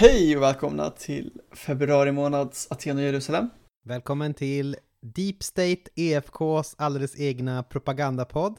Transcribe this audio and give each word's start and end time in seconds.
Hej 0.00 0.36
och 0.36 0.42
välkomna 0.42 0.90
till 0.90 1.40
februari 1.52 2.12
månads 2.12 2.68
Aten 2.70 2.96
och 2.96 3.02
Jerusalem. 3.02 3.50
Välkommen 3.84 4.34
till 4.34 4.76
Deep 5.00 5.42
State 5.42 5.82
EFKs 5.94 6.74
alldeles 6.78 7.20
egna 7.20 7.62
propagandapodd 7.62 8.58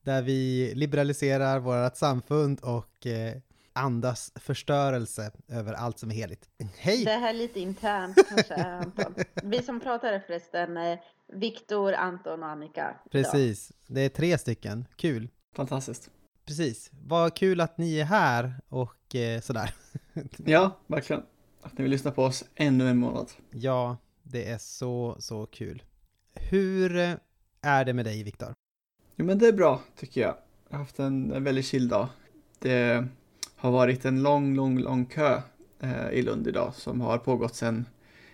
där 0.00 0.22
vi 0.22 0.72
liberaliserar 0.74 1.58
vårt 1.58 1.96
samfund 1.96 2.60
och 2.60 3.06
eh, 3.06 3.36
andas 3.72 4.32
förstörelse 4.34 5.30
över 5.48 5.72
allt 5.72 5.98
som 5.98 6.10
är 6.10 6.14
heligt. 6.14 6.48
Hej! 6.78 7.04
Det 7.04 7.10
här 7.10 7.28
är 7.28 7.38
lite 7.38 7.60
internt 7.60 8.18
kanske, 8.28 8.54
Anton. 8.54 9.14
Vi 9.42 9.62
som 9.62 9.80
pratar 9.80 10.12
är 10.12 10.20
förresten 10.20 10.76
eh, 10.76 10.98
Viktor, 11.32 11.92
Anton 11.92 12.42
och 12.42 12.48
Annika. 12.48 12.96
Precis, 13.10 13.72
det 13.86 14.00
är 14.00 14.08
tre 14.08 14.38
stycken. 14.38 14.86
Kul! 14.96 15.28
Fantastiskt. 15.56 16.10
Precis, 16.44 16.90
vad 17.06 17.34
kul 17.36 17.60
att 17.60 17.78
ni 17.78 17.98
är 17.98 18.04
här 18.04 18.54
och 18.68 19.14
eh, 19.14 19.40
sådär. 19.40 19.74
Ja, 20.36 20.78
verkligen. 20.86 21.22
Att 21.62 21.78
ni 21.78 21.82
vill 21.82 21.90
lyssna 21.90 22.10
på 22.10 22.24
oss 22.24 22.44
ännu 22.54 22.88
en 22.88 22.98
månad. 22.98 23.30
Ja, 23.50 23.96
det 24.22 24.48
är 24.48 24.58
så, 24.58 25.16
så 25.18 25.46
kul. 25.46 25.82
Hur 26.34 26.96
eh, 26.96 27.14
är 27.62 27.84
det 27.84 27.92
med 27.92 28.04
dig, 28.04 28.22
Viktor? 28.22 28.54
Jo, 29.16 29.24
men 29.24 29.38
det 29.38 29.46
är 29.46 29.52
bra, 29.52 29.82
tycker 29.96 30.20
jag. 30.20 30.34
Jag 30.68 30.76
har 30.76 30.84
haft 30.84 30.98
en, 30.98 31.32
en 31.32 31.44
väldigt 31.44 31.66
chill 31.66 31.88
dag. 31.88 32.08
Det 32.58 33.06
har 33.56 33.70
varit 33.70 34.04
en 34.04 34.22
lång, 34.22 34.54
lång, 34.54 34.78
lång 34.78 35.06
kö 35.06 35.42
eh, 35.80 36.08
i 36.10 36.22
Lund 36.22 36.46
idag 36.46 36.74
som 36.74 37.00
har 37.00 37.18
pågått 37.18 37.54
sedan 37.54 37.84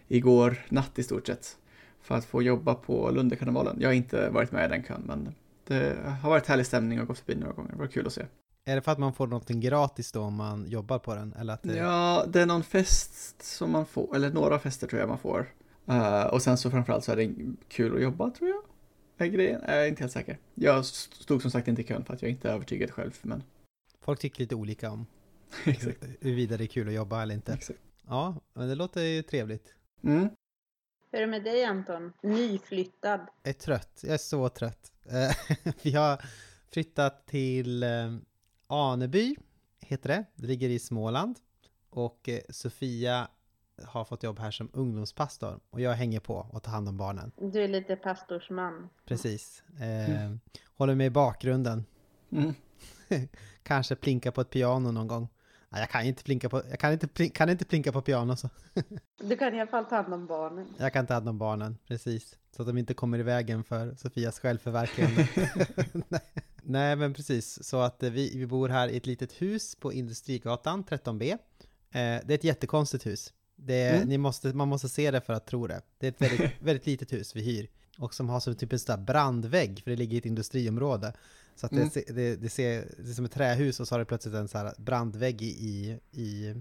igår 0.09 0.67
natt 0.69 0.99
i 0.99 1.03
stort 1.03 1.27
sett 1.27 1.57
för 2.03 2.15
att 2.15 2.25
få 2.25 2.43
jobba 2.43 2.75
på 2.75 3.11
Lundekarnevalen. 3.11 3.77
Jag 3.81 3.89
har 3.89 3.95
inte 3.95 4.31
varit 4.31 4.53
med 4.53 4.65
i 4.65 4.69
den 4.69 4.83
kön, 4.83 5.03
men 5.07 5.35
det 5.69 5.97
har 6.23 6.31
varit 6.31 6.47
härlig 6.47 6.67
stämning 6.67 7.01
och 7.01 7.07
gått 7.07 7.19
förbi 7.19 7.35
några 7.35 7.53
gånger. 7.53 7.71
Det 7.73 7.79
var 7.79 7.87
kul 7.87 8.07
att 8.07 8.13
se. 8.13 8.27
Är 8.65 8.77
det 8.77 8.83
för 8.83 8.93
att 8.93 8.99
man 8.99 9.15
får 9.15 9.27
någonting 9.27 9.61
gratis 9.61 10.13
då 10.13 10.23
om 10.23 10.35
man 10.35 10.67
jobbar 10.69 10.99
på 10.99 11.15
den? 11.15 11.33
Eller 11.33 11.53
att 11.53 11.63
det... 11.63 11.77
Ja, 11.77 12.25
det 12.29 12.41
är 12.41 12.47
någon 12.47 12.63
fest 12.63 13.43
som 13.43 13.71
man 13.71 13.87
får, 13.87 14.17
eller 14.17 14.31
några 14.31 14.59
fester 14.59 14.87
tror 14.87 15.01
jag 15.01 15.09
man 15.09 15.19
får. 15.19 15.47
Uh, 15.89 16.23
och 16.23 16.43
sen 16.43 16.59
så 16.59 16.71
framförallt 16.71 17.05
så 17.05 17.13
är 17.13 17.17
det 17.17 17.35
kul 17.69 17.97
att 17.97 18.03
jobba 18.03 18.31
tror 18.31 18.51
jag. 18.51 18.63
Är 19.27 19.31
grejen, 19.31 19.61
jag 19.67 19.85
är 19.85 19.89
inte 19.89 20.03
helt 20.03 20.13
säker. 20.13 20.39
Jag 20.55 20.85
stod 20.85 21.43
som 21.43 21.51
sagt 21.51 21.69
inte 21.69 21.83
i 21.83 21.85
kön 21.85 22.05
för 22.05 22.15
att 22.15 22.23
jag 22.23 22.31
inte 22.31 22.49
är 22.49 22.53
övertygad 22.53 22.91
själv, 22.91 23.19
men... 23.23 23.43
Folk 24.01 24.21
tycker 24.21 24.41
lite 24.41 24.55
olika 24.55 24.91
om 24.91 25.07
huruvida 25.65 26.57
det 26.57 26.65
är 26.65 26.67
kul 26.67 26.89
att 26.89 26.95
jobba 26.95 27.23
eller 27.23 27.35
inte. 27.35 27.53
Exakt. 27.53 27.79
Ja, 28.07 28.37
men 28.55 28.69
det 28.69 28.75
låter 28.75 29.03
ju 29.03 29.23
trevligt. 29.23 29.75
Mm. 30.03 30.29
Hur 31.11 31.19
är 31.19 31.21
det 31.21 31.31
med 31.31 31.45
dig 31.45 31.65
Anton? 31.65 32.13
Nyflyttad. 32.23 33.21
Jag 33.43 33.51
är 33.51 33.53
trött, 33.53 34.01
jag 34.03 34.15
är 34.15 34.19
så 34.19 34.49
trött. 34.49 34.93
Eh, 35.07 35.57
Vi 35.83 35.93
har 35.95 36.23
flyttat 36.73 37.27
till 37.27 37.83
eh, 37.83 38.15
Aneby, 38.67 39.37
heter 39.81 40.09
det. 40.09 40.25
Det 40.35 40.47
ligger 40.47 40.69
i 40.69 40.79
Småland. 40.79 41.39
Och 41.91 42.29
eh, 42.29 42.41
Sofia 42.49 43.29
har 43.85 44.05
fått 44.05 44.23
jobb 44.23 44.39
här 44.39 44.51
som 44.51 44.71
ungdomspastor. 44.73 45.61
Och 45.71 45.81
jag 45.81 45.93
hänger 45.93 46.21
på 46.21 46.47
och 46.53 46.63
tar 46.63 46.73
hand 46.73 46.89
om 46.89 46.97
barnen. 46.97 47.33
Du 47.37 47.65
är 47.65 47.69
lite 47.69 47.97
pastorsman. 47.97 48.89
Precis. 49.05 49.63
Eh, 49.81 50.35
håller 50.77 50.95
mig 50.95 51.07
i 51.07 51.11
bakgrunden. 51.11 51.85
Mm. 52.33 52.55
Kanske 53.63 53.97
plinka 53.97 54.33
på 54.33 54.41
ett 54.41 54.51
piano 54.51 54.93
någon 54.93 55.07
gång. 55.09 55.29
Nej, 55.71 55.81
jag 55.81 55.91
kan 55.91 56.03
inte 56.03 56.23
plinka 56.25 56.49
på, 56.49 56.63
jag 56.71 56.79
kan 56.79 56.93
inte, 56.93 57.07
plin- 57.07 57.31
kan 57.31 57.51
inte 57.51 57.65
plinka 57.65 57.93
på 57.93 58.01
piano 58.03 58.37
så. 58.37 58.49
Du 59.21 59.37
kan 59.37 59.55
i 59.55 59.61
alla 59.61 59.71
fall 59.71 59.85
ta 59.85 59.97
hand 59.97 60.15
om 60.15 60.27
barnen. 60.27 60.67
Jag 60.79 60.93
kan 60.93 61.07
ta 61.07 61.15
hand 61.15 61.29
om 61.29 61.39
barnen, 61.39 61.79
precis. 61.87 62.37
Så 62.57 62.63
att 62.63 62.69
de 62.69 62.79
inte 62.79 62.95
kommer 62.95 63.19
i 63.19 63.23
vägen 63.23 63.65
för 63.65 63.95
Sofias 63.95 64.39
självförverkligande. 64.41 65.29
Nej. 66.09 66.21
Nej, 66.63 66.97
men 66.97 67.15
precis. 67.15 67.65
Så 67.65 67.81
att 67.81 68.03
eh, 68.03 68.11
vi, 68.11 68.39
vi 68.39 68.47
bor 68.47 68.69
här 68.69 68.89
i 68.89 68.97
ett 68.97 69.07
litet 69.07 69.33
hus 69.33 69.75
på 69.75 69.93
Industrigatan 69.93 70.85
13B. 70.85 71.31
Eh, 71.33 71.39
det 71.91 72.01
är 72.29 72.35
ett 72.35 72.45
jättekonstigt 72.45 73.07
hus. 73.07 73.33
Det 73.57 73.75
är, 73.83 73.97
Mm. 73.97 74.09
ni 74.09 74.19
måste, 74.19 74.49
man 74.53 74.69
måste 74.69 74.89
se 74.89 75.11
det 75.11 75.21
för 75.21 75.33
att 75.33 75.47
tro 75.47 75.67
det. 75.67 75.81
Det 75.99 76.07
är 76.07 76.11
ett 76.11 76.21
väldigt, 76.23 76.51
väldigt 76.63 76.87
litet 76.87 77.13
hus 77.13 77.37
vi 77.37 77.41
hyr. 77.43 77.69
Och 77.99 78.15
som 78.15 78.29
har 78.29 78.41
som 78.41 78.55
typ 78.55 78.73
en 78.73 78.79
sån 78.79 78.97
där 78.97 79.05
brandvägg, 79.05 79.81
för 79.85 79.91
det 79.91 79.97
ligger 79.97 80.15
i 80.15 80.19
ett 80.19 80.27
industriområde. 80.27 81.13
Så 81.59 81.67
att 81.67 81.73
det, 81.73 81.77
Mm. 81.79 81.91
se- 81.91 82.05
det, 82.13 82.37
det 82.37 82.49
ser 82.49 82.95
det 82.99 83.15
som 83.15 83.25
ett 83.25 83.33
trähus 83.33 83.81
och 83.81 83.89
så 83.89 83.95
har 83.95 83.99
det 83.99 84.05
plötsligt 84.05 84.35
en 84.35 84.49
så 84.49 84.59
här 84.59 84.75
brandvägg 84.79 85.43
i, 85.43 85.99
i, 86.11 86.55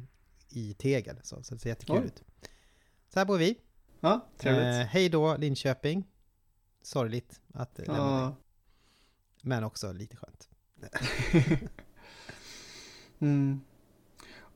i, 0.50 0.74
tegel. 0.74 1.20
Så, 1.24 1.44
så 1.44 1.54
det 1.56 1.60
ser 1.62 1.70
jättekul 1.70 1.96
Oj. 1.98 2.06
ut. 2.06 2.24
Så 3.10 3.20
här 3.20 3.26
bor 3.26 3.38
vi. 3.38 3.58
Ja, 4.00 4.28
trevligt. 4.38 4.64
Eh, 4.66 4.72
hej 4.88 5.10
då 5.10 5.38
Linköping. 5.38 6.04
Sorgligt 6.82 7.42
att 7.54 7.78
lämna 7.78 7.94
dig. 7.94 8.04
Ja. 8.22 8.36
Men 9.42 9.64
också 9.64 9.92
lite 9.92 10.16
skönt. 10.18 10.50
mm. 13.20 13.62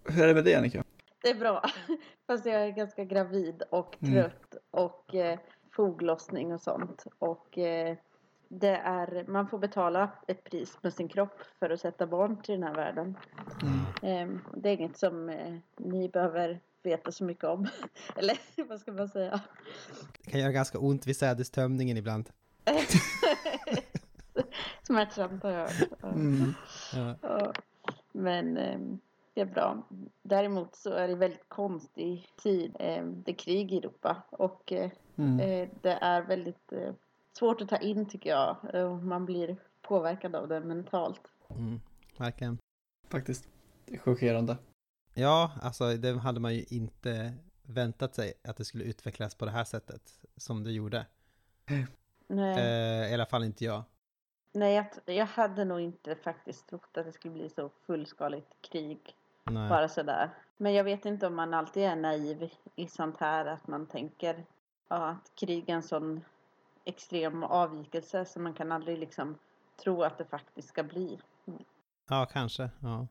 Hur 0.06 0.24
är 0.24 0.28
det 0.28 0.34
med 0.34 0.44
dig 0.44 0.56
Annika? 0.56 0.84
Det 1.22 1.30
är 1.30 1.35
bra. 1.35 1.63
Fast 2.28 2.46
jag 2.46 2.56
är 2.56 2.69
ganska 2.69 3.03
gravid 3.06 3.62
och 3.72 3.97
Mm. 4.01 4.13
trött 4.13 4.56
och 4.72 5.16
eh, 5.16 5.40
foglossning 5.75 6.53
och 6.53 6.62
sånt. 6.62 7.03
Och 7.19 7.57
eh, 7.57 7.97
det 8.53 8.75
är, 8.78 9.25
man 9.28 9.47
får 9.47 9.57
betala 9.59 10.09
ett 10.28 10.44
pris 10.44 10.78
med 10.81 10.94
sin 10.94 11.07
kropp 11.07 11.39
för 11.59 11.69
att 11.69 11.79
sätta 11.79 12.07
barn 12.07 12.41
till 12.41 12.53
den 12.59 12.63
här 12.63 12.75
världen. 12.75 13.17
Mm. 14.01 14.31
Eh, 14.31 14.39
det 14.56 14.69
är 14.69 14.73
inget 14.73 14.97
som 14.97 15.29
eh, 15.29 15.56
ni 15.78 16.09
behöver 16.09 16.59
veta 16.84 17.12
så 17.12 17.23
mycket 17.23 17.44
om. 17.44 17.67
Eller 18.16 18.38
vad 18.67 18.79
ska 18.79 18.91
man 18.91 19.09
säga? 19.09 19.41
Det 20.23 20.31
kan 20.31 20.39
göra 20.39 20.51
ganska 20.51 20.79
ont 20.79 21.07
vid 21.07 21.17
sädestömningen 21.17 21.97
ibland. 21.97 22.29
Smärtsamt 24.83 25.44
har 25.44 25.51
jag 25.51 25.59
hört. 25.59 25.89
Mm. 26.03 26.53
Ja. 27.22 27.53
Men 28.12 28.57
eh, 28.57 28.79
det 29.33 29.41
är 29.41 29.45
bra. 29.45 29.88
Däremot 30.22 30.75
så 30.75 30.94
är 30.94 31.07
det 31.07 31.16
väldigt 31.16 31.50
konstig 31.50 32.28
tid. 32.44 32.75
Eh, 32.79 33.03
det 33.06 33.31
är 33.31 33.35
krig 33.35 33.72
i 33.73 33.78
Europa 33.78 34.23
och 34.29 34.72
eh, 34.72 34.91
Mm. 35.18 35.39
eh, 35.39 35.69
det 35.81 35.91
är 36.01 36.22
väldigt 36.22 36.73
svårt 37.38 37.62
att 37.62 37.69
ta 37.69 37.78
in 37.78 38.06
tycker 38.09 38.30
jag. 38.30 38.58
Eh, 38.74 38.96
Man 39.00 39.25
blir 39.25 39.56
påverkad 39.81 40.36
av 40.36 40.47
det 40.47 40.59
mentalt. 40.59 41.22
Mm, 41.50 41.80
verkligen. 42.18 42.58
Faktiskt. 43.09 43.47
Det 43.86 43.94
är 43.94 44.00
chockerande. 44.00 44.58
Ja, 45.14 45.52
alltså 45.62 45.94
det 45.97 46.18
hade 46.18 46.40
man 46.40 46.56
ju 46.56 46.64
inte 46.69 47.34
väntat 47.64 48.16
sig 48.16 48.34
att 48.44 48.58
det 48.58 48.66
skulle 48.66 48.84
utvecklas 48.84 49.36
på 49.36 49.46
det 49.46 49.52
här 49.52 49.64
sättet 49.64 50.19
som 50.38 50.64
det 50.64 50.72
gjorde. 50.72 51.06
Nej, 52.28 52.59
Eh, 52.59 53.12
I 53.12 53.14
alla 53.14 53.25
fall 53.25 53.44
inte 53.44 53.66
jag. 53.66 53.84
nej 54.53 54.75
jag, 54.75 55.16
jag 55.16 55.25
hade 55.25 55.66
nog 55.66 55.80
inte 55.80 56.16
faktiskt 56.16 56.68
trott 56.68 56.98
att 56.98 57.06
det 57.06 57.12
skulle 57.12 57.34
bli 57.34 57.50
så 57.50 57.69
fullskaligt 57.86 58.48
krig. 58.62 59.16
Nej. 59.44 59.69
Bara 59.69 59.90
sådär. 59.90 60.30
Men 60.58 60.74
jag 60.74 60.84
vet 60.84 61.06
inte 61.06 61.28
om 61.28 61.36
man 61.36 61.53
alltid 61.53 61.84
är 61.84 61.96
naiv 61.96 62.50
i 62.75 62.88
sånt 62.88 63.18
här. 63.19 63.46
Att 63.46 63.68
man 63.68 63.86
tänker 63.88 64.46
ja, 64.88 65.08
att 65.09 65.31
krig 65.36 65.69
är 65.69 65.74
en 65.74 65.84
sån 65.84 66.22
extrem 66.86 67.44
avvikelse. 67.44 68.25
Så 68.25 68.40
man 68.40 68.53
kan 68.53 68.72
aldrig 68.72 69.00
liksom 69.00 69.38
tro 69.84 70.03
att 70.03 70.18
det 70.18 70.25
faktiskt 70.25 70.68
ska 70.68 70.84
bli. 70.84 71.19
Ja, 72.09 72.25
kanske. 72.31 72.69
Ja. 72.80 73.08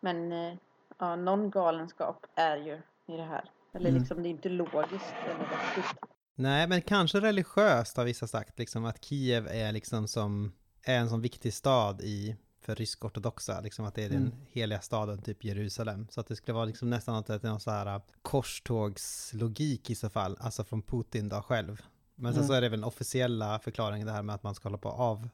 Men 0.00 0.32
eh, 0.32 0.54
ja, 0.98 1.16
någon 1.16 1.50
galenskap 1.50 2.26
är 2.34 2.56
ju 2.56 2.74
i 3.14 3.16
det 3.16 3.24
här. 3.24 3.50
Eller 3.72 3.88
Mm. 3.90 4.00
liksom 4.00 4.22
det 4.22 4.28
är 4.28 4.30
inte 4.30 4.48
logiskt 4.48 5.14
eller 5.24 5.38
vettigt. 5.38 5.98
Nej, 6.34 6.66
men 6.68 6.82
kanske 6.82 7.20
religiöst 7.20 7.96
har 7.96 8.04
vissa 8.04 8.26
sagt, 8.26 8.58
liksom 8.58 8.84
att 8.84 9.04
Kiev 9.04 9.46
är 9.48 9.72
liksom 9.72 10.08
som, 10.08 10.52
är 10.82 10.98
en 10.98 11.08
sån 11.08 11.20
viktig 11.20 11.54
stad 11.54 12.00
i, 12.00 12.36
för 12.60 12.74
rysk-ortodoxa, 12.74 13.60
liksom 13.60 13.84
att 13.84 13.94
det 13.94 14.04
är 14.04 14.08
den 14.08 14.26
Mm. 14.26 14.32
heliga 14.48 14.80
staden, 14.80 15.22
typ 15.22 15.44
Jerusalem. 15.44 16.06
Så 16.10 16.20
att 16.20 16.26
det 16.26 16.36
skulle 16.36 16.54
vara 16.54 16.64
liksom 16.64 16.90
nästan 16.90 17.14
att 17.14 17.26
det 17.26 17.34
är 17.34 17.48
någon 17.48 17.60
så 17.60 17.70
här 17.70 18.00
korstågslogik 18.22 19.90
i 19.90 19.94
så 19.94 20.10
fall, 20.10 20.36
alltså 20.40 20.64
från 20.64 20.82
Putin 20.82 21.28
då 21.28 21.42
själv. 21.42 21.82
Men 22.14 22.32
sen 22.32 22.40
Mm. 22.42 22.48
så 22.48 22.52
är 22.54 22.60
det 22.60 22.68
väl 22.68 22.80
den 22.80 22.84
officiella 22.88 23.58
förklaringen 23.58 24.06
det 24.06 24.12
här 24.12 24.22
med 24.22 24.34
att 24.34 24.42
man 24.42 24.54
ska 24.54 24.68
hålla 24.68 24.78
på 24.78 24.88
att 24.88 24.98
av 24.98 25.28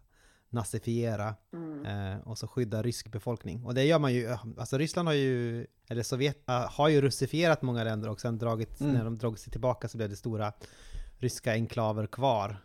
nazifiera 0.48 1.34
Mm. 1.52 1.86
eh, 1.86 2.18
och 2.28 2.38
så 2.38 2.46
skydda 2.48 2.82
rysk 2.82 3.08
befolkning. 3.12 3.64
Och 3.64 3.74
det 3.74 3.84
gör 3.84 3.98
man 3.98 4.12
ju, 4.14 4.36
alltså 4.58 4.78
Ryssland 4.78 5.08
har 5.08 5.14
ju, 5.14 5.66
eller 5.88 6.02
Sovjet 6.02 6.48
äh, 6.48 6.70
har 6.70 6.88
ju 6.88 7.00
russifierat 7.00 7.62
många 7.62 7.84
länder 7.84 8.08
och 8.08 8.20
sen 8.20 8.38
dragit, 8.38 8.80
Mm. 8.80 8.92
när 8.92 9.04
de 9.04 9.18
drog 9.18 9.38
sig 9.38 9.50
tillbaka 9.52 9.88
så 9.88 9.96
blev 9.96 10.10
det 10.10 10.16
stora 10.16 10.52
ryska 11.18 11.52
enklaver 11.52 12.06
kvar. 12.06 12.56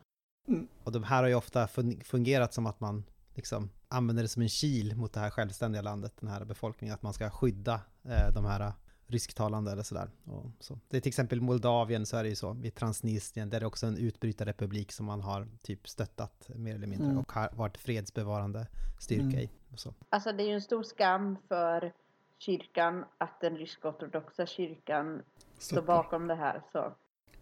Mm. 0.47 0.67
Och 0.83 0.91
de 0.91 1.03
här 1.03 1.21
har 1.21 1.29
ju 1.29 1.35
ofta 1.35 1.65
fun- 1.65 2.03
fungerat 2.03 2.53
som 2.53 2.65
att 2.65 2.79
man 2.79 3.03
liksom 3.33 3.69
använder 3.87 4.23
det 4.23 4.29
som 4.29 4.41
en 4.41 4.49
kil 4.49 4.95
mot 4.95 5.13
det 5.13 5.19
här 5.19 5.29
självständiga 5.29 5.81
landet, 5.81 6.13
den 6.19 6.29
här 6.29 6.45
befolkningen, 6.45 6.93
att 6.95 7.01
man 7.01 7.13
ska 7.13 7.29
skydda 7.29 7.81
eh, 8.03 8.33
de 8.33 8.45
här 8.45 8.73
rysktalande 9.07 9.71
eller 9.71 9.83
sådär. 9.83 10.09
Och 10.25 10.45
så. 10.59 10.79
Det 10.89 10.97
är 10.97 11.01
till 11.01 11.09
exempel 11.09 11.41
Moldavien 11.41 12.05
så 12.05 12.17
är 12.17 12.23
det 12.23 12.29
ju 12.29 12.35
så, 12.35 12.57
i 12.63 12.71
Transnistrien, 12.71 13.49
där 13.49 13.57
är 13.57 13.59
det 13.61 13.67
också 13.67 13.85
en 13.87 13.97
utbrytarrepublik 13.97 14.91
som 14.91 15.05
man 15.05 15.21
har 15.21 15.47
typ 15.61 15.87
stöttat 15.89 16.49
mer 16.55 16.75
eller 16.75 16.87
mindre 16.87 17.05
Mm. 17.07 17.17
och 17.19 17.31
har 17.31 17.49
varit 17.53 17.77
fredsbevarande 17.77 18.67
styrka 18.99 19.23
Mm. 19.23 19.39
i. 19.39 19.49
Och 19.73 19.79
så. 19.79 19.93
Alltså 20.09 20.31
det 20.31 20.43
är 20.43 20.47
ju 20.47 20.53
en 20.53 20.61
stor 20.61 20.83
skam 20.83 21.37
för 21.47 21.93
kyrkan 22.37 23.05
att 23.17 23.41
den 23.41 23.57
rysk-ortodoxa 23.57 24.45
kyrkan 24.45 25.21
står 25.57 25.75
Stoppar. 25.77 25.85
bakom 26.03 26.27
det 26.27 26.35
här. 26.35 26.61
Så. 26.71 26.93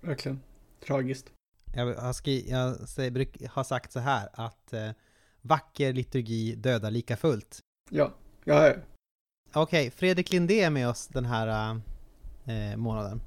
Verkligen. 0.02 0.42
Tragiskt. 0.88 1.32
Jag 1.76 1.96
har, 1.96 2.14
skri- 2.14 2.50
jag 2.50 2.90
säger, 2.90 3.12
bruk, 3.12 3.42
har 3.50 3.64
sagt 3.64 3.92
så 3.92 4.00
här 4.00 4.30
att 4.34 4.74
eh, 4.74 4.90
vacker 5.42 5.94
liturgi 5.94 6.56
dödar 6.56 6.92
lika 6.92 7.18
fullt. 7.18 7.60
Ja. 7.90 8.12
Ja, 8.44 8.74
Okej, 9.56 9.92
Fredrik 9.92 10.32
Lindé 10.32 10.62
är 10.64 10.70
med 10.70 10.90
oss 10.90 11.08
den 11.08 11.26
här, 11.26 11.48
eh, 12.48 12.72
eh, 12.72 12.78
månaden. 12.78 13.22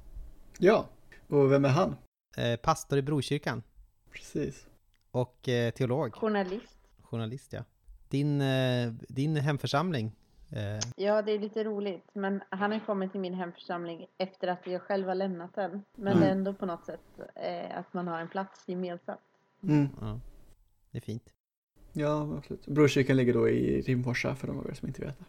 Ja, 0.59 0.85
och 1.27 1.51
vem 1.51 1.65
är 1.65 1.69
han? 1.69 1.95
Eh, 2.37 2.55
pastor 2.59 2.99
i 2.99 3.01
Brokyrkan 3.01 3.63
Precis. 4.11 4.67
och 5.11 5.49
eh, 5.49 5.71
teolog, 5.71 6.13
Journalist. 6.15 6.77
journalist 7.01 7.53
ja. 7.53 7.63
Din, 8.09 8.41
eh, 8.41 8.93
din 9.09 9.35
hemförsamling, 9.35 10.11
eh, 10.51 10.79
Ja, 10.95 11.21
det 11.21 11.31
är 11.31 11.39
lite 11.39 11.63
roligt. 11.63 12.09
Men 12.13 12.41
han 12.49 12.71
har 12.71 12.79
kommit 12.79 13.11
till 13.11 13.21
min 13.21 13.33
hemförsamling 13.33 14.05
efter 14.17 14.47
att 14.47 14.67
jag 14.67 14.81
själv 14.81 15.07
har 15.07 15.15
lämnat 15.15 15.55
den. 15.55 15.83
Men 15.95 16.07
Mm. 16.07 16.19
det 16.19 16.27
är 16.27 16.31
ändå 16.31 16.53
på 16.53 16.65
något 16.65 16.85
sätt 16.85 16.99
eh, 17.35 17.77
att 17.77 17.93
man 17.93 18.07
har 18.07 18.19
en 18.19 18.27
plats 18.29 18.63
gemensamt. 18.67 19.19
Mm. 19.63 19.87
ja, 20.01 20.19
det 20.91 20.97
är 20.97 21.01
fint. 21.01 21.23
Ja, 21.93 22.35
absolut. 22.37 22.67
Brokyrkan 22.67 23.17
ligger 23.17 23.33
då 23.33 23.49
i 23.49 23.81
Rimforsa 23.81 24.35
för 24.35 24.47
de 24.47 24.59
av 24.59 24.69
er 24.69 24.73
som 24.73 24.87
inte 24.87 25.01
vet 25.01 25.19
det. 25.19 25.25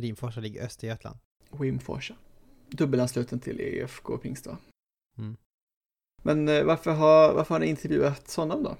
Rimforsa 0.00 0.40
ligger 0.40 0.60
i 0.60 0.64
Östergötland. 0.64 1.18
Rimforsa. 1.50 2.14
Dubbelansluten 2.70 3.40
till 3.40 3.60
EFK 3.60 4.18
Pingsta. 4.18 4.58
Mm. 5.18 5.36
Men 6.22 6.48
eh, 6.48 6.64
varför 6.64 6.90
har, 6.90 7.34
varför 7.34 7.54
har 7.54 7.60
ni 7.60 7.66
intervjuat 7.66 8.34
honom 8.34 8.62
då? 8.62 8.76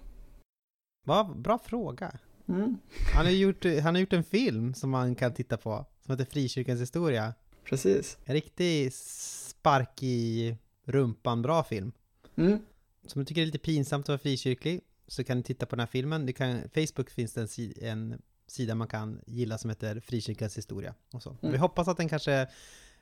Va, 1.07 1.35
bra 1.37 1.59
fråga. 1.59 2.19
Mm. 2.49 2.77
Han 3.15 3.25
har, 3.25 3.33
gjort, 3.33 3.65
han 3.65 3.95
har 3.95 4.01
gjort 4.01 4.13
en 4.13 4.25
film 4.25 4.75
som 4.75 4.91
man 4.91 5.15
kan 5.15 5.35
titta 5.35 5.57
på, 5.57 5.87
som 6.01 6.13
heter 6.13 6.33
Frikyrkans 6.33 6.81
historia. 6.81 7.35
Precis. 7.65 8.19
En 8.25 8.35
riktig 8.35 8.93
spark 8.93 10.03
i 10.03 10.57
rumpan 10.85 11.43
bra 11.43 11.65
film. 11.65 11.93
Mm. 12.37 12.53
Om 13.15 13.21
du 13.21 13.25
tycker 13.25 13.41
det 13.41 13.45
är 13.45 13.47
lite 13.47 13.59
pinsamt 13.59 14.05
att 14.05 14.09
vara 14.09 14.19
frikyrklig 14.19 14.81
så 15.07 15.25
kan 15.25 15.37
ni 15.37 15.43
titta 15.43 15.67
på 15.67 15.77
den 15.77 15.81
här 15.81 15.87
filmen. 15.87 16.27
Du 16.27 16.33
kan, 16.33 16.61
Facebook 16.75 17.11
finns 17.11 17.35
det 17.35 17.41
en, 17.59 17.73
en 17.83 18.23
sida 18.49 18.75
man 18.75 18.89
kan 18.89 19.21
gilla 19.27 19.59
som 19.59 19.71
heter 19.71 20.01
Frikyrkans 20.01 20.59
historia. 20.59 20.95
Och 21.13 21.23
så. 21.23 21.37
Mm. 21.41 21.53
Vi 21.53 21.59
hoppas 21.59 21.89
att 21.89 21.97
den 21.97 22.09
kanske 22.09 22.47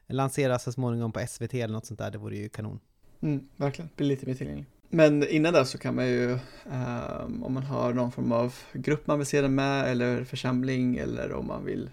lanseras 0.06 0.62
så 0.62 0.72
småningom 0.72 1.12
på 1.12 1.26
SVT 1.28 1.54
eller 1.54 1.74
något 1.74 1.86
sånt 1.86 1.98
där. 1.98 2.10
Det 2.10 2.18
vore 2.18 2.36
ju 2.36 2.48
kanon. 2.48 2.80
Mm, 3.20 3.48
verkligen, 3.56 3.90
blir 3.96 4.06
lite 4.08 4.26
mer 4.26 4.34
tillgänglig. 4.34 4.66
Men 4.88 5.28
innan 5.28 5.52
det 5.52 5.64
så 5.64 5.78
kan 5.78 5.94
man 5.94 6.06
ju, 6.06 6.38
ehm, 6.70 7.42
om 7.42 7.52
man 7.52 7.62
har 7.62 7.92
någon 7.92 8.12
form 8.12 8.32
av 8.32 8.54
grupp 8.72 9.06
man 9.06 9.18
vill 9.18 9.26
se 9.26 9.40
den 9.40 9.54
med 9.54 9.90
eller 9.90 10.24
församling 10.24 10.96
eller 10.96 11.32
om 11.32 11.46
man 11.46 11.64
vill 11.64 11.90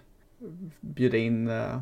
bjuda 0.82 1.18
in, 1.18 1.50
eh, 1.50 1.82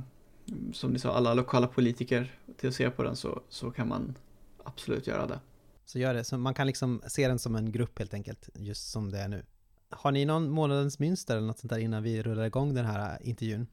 som 0.73 0.91
ni 0.91 0.99
sa, 0.99 1.13
alla 1.13 1.33
lokala 1.33 1.67
politiker 1.67 2.31
till 2.57 2.69
att 2.69 2.75
se 2.75 2.89
på 2.89 3.03
den 3.03 3.15
så, 3.15 3.41
så 3.49 3.71
kan 3.71 3.87
man 3.87 4.17
absolut 4.63 5.07
göra 5.07 5.27
det. 5.27 5.39
Så 5.85 5.99
gör 5.99 6.13
det. 6.13 6.23
Så 6.23 6.37
man 6.37 6.53
kan 6.53 6.67
liksom 6.67 7.01
se 7.07 7.27
den 7.27 7.39
som 7.39 7.55
en 7.55 7.71
grupp 7.71 7.99
helt 7.99 8.13
enkelt, 8.13 8.49
just 8.53 8.91
som 8.91 9.11
det 9.11 9.19
är 9.19 9.27
nu. 9.27 9.43
Har 9.91 10.11
ni 10.11 10.25
någon 10.25 10.49
månadens 10.49 10.99
mönster 10.99 11.37
eller 11.37 11.47
något 11.47 11.59
sånt 11.59 11.69
där 11.69 11.79
innan 11.79 12.03
vi 12.03 12.23
rullar 12.23 12.45
igång 12.45 12.73
den 12.73 12.85
här 12.85 13.17
intervjun? 13.21 13.67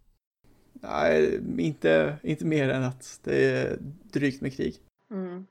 Nej, 0.73 1.41
inte, 1.59 2.19
inte 2.23 2.45
mer 2.45 2.69
än 2.69 2.85
att 2.85 3.21
det 3.25 3.45
är 3.51 3.79
drygt 4.13 4.41
med 4.41 4.53
krig. 4.57 4.77
Mm. 5.11 5.47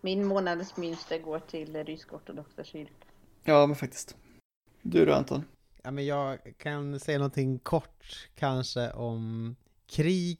Min 0.00 0.24
månadens 0.24 0.76
mönster 0.76 1.18
går 1.18 1.38
till 1.38 1.84
rysk-ortodoxa 1.84 2.64
kyrkan. 2.64 2.94
Ja, 3.44 3.66
men 3.66 3.76
faktiskt. 3.76 4.16
Du 4.82 5.04
då 5.06 5.12
Anton? 5.12 5.44
Ja, 5.82 5.90
men 5.90 6.06
jag 6.06 6.38
kan 6.58 7.00
säga 7.00 7.18
någonting 7.18 7.58
kort 7.58 8.28
kanske 8.34 8.90
om 8.90 9.56
krig 9.86 10.38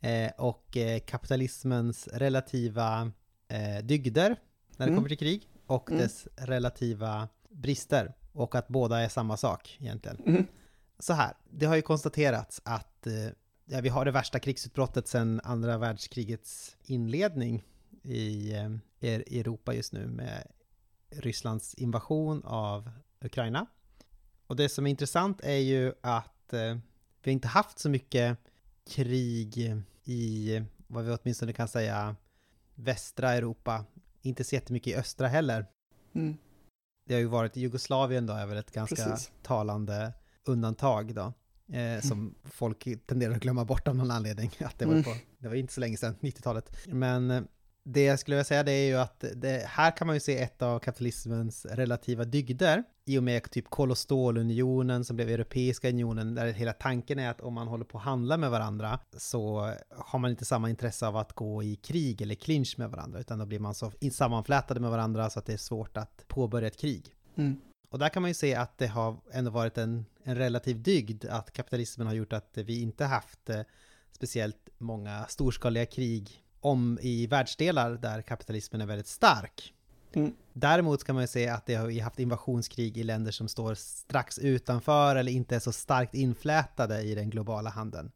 eh, 0.00 0.30
och 0.38 0.76
eh, 0.76 1.00
kapitalismens 1.00 2.08
relativa 2.08 3.12
eh, 3.48 3.84
dygder 3.84 4.28
när 4.76 4.86
det 4.86 4.92
Mm. 4.92 4.94
kommer 4.96 5.08
till 5.08 5.18
krig 5.18 5.48
och 5.66 5.90
Mm. 5.90 6.02
dess 6.02 6.28
relativa 6.36 7.28
brister 7.48 8.12
och 8.32 8.54
att 8.54 8.68
båda 8.68 8.98
är 9.00 9.08
samma 9.08 9.36
sak 9.36 9.76
egentligen. 9.80 10.22
Mm. 10.26 10.46
Så 10.98 11.12
här, 11.12 11.34
det 11.50 11.66
har 11.66 11.76
ju 11.76 11.82
konstaterats 11.82 12.60
att 12.64 13.06
eh, 13.06 13.28
ja, 13.64 13.80
vi 13.80 13.88
har 13.88 14.04
det 14.04 14.10
värsta 14.10 14.38
krigsutbrottet 14.38 15.08
sedan 15.08 15.40
andra 15.44 15.78
världskrigets 15.78 16.76
inledning 16.82 17.64
i, 18.02 18.52
eh, 19.00 19.20
i 19.20 19.40
Europa 19.40 19.74
just 19.74 19.92
nu 19.92 20.06
med 20.06 20.46
Rysslands 21.10 21.74
invasion 21.74 22.42
av 22.44 22.90
Ukraina. 23.20 23.66
Och 24.46 24.56
det 24.56 24.68
som 24.68 24.86
är 24.86 24.90
intressant 24.90 25.40
är 25.40 25.56
ju 25.56 25.92
att 26.00 26.52
eh, 26.52 26.76
vi 27.22 27.30
inte 27.30 27.48
haft 27.48 27.78
så 27.78 27.90
mycket 27.90 28.38
krig 28.90 29.82
i, 30.04 30.62
vad 30.86 31.04
vi 31.04 31.16
åtminstone 31.22 31.52
kan 31.52 31.68
säga, 31.68 32.16
västra 32.74 33.32
Europa. 33.32 33.84
Inte 34.22 34.44
så 34.44 34.54
jättemycket 34.54 34.92
i 34.92 34.96
östra 34.96 35.28
heller. 35.28 35.66
Mm. 36.12 36.36
Det 37.10 37.14
har 37.14 37.20
ju 37.20 37.26
varit 37.26 37.56
Jugoslavien 37.56 38.26
då, 38.26 38.32
är 38.34 38.46
väl 38.46 38.56
ett 38.58 38.72
ganska 38.72 38.96
Precis. 38.96 39.30
talande 39.42 40.12
undantag 40.44 41.14
då. 41.14 41.32
Eh, 41.76 42.00
som 42.00 42.34
folk 42.44 42.88
tenderar 43.06 43.34
att 43.34 43.40
glömma 43.42 43.64
bort 43.64 43.88
av 43.88 43.96
någon 43.96 44.10
anledning. 44.10 44.50
Att 44.60 44.78
det, 44.78 44.84
var 44.86 44.92
Mm. 44.92 45.04
på, 45.04 45.14
det 45.38 45.48
var 45.48 45.54
inte 45.54 45.72
så 45.72 45.80
länge 45.80 45.96
sedan, 45.96 46.16
90-talet. 46.20 46.76
Men 46.86 47.30
eh, 47.30 47.42
det 47.84 48.04
jag 48.04 48.18
skulle 48.18 48.34
vilja 48.34 48.44
säga 48.44 48.62
det 48.62 48.72
är 48.72 48.86
ju 48.86 48.96
att 48.96 49.24
det, 49.36 49.66
här 49.66 49.96
kan 49.96 50.06
man 50.06 50.16
ju 50.16 50.20
se 50.20 50.38
ett 50.38 50.62
av 50.62 50.78
kapitalismens 50.78 51.66
relativa 51.66 52.24
dygder. 52.24 52.84
I 53.04 53.18
och 53.18 53.22
med 53.22 53.50
typ 53.50 53.70
kol 53.70 53.90
och 53.90 53.98
stålunionen 53.98 55.04
som 55.04 55.16
blev 55.16 55.28
Europeiska 55.28 55.88
unionen, 55.88 56.34
där 56.34 56.46
hela 56.46 56.72
tanken 56.72 57.18
är 57.18 57.30
att 57.30 57.40
om 57.40 57.54
man 57.54 57.68
håller 57.68 57.84
på 57.84 57.98
att 57.98 58.04
handla 58.04 58.36
med 58.36 58.50
varandra 58.50 58.98
så 59.16 59.72
har 59.90 60.18
man 60.18 60.30
inte 60.30 60.44
samma 60.44 60.70
intresse 60.70 61.06
av 61.06 61.16
att 61.16 61.32
gå 61.32 61.62
i 61.62 61.76
krig 61.76 62.22
eller 62.22 62.34
clinch 62.34 62.74
med 62.78 62.90
varandra, 62.90 63.20
utan 63.20 63.38
då 63.38 63.46
blir 63.46 63.58
man 63.58 63.74
så 63.74 63.92
sammanflätade 64.12 64.80
med 64.80 64.90
varandra 64.90 65.30
så 65.30 65.38
att 65.38 65.46
det 65.46 65.52
är 65.52 65.56
svårt 65.56 65.96
att 65.96 66.24
påbörja 66.28 66.68
ett 66.68 66.80
krig. 66.80 67.14
Mm. 67.36 67.60
Och 67.90 67.98
där 67.98 68.08
kan 68.08 68.22
man 68.22 68.30
ju 68.30 68.34
se 68.34 68.54
att 68.54 68.78
det 68.78 68.86
har 68.86 69.16
ändå 69.32 69.50
varit 69.50 69.78
en, 69.78 70.04
en 70.24 70.36
relativ 70.36 70.82
dygd 70.82 71.24
att 71.24 71.52
kapitalismen 71.52 72.06
har 72.06 72.14
gjort 72.14 72.32
att 72.32 72.50
vi 72.54 72.82
inte 72.82 73.04
haft 73.04 73.50
eh, 73.50 73.60
speciellt 74.12 74.68
många 74.78 75.26
storskaliga 75.28 75.86
krig 75.86 76.44
om 76.60 76.98
i 77.02 77.26
världsdelar 77.26 77.90
där 77.90 78.22
kapitalismen 78.22 78.80
är 78.80 78.86
väldigt 78.86 79.06
stark. 79.06 79.74
Mm. 80.12 80.32
Däremot 80.52 81.04
kan 81.04 81.14
man 81.14 81.24
ju 81.24 81.28
se 81.28 81.48
att 81.48 81.66
det 81.66 81.74
har 81.74 82.00
haft 82.00 82.18
invasionskrig 82.18 82.98
i 82.98 83.02
länder 83.02 83.32
som 83.32 83.48
står 83.48 83.74
strax 83.74 84.38
utanför 84.38 85.16
eller 85.16 85.32
inte 85.32 85.56
är 85.56 85.60
så 85.60 85.72
starkt 85.72 86.14
inflätade 86.14 87.02
i 87.02 87.14
den 87.14 87.30
globala 87.30 87.70
handeln. 87.70 88.12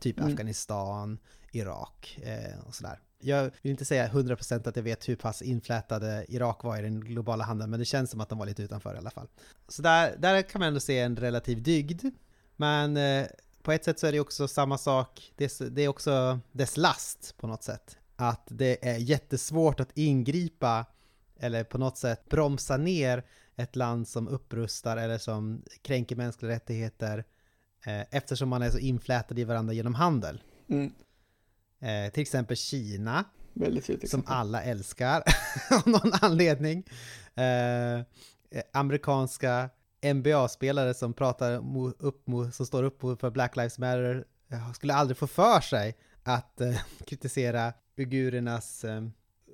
Typ 0.00 0.18
Mm. 0.18 0.32
Afghanistan, 0.32 1.18
Irak 1.52 2.18
eh, 2.22 2.66
och 2.66 2.74
sådär. 2.74 3.00
Jag 3.18 3.50
vill 3.62 3.70
inte 3.70 3.84
säga 3.84 4.08
100% 4.08 4.68
att 4.68 4.76
jag 4.76 4.82
vet 4.82 5.08
hur 5.08 5.16
pass 5.16 5.42
inflätade 5.42 6.24
Irak 6.28 6.64
var 6.64 6.78
i 6.78 6.82
den 6.82 7.00
globala 7.00 7.44
handeln, 7.44 7.70
men 7.70 7.80
det 7.80 7.86
känns 7.86 8.10
som 8.10 8.20
att 8.20 8.28
de 8.28 8.38
var 8.38 8.46
lite 8.46 8.62
utanför 8.62 8.94
i 8.94 8.98
alla 8.98 9.10
fall. 9.10 9.28
Så 9.68 9.82
där, 9.82 10.16
där 10.18 10.42
kan 10.42 10.58
man 10.58 10.68
ändå 10.68 10.80
se 10.80 10.98
en 10.98 11.16
relativ 11.16 11.62
dygd. 11.62 12.04
Men 12.56 12.96
eh, 12.96 13.26
på 13.66 13.72
ett 13.72 13.84
sätt 13.84 13.98
så 13.98 14.06
är 14.06 14.12
det 14.12 14.20
också 14.20 14.48
samma 14.48 14.78
sak, 14.78 15.32
det 15.36 15.44
är, 15.44 15.70
det 15.70 15.82
är 15.82 15.88
också 15.88 16.40
dess 16.52 16.76
last 16.76 17.34
på 17.36 17.46
något 17.46 17.62
sätt. 17.62 17.98
Att 18.16 18.46
det 18.48 18.88
är 18.88 18.96
jättesvårt 18.96 19.80
att 19.80 19.88
ingripa 19.94 20.86
eller 21.36 21.64
på 21.64 21.78
något 21.78 21.98
sätt 21.98 22.28
bromsa 22.28 22.76
ner 22.76 23.24
ett 23.56 23.76
land 23.76 24.08
som 24.08 24.28
upprustar 24.28 24.96
eller 24.96 25.18
som 25.18 25.62
kränker 25.82 26.16
mänskliga 26.16 26.52
rättigheter 26.52 27.24
eh, 27.86 28.00
eftersom 28.10 28.48
man 28.48 28.62
är 28.62 28.70
så 28.70 28.78
inflätad 28.78 29.38
i 29.38 29.44
varandra 29.44 29.74
genom 29.74 29.94
handel. 29.94 30.42
Mm. 30.68 30.92
Eh, 31.80 32.12
till 32.12 32.22
exempel 32.22 32.56
Kina, 32.56 33.24
Väldigt 33.52 34.10
som 34.10 34.22
alla 34.26 34.62
älskar 34.62 35.22
av 35.70 35.88
någon 35.88 36.12
anledning. 36.20 36.84
Eh, 37.34 37.94
eh, 37.94 38.02
amerikanska 38.72 39.70
NBA-spelare 40.14 40.94
som 40.94 41.12
pratar 41.14 41.62
upp, 41.98 42.24
som 42.52 42.66
står 42.66 42.82
upp 42.82 43.00
för 43.00 43.30
Black 43.30 43.56
Lives 43.56 43.78
Matter 43.78 44.24
eh, 44.48 44.72
skulle 44.72 44.94
aldrig 44.94 45.16
få 45.16 45.26
för 45.26 45.60
sig 45.60 45.96
att 46.22 46.60
eh, 46.60 46.76
kritisera 47.06 47.72
uigurernas 47.96 48.84
eh, 48.84 49.02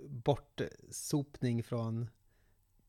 bortsopning 0.09 1.63
från 1.63 2.09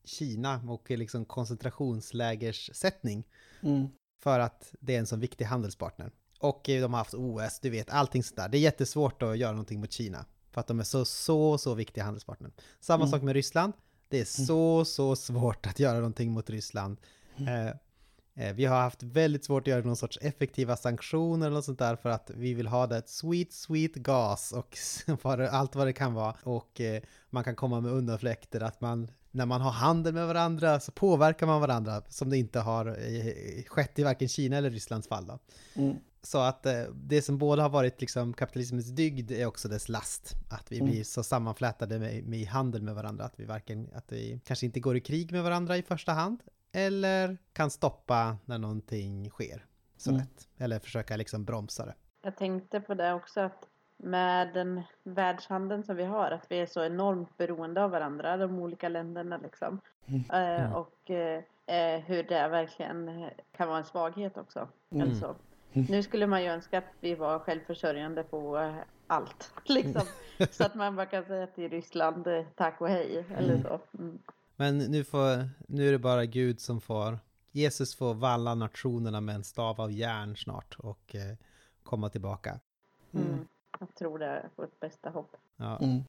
Kina 0.05 0.61
och 0.67 0.89
liksom 0.91 1.25
koncentrationslägerssättning 1.25 3.23
Mm. 3.61 3.87
för 4.23 4.39
att 4.39 4.75
det 4.79 4.95
är 4.95 4.99
en 4.99 5.07
så 5.07 5.15
viktig 5.15 5.45
handelspartner. 5.45 6.11
Och 6.39 6.69
eh, 6.69 6.81
de 6.81 6.93
har 6.93 6.97
haft 6.97 7.13
OS, 7.13 7.59
du 7.59 7.69
vet, 7.69 7.89
allting 7.89 8.23
sånt 8.23 8.35
där. 8.37 8.49
Det 8.49 8.57
är 8.57 8.59
jättesvårt 8.59 9.23
att 9.23 9.37
göra 9.37 9.51
någonting 9.51 9.79
mot 9.79 9.91
Kina. 9.91 10.25
För 10.51 10.61
att 10.61 10.67
de 10.67 10.79
är 10.79 10.83
så, 10.83 11.05
så, 11.05 11.57
så 11.57 11.73
viktiga 11.73 12.03
handelspartner. 12.03 12.51
Samma 12.79 13.03
Mm. 13.03 13.11
sak 13.11 13.21
med 13.21 13.33
Ryssland. 13.33 13.73
Det 14.09 14.19
är 14.19 14.25
så, 14.25 14.85
så 14.85 15.15
svårt 15.15 15.65
att 15.65 15.79
göra 15.79 15.95
någonting 15.95 16.31
mot 16.31 16.49
Ryssland. 16.49 16.97
Eh, 17.37 17.67
eh, 18.47 18.53
vi 18.53 18.65
har 18.65 18.81
haft 18.81 19.03
väldigt 19.03 19.45
svårt 19.45 19.63
att 19.63 19.67
göra 19.67 19.85
någon 19.85 19.95
sorts 19.97 20.17
effektiva 20.21 20.75
sanktioner 20.75 21.45
eller 21.47 21.55
något 21.55 21.65
sånt 21.65 21.79
där 21.79 21.95
för 21.95 22.09
att 22.09 22.31
vi 22.35 22.53
vill 22.53 22.67
ha 22.67 22.87
det 22.87 23.03
sweet, 23.09 23.53
sweet 23.53 23.95
gas 23.95 24.51
och 24.51 24.77
allt 25.51 25.75
vad 25.75 25.87
det 25.87 25.93
kan 25.93 26.13
vara. 26.13 26.35
Och 26.43 26.81
eh, 26.81 27.01
man 27.29 27.43
kan 27.43 27.55
komma 27.55 27.81
med 27.81 27.91
undanfläkter 27.91 28.61
att 28.61 28.81
man, 28.81 29.11
när 29.31 29.45
man 29.45 29.61
har 29.61 29.71
handel 29.71 30.13
med 30.13 30.27
varandra 30.27 30.79
så 30.79 30.91
påverkar 30.91 31.45
man 31.47 31.61
varandra 31.61 32.01
som 32.09 32.29
det 32.29 32.37
inte 32.37 32.59
har 32.59 32.85
eh, 32.87 33.63
skett 33.67 33.99
i 33.99 34.03
varken 34.03 34.27
Kina 34.27 34.57
eller 34.57 34.69
Rysslands 34.69 35.07
fall. 35.07 35.27
Då. 35.27 35.39
Mm. 35.73 35.95
Så 36.25 36.37
att 36.37 36.65
eh, 36.65 36.83
det 36.93 37.21
som 37.21 37.37
både 37.37 37.61
har 37.61 37.69
varit 37.69 38.01
liksom 38.01 38.33
kapitalismens 38.33 38.87
dygd 38.87 39.31
är 39.31 39.45
också 39.45 39.67
dess 39.67 39.89
last. 39.89 40.33
Att 40.49 40.71
vi 40.71 40.79
Mm. 40.79 40.91
blir 40.91 41.03
så 41.03 41.23
sammanflätade 41.23 41.99
med, 41.99 42.23
med 42.23 42.47
handel 42.47 42.81
med 42.81 42.95
varandra 42.95 43.25
att 43.25 43.33
vi 43.39 43.45
varken, 43.45 43.89
att 43.93 44.11
vi 44.11 44.39
kanske 44.45 44.65
inte 44.65 44.79
går 44.79 44.97
i 44.97 44.99
krig 44.99 45.31
med 45.31 45.43
varandra 45.43 45.77
i 45.77 45.83
första 45.83 46.11
hand 46.11 46.39
eller 46.73 47.37
kan 47.53 47.69
stoppa 47.69 48.37
när 48.45 48.57
någonting 48.57 49.29
sker 49.29 49.65
så 49.97 50.09
Mm. 50.09 50.21
lätt. 50.21 50.47
Eller 50.57 50.79
försöka 50.79 51.17
liksom 51.17 51.45
bromsa 51.45 51.85
det. 51.85 51.93
Jag 52.21 52.35
tänkte 52.37 52.79
på 52.81 52.93
det 52.93 53.13
också 53.13 53.41
att 53.41 53.67
med 53.97 54.53
den 54.53 54.81
världshandeln 55.03 55.83
som 55.83 55.95
vi 55.95 56.03
har, 56.03 56.31
att 56.31 56.45
vi 56.51 56.59
är 56.59 56.65
så 56.65 56.83
enormt 56.83 57.37
beroende 57.37 57.83
av 57.83 57.91
varandra, 57.91 58.37
de 58.37 58.59
olika 58.59 58.89
länderna 58.89 59.37
liksom. 59.37 59.79
Eh, 60.07 60.15
Mm. 60.39 60.73
och 60.73 61.09
eh, 61.11 61.43
eh, 61.65 61.99
hur 62.01 62.23
det 62.23 62.47
verkligen 62.47 63.29
kan 63.57 63.67
vara 63.67 63.77
en 63.77 63.85
svaghet 63.85 64.37
också. 64.37 64.67
Mm. 64.89 65.09
Alltså, 65.09 65.35
nu 65.73 66.03
skulle 66.03 66.27
man 66.27 66.43
ju 66.43 66.49
önska 66.49 66.77
att 66.77 66.83
vi 66.99 67.15
var 67.15 67.39
självförsörjande 67.39 68.23
på 68.23 68.57
eh, 68.57 68.75
allt, 69.07 69.51
liksom. 69.65 70.01
så 70.51 70.65
att 70.65 70.75
man 70.75 70.95
bara 70.95 71.05
kan 71.05 71.25
säga 71.25 71.47
till 71.47 71.69
Ryssland 71.69 72.27
eh, 72.27 72.43
tack 72.55 72.81
och 72.81 72.89
hej, 72.89 73.25
eller 73.37 73.61
så. 73.61 73.79
Mm. 74.57 74.77
Men 74.77 74.91
nu, 74.91 75.03
får, 75.03 75.49
nu 75.67 75.87
är 75.87 75.91
det 75.91 75.99
bara 75.99 76.25
Gud 76.25 76.59
som 76.59 76.81
får, 76.81 77.19
Jesus 77.51 77.95
får 77.95 78.13
valla 78.13 78.55
nationerna 78.55 79.21
med 79.21 79.35
en 79.35 79.43
stav 79.43 79.81
av 79.81 79.91
järn 79.91 80.35
snart 80.35 80.75
och 80.79 81.15
eh, 81.15 81.37
komma 81.83 82.09
tillbaka. 82.09 82.59
Mm. 83.13 83.47
Jag 83.79 83.95
tror 83.95 84.19
det 84.19 84.25
är 84.25 84.49
vårt 84.55 84.79
bästa 84.79 85.09
hopp. 85.09 85.35
Ja. 85.57 85.77
Mm. 85.77 86.03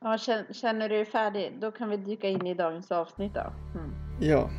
Ja, 0.00 0.18
känner, 0.18 0.52
känner 0.52 0.88
du 0.88 0.94
dig 0.94 1.04
färdig? 1.04 1.60
Då 1.60 1.70
kan 1.70 1.88
vi 1.88 1.96
dyka 1.96 2.28
in 2.28 2.46
i 2.46 2.54
dagens 2.54 2.92
avsnitt 2.92 3.34
då. 3.34 3.52
Mm. 3.74 3.92
Ja. 4.20 4.50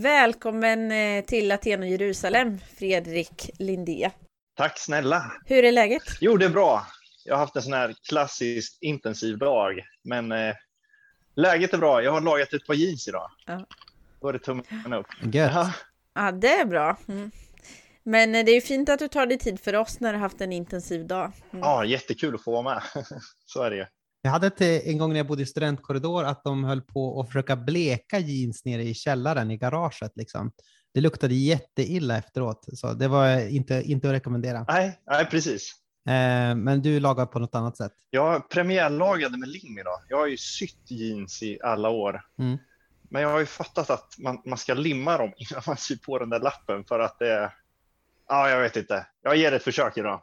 Välkommen 0.00 0.92
eh, 0.92 1.24
till 1.24 1.52
Aten 1.52 1.80
och 1.80 1.88
Jerusalem, 1.88 2.58
Fredrik 2.78 3.50
Lindé. 3.58 4.10
Tack 4.56 4.78
snälla! 4.78 5.32
Hur 5.46 5.64
är 5.64 5.72
läget? 5.72 6.02
Jo, 6.20 6.36
det 6.36 6.44
är 6.44 6.50
bra. 6.50 6.86
Jag 7.24 7.34
har 7.34 7.40
haft 7.40 7.56
en 7.56 7.62
sån 7.62 7.72
här 7.72 7.94
klassiskt 8.08 8.82
intensiv 8.82 9.38
dag, 9.38 9.80
men 10.04 10.32
eh, 10.32 10.54
läget 11.34 11.74
är 11.74 11.78
bra. 11.78 12.02
Jag 12.02 12.12
har 12.12 12.20
lagat 12.20 12.52
ett 12.52 12.66
par 12.66 12.74
jeans 12.74 13.08
idag. 13.08 13.30
Ja. 13.46 13.66
Då 14.20 14.28
är 14.28 14.32
det 14.32 14.38
tummen 14.38 14.92
upp. 14.92 15.06
Gött. 15.34 15.52
Ja, 15.54 15.72
Ja, 16.14 16.32
det 16.32 16.54
är 16.54 16.64
bra. 16.64 16.96
Mm. 17.08 17.30
Men 18.02 18.34
eh, 18.34 18.44
det 18.44 18.50
är 18.50 18.54
ju 18.54 18.60
fint 18.60 18.88
att 18.88 18.98
du 18.98 19.08
tar 19.08 19.26
dig 19.26 19.38
tid 19.38 19.60
för 19.60 19.74
oss 19.74 20.00
när 20.00 20.12
du 20.12 20.18
haft 20.18 20.40
en 20.40 20.52
intensiv 20.52 21.06
dag. 21.06 21.32
Mm. 21.50 21.62
ja, 21.64 21.84
jättekul 21.84 22.34
att 22.34 22.44
få 22.44 22.62
vara 22.62 22.62
med. 22.62 22.82
Så 23.46 23.62
är 23.62 23.70
det 23.70 23.76
ju. 23.76 23.86
Jag 24.22 24.30
hade 24.30 24.46
ett, 24.46 24.60
eh, 24.60 24.88
en 24.88 24.98
gång 24.98 25.12
när 25.12 25.16
jag 25.16 25.26
bodde 25.26 25.42
i 25.42 25.46
studentkorridor 25.46 26.24
att 26.24 26.44
de 26.44 26.64
höll 26.64 26.82
på 26.82 27.20
att 27.20 27.26
försöka 27.26 27.56
bleka 27.56 28.18
jeans 28.18 28.64
nere 28.64 28.82
i 28.82 28.94
källaren 28.94 29.50
i 29.50 29.56
garaget. 29.56 30.12
Liksom. 30.16 30.52
Det 30.94 31.00
luktade 31.00 31.34
jätteilla 31.34 32.18
efteråt, 32.18 32.66
så 32.72 32.92
det 32.92 33.08
var 33.08 33.48
inte, 33.48 33.82
inte 33.82 34.08
att 34.08 34.14
rekommendera. 34.14 34.64
Nej, 34.68 35.00
nej, 35.06 35.26
precis. 35.26 35.74
Eh, 36.06 36.54
men 36.54 36.82
du 36.82 37.00
lagar 37.00 37.26
på 37.26 37.38
något 37.38 37.54
annat 37.54 37.76
sätt. 37.76 37.92
Jag 38.10 38.48
premiärlagade 38.48 39.38
med 39.38 39.48
lim 39.48 39.78
idag. 39.78 40.00
Jag 40.08 40.16
har 40.16 40.26
ju 40.26 40.36
sytt 40.36 40.90
jeans 40.90 41.42
i 41.42 41.58
alla 41.62 41.88
år. 41.88 42.22
Mm. 42.38 42.58
Men 43.08 43.22
jag 43.22 43.28
har 43.28 43.38
ju 43.38 43.46
fattat 43.46 43.90
att 43.90 44.14
man, 44.18 44.42
man 44.44 44.58
ska 44.58 44.74
limma 44.74 45.18
dem 45.18 45.32
innan 45.36 45.62
man 45.66 45.76
syr 45.76 45.96
på 45.96 46.18
den 46.18 46.30
där 46.30 46.40
lappen 46.40 46.84
för 46.84 47.00
att 47.00 47.18
det 47.18 47.32
är... 47.32 47.54
Ja, 48.28 48.50
jag 48.50 48.60
vet 48.60 48.76
inte. 48.76 49.06
Jag 49.22 49.36
ger 49.36 49.50
det 49.50 49.56
ett 49.56 49.64
försök 49.64 49.98
idag. 49.98 50.22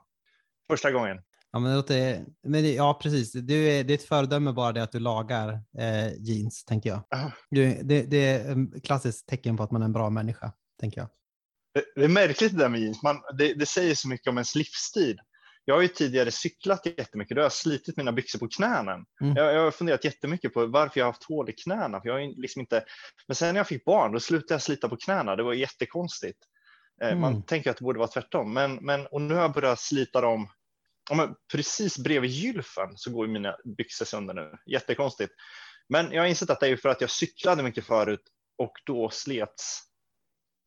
Första 0.70 0.92
gången. 0.92 1.22
Ja, 1.58 1.62
men 1.62 1.84
det 1.88 2.26
men 2.44 2.64
det, 2.64 2.74
ja, 2.74 3.00
precis. 3.04 3.32
Du 3.32 3.70
är, 3.70 3.84
det 3.84 3.94
är 3.94 3.96
ett 3.96 4.08
föredöme 4.08 4.52
bara 4.52 4.72
det 4.72 4.84
att 4.84 4.92
du 4.92 5.00
lagar 5.00 5.50
eh, 5.80 6.14
jeans, 6.20 6.66
tänker 6.66 6.90
jag. 6.90 7.04
Ja. 7.10 7.32
Du, 7.50 7.80
det, 7.84 8.02
det 8.02 8.28
är 8.28 8.76
ett 8.76 8.86
klassiskt 8.86 9.28
tecken 9.28 9.58
på 9.58 9.64
att 9.64 9.72
man 9.72 9.82
är 9.82 9.86
en 9.86 9.94
bra 9.94 10.10
människa, 10.10 10.52
tänker 10.80 11.02
jag. 11.02 11.10
Det, 11.74 11.84
det 11.96 12.04
är 12.04 12.10
märkligt 12.10 12.52
det 12.52 12.58
där 12.58 12.70
med 12.70 12.80
jeans. 12.80 13.04
Man, 13.04 13.22
det, 13.38 13.66
säger 13.66 13.96
så 13.96 14.08
mycket 14.08 14.28
om 14.28 14.38
ens 14.38 14.56
livsstil. 14.56 15.20
Jag 15.66 15.76
har 15.76 15.82
ju 15.82 15.88
tidigare 15.88 16.32
cyklat 16.32 16.86
jättemycket. 16.86 17.36
Då 17.36 17.42
har 17.42 17.46
jag 17.46 17.52
slitit 17.52 17.98
mina 17.98 18.12
byxor 18.12 18.40
på 18.40 18.48
knäna. 18.48 18.92
Mm. 18.92 19.36
Jag, 19.36 19.54
jag 19.54 19.64
har 19.64 19.72
funderat 19.72 20.06
jättemycket 20.06 20.54
på 20.54 20.66
varför 20.66 21.00
jag 21.00 21.06
har 21.06 21.12
haft 21.12 21.24
hål 21.24 21.50
i 21.50 21.54
knäna. 21.54 22.02
För 22.02 22.08
jag 22.08 22.14
har 22.14 22.42
liksom 22.42 22.60
inte... 22.60 22.84
Men 23.28 23.36
sen 23.36 23.54
när 23.54 23.60
jag 23.60 23.68
fick 23.68 23.86
barn, 23.86 24.12
då 24.12 24.20
slutade 24.20 24.54
jag 24.54 24.62
slita 24.62 24.90
på 24.90 24.98
knäna. 24.98 25.36
Det 25.36 25.44
var 25.44 25.54
jättekonstigt. 25.54 26.40
Eh, 27.02 27.08
Mm. 27.08 27.22
Man 27.22 27.44
tänker 27.44 27.72
att 27.72 27.78
det 27.78 27.84
borde 27.84 28.00
vara 28.00 28.08
tvärtom. 28.08 28.54
Men, 28.54 28.76
men, 28.76 29.08
och 29.08 29.22
nu 29.22 29.34
har 29.34 29.42
jag 29.42 29.54
börjat 29.54 29.80
slita 29.80 30.22
dem. 30.22 30.48
Ja, 31.10 31.16
men 31.16 31.36
precis 31.52 31.98
bredvid 31.98 32.32
gylfen 32.32 32.90
så 32.96 33.12
går 33.12 33.28
ju 33.28 33.34
mina 33.34 33.56
byxor 33.78 34.06
sönder 34.06 34.34
nu. 34.34 34.52
Jättekonstigt. 34.66 35.34
Men 35.90 36.12
jag 36.12 36.22
har 36.22 36.28
insett 36.28 36.50
att 36.50 36.60
det 36.60 36.68
är 36.68 36.78
för 36.78 36.90
att 36.90 37.02
jag 37.02 37.10
cyklade 37.10 37.64
mycket 37.64 37.86
förut 37.86 38.22
och 38.58 38.72
då 38.86 39.10
slets 39.10 39.80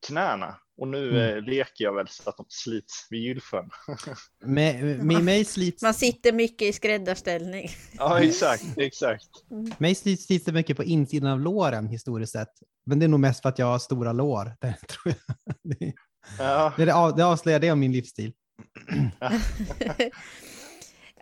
knäna. 0.07 0.57
Och 0.81 0.89
nu 0.89 1.11
Mm. 1.11 1.37
eh, 1.39 1.43
leker 1.43 1.85
jag 1.85 1.95
väl 1.95 2.09
så 2.09 2.31
att 2.31 2.37
de 2.37 2.47
slits 2.49 3.07
vid 3.11 3.21
gylfen. 3.21 3.71
Med, 4.45 5.05
med 5.05 5.25
mig 5.25 5.45
slits, 5.45 5.83
Man 5.83 5.95
sitter 5.95 6.33
mycket 6.33 6.63
i 6.69 6.73
skräddarställning. 6.73 7.69
Ja, 7.93 8.21
exakt, 8.21 8.65
exakt. 8.79 9.29
mig 9.79 9.95
slits, 9.95 10.27
slits 10.27 10.45
det 10.45 10.53
mycket 10.53 10.77
på 10.77 10.85
insidan 10.85 11.31
av 11.31 11.41
låren 11.41 11.87
historiskt 11.89 12.33
sett. 12.33 12.49
Men 12.87 12.99
det 12.99 13.07
är 13.07 13.09
nog 13.09 13.21
mest 13.21 13.43
för 13.43 13.49
att 13.49 13.59
jag 13.59 13.67
har 13.67 13.79
stora 13.79 14.13
lår. 14.13 14.57
Det, 14.61 14.75
tror 14.89 15.15
jag. 15.27 15.37
Det, 15.79 15.93
Ja, 16.39 16.73
det, 16.77 16.95
av- 16.95 17.17
det 17.17 17.25
avslöjar 17.25 17.59
det 17.61 17.71
om 17.73 17.81
min 17.81 17.93
livsstil. 17.93 18.33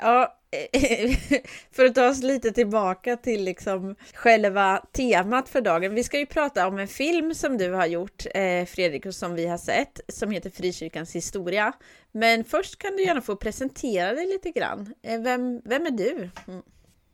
Ja, 0.00 0.38
eh, 0.72 1.16
för 1.72 1.84
att 1.84 1.94
ta 1.94 2.08
oss 2.08 2.22
lite 2.22 2.50
tillbaka 2.50 3.16
till 3.16 3.44
liksom 3.44 3.96
själva 4.14 4.84
temat 4.92 5.48
för 5.48 5.60
dagen. 5.60 5.94
Vi 5.94 6.04
ska 6.04 6.18
ju 6.18 6.26
prata 6.26 6.66
om 6.66 6.78
en 6.78 6.88
film 6.88 7.34
som 7.34 7.58
du 7.58 7.72
har 7.72 7.86
gjort, 7.86 8.24
eh, 8.34 8.64
Fredrik, 8.64 9.06
och 9.06 9.14
som 9.14 9.34
vi 9.34 9.46
har 9.46 9.58
sett, 9.58 10.00
som 10.08 10.30
heter 10.30 10.50
Frikyrkans 10.50 11.16
historia. 11.16 11.72
Men 12.12 12.44
först 12.44 12.78
kan 12.78 12.96
du 12.96 13.04
gärna 13.04 13.20
få 13.20 13.36
presentera 13.36 14.12
dig 14.12 14.26
lite 14.26 14.50
grann. 14.50 14.94
Eh, 15.02 15.20
Vem, 15.20 15.60
vem 15.64 15.86
är 15.86 15.90
du? 15.90 16.30
Mm. 16.48 16.62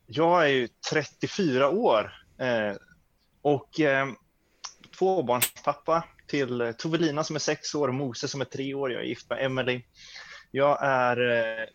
jag 0.07 0.43
är 0.43 0.47
ju 0.47 0.67
34 0.91 1.69
år 1.69 2.11
eh, 2.39 2.75
och 3.41 3.79
eh, 3.79 4.07
tvåbarnspappa 4.99 6.03
till 6.27 6.61
eh, 6.61 6.71
Tovelina 6.71 7.23
som 7.23 7.35
är 7.35 7.39
sex 7.39 7.75
år 7.75 7.87
och 7.87 7.93
Mose 7.93 8.27
som 8.27 8.41
är 8.41 8.45
tre 8.45 8.73
år. 8.73 8.91
Jag 8.91 9.01
är 9.01 9.05
gift 9.05 9.29
med 9.29 9.45
Emily. 9.45 9.83
Jag 10.51 10.77
är 10.81 11.31
eh, 11.31 11.67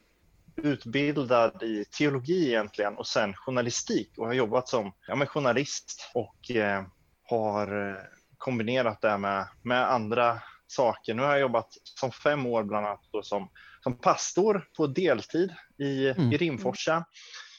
utbildad 0.62 1.62
i 1.62 1.85
teologi 1.99 2.49
egentligen 2.49 2.97
och 2.97 3.07
sen 3.07 3.35
journalistik 3.35 4.19
och 4.19 4.26
har 4.26 4.33
jobbat 4.35 4.69
som 4.69 4.92
ja, 5.07 5.14
men 5.14 5.26
journalist 5.26 6.11
och 6.14 6.50
eh, 6.50 6.83
har 7.23 7.90
eh, 7.90 7.97
kombinerat 8.38 9.00
det 9.00 9.19
med, 9.19 9.49
med 9.62 9.92
andra 9.92 10.42
saker. 10.66 11.14
Nu 11.14 11.23
har 11.23 11.30
jag 11.30 11.40
jobbat 11.40 11.69
som 11.85 12.12
fem 12.12 12.47
år 12.47 12.64
bland 12.64 12.87
annat 12.87 13.00
då 13.12 13.23
som, 13.23 13.50
som 13.83 13.99
pastor 13.99 14.64
på 14.76 14.87
deltid 14.87 15.52
i, 15.78 16.09
Mm. 16.09 16.33
i 16.33 16.37
Rimforsa. 16.37 17.04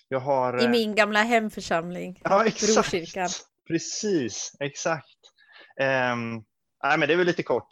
Jag 0.07 0.19
har, 0.19 0.63
I 0.63 0.67
min 0.67 0.95
gamla 0.95 1.23
hemförsamling. 1.23 2.21
Ja, 2.23 2.45
exakt. 2.45 2.73
Brokyrkan. 2.91 3.29
Precis, 3.67 4.51
exakt. 4.59 5.17
Um, 6.13 6.43
nej, 6.83 6.97
men 6.97 7.07
det 7.07 7.13
är 7.13 7.17
väl 7.17 7.27
lite 7.27 7.43
kort. 7.43 7.67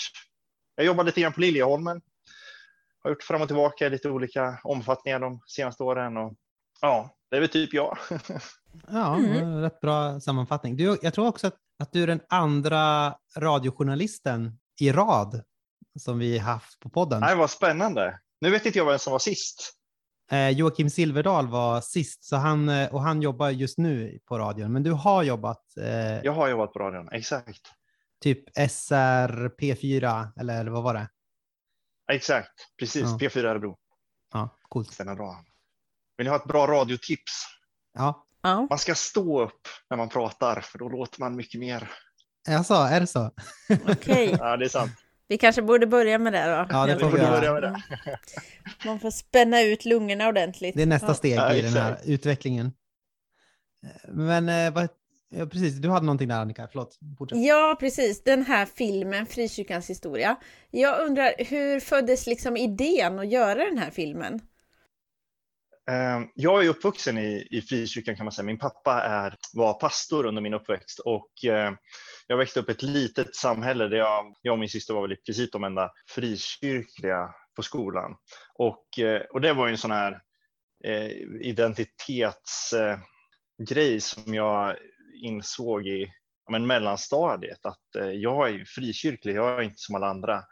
Jag 0.75 0.85
jobbar 0.85 1.03
lite 1.03 1.21
grann 1.21 1.33
på 1.33 1.41
Liljeholmen. 1.41 2.01
Har 3.03 3.09
gjort 3.11 3.23
fram 3.23 3.41
och 3.41 3.47
tillbaka 3.47 3.85
i 3.85 3.89
lite 3.89 4.09
olika 4.09 4.59
omfattningar 4.63 5.19
de 5.19 5.41
senaste 5.47 5.83
åren. 5.83 6.17
Och, 6.17 6.33
ja, 6.81 7.15
det 7.31 7.35
är 7.37 7.39
väl 7.39 7.49
typ 7.49 7.73
jag. 7.73 7.97
Ja, 8.91 9.15
Mm. 9.17 9.61
rätt 9.61 9.79
bra 9.81 10.19
sammanfattning. 10.19 10.77
Du, 10.77 10.97
jag 11.01 11.13
tror 11.13 11.27
också 11.27 11.47
att, 11.47 11.55
att 11.79 11.93
du 11.93 12.03
är 12.03 12.07
den 12.07 12.21
andra 12.29 13.15
radiojournalisten 13.37 14.59
i 14.81 14.91
rad 14.91 15.43
som 15.99 16.19
vi 16.19 16.37
haft 16.37 16.79
på 16.79 16.89
podden. 16.89 17.19
nej, 17.19 17.35
vad 17.35 17.49
spännande. 17.49 18.19
Nu 18.41 18.49
vet 18.49 18.65
inte 18.65 18.77
jag 18.77 18.85
vem 18.85 18.99
som 18.99 19.11
var 19.11 19.19
sist. 19.19 19.73
Eh, 20.31 20.49
Joakim 20.49 20.89
Silverdal 20.89 21.47
var 21.47 21.81
sist, 21.81 22.23
så 22.23 22.35
han, 22.35 22.69
eh, 22.69 22.93
och 22.93 23.01
han 23.01 23.21
jobbar 23.21 23.49
just 23.49 23.77
nu 23.77 24.19
på 24.25 24.39
radion. 24.39 24.73
Men 24.73 24.83
du 24.83 24.91
har 24.91 25.23
jobbat 25.23 25.63
eh, 25.81 26.19
Jag 26.23 26.31
har 26.33 26.47
jobbat 26.47 26.73
på 26.73 26.79
radion, 26.79 27.09
exakt. 27.11 27.61
Typ 28.23 28.43
SR, 28.69 29.49
P4 29.59 30.27
eller 30.39 30.65
vad 30.67 30.83
var 30.83 30.93
det? 30.93 31.09
Exakt, 32.11 32.51
precis. 32.79 33.01
Ja. 33.03 33.17
P4 33.21 33.45
Örebro. 33.45 33.77
Ja, 34.33 34.57
coolt. 34.61 34.93
Stämmer 34.93 35.15
bra. 35.15 35.43
Vill 36.17 36.25
ni 36.25 36.29
ha 36.29 36.37
ett 36.37 36.45
bra 36.47 36.67
radiotips? 36.67 37.45
Ja, 37.93 38.25
Ja. 38.41 38.67
Man 38.69 38.79
ska 38.79 38.95
stå 38.95 39.41
upp 39.43 39.67
när 39.89 39.97
man 39.97 40.09
pratar, 40.09 40.61
för 40.61 40.79
då 40.79 40.89
låter 40.89 41.19
man 41.19 41.35
mycket 41.35 41.59
mer. 41.59 41.91
jag 42.47 42.65
sa, 42.65 42.89
är 42.89 42.99
det 42.99 43.07
så? 43.07 43.31
Okej, 43.87 44.35
Ja, 44.39 44.57
det 44.57 44.65
är 44.65 44.69
sant. 44.69 44.91
vi 45.27 45.37
kanske 45.37 45.61
borde 45.61 45.87
börja 45.87 46.17
med 46.17 46.33
det 46.33 46.45
då. 46.45 46.67
Ja, 46.69 46.85
det 46.85 46.99
får 46.99 47.09
vi 47.11 47.17
börja 47.17 47.53
med 47.53 47.61
det. 47.63 47.81
Man 48.85 48.99
får 48.99 49.11
spänna 49.11 49.61
ut 49.61 49.85
lungorna 49.85 50.27
ordentligt. 50.27 50.75
Det 50.75 50.81
är 50.81 50.85
nästa 50.85 51.13
steg 51.13 51.37
Ja, 51.37 51.53
i 51.53 51.61
den 51.61 51.73
här 51.73 51.97
utvecklingen. 52.05 52.73
Eh, 53.85 54.09
Men 54.13 54.49
eh, 54.49 54.73
vad, 54.73 54.89
ja, 55.29 55.45
precis, 55.45 55.75
du 55.75 55.89
hade 55.89 56.05
någonting 56.05 56.27
där 56.27 56.41
Annika, 56.41 56.67
förlåt. 56.71 56.99
Fortsätt. 57.17 57.39
Ja, 57.41 57.77
precis. 57.79 58.23
Den 58.23 58.45
här 58.45 58.65
filmen, 58.65 59.25
Frikyrkans 59.25 59.89
historia. 59.89 60.35
Jag 60.71 61.05
undrar, 61.05 61.33
hur 61.37 61.79
föddes 61.79 62.27
liksom 62.27 62.57
idén 62.57 63.19
att 63.19 63.31
göra 63.31 63.65
den 63.65 63.77
här 63.77 63.91
filmen? 63.91 64.41
Eh, 65.89 66.21
jag 66.35 66.65
är 66.65 66.69
uppvuxen 66.69 67.17
i, 67.17 67.47
i 67.51 67.61
frikyrkan 67.61 68.15
kan 68.15 68.25
man 68.25 68.31
säga. 68.31 68.45
Min 68.45 68.59
pappa 68.59 69.01
är, 69.01 69.35
var 69.53 69.73
pastor 69.73 70.25
under 70.25 70.41
min 70.41 70.53
uppväxt 70.53 70.99
och 70.99 71.45
eh, 71.45 71.73
jag 72.27 72.37
växte 72.37 72.59
upp 72.59 72.69
i 72.69 72.71
ett 72.71 72.83
litet 72.83 73.35
samhälle 73.35 73.87
där 73.87 73.97
jag, 73.97 74.35
jag 74.41 74.53
och 74.53 74.59
min 74.59 74.69
syster 74.69 74.93
var 74.93 75.01
väl 75.01 75.11
i 75.11 75.15
princip 75.15 75.51
de 75.51 75.63
enda 75.63 75.91
frikyrkliga 76.09 77.29
på 77.55 77.63
skolan. 77.63 78.15
Och, 78.55 78.99
eh, 78.99 79.21
och 79.21 79.41
det 79.41 79.53
var 79.53 79.67
ju 79.67 79.71
en 79.71 79.77
sån 79.77 79.91
här 79.91 80.21
eh, 80.83 81.11
identitetsgrej 81.41 83.95
eh, 83.95 83.99
som 83.99 84.33
jag 84.33 84.75
insåg 85.19 85.87
i 85.87 86.13
men, 86.49 86.67
mellanstadiet, 86.67 87.65
att 87.65 87.95
eh, 87.95 88.09
jag 88.09 88.49
är 88.49 88.65
frikyrklig, 88.65 89.35
jag 89.35 89.57
är 89.57 89.61
inte 89.61 89.77
som 89.77 89.95
alla 89.95 90.07
andra. 90.07 90.43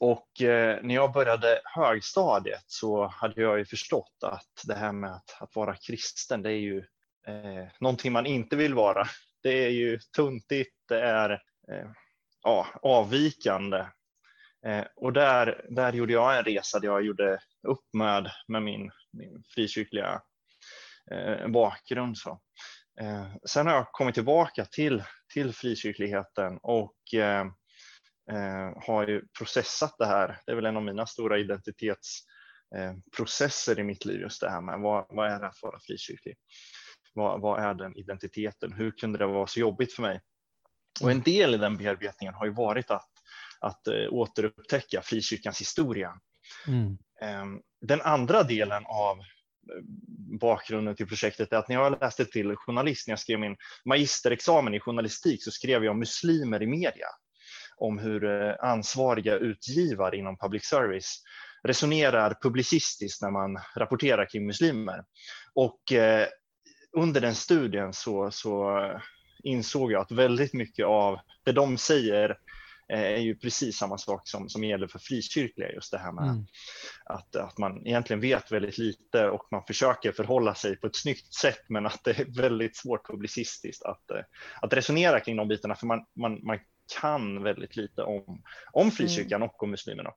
Och 0.00 0.42
eh, 0.42 0.78
när 0.82 0.94
jag 0.94 1.12
började 1.12 1.60
högstadiet 1.64 2.64
så 2.66 3.06
hade 3.06 3.42
jag 3.42 3.58
ju 3.58 3.64
förstått 3.64 4.18
att 4.22 4.64
det 4.66 4.74
här 4.74 4.92
med 4.92 5.10
att, 5.10 5.42
att 5.42 5.56
vara 5.56 5.76
kristen, 5.76 6.42
det 6.42 6.50
är 6.50 6.60
ju 6.60 6.78
eh, 7.26 7.66
någonting 7.80 8.12
man 8.12 8.26
inte 8.26 8.56
vill 8.56 8.74
vara. 8.74 9.06
Det 9.42 9.64
är 9.64 9.70
ju 9.70 9.98
tuntigt, 10.16 10.74
det 10.88 11.00
är 11.00 11.30
eh, 11.70 11.90
ja, 12.42 12.66
avvikande. 12.82 13.84
Eh, 14.66 14.84
och 14.96 15.12
där, 15.12 15.66
där 15.70 15.92
gjorde 15.92 16.12
jag 16.12 16.38
en 16.38 16.44
resa 16.44 16.78
där 16.78 16.88
jag 16.88 17.04
gjorde 17.04 17.38
upp 17.62 17.84
med, 17.92 18.30
med 18.48 18.62
min, 18.62 18.90
min 19.12 19.44
frikyrkliga 19.54 20.22
eh, 21.10 21.48
bakgrund. 21.48 22.18
Så. 22.18 22.40
Eh, 23.00 23.26
sen 23.46 23.66
har 23.66 23.74
jag 23.74 23.92
kommit 23.92 24.14
tillbaka 24.14 24.64
till, 24.64 25.02
till 25.32 25.54
frikyrkligheten 25.54 26.58
och 26.62 26.96
eh, 27.14 27.46
eh, 28.32 28.72
har 28.86 29.08
ju 29.08 29.22
processat 29.38 29.94
det 29.98 30.06
här. 30.06 30.40
Det 30.46 30.52
är 30.52 30.56
väl 30.56 30.66
en 30.66 30.76
av 30.76 30.82
mina 30.82 31.06
stora 31.06 31.38
identitetsprocesser 31.38 33.78
i 33.78 33.84
mitt 33.84 34.04
liv, 34.04 34.20
just 34.20 34.40
det 34.40 34.50
här 34.50 34.60
med 34.60 34.80
vad, 34.80 35.06
vad 35.08 35.30
är 35.30 35.40
det 35.40 35.46
att 35.46 35.62
vara 35.62 35.80
frikyrklig? 35.80 36.36
Vad, 37.14 37.40
vad 37.40 37.62
är 37.62 37.74
den 37.74 37.96
identiteten? 37.96 38.72
Hur 38.72 38.90
kunde 38.90 39.18
det 39.18 39.26
vara 39.26 39.46
så 39.46 39.60
jobbigt 39.60 39.92
för 39.92 40.02
mig? 40.02 40.20
Och 41.02 41.10
en 41.10 41.22
del 41.22 41.54
i 41.54 41.58
den 41.58 41.76
bearbetningen 41.76 42.34
har 42.34 42.46
ju 42.46 42.52
varit 42.52 42.90
att, 42.90 43.10
att 43.60 43.88
återupptäcka 44.10 45.02
frikyrkans 45.02 45.60
historia. 45.60 46.20
Mm. 46.68 46.98
Ehm, 47.20 47.60
den 47.80 48.00
andra 48.00 48.42
delen 48.42 48.82
av 48.86 49.18
bakgrunden 50.40 50.96
till 50.96 51.06
projektet 51.06 51.52
är 51.52 51.56
att 51.56 51.68
när 51.68 51.76
jag 51.76 52.00
läste 52.00 52.24
till 52.24 52.56
journalist, 52.56 53.08
när 53.08 53.12
jag 53.12 53.18
skrev 53.18 53.38
min 53.38 53.56
magisterexamen 53.84 54.74
i 54.74 54.80
journalistik, 54.80 55.44
så 55.44 55.50
skrev 55.50 55.84
jag 55.84 55.90
om 55.92 55.98
muslimer 55.98 56.62
i 56.62 56.66
media. 56.66 57.06
Om 57.76 57.98
hur 57.98 58.24
eh, 58.24 58.54
ansvariga 58.60 59.36
utgivare 59.36 60.16
inom 60.16 60.38
public 60.38 60.64
service 60.64 61.22
resonerar 61.62 62.36
publicistiskt 62.42 63.22
när 63.22 63.30
man 63.30 63.58
rapporterar 63.76 64.30
kring 64.30 64.46
muslimer. 64.46 65.04
Och 65.54 65.92
eh, 65.92 66.26
under 66.96 67.20
den 67.20 67.34
studien 67.34 67.92
så, 67.92 68.30
så 68.30 68.78
eh, 68.78 69.00
insåg 69.42 69.92
jag 69.92 70.02
att 70.02 70.12
väldigt 70.12 70.52
mycket 70.52 70.86
av 70.86 71.18
det 71.44 71.52
de 71.52 71.78
säger 71.78 72.36
är 72.88 73.16
ju 73.16 73.36
precis 73.36 73.76
samma 73.76 73.98
sak 73.98 74.28
som, 74.28 74.48
som 74.48 74.64
gäller 74.64 74.86
för 74.86 74.98
frikyrkliga, 74.98 75.72
just 75.72 75.92
det 75.92 75.98
här 75.98 76.12
med 76.12 76.24
mm. 76.24 76.46
att, 77.04 77.36
att 77.36 77.58
man 77.58 77.86
egentligen 77.86 78.20
vet 78.20 78.52
väldigt 78.52 78.78
lite 78.78 79.28
och 79.28 79.48
man 79.50 79.64
försöker 79.66 80.12
förhålla 80.12 80.54
sig 80.54 80.76
på 80.76 80.86
ett 80.86 80.96
snyggt 80.96 81.34
sätt, 81.34 81.64
men 81.68 81.86
att 81.86 82.04
det 82.04 82.18
är 82.18 82.42
väldigt 82.42 82.76
svårt 82.76 83.06
publicistiskt 83.06 83.82
att, 83.82 84.10
eh, 84.10 84.22
att 84.62 84.72
resonera 84.72 85.20
kring 85.20 85.36
de 85.36 85.48
bitarna, 85.48 85.74
för 85.74 85.86
man, 85.86 86.06
man, 86.14 86.46
man 86.46 86.58
kan 87.00 87.42
väldigt 87.42 87.76
lite 87.76 88.02
om, 88.02 88.42
om 88.72 88.90
frikyrkan 88.90 89.36
mm. 89.36 89.48
och 89.48 89.62
om 89.62 89.70
muslimerna. 89.70 90.10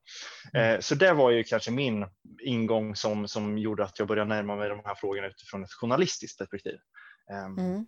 Mm. 0.54 0.76
Eh, 0.76 0.80
så 0.80 0.96
det 0.96 1.14
var 1.14 1.32
ju 1.32 1.44
kanske 1.44 1.72
min 1.72 2.06
ingång 2.42 2.96
som, 2.96 3.28
som 3.28 3.58
gjorde 3.58 3.84
att 3.84 4.00
jag 4.00 4.08
började 4.08 4.30
närma 4.30 4.56
mig 4.56 4.70
de 4.70 4.82
här 4.86 4.96
frågorna 4.96 5.28
utifrån 5.28 5.64
ett 5.64 5.74
journalistiskt 5.74 6.40
perspektiv. 6.40 6.78
Eh. 7.32 7.82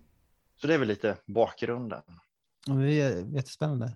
Så 0.62 0.67
det 0.67 0.74
är 0.74 0.77
väl 0.77 0.88
lite 0.88 1.17
bakgrunden. 1.27 2.03
Det 2.65 3.01
är 3.01 3.35
jättespännande. 3.35 3.96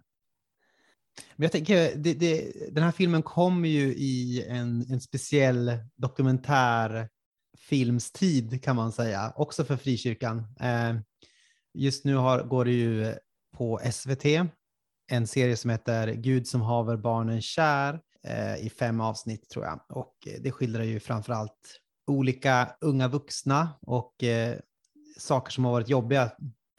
Men 1.36 1.44
jag 1.44 1.52
tänker, 1.52 1.96
det, 1.96 2.14
det, 2.14 2.54
den 2.72 2.84
här 2.84 2.92
filmen 2.92 3.24
kommer 3.24 3.70
ju 3.70 3.94
i 3.94 4.46
en, 4.50 4.86
en 4.92 5.02
speciell 5.02 5.78
dokumentärfilmstid, 5.96 8.64
kan 8.64 8.76
man 8.76 8.92
säga, 8.92 9.34
också 9.36 9.64
för 9.64 9.78
frikyrkan. 9.78 10.38
Eh, 10.60 10.96
just 11.74 12.06
nu 12.06 12.16
har, 12.16 12.44
går 12.44 12.66
det 12.66 12.72
ju 12.72 13.16
på 13.58 13.80
SVT, 13.92 14.26
en 15.12 15.28
serie 15.28 15.58
som 15.58 15.70
heter 15.70 16.14
Gud 16.14 16.48
som 16.48 16.62
haver 16.62 16.98
barnen 16.98 17.42
kär 17.42 18.00
eh, 18.28 18.66
i 18.66 18.70
fem 18.70 19.02
avsnitt 19.02 19.50
tror 19.50 19.66
jag. 19.66 19.80
Och 19.90 20.14
det 20.42 20.52
skildrar 20.52 20.84
ju 20.84 21.00
framförallt 21.00 21.80
olika 22.08 22.76
unga 22.82 23.08
vuxna 23.08 23.70
och 23.82 24.24
eh, 24.24 24.58
saker 25.18 25.52
som 25.52 25.66
har 25.66 25.72
varit 25.72 25.90
jobbiga 25.90 26.32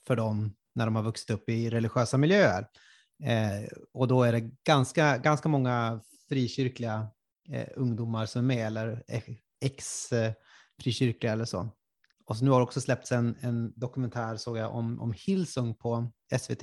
för 0.07 0.17
dem 0.17 0.55
när 0.75 0.85
de 0.85 0.97
har 0.97 1.03
vuxit 1.03 1.31
upp 1.31 1.49
i 1.49 1.71
religiösa 1.71 2.19
miljöer. 2.19 2.67
Eh, 3.25 3.69
och 3.93 4.09
då 4.09 4.23
är 4.23 4.33
det 4.33 4.51
ganska, 4.65 5.19
ganska 5.19 5.49
många 5.49 6.01
frikyrkliga 6.29 7.07
eh, 7.49 7.69
ungdomar 7.77 8.27
som 8.27 8.41
är 8.41 8.57
med, 8.57 8.67
eller 8.67 9.05
eh, 9.09 9.23
ex-frikyrkliga 9.61 11.31
eh, 11.31 11.33
eller 11.33 11.45
så. 11.45 11.69
Och 12.27 12.37
så 12.37 12.45
nu 12.45 12.51
har 12.51 12.59
det 12.59 12.65
också 12.65 12.81
släppts 12.81 13.13
en, 13.13 13.37
en 13.41 13.73
dokumentär, 13.77 14.37
såg 14.37 14.59
jag, 14.59 14.75
om, 14.75 15.01
om 15.01 15.15
Hillsong 15.17 15.75
på 15.75 16.13
SVT. 16.39 16.63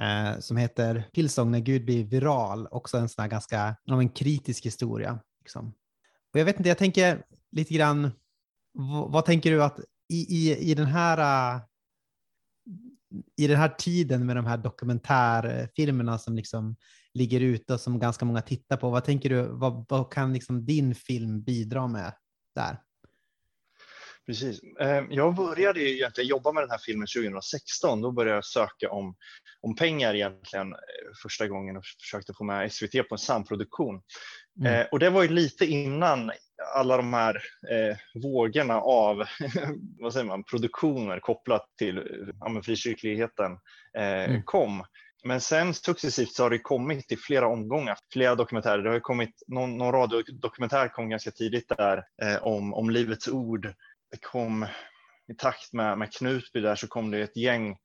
Eh, 0.00 0.38
som 0.40 0.56
heter 0.56 1.08
Hillsong 1.12 1.50
när 1.50 1.60
Gud 1.60 1.84
blir 1.84 2.04
viral. 2.04 2.68
Också 2.70 2.98
en 2.98 3.08
sån 3.08 3.22
här 3.22 3.28
ganska, 3.28 3.76
om 3.90 3.98
en 3.98 4.08
kritisk 4.08 4.66
historia. 4.66 5.18
Liksom. 5.40 5.74
Och 6.32 6.40
jag 6.40 6.44
vet 6.44 6.56
inte, 6.56 6.68
jag 6.68 6.78
tänker 6.78 7.24
lite 7.50 7.74
grann, 7.74 8.10
vad, 8.72 9.12
vad 9.12 9.24
tänker 9.24 9.50
du 9.50 9.62
att 9.62 9.78
i, 10.08 10.36
i, 10.36 10.70
i 10.70 10.74
den 10.74 10.86
här 10.86 11.60
i 13.36 13.46
den 13.46 13.56
här 13.56 13.68
tiden 13.68 14.26
med 14.26 14.36
de 14.36 14.46
här 14.46 14.56
dokumentärfilmerna 14.56 16.18
som 16.18 16.36
liksom 16.36 16.76
ligger 17.14 17.40
ute 17.40 17.74
och 17.74 17.80
som 17.80 17.98
ganska 17.98 18.24
många 18.24 18.42
tittar 18.42 18.76
på, 18.76 18.90
vad 18.90 19.04
tänker 19.04 19.28
du, 19.28 19.42
vad, 19.42 19.86
vad 19.88 20.12
kan 20.12 20.32
liksom 20.32 20.64
din 20.64 20.94
film 20.94 21.42
bidra 21.42 21.86
med 21.86 22.12
där? 22.54 22.76
Precis. 24.26 24.60
Eh, 24.80 25.04
jag 25.10 25.34
började 25.34 25.80
egentligen 25.80 26.28
jobba 26.28 26.52
med 26.52 26.62
den 26.62 26.70
här 26.70 26.78
filmen 26.78 27.06
2016. 27.16 28.00
Då 28.00 28.12
började 28.12 28.34
jag 28.34 28.44
söka 28.44 28.90
om, 28.90 29.16
om 29.60 29.76
pengar 29.76 30.14
egentligen 30.14 30.72
eh, 30.72 30.78
första 31.22 31.48
gången 31.48 31.76
och 31.76 31.84
försökte 32.00 32.34
få 32.34 32.44
med 32.44 32.72
SVT 32.72 33.08
på 33.08 33.14
en 33.14 33.18
samproduktion. 33.18 34.02
Mm. 34.60 34.72
Eh, 34.72 34.86
och 34.92 34.98
det 34.98 35.10
var 35.10 35.22
ju 35.22 35.28
lite 35.28 35.66
innan 35.66 36.32
alla 36.74 36.96
de 36.96 37.14
här 37.14 37.34
eh, 37.70 37.96
vågorna 38.22 38.80
av 38.80 39.16
vad 40.00 40.12
säger 40.12 40.26
man, 40.26 40.44
produktioner 40.44 41.20
kopplat 41.20 41.66
till 41.78 42.02
ja, 42.40 42.62
frikyrkligheten 42.62 43.52
eh, 43.98 44.24
mm. 44.24 44.42
kom. 44.44 44.84
Men 45.24 45.40
sen 45.40 45.74
successivt 45.74 46.32
så 46.32 46.42
har 46.42 46.50
det 46.50 46.58
kommit 46.58 47.12
i 47.12 47.16
flera 47.16 47.46
omgångar, 47.46 47.96
flera 48.12 48.34
dokumentärer. 48.34 48.82
Det 48.82 48.90
har 48.90 49.00
kommit 49.00 49.42
någon, 49.46 49.78
någon 49.78 49.92
radiodokumentär 49.92 50.88
kom 50.88 51.08
ganska 51.08 51.30
tidigt 51.30 51.68
där 51.68 52.04
eh, 52.22 52.42
om, 52.42 52.74
om 52.74 52.90
Livets 52.90 53.28
ord. 53.28 53.74
Det 54.10 54.20
kom 54.20 54.66
i 55.32 55.34
takt 55.34 55.72
med, 55.72 55.98
med 55.98 56.12
Knutby 56.12 56.60
där 56.60 56.74
så 56.74 56.88
kom 56.88 57.10
det 57.10 57.20
ett 57.20 57.36
gäng 57.36 57.76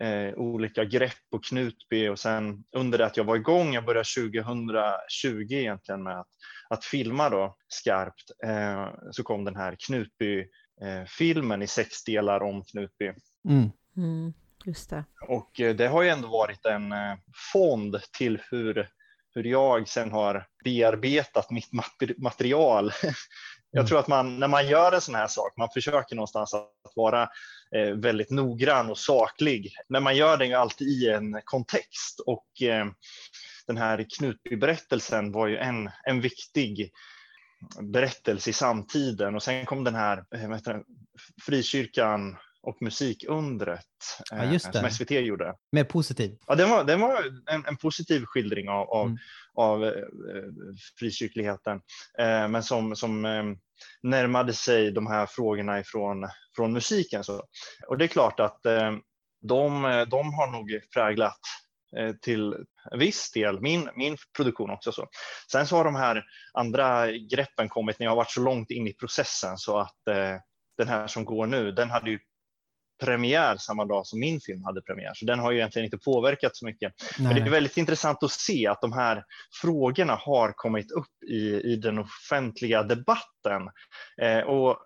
eh, 0.00 0.34
olika 0.34 0.84
grepp 0.84 1.30
på 1.30 1.38
Knutby 1.38 2.08
och 2.08 2.18
sen 2.18 2.64
under 2.76 2.98
det 2.98 3.06
att 3.06 3.16
jag 3.16 3.24
var 3.24 3.36
igång, 3.36 3.74
jag 3.74 3.84
började 3.84 4.08
2020 4.32 5.52
egentligen 5.52 6.02
med 6.02 6.20
att, 6.20 6.28
att 6.72 6.84
filma 6.84 7.30
då 7.30 7.56
skarpt, 7.68 8.30
eh, 8.44 8.88
så 9.10 9.22
kom 9.22 9.44
den 9.44 9.56
här 9.56 9.76
Knutby-filmen 9.86 11.60
eh, 11.60 11.64
i 11.64 11.66
sex 11.66 12.04
delar 12.04 12.42
om 12.42 12.64
Knutby. 12.64 13.12
Mm. 13.48 13.70
Mm, 13.96 14.34
just 14.64 14.90
det. 14.90 15.04
Och 15.28 15.60
eh, 15.60 15.76
det 15.76 15.88
har 15.88 16.02
ju 16.02 16.08
ändå 16.08 16.28
varit 16.28 16.66
en 16.66 16.92
eh, 16.92 17.16
fond 17.52 18.00
till 18.18 18.42
hur 18.50 18.88
hur 19.34 19.44
jag 19.44 19.88
sen 19.88 20.12
har 20.12 20.46
bearbetat 20.64 21.50
mitt 21.50 21.68
material 22.18 22.92
jag 23.72 23.80
mm. 23.80 23.88
tror 23.88 23.98
att 23.98 24.08
man, 24.08 24.38
när 24.38 24.48
man 24.48 24.68
gör 24.68 24.92
en 24.92 25.00
sån 25.00 25.14
här 25.14 25.26
sak, 25.26 25.56
man 25.56 25.68
försöker 25.74 26.16
någonstans 26.16 26.54
att 26.54 26.92
vara 26.96 27.22
eh, 27.76 27.94
väldigt 27.94 28.30
noggrann 28.30 28.90
och 28.90 28.98
saklig, 28.98 29.74
men 29.88 30.02
man 30.02 30.16
gör 30.16 30.36
det 30.36 30.46
ju 30.46 30.54
alltid 30.54 30.88
i 30.88 31.10
en 31.10 31.40
kontext 31.44 32.20
och 32.26 32.62
eh, 32.62 32.86
den 33.74 33.82
här 33.82 34.06
Knutby-berättelsen 34.18 35.32
var 35.32 35.46
ju 35.46 35.56
en, 35.56 35.90
en 36.06 36.20
viktig 36.20 36.90
berättelse 37.80 38.50
i 38.50 38.52
samtiden 38.52 39.34
och 39.34 39.42
sen 39.42 39.66
kom 39.66 39.84
den 39.84 39.94
här 39.94 40.24
eh, 40.34 40.50
det, 40.50 40.82
frikyrkan 41.46 42.36
och 42.62 42.82
musikundret 42.82 43.86
ja, 44.30 44.42
eh, 44.42 44.58
som 44.58 44.90
SVT 44.90 45.10
gjorde. 45.10 45.54
Mer 45.72 45.84
positiv? 45.84 46.36
Ja, 46.46 46.54
den 46.54 46.70
var, 46.70 46.84
den 46.84 47.00
var 47.00 47.24
en, 47.50 47.66
en 47.66 47.76
positiv 47.76 48.24
skildring 48.24 48.68
av, 48.68 48.90
av, 48.90 49.06
mm. 49.06 49.18
av 49.54 49.84
eh, 49.84 49.92
frikyrkligheten, 50.98 51.80
eh, 52.18 52.48
men 52.48 52.62
som, 52.62 52.96
som 52.96 53.24
eh, 53.24 53.44
närmade 54.02 54.52
sig 54.52 54.90
de 54.90 55.06
här 55.06 55.26
frågorna 55.26 55.80
ifrån 55.80 56.28
från 56.56 56.72
musiken. 56.72 57.24
Så. 57.24 57.42
Och 57.88 57.98
det 57.98 58.04
är 58.04 58.08
klart 58.08 58.40
att 58.40 58.60
de, 59.42 59.82
de 60.10 60.34
har 60.34 60.52
nog 60.52 60.80
präglat 60.94 61.40
till 62.22 62.54
viss 62.98 63.30
del 63.30 63.60
min, 63.60 63.90
min 63.96 64.16
produktion 64.36 64.70
också. 64.70 64.92
Så. 64.92 65.06
Sen 65.52 65.66
så 65.66 65.76
har 65.76 65.84
de 65.84 65.94
här 65.94 66.24
andra 66.52 67.12
greppen 67.12 67.68
kommit 67.68 67.98
när 67.98 68.06
jag 68.06 68.16
varit 68.16 68.30
så 68.30 68.40
långt 68.40 68.70
in 68.70 68.86
i 68.86 68.92
processen 68.92 69.58
så 69.58 69.78
att 69.78 70.08
eh, 70.08 70.36
den 70.78 70.88
här 70.88 71.06
som 71.06 71.24
går 71.24 71.46
nu, 71.46 71.72
den 71.72 71.90
hade 71.90 72.10
ju 72.10 72.18
premiär 73.04 73.56
samma 73.56 73.84
dag 73.84 74.06
som 74.06 74.20
min 74.20 74.40
film 74.40 74.64
hade 74.64 74.82
premiär, 74.82 75.12
så 75.14 75.26
den 75.26 75.38
har 75.38 75.50
ju 75.50 75.58
egentligen 75.58 75.84
inte 75.84 75.98
påverkat 75.98 76.56
så 76.56 76.66
mycket. 76.66 76.92
Nej. 77.18 77.34
Men 77.34 77.34
det 77.34 77.48
är 77.48 77.50
väldigt 77.50 77.76
intressant 77.76 78.22
att 78.22 78.30
se 78.30 78.66
att 78.66 78.80
de 78.80 78.92
här 78.92 79.24
frågorna 79.60 80.14
har 80.14 80.52
kommit 80.52 80.90
upp 80.90 81.22
i, 81.28 81.72
i 81.72 81.76
den 81.76 81.98
offentliga 81.98 82.82
debatten. 82.82 83.62
Eh, 84.22 84.40
och 84.40 84.78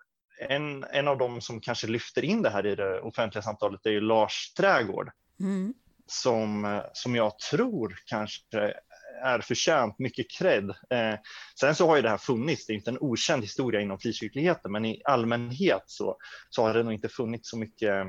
en, 0.49 0.85
en 0.85 1.09
av 1.09 1.19
dem 1.19 1.41
som 1.41 1.61
kanske 1.61 1.87
lyfter 1.87 2.25
in 2.25 2.43
det 2.43 2.51
här 2.51 2.67
i 2.67 2.75
det 2.75 3.01
offentliga 3.01 3.43
samtalet 3.43 3.87
är 3.87 3.91
ju 3.91 4.01
Lars 4.01 4.53
Trägård. 4.57 5.11
Mm. 5.41 5.75
Som, 6.07 6.81
som 6.93 7.15
jag 7.15 7.39
tror 7.39 7.99
kanske 8.07 8.75
är 9.23 9.39
förtjänt 9.39 9.99
mycket 9.99 10.31
cred. 10.31 10.71
Eh, 10.71 11.15
sen 11.61 11.75
så 11.75 11.87
har 11.87 11.97
ju 11.97 12.03
det 12.03 12.09
här 12.11 12.19
funnits, 12.19 12.67
det 12.67 12.73
är 12.73 12.75
inte 12.75 12.91
en 12.91 12.99
okänd 13.01 13.43
historia 13.43 13.81
inom 13.81 13.99
frikyrkligheten, 13.99 14.73
men 14.73 14.85
i 14.85 15.03
allmänhet 15.05 15.83
så, 15.87 16.17
så 16.51 16.63
har 16.63 16.75
det 16.75 16.83
nog 16.83 16.93
inte 16.93 17.09
funnits 17.09 17.51
så 17.51 17.59
mycket 17.59 18.07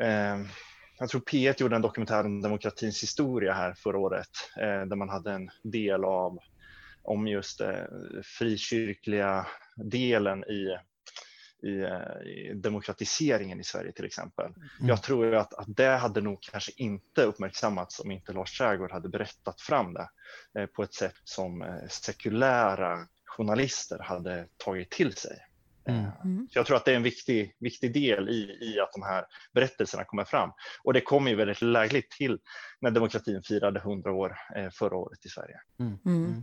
eh, 0.00 0.36
jag 0.98 1.08
tror 1.08 1.20
P1 1.20 1.54
gjorde 1.58 1.76
en 1.76 1.82
dokumentär 1.82 2.24
om 2.24 2.42
demokratins 2.42 3.02
historia 3.02 3.52
här 3.52 3.74
förra 3.74 3.98
året, 3.98 4.28
eh, 4.56 4.86
där 4.86 4.96
man 4.96 5.08
hade 5.08 5.32
en 5.32 5.50
del 5.62 6.04
av 6.04 6.38
om 7.02 7.28
just 7.28 7.60
eh, 7.60 7.84
frikyrkliga 8.38 9.46
delen 9.76 10.44
i 10.44 10.78
i, 11.64 11.82
eh, 11.82 12.26
i 12.26 12.54
demokratiseringen 12.54 13.60
i 13.60 13.64
Sverige 13.64 13.92
till 13.92 14.04
exempel. 14.04 14.46
Mm. 14.46 14.88
Jag 14.88 15.02
tror 15.02 15.34
att, 15.34 15.54
att 15.54 15.66
det 15.68 15.96
hade 15.96 16.20
nog 16.20 16.42
kanske 16.52 16.72
inte 16.76 17.22
uppmärksammats 17.22 18.00
om 18.00 18.10
inte 18.10 18.32
Lars 18.32 18.58
Trägård 18.58 18.92
hade 18.92 19.08
berättat 19.08 19.60
fram 19.60 19.94
det 19.94 20.08
eh, 20.58 20.66
på 20.66 20.82
ett 20.82 20.94
sätt 20.94 21.14
som 21.24 21.62
eh, 21.62 21.88
sekulära 21.88 22.98
journalister 23.24 23.98
hade 23.98 24.48
tagit 24.56 24.90
till 24.90 25.12
sig. 25.12 25.38
Mm. 25.88 26.04
mm. 26.24 26.48
Så 26.50 26.58
jag 26.58 26.66
tror 26.66 26.76
att 26.76 26.84
det 26.84 26.92
är 26.92 26.96
en 26.96 27.02
viktig, 27.02 27.56
viktig 27.60 27.94
del 27.94 28.28
i, 28.28 28.58
i 28.60 28.80
att 28.80 28.92
de 28.92 29.02
här 29.02 29.24
berättelserna 29.54 30.04
kommer 30.04 30.24
fram. 30.24 30.50
Och 30.84 30.92
det 30.92 31.00
kommer 31.00 31.30
ju 31.30 31.36
väldigt 31.36 31.62
lägligt 31.62 32.10
till 32.10 32.38
när 32.80 32.90
demokratin 32.90 33.42
firade 33.42 33.80
100 33.80 34.12
år 34.12 34.36
förra 34.78 34.96
året 34.96 35.26
i 35.26 35.28
Sverige. 35.28 35.56
Mm. 35.80 35.98
mm. 36.06 36.42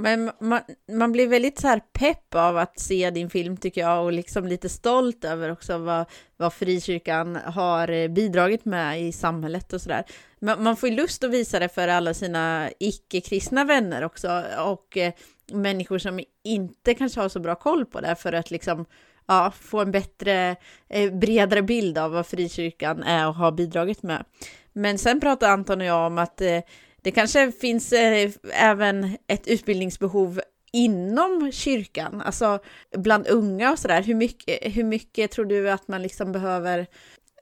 Men 0.00 0.30
man, 0.40 0.60
man 0.92 1.12
blir 1.12 1.28
väldigt 1.28 1.58
så 1.58 1.68
här 1.68 1.80
pepp 1.92 2.34
av 2.34 2.56
att 2.56 2.78
se 2.78 3.10
din 3.10 3.30
film 3.30 3.56
tycker 3.56 3.80
jag 3.80 4.04
och 4.04 4.12
liksom 4.12 4.46
lite 4.46 4.68
stolt 4.68 5.24
över 5.24 5.52
också 5.52 5.78
vad, 5.78 6.04
vad 6.36 6.52
frikyrkan 6.52 7.36
har 7.36 7.88
eh, 7.88 8.08
bidragit 8.08 8.64
med 8.64 9.02
i 9.02 9.12
samhället 9.12 9.72
och 9.72 9.80
sådär. 9.80 10.04
Man, 10.40 10.62
man 10.62 10.76
får 10.76 10.88
ju 10.88 10.94
lust 10.94 11.24
att 11.24 11.30
visa 11.30 11.58
det 11.58 11.68
för 11.68 11.88
alla 11.88 12.14
sina 12.14 12.70
icke-kristna 12.78 13.64
vänner 13.64 14.04
också 14.04 14.44
och 14.58 14.96
eh, 14.96 15.12
människor 15.52 15.98
som 15.98 16.20
inte 16.44 16.94
kanske 16.94 17.20
har 17.20 17.28
så 17.28 17.40
bra 17.40 17.54
koll 17.54 17.86
på 17.86 18.00
det 18.00 18.16
för 18.16 18.32
att 18.32 18.50
liksom 18.50 18.86
ja, 19.26 19.52
få 19.60 19.80
en 19.80 19.90
bättre, 19.90 20.56
eh, 20.88 21.12
bredare 21.12 21.62
bild 21.62 21.98
av 21.98 22.10
vad 22.10 22.26
frikyrkan 22.26 23.02
är 23.02 23.28
och 23.28 23.34
har 23.34 23.52
bidragit 23.52 24.02
med. 24.02 24.24
Men 24.72 24.98
sen 24.98 25.20
pratar 25.20 25.50
Anton 25.50 25.80
och 25.80 25.86
jag 25.86 26.06
om 26.06 26.18
att 26.18 26.40
eh, 26.40 26.60
det 27.02 27.10
kanske 27.10 27.52
finns 27.52 27.92
eh, 27.92 28.30
även 28.52 29.16
ett 29.26 29.46
utbildningsbehov 29.48 30.40
inom 30.72 31.52
kyrkan, 31.52 32.20
alltså 32.20 32.58
bland 32.96 33.26
unga 33.26 33.72
och 33.72 33.78
sådär. 33.78 34.02
Hur 34.02 34.14
mycket, 34.14 34.76
hur 34.76 34.84
mycket 34.84 35.30
tror 35.30 35.44
du 35.44 35.70
att 35.70 35.88
man 35.88 36.02
liksom 36.02 36.32
behöver, 36.32 36.86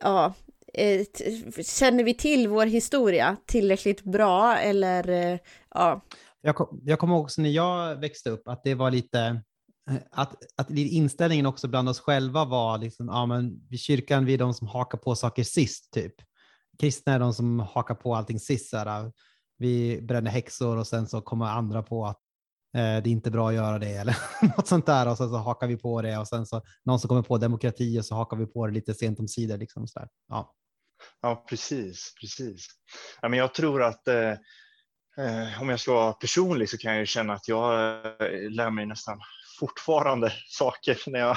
ja, 0.01 0.35
eh, 0.75 1.07
känner 1.65 2.05
vi 2.05 2.15
till 2.15 2.49
vår 2.49 2.67
historia 2.67 3.37
tillräckligt 3.47 4.05
bra 4.05 4.57
eller, 4.57 5.09
eh, 5.09 5.39
ja? 5.75 6.05
Jag, 6.41 6.57
kom, 6.57 6.81
jag 6.85 6.99
kommer 6.99 7.17
också 7.17 7.43
när 7.43 7.51
jag 7.51 7.97
växte 7.97 8.31
upp 8.31 8.49
att 8.49 8.65
det 8.65 8.75
var 8.75 8.91
lite, 8.91 9.21
eh, 9.91 9.97
att, 10.11 10.37
att 10.57 10.71
inställningen 10.71 11.47
också 11.47 11.69
bland 11.69 11.89
oss 11.89 12.01
själva 12.01 12.45
var 12.45 12.79
liksom, 12.79 13.07
ja 13.07 13.27
men 13.27 13.67
vid 13.69 13.81
kyrkan 13.81 14.25
vi 14.25 14.35
är 14.35 14.39
de 14.39 14.55
som 14.55 14.67
hakar 14.67 14.99
på 14.99 15.15
saker 15.15 15.45
sist 15.45 15.93
typ. 15.93 16.15
Kristna 16.81 17.13
är 17.13 17.19
de 17.19 17.35
som 17.35 17.61
hakar 17.61 17.95
på 17.95 18.15
allting 18.15 18.41
sist, 18.41 18.71
så 18.71 18.77
vi 19.59 20.03
bränner 20.03 20.31
häxor 20.31 20.77
och 20.77 20.87
sen 20.87 21.07
så 21.09 21.21
kommer 21.21 21.47
andra 21.47 21.83
på 21.83 22.07
att 22.07 22.21
eh, 22.75 22.81
det 22.81 22.83
är 22.83 23.09
inte 23.09 23.31
bra 23.31 23.49
att 23.49 23.55
göra 23.55 23.79
det 23.79 23.93
eller 23.93 24.17
något 24.57 24.67
sånt 24.67 24.87
där 24.87 25.09
och 25.09 25.17
sen 25.17 25.29
så 25.29 25.37
hakar 25.37 25.67
vi 25.67 25.77
på 25.77 26.03
det 26.03 26.19
och 26.19 26.29
sen 26.29 26.47
så 26.47 26.63
någon 26.85 27.01
som 27.01 27.09
kommer 27.09 27.23
på 27.23 27.39
demokrati 27.39 28.01
och 28.01 28.05
så 28.05 28.15
hakar 28.15 28.37
vi 28.37 28.47
på 28.47 28.67
det 28.67 28.73
lite 28.73 28.95
sent 28.95 29.21
om 29.21 29.29
sidor. 29.29 29.59
Liksom 29.59 29.87
så 29.87 29.99
där. 29.99 30.09
Ja. 30.29 30.55
ja, 31.23 31.45
precis, 31.49 32.15
precis. 32.21 32.67
Ja, 33.21 33.29
men 33.29 33.39
jag 33.39 33.55
tror 33.55 33.83
att 33.83 34.09
eh, 34.09 34.31
eh, 35.19 35.61
om 35.63 35.69
jag 35.69 35.81
ska 35.81 35.93
vara 35.93 36.13
personlig 36.13 36.69
så 36.69 36.79
kan 36.79 36.97
jag 36.97 37.09
känna 37.09 37.33
att 37.33 37.49
jag 37.49 37.97
eh, 38.07 38.51
lär 38.51 38.71
mig 38.71 38.87
nästan 38.87 39.21
fortfarande 39.61 40.33
saker 40.49 40.99
när 41.07 41.21
jag 41.21 41.37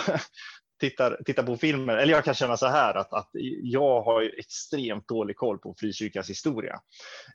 tittar, 0.81 1.17
tittar 1.25 1.43
på 1.43 1.57
filmer, 1.57 1.97
eller 1.97 2.13
jag 2.13 2.23
kan 2.25 2.33
känna 2.33 2.57
så 2.57 2.67
här 2.67 2.93
att, 2.97 3.13
att 3.13 3.29
jag 3.63 4.01
har 4.01 4.39
extremt 4.39 5.07
dålig 5.07 5.35
koll 5.35 5.59
på 5.59 5.75
frikyrkans 5.79 6.29
historia. 6.29 6.79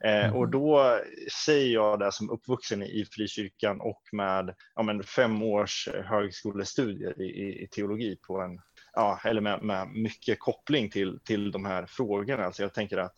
Eh, 0.05 0.25
mm. 0.25 0.37
Och 0.37 0.49
då 0.49 0.99
säger 1.47 1.73
jag 1.73 1.99
det 1.99 2.13
som 2.13 2.31
uppvuxen 2.31 2.83
i 2.83 3.05
frikyrkan 3.11 3.81
och 3.81 4.03
med 4.13 4.55
ja, 4.75 4.83
men 4.83 5.03
fem 5.03 5.43
års 5.43 5.89
högskolestudier 6.05 7.23
i, 7.23 7.63
i 7.63 7.69
teologi 7.69 8.17
på 8.27 8.41
en, 8.41 8.61
ja, 8.93 9.21
eller 9.25 9.41
med, 9.41 9.63
med 9.63 9.89
mycket 9.89 10.41
koppling 10.41 10.91
till, 10.91 11.19
till 11.25 11.51
de 11.51 11.65
här 11.65 11.87
frågorna. 11.87 12.45
Alltså 12.45 12.63
jag 12.63 12.75
tänker 12.75 12.99
att 12.99 13.15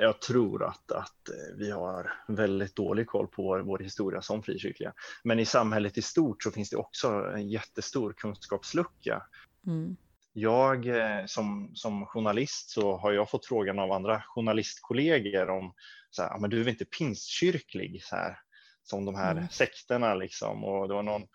jag 0.00 0.20
tror 0.20 0.64
att, 0.64 0.92
att 0.92 1.28
eh, 1.28 1.56
vi 1.56 1.70
har 1.70 2.12
väldigt 2.28 2.76
dålig 2.76 3.06
koll 3.06 3.26
på 3.26 3.42
vår, 3.42 3.60
vår, 3.60 3.78
historia 3.78 4.22
som 4.22 4.42
frikyrkliga. 4.42 4.92
Men 5.24 5.38
i 5.38 5.44
samhället 5.44 5.98
i 5.98 6.02
stort 6.02 6.42
så 6.42 6.50
finns 6.50 6.70
det 6.70 6.76
också 6.76 7.08
en 7.34 7.48
jättestor 7.48 8.12
kunskapslucka. 8.12 9.22
Mm. 9.66 9.96
Jag 10.32 10.86
eh, 10.86 11.26
som, 11.26 11.70
som 11.74 12.06
journalist 12.06 12.70
så 12.70 12.96
har 12.96 13.12
jag 13.12 13.30
fått 13.30 13.46
frågan 13.46 13.78
av 13.78 13.92
andra 13.92 14.22
journalistkollegor 14.26 15.50
om 15.50 15.74
så 16.10 16.22
här, 16.22 16.38
men 16.38 16.50
du 16.50 16.60
är 16.60 16.64
väl 16.64 16.72
inte 16.72 16.84
pingstkyrklig 16.84 18.02
så 18.02 18.16
här, 18.16 18.38
som 18.82 19.04
de 19.04 19.14
här 19.14 19.32
mm. 19.32 19.48
sekterna 19.48 20.14
liksom. 20.14 20.64
Och 20.64 20.88
det 20.88 20.94
var 20.94 21.02
någon, 21.02 21.26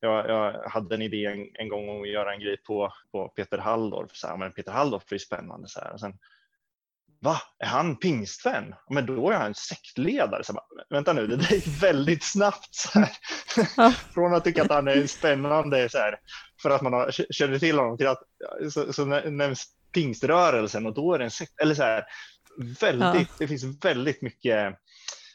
jag, 0.00 0.28
jag, 0.28 0.68
hade 0.68 0.94
en 0.94 1.02
idé 1.02 1.26
en, 1.26 1.50
en 1.54 1.68
gång 1.68 2.02
att 2.02 2.08
göra 2.08 2.34
en 2.34 2.40
grej 2.40 2.56
på, 2.56 2.92
på 3.12 3.28
Peter 3.28 3.58
Halldorf. 3.58 4.10
Så 4.16 4.26
här, 4.26 4.36
men 4.36 4.52
Peter 4.52 4.72
Halldorf 4.72 5.12
är 5.12 5.14
ju 5.14 5.18
spännande. 5.18 5.68
Så 5.68 5.80
här. 5.80 5.92
Och 5.92 6.00
sen 6.00 6.18
Va, 7.20 7.40
är 7.58 7.66
han 7.66 7.96
pingstvän? 7.96 8.74
Men 8.90 9.06
då 9.06 9.30
är 9.30 9.36
han 9.36 9.54
sektledare. 9.54 10.44
Så 10.44 10.52
bara, 10.52 10.64
Vänta 10.90 11.12
nu, 11.12 11.26
det 11.26 11.50
gick 11.50 11.66
väldigt 11.82 12.24
snabbt. 12.24 12.74
Så 12.74 13.04
ja. 13.76 13.92
Från 14.14 14.34
att 14.34 14.44
tycka 14.44 14.62
att 14.62 14.70
han 14.70 14.88
är 14.88 15.06
spännande 15.06 15.88
så 15.88 15.98
här, 15.98 16.18
för 16.62 16.70
att 16.70 16.82
man 16.82 16.92
har, 16.92 17.10
känner 17.10 17.58
till 17.58 17.78
honom 17.78 17.98
till 17.98 18.06
att 18.06 18.22
så, 18.70 18.92
så 18.92 19.04
nämns 19.04 19.66
pingströrelsen 19.92 20.86
och 20.86 20.94
då 20.94 21.14
är 21.14 21.18
det 21.18 21.24
en 21.24 21.30
sekt. 21.30 21.60
Eller 21.60 21.74
så 21.74 21.82
här, 21.82 22.04
väldigt, 22.80 23.28
ja. 23.28 23.34
det 23.38 23.48
finns 23.48 23.84
väldigt 23.84 24.22
mycket 24.22 24.66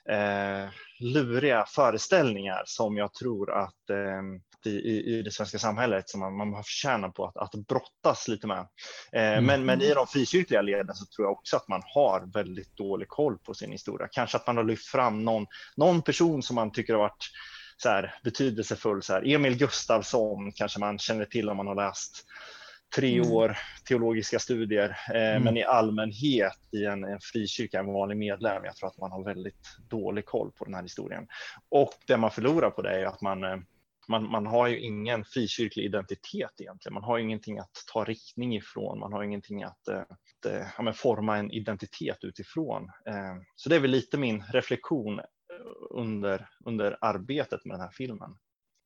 eh, 0.09 0.69
luriga 0.99 1.65
föreställningar 1.67 2.63
som 2.65 2.97
jag 2.97 3.13
tror 3.13 3.51
att 3.51 3.89
eh, 3.89 4.21
i, 4.69 5.17
i, 5.17 5.21
det 5.21 5.31
svenska 5.31 5.59
samhället 5.59 6.09
som 6.09 6.19
man, 6.19 6.49
man 6.49 6.63
förtjänar 6.63 7.09
på 7.09 7.25
att, 7.25 7.37
att 7.37 7.67
brottas 7.67 8.27
lite 8.27 8.47
med. 8.47 8.67
Eh, 9.11 9.23
mm. 9.23 9.45
men, 9.45 9.65
men 9.65 9.81
i 9.81 9.93
de 9.93 10.07
frikyrkliga 10.07 10.61
leden 10.61 10.95
så 10.95 11.05
tror 11.05 11.27
jag 11.27 11.31
också 11.31 11.57
att 11.57 11.67
man 11.67 11.81
har 11.85 12.31
väldigt 12.33 12.77
dålig 12.77 13.07
koll 13.07 13.37
på 13.37 13.53
sin 13.53 13.71
historia. 13.71 14.07
Kanske 14.11 14.37
att 14.37 14.47
man 14.47 14.57
har 14.57 14.63
lyft 14.63 14.85
fram 14.85 15.25
någon, 15.25 15.45
någon 15.75 16.01
person 16.01 16.43
som 16.43 16.55
man 16.55 16.71
tycker 16.71 16.93
har 16.93 16.99
varit 16.99 17.29
så 17.77 17.89
här, 17.89 18.15
betydelsefull. 18.23 19.03
Så 19.03 19.13
här. 19.13 19.27
Emil 19.27 19.57
Gustafsson 19.57 20.51
kanske 20.51 20.79
man 20.79 20.99
känner 20.99 21.25
till 21.25 21.49
om 21.49 21.57
man 21.57 21.67
har 21.67 21.75
läst 21.75 22.25
tre 22.95 23.17
mm. 23.17 23.31
år 23.31 23.57
teologiska 23.87 24.39
studier, 24.39 24.97
eh, 25.13 25.31
mm. 25.31 25.43
men 25.43 25.57
i 25.57 25.63
allmänhet 25.63 26.57
i 26.71 26.85
en, 26.85 27.03
en 27.03 27.19
frikyrka, 27.21 27.79
en 27.79 27.93
vanlig 27.93 28.17
medlem. 28.17 28.65
Jag 28.65 28.75
tror 28.75 28.89
att 28.89 28.97
man 28.97 29.11
har 29.11 29.23
väldigt 29.23 29.77
dålig 29.89 30.25
koll 30.25 30.51
på 30.51 30.65
den 30.65 30.73
här 30.73 30.83
historien. 30.83 31.27
Och 31.69 31.93
det 32.07 32.17
man 32.17 32.31
förlorar 32.31 32.69
på 32.69 32.81
det 32.81 33.01
är 33.01 33.05
att 33.05 33.21
man, 33.21 33.43
eh, 33.43 33.57
man, 34.11 34.31
man 34.31 34.45
har 34.45 34.67
ju 34.67 34.79
ingen 34.79 35.25
frikyrklig 35.25 35.85
identitet 35.85 36.51
egentligen. 36.59 36.93
Man 36.93 37.03
har 37.03 37.19
ingenting 37.19 37.59
att 37.59 37.71
ta 37.93 38.03
riktning 38.03 38.55
ifrån. 38.55 38.99
Man 38.99 39.13
har 39.13 39.23
ingenting 39.23 39.63
att, 39.63 39.87
eh, 39.87 39.99
att 39.99 40.45
eh, 40.45 40.67
ja, 40.77 40.93
forma 40.93 41.37
en 41.37 41.51
identitet 41.51 42.17
utifrån. 42.21 42.83
Eh, 42.83 43.35
så 43.55 43.69
det 43.69 43.75
är 43.75 43.79
väl 43.79 43.91
lite 43.91 44.17
min 44.17 44.43
reflektion 44.43 45.21
under, 45.89 46.47
under 46.65 46.97
arbetet 47.01 47.65
med 47.65 47.73
den 47.73 47.81
här 47.81 47.91
filmen. 47.91 48.29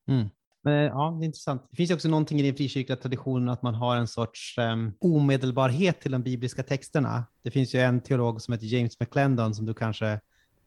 Mm. 0.07 0.29
Ja, 0.63 1.17
det 1.19 1.23
är 1.23 1.25
intressant. 1.25 1.67
Det 1.69 1.75
finns 1.77 1.91
också 1.91 2.07
någonting 2.07 2.39
i 2.39 2.43
den 2.43 2.55
frikyrkliga 2.55 2.97
traditionen 2.97 3.49
att 3.49 3.61
man 3.61 3.75
har 3.75 3.95
en 3.95 4.07
sorts 4.07 4.57
um, 4.57 4.93
omedelbarhet 4.99 6.01
till 6.01 6.11
de 6.11 6.23
bibliska 6.23 6.63
texterna. 6.63 7.25
Det 7.43 7.51
finns 7.51 7.75
ju 7.75 7.79
en 7.79 8.01
teolog 8.01 8.41
som 8.41 8.53
heter 8.53 8.65
James 8.65 8.99
McClendon 8.99 9.55
som 9.55 9.65
du 9.65 9.73
kanske 9.73 10.19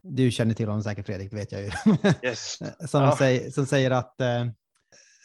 du 0.03 0.31
känner 0.31 0.55
till 0.55 0.69
honom 0.69 0.83
säkert 0.83 1.07
Fredrik, 1.07 1.31
det 1.31 1.37
vet 1.37 1.53
jag 1.53 1.63
ju. 1.63 1.71
Yes. 2.23 2.59
som, 2.91 3.03
ja. 3.03 3.17
säger, 3.17 3.51
som 3.51 3.67
säger 3.67 3.91
att 3.91 4.17
uh, 4.21 4.51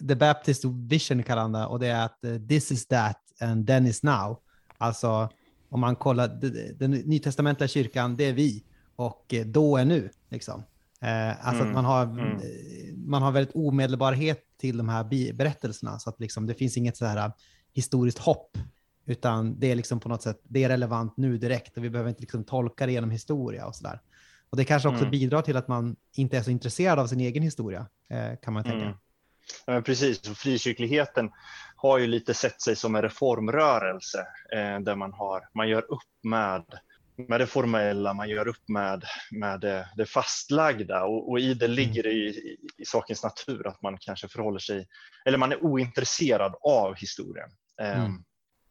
The 0.08 0.16
Baptist 0.16 0.66
Vision 0.66 1.24
kallar 1.24 1.42
han 1.42 1.52
det 1.52 1.66
och 1.66 1.80
det 1.80 1.88
är 1.88 2.06
att 2.06 2.20
uh, 2.26 2.48
this 2.48 2.72
is 2.72 2.88
that 2.88 3.20
and 3.42 3.68
then 3.68 3.86
is 3.86 4.04
now. 4.04 4.40
Alltså 4.78 5.30
om 5.70 5.80
man 5.80 5.96
kollar, 5.96 6.28
den 6.80 6.92
nytestamentliga 6.92 7.68
kyrkan, 7.68 8.16
det 8.16 8.24
är 8.24 8.34
vi 8.34 8.64
och 8.96 9.34
eh, 9.34 9.46
då 9.46 9.78
är 9.78 9.86
nu. 9.86 10.10
Liksom. 10.30 10.64
Eh, 11.02 11.48
alltså 11.48 11.64
mm. 11.64 11.68
att 11.68 11.74
man 11.74 11.86
har, 11.86 12.04
mm. 12.04 12.40
Man 13.10 13.22
har 13.22 13.32
väldigt 13.32 13.56
omedelbarhet 13.56 14.44
till 14.58 14.78
de 14.78 14.90
här 14.90 15.34
berättelserna, 15.34 16.00
så 16.00 16.10
att 16.10 16.20
liksom, 16.20 16.48
det 16.48 16.54
finns 16.54 16.78
inget 16.78 16.98
så 16.98 17.06
här 17.06 17.32
historiskt 17.74 18.18
hopp, 18.18 18.58
utan 19.06 19.60
det 19.60 19.72
är 19.72 19.76
liksom 19.76 20.00
på 20.00 20.10
något 20.10 20.22
sätt, 20.22 20.42
det 20.44 20.64
är 20.64 20.70
relevant 20.70 21.18
nu 21.18 21.38
direkt 21.38 21.78
och 21.78 21.84
vi 21.84 21.90
behöver 21.90 22.10
inte 22.10 22.22
liksom 22.22 22.44
tolka 22.44 22.86
det 22.86 22.92
genom 22.92 23.12
historia 23.12 23.66
och 23.66 23.76
sådär. 23.76 24.02
Och 24.54 24.58
det 24.58 24.66
kanske 24.66 24.90
också 24.90 25.02
mm. 25.02 25.12
bidrar 25.12 25.42
till 25.42 25.58
att 25.58 25.68
man 25.68 25.96
inte 26.16 26.38
är 26.38 26.42
så 26.42 26.52
intresserad 26.52 27.00
av 27.00 27.08
sin 27.08 27.20
egen 27.20 27.44
historia, 27.44 27.88
eh, 28.10 28.40
kan 28.44 28.54
man 28.54 28.64
tänka. 28.64 28.86
Mm. 28.86 28.98
Ja, 29.66 29.82
precis, 29.82 30.30
och 30.30 30.38
frikyrkligheten 30.38 31.32
har 31.76 31.98
ju 31.98 32.08
lite 32.08 32.34
sett 32.34 32.62
sig 32.62 32.76
som 32.76 32.96
en 32.96 33.02
reformrörelse 33.02 34.20
eh, 34.56 34.80
där 34.80 34.96
man, 34.96 35.14
har, 35.14 35.42
man 35.54 35.70
gör 35.70 35.82
upp 35.82 36.24
med, 36.24 36.66
med 37.28 37.40
det 37.40 37.48
formella, 37.48 38.14
man 38.14 38.30
gör 38.30 38.48
upp 38.48 38.70
med, 38.70 39.04
med 39.32 39.60
det, 39.60 39.90
det 39.98 40.06
fastlagda 40.06 41.04
och, 41.04 41.32
och, 41.32 41.40
i 41.40 41.54
det 41.54 41.66
mm. 41.66 41.76
ligger 41.76 42.04
det 42.04 42.12
i, 42.12 42.28
i, 42.28 42.58
i, 42.78 42.86
sakens 42.86 43.24
natur 43.24 43.68
att 43.68 43.82
man 43.82 43.98
kanske 43.98 44.28
förhåller 44.28 44.60
sig, 44.60 44.88
eller 45.26 45.38
man 45.38 45.52
är 45.52 45.64
ointresserad 45.64 46.56
av 46.62 46.96
historien. 46.96 47.50
Eh, 47.82 48.00
mm. 48.00 48.24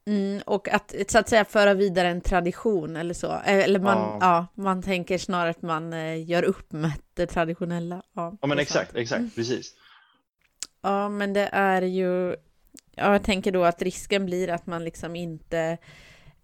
Mm, 0.06 0.42
och 0.46 0.68
att 0.68 0.94
så 1.08 1.18
att 1.18 1.28
säga 1.28 1.44
föra 1.44 1.74
vidare 1.74 2.08
en 2.08 2.20
tradition 2.20 2.96
eller 2.96 3.14
så. 3.14 3.32
Eller 3.44 3.80
man, 3.80 3.98
ja. 3.98 4.18
ja 4.20 4.46
man 4.62 4.82
tänker 4.82 5.18
snarare 5.18 5.50
att 5.50 5.62
man 5.62 5.92
eh, 5.92 6.30
gör 6.30 6.42
upp 6.42 6.72
med 6.72 6.92
det 7.14 7.26
traditionella. 7.26 8.02
Ja, 8.12 8.38
ja 8.40 8.46
men 8.46 8.58
exakt, 8.58 8.86
sant. 8.86 8.98
exakt, 8.98 9.18
mm. 9.18 9.30
precis. 9.30 9.74
Ja, 10.82 11.08
men 11.08 11.32
det 11.32 11.48
är 11.52 11.82
ju... 11.82 12.36
Ja, 12.94 13.12
jag 13.12 13.22
tänker 13.22 13.52
då 13.52 13.64
att 13.64 13.82
risken 13.82 14.26
blir 14.26 14.50
att 14.50 14.66
man 14.66 14.84
liksom 14.84 15.16
inte 15.16 15.58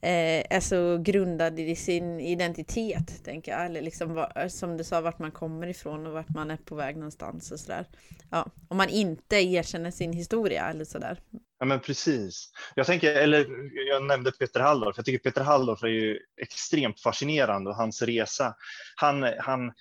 eh, 0.00 0.44
är 0.50 0.60
så 0.60 0.98
grundad 0.98 1.58
i 1.58 1.76
sin 1.76 2.20
identitet, 2.20 3.24
tänker 3.24 3.52
jag. 3.52 3.66
Eller 3.66 3.82
liksom 3.82 4.26
som 4.48 4.76
du 4.76 4.84
sa, 4.84 5.00
vart 5.00 5.18
man 5.18 5.30
kommer 5.30 5.66
ifrån 5.66 6.06
och 6.06 6.12
vart 6.12 6.28
man 6.28 6.50
är 6.50 6.56
på 6.56 6.74
väg 6.74 6.96
någonstans 6.96 7.52
och 7.52 7.60
sådär. 7.60 7.86
Ja, 8.30 8.50
om 8.68 8.76
man 8.76 8.88
inte 8.88 9.36
erkänner 9.36 9.90
sin 9.90 10.12
historia 10.12 10.70
eller 10.70 10.84
sådär. 10.84 11.20
Ja, 11.58 11.66
men 11.66 11.80
precis. 11.80 12.50
Jag 12.74 12.86
tänker, 12.86 13.14
eller 13.14 13.46
jag 13.88 14.02
nämnde 14.04 14.32
Peter 14.32 14.60
Halldorf. 14.60 14.96
Jag 14.96 15.06
tycker 15.06 15.30
Peter 15.30 15.44
Halldorf 15.44 15.82
är 15.82 15.88
ju 15.88 16.18
extremt 16.42 17.00
fascinerande 17.00 17.70
och 17.70 17.76
hans 17.76 18.02
resa. 18.02 18.54
Han, 18.96 19.22
han 19.38 19.72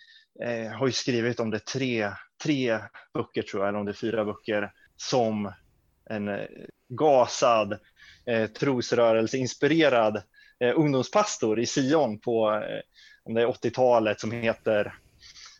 eh, 0.43 0.71
har 0.71 0.87
ju 0.87 0.93
skrivit 0.93 1.39
om 1.39 1.49
det 1.49 1.59
tre, 1.59 2.11
tre 2.43 2.79
böcker 3.13 3.41
tror 3.41 3.63
jag, 3.63 3.69
eller 3.69 3.79
om 3.79 3.85
det 3.85 3.91
är 3.91 3.93
fyra 3.93 4.25
böcker, 4.25 4.71
som 4.97 5.53
en 6.09 6.27
eh, 6.27 6.45
gasad, 6.89 7.79
eh, 8.25 8.47
trosrörelseinspirerad 8.47 10.23
eh, 10.59 10.79
ungdomspastor 10.79 11.59
i 11.59 11.65
Sion 11.65 12.19
på 12.19 12.51
eh, 12.51 12.79
om 13.23 13.33
det 13.33 13.41
är 13.41 13.47
80-talet 13.47 14.19
som 14.19 14.31
heter 14.31 14.93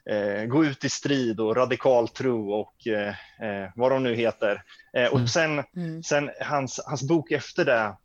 eh, 0.10 0.46
Gå 0.46 0.66
ut 0.66 0.86
i 0.86 0.90
strid 0.90 1.40
och 1.40 1.56
radikal 1.56 2.08
tro 2.08 2.52
och 2.54 2.88
eh, 2.88 3.10
eh 3.42 3.70
vad 3.76 3.92
de 3.92 4.04
nu 4.04 4.16
heter. 4.16 4.64
Eh, 4.98 5.08
och 5.08 5.18
mm. 5.18 5.28
sen, 5.28 5.64
mm. 5.76 6.04
sen 6.04 6.30
hans, 6.42 6.80
hans 6.86 7.08
bok 7.08 7.32
efter 7.32 7.66
det, 7.66 7.98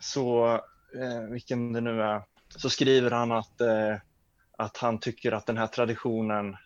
så 0.00 0.60
vilken 1.30 1.72
det 1.72 1.80
nu 1.80 2.02
är, 2.02 2.22
så 2.56 2.70
skriver 2.70 3.10
han 3.10 3.32
att 3.32 3.60
att 4.56 4.76
han 4.76 5.00
tycker 5.00 5.32
att 5.32 5.46
den 5.46 5.58
här 5.58 5.66
traditionen, 5.66 6.56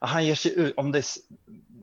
han 0.00 0.26
ger 0.26 0.34
sig 0.34 0.58
ut, 0.58 0.74
om 0.76 0.92
det 0.92 0.98
är 0.98 1.04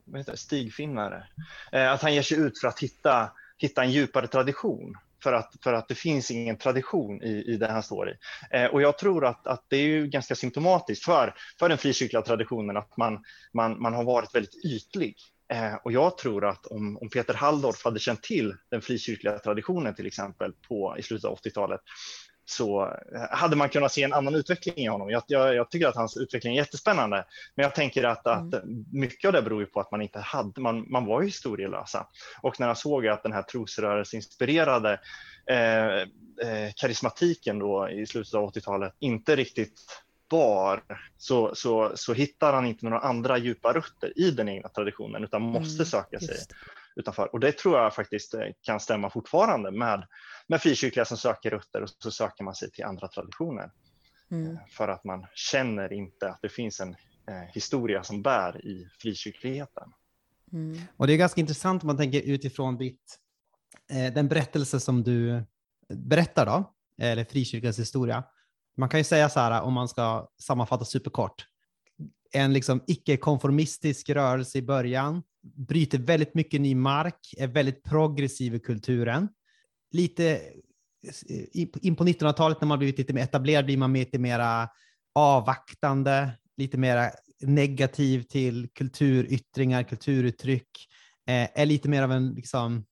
vad 0.04 0.20
heter 0.20 0.32
det, 0.32 0.38
stigfinnare, 0.38 1.26
eh, 1.72 1.92
att 1.92 2.02
han 2.02 2.14
ger 2.14 2.22
sig 2.22 2.38
ut 2.38 2.60
för 2.60 2.68
att 2.68 2.80
hitta, 2.80 3.30
hitta 3.58 3.82
en 3.82 3.90
djupare 3.90 4.26
tradition. 4.26 4.94
För 5.22 5.32
att, 5.32 5.54
för 5.62 5.72
att 5.72 5.88
det 5.88 5.94
finns 5.94 6.30
ingen 6.30 6.56
tradition 6.56 7.22
i, 7.22 7.44
i 7.46 7.56
det 7.56 7.68
han 7.68 7.82
står 7.82 8.10
i. 8.10 8.14
Eh, 8.50 8.66
och 8.66 8.82
jag 8.82 8.98
tror 8.98 9.26
att, 9.26 9.46
att 9.46 9.64
det 9.68 9.76
är 9.76 9.86
ju 9.86 10.06
ganska 10.06 10.34
symptomatiskt 10.34 11.04
för, 11.04 11.34
för 11.58 11.68
den 11.68 11.78
frikyrkliga 11.78 12.22
traditionen 12.22 12.76
att 12.76 12.96
man, 12.96 13.24
man, 13.52 13.82
man 13.82 13.94
har 13.94 14.04
varit 14.04 14.34
väldigt 14.34 14.64
ytlig. 14.64 15.16
Eh, 15.52 15.74
och 15.74 15.92
jag 15.92 16.18
tror 16.18 16.44
att 16.44 16.66
om, 16.66 16.98
om 17.00 17.08
Peter 17.08 17.34
Halldorf 17.34 17.84
hade 17.84 17.98
känt 17.98 18.22
till 18.22 18.54
den 18.70 18.82
frikyrkliga 18.82 19.38
traditionen 19.38 19.94
till 19.94 20.06
exempel 20.06 20.52
på, 20.68 20.96
i 20.98 21.02
slutet 21.02 21.24
av 21.24 21.38
80-talet 21.38 21.80
så 22.44 22.82
eh, 22.84 23.36
hade 23.36 23.56
man 23.56 23.68
kunnat 23.68 23.92
se 23.92 24.02
en 24.02 24.12
annan 24.12 24.34
utveckling 24.34 24.76
i 24.76 24.88
honom. 24.88 25.10
Jag, 25.10 25.22
jag, 25.26 25.54
jag 25.54 25.70
tycker 25.70 25.86
att 25.86 25.96
hans 25.96 26.16
utveckling 26.16 26.52
är 26.52 26.56
jättespännande, 26.56 27.24
men 27.54 27.62
jag 27.62 27.74
tänker 27.74 28.04
att, 28.04 28.26
att 28.26 28.54
mm. 28.54 28.84
mycket 28.92 29.28
av 29.28 29.32
det 29.32 29.42
beror 29.42 29.64
på 29.64 29.80
att 29.80 29.90
man 29.90 30.02
inte 30.02 30.18
hade, 30.20 30.60
man, 30.60 30.90
man 30.90 31.06
var 31.06 31.22
historielösa. 31.22 32.06
Och 32.42 32.60
när 32.60 32.66
han 32.66 32.76
såg 32.76 33.06
att 33.06 33.22
den 33.22 33.32
här 33.32 33.42
trosrörelseinspirerade 33.42 35.00
eh, 35.46 35.96
eh, 36.48 36.72
karismatiken 36.76 37.58
då 37.58 37.90
i 37.90 38.06
slutet 38.06 38.34
av 38.34 38.52
80-talet 38.52 38.92
inte 38.98 39.36
riktigt 39.36 39.80
bar 40.32 40.84
så, 41.16 41.54
så, 41.54 41.92
så 41.94 42.12
hittar 42.12 42.52
han 42.52 42.66
inte 42.66 42.84
några 42.84 42.98
andra 42.98 43.38
djupa 43.38 43.72
rötter 43.72 44.18
i 44.18 44.30
den 44.30 44.48
egna 44.48 44.68
traditionen 44.68 45.24
utan 45.24 45.42
måste 45.42 45.82
mm, 45.82 45.86
söka 45.86 46.20
sig 46.20 46.36
utanför. 46.96 47.32
Och 47.32 47.40
det 47.40 47.52
tror 47.52 47.78
jag 47.78 47.94
faktiskt 47.94 48.34
eh, 48.34 48.40
kan 48.62 48.80
stämma 48.80 49.10
fortfarande 49.10 49.70
med, 49.70 50.06
med 50.46 50.62
frikyrkliga 50.62 51.04
som 51.04 51.16
söker 51.16 51.50
rötter 51.50 51.82
och 51.82 51.88
så 51.88 52.10
söker 52.10 52.44
man 52.44 52.54
sig 52.54 52.70
till 52.70 52.84
andra 52.84 53.08
traditioner. 53.08 53.70
Mm. 54.30 54.50
Eh, 54.50 54.58
för 54.68 54.88
att 54.88 55.04
man 55.04 55.26
känner 55.34 55.92
inte 55.92 56.30
att 56.30 56.38
det 56.42 56.48
finns 56.48 56.80
en 56.80 56.90
eh, 57.28 57.48
historia 57.54 58.02
som 58.02 58.22
bär 58.22 58.66
i 58.66 58.88
frikyrkligheten. 58.98 59.92
Mm. 60.52 60.80
Och 60.96 61.06
det 61.06 61.12
är 61.12 61.16
ganska 61.16 61.40
intressant 61.40 61.82
om 61.82 61.86
man 61.86 61.96
tänker 61.96 62.20
utifrån 62.20 62.76
ditt, 62.76 63.18
eh, 63.90 64.14
den 64.14 64.28
berättelse 64.28 64.80
som 64.80 65.02
du 65.02 65.44
berättar 65.88 66.46
då, 66.46 66.74
eller 66.98 67.24
frikyrkans 67.24 67.78
historia. 67.78 68.24
Man 68.76 68.88
kan 68.88 69.00
ju 69.00 69.04
säga 69.04 69.28
så 69.28 69.40
här 69.40 69.62
om 69.62 69.72
man 69.72 69.88
ska 69.88 70.28
sammanfatta 70.38 70.84
superkort. 70.84 71.46
En 72.32 72.52
liksom 72.52 72.84
icke-konformistisk 72.86 74.10
rörelse 74.10 74.58
i 74.58 74.62
början 74.62 75.22
bryter 75.42 75.98
väldigt 75.98 76.34
mycket 76.34 76.60
ny 76.60 76.74
mark, 76.74 77.34
är 77.38 77.46
väldigt 77.46 77.82
progressiv 77.82 78.54
i 78.54 78.60
kulturen. 78.60 79.28
Lite 79.90 80.40
eh, 81.28 81.66
in 81.80 81.96
på 81.96 82.04
1900-talet 82.04 82.60
när 82.60 82.68
man 82.68 82.78
blivit 82.78 82.98
lite 82.98 83.12
mer 83.12 83.22
etablerad 83.22 83.64
blir 83.64 83.76
man 83.76 83.92
lite 83.92 84.18
mer 84.18 84.68
avvaktande, 85.14 86.30
lite 86.56 86.78
mer 86.78 87.10
negativ 87.40 88.22
till 88.22 88.68
kulturyttringar, 88.74 89.82
kulturuttryck, 89.82 90.88
eh, 91.28 91.48
är 91.54 91.66
lite 91.66 91.88
mer 91.88 92.02
av 92.02 92.12
en, 92.12 92.34
liksom, 92.34 92.84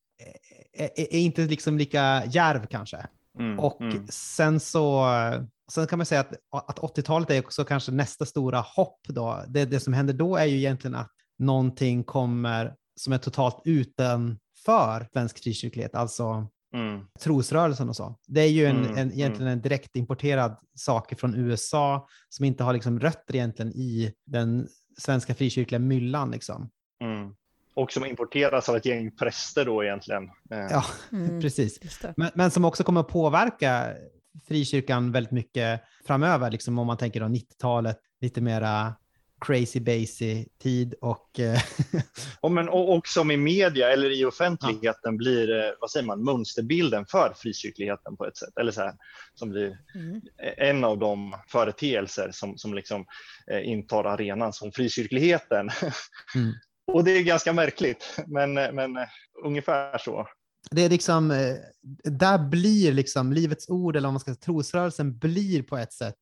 är, 0.73 0.89
är 0.99 1.19
inte 1.19 1.41
liksom 1.41 1.77
lika 1.77 2.25
järv 2.25 2.65
kanske. 2.65 3.07
Mm, 3.39 3.59
och 3.59 3.81
mm. 3.81 4.07
sen 4.09 4.59
så 4.59 5.05
sen 5.71 5.87
kan 5.87 5.99
man 5.99 6.05
säga 6.05 6.21
att, 6.21 6.33
att 6.51 6.79
80-talet 6.79 7.29
är 7.29 7.39
också 7.39 7.63
kanske 7.63 7.91
nästa 7.91 8.25
stora 8.25 8.59
hopp 8.59 8.99
då. 9.07 9.43
Det, 9.47 9.65
det 9.65 9.79
som 9.79 9.93
händer 9.93 10.13
då 10.13 10.35
är 10.35 10.45
ju 10.45 10.57
egentligen 10.57 10.95
att 10.95 11.11
någonting 11.39 12.03
kommer 12.03 12.75
som 12.95 13.13
är 13.13 13.17
totalt 13.17 13.61
utanför 13.65 15.07
svensk 15.13 15.43
frikyrklighet, 15.43 15.95
alltså 15.95 16.47
mm. 16.75 17.01
trosrörelsen 17.19 17.89
och 17.89 17.95
så. 17.95 18.19
Det 18.27 18.41
är 18.41 18.49
ju 18.49 18.65
en, 18.65 18.85
mm. 18.85 18.97
en, 18.97 19.11
egentligen 19.11 19.47
mm. 19.47 19.53
en 19.53 19.61
direkt 19.61 19.95
importerad 19.95 20.57
sak 20.75 21.19
från 21.19 21.35
USA 21.35 22.07
som 22.29 22.45
inte 22.45 22.63
har 22.63 22.73
liksom 22.73 22.99
rötter 22.99 23.35
egentligen 23.35 23.71
i 23.71 24.13
den 24.25 24.67
svenska 24.97 25.35
frikyrkliga 25.35 25.79
myllan. 25.79 26.31
Liksom. 26.31 26.69
Mm. 27.03 27.35
Och 27.73 27.91
som 27.91 28.05
importeras 28.05 28.69
av 28.69 28.75
ett 28.75 28.85
gäng 28.85 29.11
präster 29.11 29.65
då 29.65 29.83
egentligen. 29.83 30.23
Eh. 30.23 30.67
Ja, 30.69 30.85
mm. 31.11 31.41
precis. 31.41 31.79
Men, 32.17 32.31
men, 32.33 32.51
som 32.51 32.65
också 32.65 32.83
kommer 32.83 33.01
att 33.01 33.07
påverka 33.07 33.93
frikyrkan 34.47 35.11
väldigt 35.11 35.31
mycket 35.31 35.81
framöver, 36.07 36.51
liksom 36.51 36.79
om 36.79 36.87
man 36.87 36.97
tänker 36.97 37.21
90-talet, 37.21 37.97
lite 38.21 38.41
mera 38.41 38.93
crazy 39.45 39.79
basy 39.79 40.45
tid 40.61 40.93
och... 41.01 41.39
Eh, 41.39 41.61
och, 42.41 42.51
men, 42.51 42.69
och, 42.69 42.95
och 42.97 43.07
som 43.07 43.31
i 43.31 43.37
media 43.37 43.91
eller 43.91 44.09
i 44.19 44.25
offentligheten 44.25 44.93
ja. 45.03 45.11
blir, 45.11 45.59
eh, 45.59 45.71
vad 45.79 45.91
säger 45.91 46.05
man, 46.05 46.23
mönsterbilden 46.23 47.05
för 47.05 47.33
frikyrkligheten 47.37 48.17
på 48.17 48.25
ett 48.25 48.37
sätt. 48.37 48.57
Eller 48.59 48.71
så 48.71 48.81
här, 48.81 48.93
som 49.33 49.49
blir 49.49 49.77
mm. 49.95 50.21
en 50.57 50.83
av 50.83 50.97
de 50.97 51.35
företeelser 51.47 52.29
som, 52.31 52.57
som 52.57 52.73
liksom 52.73 53.05
eh, 53.51 53.69
intar 53.69 54.03
arenan 54.03 54.53
som 54.53 54.71
frikyrkligheten. 54.71 55.69
Mm. 56.35 56.53
och 56.87 57.03
det 57.03 57.11
är 57.11 57.23
ganska 57.23 57.53
märkligt, 57.53 58.17
men, 58.27 58.53
men 58.53 58.97
ungefär 59.43 59.97
så 59.97 60.27
det 60.71 60.81
är 60.81 60.89
liksom, 60.89 61.31
eh, 61.31 61.55
där 62.03 62.49
blir 62.49 62.93
liksom 62.93 63.33
Livets 63.33 63.69
Ord, 63.69 63.95
eller 63.95 64.07
om 64.07 64.13
man 64.13 64.19
ska 64.19 64.31
säga 64.31 64.41
trosrörelsen, 64.45 65.17
blir 65.17 65.63
på 65.63 65.77
ett 65.77 65.93
sätt 65.93 66.17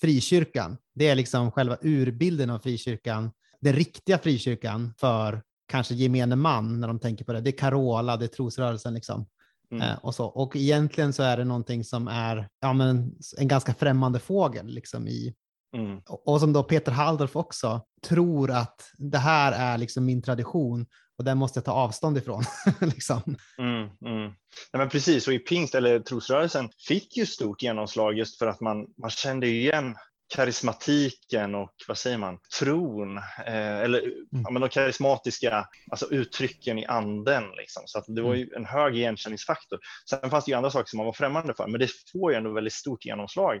frikyrkan. 0.00 0.76
Det 0.94 1.08
är 1.08 1.14
liksom 1.14 1.50
själva 1.50 1.78
urbilden 1.82 2.50
av 2.50 2.58
frikyrkan, 2.58 3.30
den 3.60 3.72
riktiga 3.72 4.18
frikyrkan 4.18 4.94
för 4.98 5.42
kanske 5.68 5.94
gemene 5.94 6.36
man 6.36 6.80
när 6.80 6.88
de 6.88 7.00
tänker 7.00 7.24
på 7.24 7.32
det. 7.32 7.40
Det 7.40 7.50
är 7.50 7.58
Carola, 7.58 8.16
det 8.16 8.24
är 8.24 8.28
trosrörelsen 8.28 8.94
liksom. 8.94 9.26
Mm. 9.72 9.88
Eh, 9.88 9.98
och, 10.02 10.14
så. 10.14 10.26
och 10.26 10.56
egentligen 10.56 11.12
så 11.12 11.22
är 11.22 11.36
det 11.36 11.44
någonting 11.44 11.84
som 11.84 12.08
är 12.08 12.48
ja, 12.60 12.72
men 12.72 13.14
en 13.38 13.48
ganska 13.48 13.74
främmande 13.74 14.18
fågel 14.18 14.66
liksom 14.66 15.08
i, 15.08 15.34
Mm. 15.74 16.00
Och 16.06 16.40
som 16.40 16.52
då 16.52 16.62
Peter 16.62 16.92
Halldorf 16.92 17.36
också 17.36 17.80
tror 18.06 18.50
att 18.50 18.92
det 18.98 19.18
här 19.18 19.52
är 19.52 19.78
liksom 19.78 20.04
min 20.04 20.22
tradition 20.22 20.86
och 21.18 21.24
den 21.24 21.38
måste 21.38 21.58
jag 21.58 21.64
ta 21.64 21.72
avstånd 21.72 22.18
ifrån. 22.18 22.44
liksom. 22.80 23.36
Mm, 23.58 23.82
mm. 23.82 24.22
Nej, 24.22 24.34
men 24.72 24.88
precis, 24.88 25.28
och 25.28 25.34
i 25.34 25.38
pingst 25.38 25.74
eller 25.74 26.00
trosrörelsen 26.00 26.70
fick 26.88 27.16
ju 27.16 27.26
stort 27.26 27.62
genomslag 27.62 28.18
just 28.18 28.38
för 28.38 28.46
att 28.46 28.60
man, 28.60 28.86
man 28.98 29.10
kände 29.10 29.46
igen 29.46 29.96
karismatiken 30.28 31.54
och 31.54 31.74
vad 31.88 31.98
säger 31.98 32.18
man, 32.18 32.38
tron 32.58 33.18
eh, 33.18 33.78
eller 33.78 33.98
mm. 34.02 34.26
ja, 34.30 34.50
men 34.50 34.62
de 34.62 34.68
karismatiska 34.68 35.68
alltså 35.90 36.06
uttrycken 36.10 36.78
i 36.78 36.86
anden. 36.86 37.44
Liksom. 37.56 37.82
Så 37.86 37.98
att 37.98 38.04
det 38.08 38.22
var 38.22 38.34
ju 38.34 38.50
en 38.56 38.64
hög 38.64 38.96
igenkänningsfaktor. 38.96 39.78
Sen 40.10 40.30
fanns 40.30 40.44
det 40.44 40.50
ju 40.50 40.56
andra 40.56 40.70
saker 40.70 40.88
som 40.88 40.96
man 40.96 41.06
var 41.06 41.12
främmande 41.12 41.54
för, 41.54 41.66
men 41.66 41.80
det 41.80 41.90
får 42.12 42.32
ju 42.32 42.38
ändå 42.38 42.52
väldigt 42.52 42.72
stort 42.72 43.04
genomslag 43.04 43.60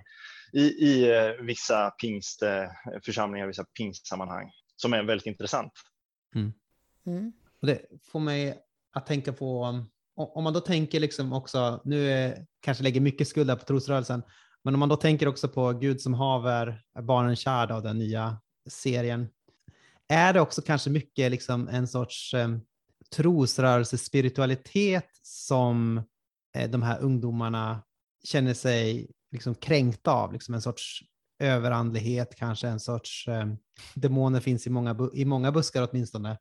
i, 0.52 0.62
i 0.62 1.16
eh, 1.16 1.44
vissa 1.46 1.90
pingstförsamlingar, 1.90 3.46
vissa 3.46 3.64
pingstsammanhang 3.78 4.50
som 4.76 4.92
är 4.92 5.02
väldigt 5.02 5.26
intressant. 5.26 5.72
Mm. 6.34 6.52
Mm. 7.06 7.32
Och 7.60 7.66
det 7.66 7.80
får 8.12 8.20
mig 8.20 8.58
att 8.92 9.06
tänka 9.06 9.32
på, 9.32 9.84
om 10.16 10.44
man 10.44 10.52
då 10.52 10.60
tänker 10.60 11.00
liksom 11.00 11.32
också, 11.32 11.80
nu 11.84 12.10
är, 12.10 12.46
kanske 12.60 12.84
lägger 12.84 13.00
mycket 13.00 13.28
skuld 13.28 13.58
på 13.58 13.64
trosrörelsen, 13.64 14.22
men 14.64 14.74
om 14.74 14.80
man 14.80 14.88
då 14.88 14.96
tänker 14.96 15.28
också 15.28 15.48
på 15.48 15.72
Gud 15.72 16.00
som 16.00 16.14
haver 16.14 16.82
barnen 17.02 17.36
kär 17.36 17.72
av 17.72 17.82
den 17.82 17.98
nya 17.98 18.40
serien, 18.68 19.28
är 20.08 20.32
det 20.32 20.40
också 20.40 20.62
kanske 20.62 20.90
mycket 20.90 21.30
liksom 21.30 21.68
en 21.68 21.88
sorts 21.88 22.34
eh, 22.34 22.48
trosrörelsespiritualitet 23.16 25.08
som 25.22 26.02
eh, 26.56 26.70
de 26.70 26.82
här 26.82 27.00
ungdomarna 27.00 27.82
känner 28.24 28.54
sig 28.54 29.10
liksom 29.32 29.54
kränkta 29.54 30.12
av, 30.12 30.32
liksom 30.32 30.54
en 30.54 30.62
sorts 30.62 31.00
överandlighet, 31.38 32.34
kanske 32.36 32.68
en 32.68 32.80
sorts 32.80 33.28
eh, 33.28 33.46
demoner 33.94 34.40
finns 34.40 34.66
i 34.66 34.70
många, 34.70 35.10
i 35.14 35.24
många 35.24 35.52
buskar 35.52 35.88
åtminstone. 35.90 36.38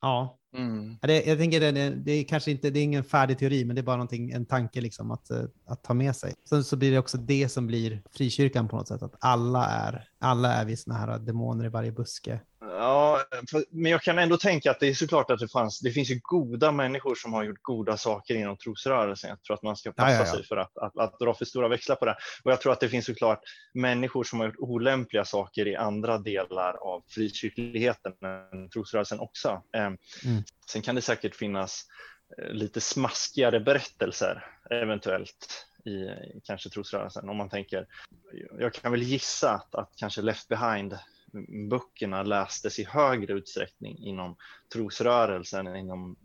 Ja, 0.00 0.38
mm. 0.56 0.96
det, 1.02 1.26
jag 1.26 1.38
tänker 1.38 1.60
det, 1.60 1.90
det, 1.90 2.12
är 2.12 2.24
kanske 2.24 2.50
inte, 2.50 2.70
det 2.70 2.78
är 2.80 2.84
ingen 2.84 3.04
färdig 3.04 3.38
teori, 3.38 3.64
men 3.64 3.76
det 3.76 3.80
är 3.80 3.84
bara 3.84 3.96
någonting, 3.96 4.30
en 4.30 4.46
tanke 4.46 4.80
liksom 4.80 5.10
att, 5.10 5.30
eh, 5.30 5.42
att 5.66 5.82
ta 5.82 5.94
med 5.94 6.16
sig. 6.16 6.34
Sen 6.48 6.64
så 6.64 6.76
blir 6.76 6.92
det 6.92 6.98
också 6.98 7.18
det 7.18 7.48
som 7.48 7.66
blir 7.66 8.02
frikyrkan 8.10 8.68
på 8.68 8.76
något 8.76 8.88
sätt, 8.88 9.02
att 9.02 9.16
alla 9.20 9.66
är, 9.66 10.08
alla 10.18 10.52
är 10.52 10.64
vi 10.64 10.76
såna 10.76 10.96
här 10.96 11.18
demoner 11.18 11.64
i 11.64 11.68
varje 11.68 11.92
buske. 11.92 12.40
Ja, 12.78 13.24
men 13.70 13.92
jag 13.92 14.02
kan 14.02 14.18
ändå 14.18 14.36
tänka 14.36 14.70
att 14.70 14.80
det 14.80 14.88
är 14.88 14.94
såklart 14.94 15.30
att 15.30 15.38
det 15.38 15.48
fanns, 15.48 15.80
det 15.80 15.90
finns 15.90 16.10
ju 16.10 16.20
goda 16.22 16.72
människor 16.72 17.14
som 17.14 17.32
har 17.32 17.44
gjort 17.44 17.62
goda 17.62 17.96
saker 17.96 18.34
inom 18.34 18.56
trosrörelsen. 18.56 19.30
Jag 19.30 19.42
tror 19.42 19.54
att 19.54 19.62
man 19.62 19.76
ska 19.76 19.92
passa 19.92 20.10
ja, 20.10 20.18
ja, 20.18 20.26
ja. 20.26 20.32
sig 20.32 20.44
för 20.44 20.56
att, 20.56 20.78
att, 20.78 20.98
att, 20.98 21.18
dra 21.18 21.34
för 21.34 21.44
stora 21.44 21.68
växlar 21.68 21.96
på 21.96 22.04
det. 22.04 22.16
Och 22.42 22.52
jag 22.52 22.60
tror 22.60 22.72
att 22.72 22.80
det 22.80 22.88
finns 22.88 23.06
såklart 23.06 23.40
människor 23.74 24.24
som 24.24 24.40
har 24.40 24.46
gjort 24.46 24.58
olämpliga 24.58 25.24
saker 25.24 25.68
i 25.68 25.76
andra 25.76 26.18
delar 26.18 26.74
av 26.74 27.04
frikyrkligheten, 27.08 28.12
trosrörelsen 28.72 29.20
också. 29.20 29.62
Ehm, 29.72 29.96
mm. 30.24 30.42
Sen 30.66 30.82
kan 30.82 30.94
det 30.94 31.02
säkert 31.02 31.34
finnas 31.34 31.84
eh, 32.38 32.52
lite 32.52 32.80
smaskigare 32.80 33.60
berättelser 33.60 34.44
eventuellt 34.70 35.66
i 35.84 36.08
kanske 36.44 36.70
trosrörelsen 36.70 37.28
om 37.28 37.36
man 37.36 37.48
tänker. 37.48 37.86
Jag 38.58 38.74
kan 38.74 38.92
väl 38.92 39.02
gissa 39.02 39.50
att, 39.50 39.74
att 39.74 39.92
kanske 39.96 40.22
Left 40.22 40.48
behind 40.48 40.98
böckerna 41.70 42.22
lästes 42.22 42.78
i 42.78 42.84
högre 42.84 43.32
utsträckning 43.32 43.98
inom 43.98 44.36
trosrörelsen 44.72 45.66
än 45.66 45.76
inom 45.76 46.16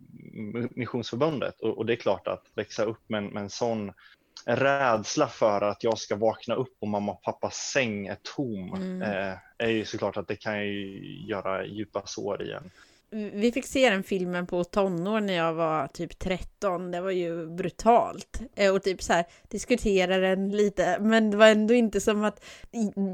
Missionsförbundet. 0.71 1.59
Och, 1.59 1.77
och 1.77 1.85
det 1.85 1.93
är 1.93 1.97
klart 1.97 2.27
att 2.27 2.43
växa 2.55 2.83
upp 2.83 3.09
med, 3.09 3.23
med 3.23 3.43
en 3.43 3.49
sån 3.49 3.91
rädsla 4.45 5.27
för 5.27 5.61
att 5.61 5.83
jag 5.83 5.97
ska 5.97 6.15
vakna 6.15 6.55
upp 6.55 6.75
och 6.79 6.87
mamma 6.87 7.11
och 7.11 7.23
pappas 7.23 7.55
säng 7.55 8.07
är 8.07 8.17
tom 8.35 8.73
mm. 8.73 9.01
eh, 9.01 9.37
är 9.57 9.69
ju 9.69 9.85
såklart 9.85 10.17
att 10.17 10.27
det 10.27 10.35
kan 10.35 10.59
ju 10.67 10.99
göra 11.27 11.65
djupa 11.65 12.01
sår 12.05 12.43
i 12.43 12.51
en. 12.51 12.71
Vi 13.11 13.51
fick 13.51 13.65
se 13.65 13.89
den 13.89 14.03
filmen 14.03 14.47
på 14.47 14.63
tonår 14.63 15.21
när 15.21 15.33
jag 15.33 15.53
var 15.53 15.87
typ 15.87 16.19
13. 16.19 16.91
Det 16.91 17.01
var 17.01 17.11
ju 17.11 17.47
brutalt. 17.47 18.41
Eh, 18.55 18.75
och 18.75 18.83
typ 18.83 19.03
så 19.03 19.13
här 19.13 19.25
diskutera 19.49 20.17
den 20.17 20.49
lite. 20.49 20.97
Men 20.99 21.31
det 21.31 21.37
var 21.37 21.47
ändå 21.47 21.73
inte 21.73 22.01
som 22.01 22.23
att 22.23 22.45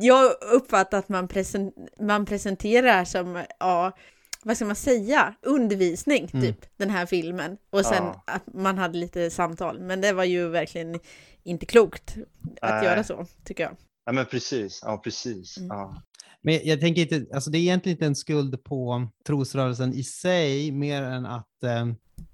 jag 0.02 0.32
uppfattar 0.54 0.98
att 1.00 1.10
man, 1.10 1.28
present, 1.28 1.76
man 2.00 2.26
presenterar 2.26 3.06
som, 3.06 3.44
ja, 3.60 3.98
vad 4.44 4.56
ska 4.56 4.66
man 4.66 4.76
säga, 4.76 5.34
undervisning 5.42 6.30
mm. 6.34 6.46
typ, 6.46 6.66
den 6.78 6.90
här 6.90 7.06
filmen. 7.06 7.58
Och 7.70 7.86
sen 7.86 8.04
ja. 8.04 8.24
att 8.26 8.54
man 8.54 8.78
hade 8.78 8.98
lite 8.98 9.30
samtal. 9.30 9.80
Men 9.80 10.02
det 10.02 10.14
var 10.14 10.24
ju 10.24 10.50
verkligen 10.50 11.00
inte 11.44 11.66
klokt 11.66 12.18
att 12.62 12.84
äh. 12.84 12.90
göra 12.90 13.04
så, 13.04 13.26
tycker 13.44 13.64
jag. 13.64 13.78
Ja 14.06 14.12
men 14.12 14.26
precis, 14.26 14.80
ja 14.84 14.98
precis. 14.98 15.58
Mm. 15.58 15.68
Ja. 15.68 16.02
Men 16.44 16.60
jag 16.64 16.80
tänker 16.80 17.02
inte, 17.02 17.36
alltså 17.36 17.50
det 17.50 17.58
är 17.58 17.60
egentligen 17.60 17.96
inte 17.96 18.06
en 18.06 18.16
skuld 18.16 18.64
på 18.64 19.08
trosrörelsen 19.28 19.94
i 19.94 20.04
sig, 20.04 20.72
mer 20.72 21.02
än 21.02 21.26
att 21.26 21.64
eh, 21.64 21.86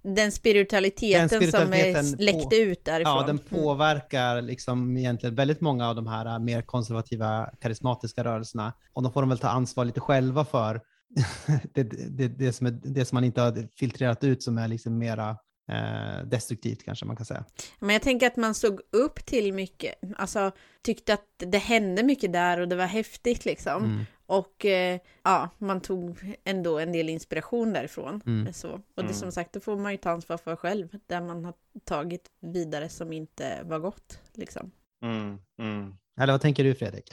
den 0.04 0.32
spiritualiteten, 0.32 1.20
den 1.20 1.30
spiritualiteten 1.30 2.06
som 2.06 2.20
är 2.20 2.24
läckte 2.24 2.56
ut 2.56 2.86
därifrån. 2.86 3.18
Ja, 3.18 3.24
den 3.28 3.38
påverkar 3.38 4.42
liksom 4.42 4.98
egentligen 4.98 5.36
väldigt 5.36 5.62
många 5.62 5.90
av 5.90 5.96
de 5.96 6.08
här 6.08 6.26
eh, 6.26 6.40
mer 6.40 6.62
konservativa 6.62 7.50
karismatiska 7.62 8.24
rörelserna. 8.24 8.74
Och 8.94 9.04
de 9.04 9.14
får 9.14 9.22
de 9.22 9.30
väl 9.30 9.38
ta 9.38 9.48
ansvar 9.48 9.86
lite 9.86 10.00
själva 10.00 10.46
för 10.46 10.82
det, 11.74 11.84
det, 12.10 12.28
det, 12.28 12.54
som 12.54 12.68
är, 12.68 12.72
det 12.72 13.06
som 13.06 13.16
man 13.16 13.24
inte 13.24 13.42
har 13.42 13.68
filtrerat 13.78 14.24
ut 14.24 14.44
som 14.44 14.58
är 14.58 14.68
liksom 14.68 14.98
mera 14.98 15.38
eh, 15.68 16.26
destruktivt 16.26 16.84
kanske 16.84 17.06
man 17.06 17.16
kan 17.16 17.26
säga. 17.26 17.46
Men 17.80 17.94
jag 17.94 18.02
tänker 18.02 18.28
att 18.28 18.36
man 18.36 18.56
såg 18.56 18.82
upp 18.92 19.26
till 19.26 19.54
mycket, 19.54 19.96
alltså 20.18 20.52
tyckte 20.82 21.14
att 21.14 21.28
det 21.38 21.58
hände 21.58 22.04
mycket 22.04 22.34
där 22.34 22.60
och 22.60 22.68
det 22.68 22.76
var 22.76 22.86
häftigt 22.86 23.46
liksom. 23.46 23.84
Mm. 23.84 24.06
Och 24.26 24.66
eh, 24.66 25.00
ja, 25.24 25.50
man 25.58 25.82
tog 25.82 26.36
ändå 26.44 26.80
en 26.80 26.92
del 26.92 27.10
inspiration 27.10 27.74
därifrån. 27.74 28.22
Mm. 28.26 28.54
Så. 28.54 28.72
Och 28.72 28.82
det 28.96 29.02
mm. 29.02 29.14
som 29.14 29.32
sagt, 29.32 29.54
då 29.54 29.60
får 29.60 29.78
man 29.78 29.92
ju 29.92 29.98
ta 29.98 30.10
ansvar 30.10 30.38
för 30.38 30.56
själv, 30.56 30.88
där 31.08 31.22
man 31.22 31.46
har 31.46 31.54
tagit 31.86 32.30
vidare 32.42 32.90
som 32.90 33.14
inte 33.14 33.64
var 33.64 33.80
gott. 33.80 34.20
Liksom. 34.34 34.72
Mm. 35.04 35.40
mm. 35.60 35.96
Eller 36.20 36.34
vad 36.34 36.42
tänker 36.42 36.64
du 36.64 36.76
Fredrik? 36.76 37.10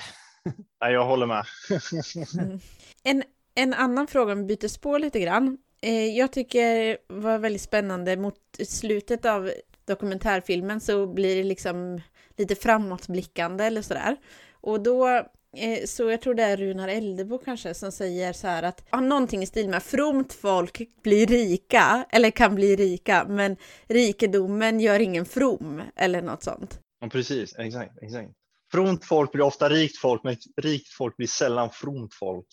Nej, 0.81 0.93
jag 0.93 1.05
håller 1.05 1.27
med. 1.27 1.45
En, 3.03 3.23
en 3.55 3.75
annan 3.75 4.07
fråga, 4.07 4.33
om 4.33 4.39
vi 4.39 4.57
byter 4.57 4.69
spår 4.69 4.99
lite 4.99 5.21
grann. 5.21 5.59
Eh, 5.83 6.07
jag 6.07 6.33
tycker 6.33 6.99
var 7.09 7.39
väldigt 7.39 7.63
spännande 7.63 8.17
mot 8.17 8.37
slutet 8.67 9.25
av 9.25 9.51
dokumentärfilmen 9.85 10.81
så 10.81 11.07
blir 11.07 11.37
det 11.37 11.43
liksom 11.43 12.01
lite 12.37 12.55
framåtblickande 12.55 13.65
eller 13.65 13.83
sådär. 13.83 14.17
Och 14.61 14.83
då, 14.83 15.09
eh, 15.57 15.85
så 15.87 16.11
jag 16.11 16.21
tror 16.21 16.35
det 16.35 16.43
är 16.43 16.57
Runar 16.57 16.89
Eldebo 16.89 17.39
kanske 17.39 17.75
som 17.75 17.93
säger 17.93 18.33
så 18.33 18.47
här 18.47 18.63
att, 18.63 18.85
ja, 18.91 19.01
någonting 19.01 19.43
i 19.43 19.47
stil 19.47 19.69
med 19.69 19.83
fromt 19.83 20.33
folk 20.33 21.03
blir 21.03 21.27
rika, 21.27 22.07
eller 22.11 22.31
kan 22.31 22.55
bli 22.55 22.77
rika, 22.77 23.27
men 23.29 23.57
rikedomen 23.89 24.81
gör 24.81 25.01
ingen 25.01 25.25
from, 25.25 25.83
eller 25.97 26.23
något 26.23 26.43
sånt. 26.43 26.81
Ja, 27.01 27.09
precis, 27.09 27.55
exakt, 27.59 28.03
exakt. 28.03 28.31
Fromt 28.73 29.05
folk 29.05 29.33
blir 29.33 29.43
ofta 29.43 29.69
rikt 29.69 29.99
folk, 29.99 30.25
men 30.25 30.37
rikt 30.57 30.89
folk 30.89 31.17
blir 31.17 31.27
sällan 31.27 31.71
fromt 31.71 32.15
folk 32.15 32.47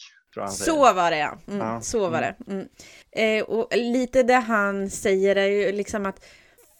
så 0.49 0.93
var 0.93 1.11
det 1.11 1.17
ja. 1.17 1.37
Mm, 1.47 1.59
ja. 1.59 1.81
Så 1.81 2.09
var 2.09 2.17
mm. 2.17 2.35
det. 2.47 2.51
Mm. 2.53 2.67
Eh, 3.11 3.43
och 3.43 3.77
lite 3.77 4.23
det 4.23 4.33
han 4.33 4.89
säger 4.89 5.35
är 5.35 5.47
ju 5.47 5.71
liksom 5.71 6.05
att 6.05 6.25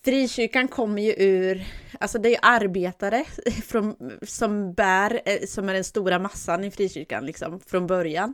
frikyrkan 0.05 0.67
kommer 0.67 1.01
ju 1.01 1.13
ur, 1.17 1.65
alltså 1.99 2.19
det 2.19 2.29
är 2.29 2.31
ju 2.31 2.37
arbetare 2.41 3.25
från, 3.65 3.95
som 4.21 4.73
bär, 4.73 5.21
eh, 5.25 5.45
som 5.47 5.69
är 5.69 5.73
den 5.73 5.83
stora 5.83 6.19
massan 6.19 6.63
i 6.63 6.71
frikyrkan 6.71 7.25
liksom 7.25 7.59
från 7.59 7.87
början. 7.87 8.33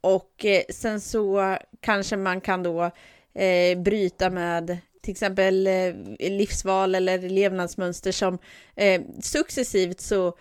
Och 0.00 0.44
eh, 0.44 0.62
sen 0.68 1.00
så 1.00 1.56
kanske 1.80 2.16
man 2.16 2.40
kan 2.40 2.62
då 2.62 2.90
eh, 3.34 3.78
bryta 3.78 4.30
med 4.30 4.78
till 5.02 5.12
exempel 5.12 5.66
eh, 5.66 5.94
livsval 6.18 6.94
eller 6.94 7.18
levnadsmönster 7.18 8.12
som 8.12 8.38
eh, 8.76 9.02
successivt 9.22 10.00
så 10.00 10.36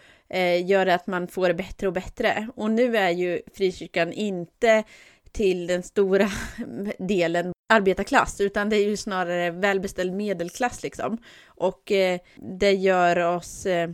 gör 0.65 0.87
att 0.87 1.07
man 1.07 1.27
får 1.27 1.47
det 1.47 1.53
bättre 1.53 1.87
och 1.87 1.93
bättre. 1.93 2.47
Och 2.55 2.71
nu 2.71 2.97
är 2.97 3.09
ju 3.09 3.41
frikyrkan 3.53 4.13
inte 4.13 4.83
till 5.31 5.67
den 5.67 5.83
stora 5.83 6.29
delen 6.99 7.53
arbetarklass, 7.73 8.41
utan 8.41 8.69
det 8.69 8.75
är 8.75 8.85
ju 8.85 8.97
snarare 8.97 9.51
välbeställd 9.51 10.13
medelklass 10.13 10.83
liksom. 10.83 11.17
Och 11.45 11.91
eh, 11.91 12.19
det 12.35 12.71
gör 12.71 13.35
oss 13.35 13.65
eh, 13.65 13.89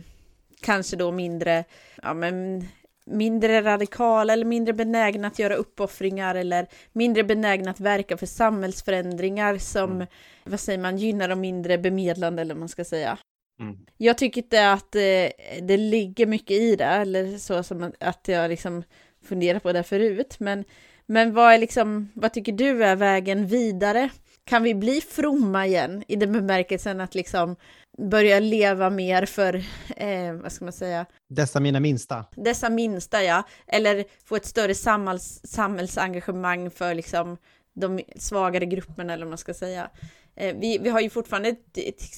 kanske 0.60 0.96
då 0.96 1.12
mindre, 1.12 1.64
ja 2.02 2.14
men 2.14 2.68
mindre 3.06 3.62
radikala 3.62 4.32
eller 4.32 4.44
mindre 4.44 4.74
benägna 4.74 5.28
att 5.28 5.38
göra 5.38 5.54
uppoffringar 5.54 6.34
eller 6.34 6.66
mindre 6.92 7.24
benägna 7.24 7.70
att 7.70 7.80
verka 7.80 8.16
för 8.16 8.26
samhällsförändringar 8.26 9.58
som, 9.58 9.92
mm. 9.92 10.06
vad 10.44 10.60
säger 10.60 10.78
man, 10.78 10.98
gynnar 10.98 11.28
de 11.28 11.40
mindre 11.40 11.78
bemedlande 11.78 12.42
eller 12.42 12.54
vad 12.54 12.60
man 12.60 12.68
ska 12.68 12.84
säga. 12.84 13.18
Mm. 13.60 13.76
Jag 13.96 14.18
tycker 14.18 14.42
inte 14.42 14.72
att 14.72 14.94
eh, 14.94 15.60
det 15.62 15.76
ligger 15.76 16.26
mycket 16.26 16.56
i 16.56 16.76
det, 16.76 16.84
eller 16.84 17.38
så 17.38 17.62
som 17.62 17.92
att 18.00 18.28
jag 18.28 18.48
liksom 18.48 18.82
funderar 19.24 19.58
på 19.58 19.72
det 19.72 19.82
förut, 19.82 20.36
men, 20.38 20.64
men 21.06 21.34
vad, 21.34 21.52
är 21.52 21.58
liksom, 21.58 22.08
vad 22.14 22.32
tycker 22.32 22.52
du 22.52 22.84
är 22.84 22.96
vägen 22.96 23.46
vidare? 23.46 24.10
Kan 24.44 24.62
vi 24.62 24.74
bli 24.74 25.00
fromma 25.00 25.66
igen 25.66 26.04
i 26.08 26.16
den 26.16 26.32
bemärkelsen 26.32 27.00
att 27.00 27.14
liksom 27.14 27.56
börja 27.98 28.40
leva 28.40 28.90
mer 28.90 29.26
för, 29.26 29.54
eh, 29.96 30.32
vad 30.32 30.52
ska 30.52 30.64
man 30.64 30.72
säga? 30.72 31.06
Dessa 31.28 31.60
mina 31.60 31.80
minsta. 31.80 32.24
Dessa 32.36 32.70
minsta, 32.70 33.22
ja. 33.22 33.42
Eller 33.66 34.04
få 34.24 34.36
ett 34.36 34.46
större 34.46 34.74
samhälls, 34.74 35.40
samhällsengagemang 35.44 36.70
för 36.70 36.94
liksom 36.94 37.36
de 37.74 38.00
svagare 38.16 38.66
grupperna 38.66 39.12
eller 39.12 39.24
vad 39.24 39.30
man 39.30 39.38
ska 39.38 39.54
säga. 39.54 39.90
Eh, 40.36 40.56
vi, 40.56 40.78
vi 40.78 40.88
har 40.88 41.00
ju 41.00 41.10
fortfarande 41.10 41.54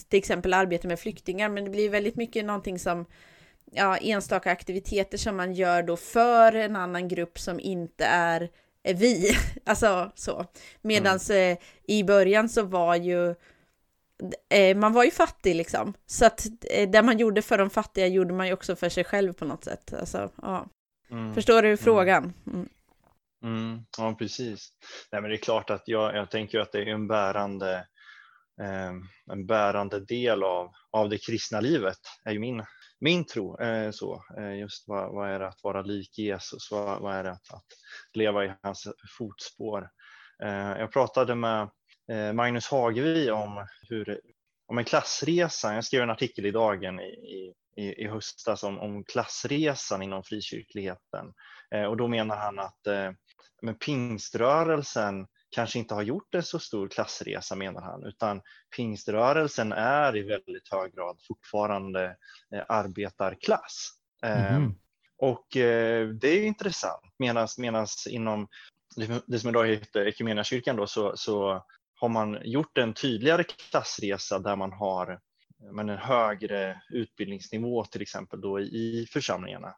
till 0.09 0.19
exempel 0.19 0.55
arbete 0.55 0.89
med 0.89 1.01
flyktingar 1.01 1.49
men 1.49 1.65
det 1.65 1.71
blir 1.71 1.91
väldigt 1.91 2.17
mycket 2.17 2.45
någonting 2.45 2.79
som 2.79 3.07
ja, 3.73 3.97
enstaka 3.97 4.51
aktiviteter 4.51 5.19
som 5.19 5.37
man 5.37 5.55
gör 5.55 5.83
då 5.83 5.97
för 5.97 6.53
en 6.53 6.77
annan 6.77 7.09
grupp 7.09 7.39
som 7.39 7.61
inte 7.61 8.05
är, 8.05 8.51
vi. 8.83 9.37
alltså 9.67 10.13
så. 10.15 10.47
Medans 10.83 11.31
mm. 11.31 11.53
eh, 11.53 11.59
i 11.85 12.05
början 12.05 12.49
så 12.49 12.63
var 12.63 12.97
ju 12.97 13.35
eh, 14.51 14.77
man 14.77 14.93
var 14.93 15.05
ju 15.05 15.11
fattig 15.11 15.55
liksom. 15.57 15.95
Så 16.07 16.27
att 16.27 16.47
eh, 16.71 16.91
det 16.91 17.03
man 17.03 17.19
gjorde 17.19 17.43
för 17.43 17.59
de 17.59 17.71
fattiga 17.71 18.07
gjorde 18.07 18.35
man 18.35 18.47
ju 18.47 18.53
också 18.53 18.77
för 18.77 18.89
sig 18.89 19.05
själv 19.05 19.33
på 19.33 19.45
något 19.45 19.65
sätt. 19.65 19.95
Alltså, 20.01 20.31
ja. 20.43 20.67
Mm. 21.11 21.35
Förstår 21.35 21.63
du 21.63 21.69
mm. 21.69 21.79
frågan? 21.79 22.33
Mm. 22.47 22.69
Mm, 23.43 23.81
ja, 23.99 24.15
precis. 24.19 24.69
Nej, 25.13 25.21
men 25.23 25.31
det 25.31 25.37
är 25.37 25.41
klart 25.41 25.71
att 25.71 25.83
jag, 25.85 26.17
jag 26.17 26.31
tänker 26.31 26.59
att 26.59 26.73
det 26.73 26.79
är 26.79 26.87
en 26.87 27.09
bärande, 27.09 27.87
Ehm, 28.63 29.03
en 29.33 29.47
bärande 29.47 30.01
del 30.01 30.43
av, 30.43 30.71
av 30.91 31.09
det 31.09 31.19
kristna 31.19 31.61
livet, 31.61 31.99
är 32.25 32.33
ju 32.33 32.39
min, 32.39 32.65
min 33.01 33.25
tro. 33.25 33.61
Eh, 33.61 33.91
så, 33.91 34.25
eh, 34.39 34.59
just 34.59 34.89
vad, 34.89 35.15
vad, 35.15 35.31
är 35.31 35.39
det 35.39 35.49
att 35.49 35.63
vara 35.63 35.83
lik 35.83 36.19
Jesus? 36.19 36.71
Vad, 36.71 37.01
vad 37.01 37.15
är 37.15 37.25
det 37.25 37.31
att, 37.31 37.55
att 37.55 37.67
leva 38.15 38.45
i 38.45 38.53
hans 38.63 38.89
fotspår? 39.19 39.89
Eh, 40.43 40.79
jag 40.79 40.93
pratade 40.93 41.35
med 41.35 41.71
eh, 42.13 42.33
Magnus 42.33 42.69
Hagevi 42.69 43.31
om, 43.31 43.67
hur, 43.89 44.21
om 44.67 44.79
en 44.79 44.85
klassresa. 44.85 45.75
Jag 45.75 45.85
skrev 45.85 46.03
en 46.03 46.11
artikel 46.11 46.47
i 46.47 46.51
Dagen 46.51 47.01
i, 47.01 47.55
i, 47.77 48.05
i 48.05 48.09
höstas 48.09 48.63
om, 48.63 48.79
om 48.79 49.05
klassresan 49.05 50.03
inom 50.03 50.23
frikyrkligheten. 50.23 51.33
Eh, 51.75 51.85
och 51.85 51.97
då 51.97 52.09
menar 52.09 52.37
han 52.37 52.59
att 52.59 52.87
eh, 52.87 53.11
men 53.63 53.75
pingströrelsen 53.75 55.27
kanske 55.51 55.79
inte 55.79 55.95
har 55.95 56.03
gjort 56.03 56.35
en 56.35 56.43
så 56.43 56.59
stor 56.59 56.89
klassresa 56.89 57.57
menar 57.57 57.83
han, 57.83 58.05
utan 58.05 58.41
pingströrelsen 58.77 59.73
är 59.73 60.17
i 60.17 60.23
väldigt 60.23 60.69
hög 60.73 60.95
grad 60.95 61.19
fortfarande 61.29 62.17
eh, 62.55 62.63
arbetarklass. 62.69 63.91
Mm. 64.23 64.75
och 65.19 65.57
eh, 65.57 66.09
det 66.09 66.29
är 66.29 66.45
intressant, 66.45 67.15
medan 67.19 67.47
inom 68.09 68.49
det 69.27 69.39
som 69.39 69.51
idag 69.51 69.67
heter 69.67 70.07
Equmeniakyrkan 70.07 70.77
då, 70.77 70.87
så, 70.87 71.17
så 71.17 71.65
har 71.95 72.09
man 72.09 72.39
gjort 72.45 72.79
en 72.79 72.95
tydligare 72.95 73.45
klassresa 73.45 74.39
där 74.39 74.57
man 74.57 74.73
har 74.73 75.21
men 75.73 75.89
en 75.89 75.99
högre 75.99 76.81
utbildningsnivå 76.91 77.85
till 77.85 78.03
exempel 78.03 78.41
då 78.41 78.61
i 78.61 79.07
församlingarna. 79.13 79.75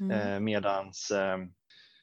Mm. 0.00 0.10
Eh, 0.10 0.40
medans 0.40 1.10
eh, 1.10 1.38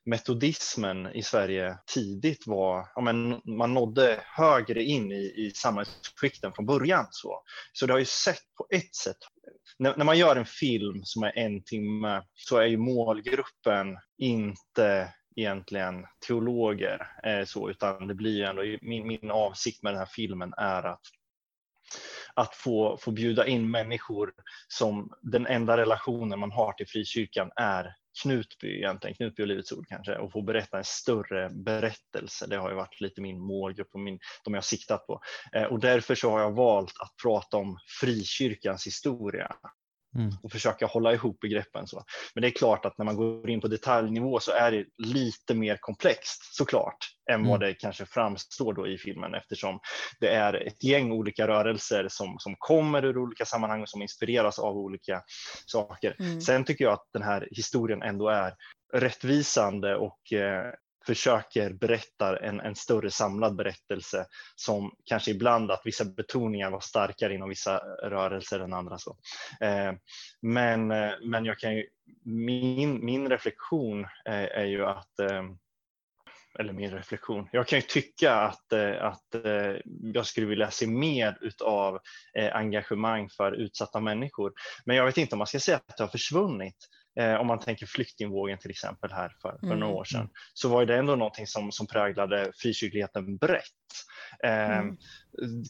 metodismen 0.05 1.15
i 1.15 1.23
Sverige 1.23 1.77
tidigt 1.93 2.47
var, 2.47 2.87
ja, 2.95 3.01
men 3.01 3.41
man 3.57 3.73
nådde 3.73 4.19
högre 4.23 4.83
in 4.83 5.11
i, 5.11 5.33
i 5.35 5.51
samhällsskikten 5.55 6.53
från 6.53 6.65
början. 6.65 7.07
Så, 7.11 7.43
så 7.73 7.85
det 7.85 7.93
har 7.93 7.99
ju 7.99 8.05
sett 8.05 8.55
på 8.57 8.67
ett 8.69 8.95
sätt, 8.95 9.17
när, 9.79 9.97
när 9.97 10.05
man 10.05 10.17
gör 10.17 10.35
en 10.35 10.45
film 10.45 11.01
som 11.03 11.23
är 11.23 11.37
en 11.37 11.63
timme 11.63 12.23
så 12.33 12.57
är 12.57 12.65
ju 12.65 12.77
målgruppen 12.77 13.97
inte 14.17 15.13
egentligen 15.35 16.05
teologer 16.27 17.07
eh, 17.23 17.45
så, 17.45 17.69
utan 17.69 18.07
det 18.07 18.15
blir 18.15 18.37
ju 18.37 18.43
ändå, 18.43 18.61
min, 18.81 19.07
min 19.07 19.31
avsikt 19.31 19.83
med 19.83 19.93
den 19.93 19.99
här 19.99 20.09
filmen 20.15 20.53
är 20.57 20.83
att 20.83 21.01
att 22.33 22.55
få, 22.55 22.97
få 23.01 23.11
bjuda 23.11 23.47
in 23.47 23.71
människor 23.71 24.33
som 24.67 25.13
den 25.21 25.47
enda 25.47 25.77
relationen 25.77 26.39
man 26.39 26.51
har 26.51 26.73
till 26.73 26.87
frikyrkan 26.87 27.51
är 27.55 27.95
Knutby 28.21 28.77
egentligen, 28.77 29.15
Knutby 29.15 29.43
och 29.43 29.47
Livets 29.47 29.71
Ord 29.71 29.87
kanske, 29.87 30.17
och 30.17 30.31
få 30.31 30.41
berätta 30.41 30.77
en 30.77 30.83
större 30.83 31.49
berättelse. 31.49 32.47
Det 32.47 32.57
har 32.57 32.69
ju 32.69 32.75
varit 32.75 33.01
lite 33.01 33.21
min 33.21 33.39
målgrupp 33.39 33.89
och 33.93 33.99
min, 33.99 34.19
de 34.43 34.53
jag 34.53 34.63
siktat 34.63 35.07
på. 35.07 35.21
Eh, 35.53 35.63
och 35.63 35.79
därför 35.79 36.15
så 36.15 36.29
har 36.31 36.39
jag 36.39 36.51
valt 36.51 36.93
att 36.99 37.13
prata 37.23 37.57
om 37.57 37.77
frikyrkans 38.01 38.87
historia 38.87 39.55
mm. 40.15 40.33
och 40.43 40.51
försöka 40.51 40.85
hålla 40.85 41.13
ihop 41.13 41.39
begreppen. 41.39 41.87
Så. 41.87 42.03
Men 42.33 42.41
det 42.41 42.47
är 42.47 42.51
klart 42.51 42.85
att 42.85 42.97
när 42.97 43.05
man 43.05 43.15
går 43.15 43.49
in 43.49 43.61
på 43.61 43.67
detaljnivå 43.67 44.39
så 44.39 44.51
är 44.51 44.71
det 44.71 44.85
lite 44.97 45.53
mer 45.53 45.77
komplext 45.81 46.55
såklart 46.55 46.97
än 47.31 47.35
mm. 47.35 47.49
vad 47.49 47.59
det 47.59 47.73
kanske 47.73 48.05
framstår 48.05 48.73
då 48.73 48.87
i 48.87 48.97
filmen 48.97 49.33
eftersom 49.33 49.79
det 50.19 50.27
är 50.27 50.53
ett 50.67 50.83
gäng 50.83 51.11
olika 51.11 51.47
rörelser 51.47 52.07
som, 52.09 52.35
som 52.39 52.55
kommer 52.57 53.05
ur 53.05 53.17
olika 53.17 53.45
sammanhang 53.45 53.81
och 53.81 53.89
som 53.89 54.01
inspireras 54.01 54.59
av 54.59 54.77
olika 54.77 55.21
saker. 55.65 56.15
Mm. 56.19 56.41
Sen 56.41 56.65
tycker 56.65 56.85
jag 56.85 56.93
att 56.93 57.07
den 57.13 57.23
här 57.23 57.47
historien 57.51 58.01
ändå 58.01 58.29
är 58.29 58.53
rättvisande 58.93 59.95
och 59.95 60.33
eh, 60.33 60.73
försöker 61.05 61.73
berätta 61.73 62.37
en, 62.37 62.59
en 62.59 62.75
större 62.75 63.11
samlad 63.11 63.55
berättelse 63.55 64.25
som 64.55 64.95
kanske 65.05 65.31
ibland 65.31 65.71
att 65.71 65.81
vissa 65.85 66.05
betoningar 66.05 66.71
var 66.71 66.79
starkare 66.79 67.33
inom 67.33 67.49
vissa 67.49 67.77
rörelser 68.03 68.59
än 68.59 68.73
andra. 68.73 68.97
Så. 68.97 69.17
Eh, 69.61 69.93
men, 70.41 70.91
eh, 70.91 71.11
men 71.23 71.45
jag 71.45 71.59
kan 71.59 71.75
ju, 71.75 71.87
min, 72.23 73.05
min 73.05 73.29
reflektion 73.29 74.03
eh, 74.03 74.59
är 74.59 74.65
ju 74.65 74.85
att 74.85 75.19
eh, 75.19 75.43
eller 76.59 76.73
min 76.73 76.91
reflektion. 76.91 77.49
Jag 77.51 77.67
kan 77.67 77.79
ju 77.79 77.85
tycka 77.85 78.33
att, 78.35 78.71
eh, 78.71 79.03
att 79.03 79.35
eh, 79.35 79.75
jag 80.13 80.25
skulle 80.25 80.47
vilja 80.47 80.71
se 80.71 80.87
mer 80.87 81.37
utav 81.41 81.99
engagemang 82.51 83.29
för 83.29 83.51
utsatta 83.51 83.99
människor. 83.99 84.53
Men 84.85 84.95
jag 84.95 85.05
vet 85.05 85.17
inte 85.17 85.35
om 85.35 85.37
man 85.37 85.47
ska 85.47 85.59
säga 85.59 85.77
att 85.77 85.97
det 85.97 86.03
har 86.03 86.09
försvunnit. 86.09 86.77
Eh, 87.19 87.35
om 87.35 87.47
man 87.47 87.59
tänker 87.59 87.85
flyktingvågen 87.85 88.57
till 88.57 88.71
exempel 88.71 89.11
här 89.11 89.35
för, 89.41 89.57
för 89.59 89.65
mm. 89.65 89.79
några 89.79 89.93
år 89.93 90.03
sedan, 90.03 90.29
så 90.53 90.69
var 90.69 90.85
det 90.85 90.97
ändå 90.97 91.15
någonting 91.15 91.47
som, 91.47 91.71
som 91.71 91.87
präglade 91.87 92.51
frikyrkligheten 92.55 93.37
brett. 93.37 93.61
Eh, 94.43 94.77
mm. 94.77 94.97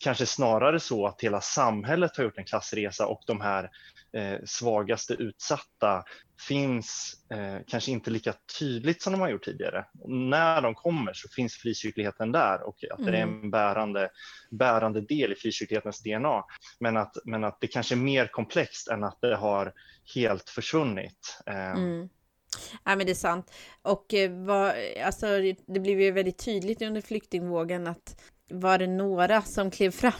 Kanske 0.02 0.26
snarare 0.26 0.80
så 0.80 1.08
att 1.08 1.22
hela 1.22 1.41
samhället 1.41 2.18
har 2.18 2.24
gjort 2.24 2.38
en 2.38 2.46
klassresa 2.46 3.08
och 3.08 3.24
de 3.28 3.41
här 3.41 3.70
eh, 4.16 4.39
svagaste 4.45 5.13
utsatta 5.13 6.03
finns 6.47 7.13
eh, 7.32 7.57
kanske 7.68 7.91
inte 7.91 8.09
lika 8.11 8.34
tydligt 8.59 9.01
som 9.01 9.13
de 9.13 9.22
har 9.22 9.30
gjort 9.30 9.45
tidigare. 9.45 9.86
Och 9.99 10.11
när 10.11 10.61
de 10.61 10.76
kommer 10.76 11.13
så 11.13 11.30
finns 11.30 11.53
frikyrkligheten 11.53 12.32
där 12.32 12.68
och 12.68 12.76
att 12.91 12.99
mm. 12.99 13.11
det 13.11 13.18
är 13.18 13.24
mm. 13.24 13.43
en 13.43 13.51
bärande, 13.51 14.09
bärande 14.51 15.01
del 15.01 15.32
i 15.32 15.36
frikyrklighetens 15.36 16.03
DNA. 16.03 16.43
Men 16.80 16.97
att, 16.97 17.18
men 17.26 17.43
att 17.43 17.57
det 17.61 17.68
kanske 17.68 17.95
är 17.95 17.97
mer 17.97 18.28
komplext 18.28 18.88
än 18.88 19.03
att 19.03 19.22
det 19.22 19.36
har 19.36 19.74
helt 20.16 20.49
försvunnit. 20.49 21.41
Eh, 21.45 21.72
mm. 21.72 22.09
Ja, 22.84 22.95
men 22.95 23.05
det 23.05 23.11
är 23.11 23.13
sant. 23.13 23.51
Och 23.82 24.13
eh, 24.13 24.32
vad, 24.32 24.74
alltså, 25.03 25.28
det 25.68 25.80
blev 25.80 26.01
ju 26.01 26.11
väldigt 26.11 26.45
tydligt 26.45 26.82
under 26.82 27.01
flyktingvågen 27.01 27.88
att 27.88 28.22
var 28.49 28.78
det 28.78 28.88
några 28.88 29.41
som 29.41 29.72
klev 29.72 29.91
fram 29.91 30.13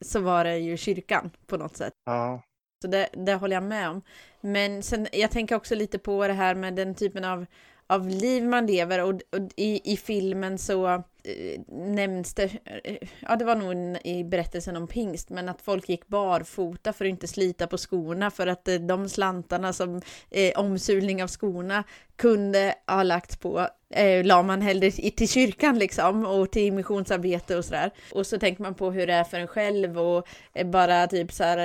så 0.00 0.20
var 0.20 0.44
det 0.44 0.58
ju 0.58 0.76
kyrkan 0.76 1.30
på 1.46 1.56
något 1.56 1.76
sätt. 1.76 1.92
Ja. 2.04 2.42
Så 2.82 2.88
det, 2.88 3.08
det 3.12 3.34
håller 3.34 3.56
jag 3.56 3.62
med 3.62 3.88
om. 3.88 4.02
Men 4.40 4.82
sen, 4.82 5.06
jag 5.12 5.30
tänker 5.30 5.54
också 5.54 5.74
lite 5.74 5.98
på 5.98 6.26
det 6.26 6.32
här 6.32 6.54
med 6.54 6.74
den 6.74 6.94
typen 6.94 7.24
av, 7.24 7.46
av 7.92 8.08
liv 8.08 8.44
man 8.44 8.66
lever 8.66 9.02
och, 9.02 9.08
och 9.08 9.48
i, 9.56 9.92
i 9.92 9.96
filmen 9.96 10.58
så 10.58 10.86
eh, 10.88 11.60
nämns 11.68 12.34
det, 12.34 12.50
eh, 12.84 12.96
ja 13.20 13.36
det 13.36 13.44
var 13.44 13.56
nog 13.56 13.98
i 14.04 14.24
berättelsen 14.24 14.76
om 14.76 14.86
pingst, 14.86 15.30
men 15.30 15.48
att 15.48 15.62
folk 15.62 15.88
gick 15.88 16.06
barfota 16.06 16.92
för 16.92 17.04
att 17.04 17.08
inte 17.08 17.28
slita 17.28 17.66
på 17.66 17.78
skorna 17.78 18.30
för 18.30 18.46
att 18.46 18.68
eh, 18.68 18.74
de 18.74 19.08
slantarna 19.08 19.72
som 19.72 20.02
eh, 20.30 20.58
omsulning 20.58 21.22
av 21.22 21.28
skorna 21.28 21.84
kunde 22.16 22.74
ha 22.86 23.02
lagt 23.02 23.40
på 23.40 23.68
eh, 23.90 24.24
la 24.24 24.42
man 24.42 24.62
hellre 24.62 24.90
till 24.90 25.28
kyrkan 25.28 25.78
liksom 25.78 26.26
och 26.26 26.50
till 26.50 26.72
missionsarbete 26.72 27.56
och 27.56 27.64
sådär. 27.64 27.90
Och 28.12 28.26
så 28.26 28.38
tänker 28.38 28.62
man 28.62 28.74
på 28.74 28.90
hur 28.90 29.06
det 29.06 29.14
är 29.14 29.24
för 29.24 29.38
en 29.38 29.46
själv 29.46 29.98
och 29.98 30.28
eh, 30.54 30.66
bara 30.66 31.06
typ 31.06 31.32
så 31.32 31.44
här 31.44 31.56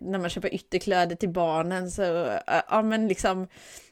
när 0.00 0.18
man 0.18 0.30
köper 0.30 0.54
ytterkläder 0.54 1.16
till 1.16 1.28
barnen 1.28 1.90
så 1.90 2.38
ja 2.70 2.82
men 2.82 3.08
liksom 3.08 3.48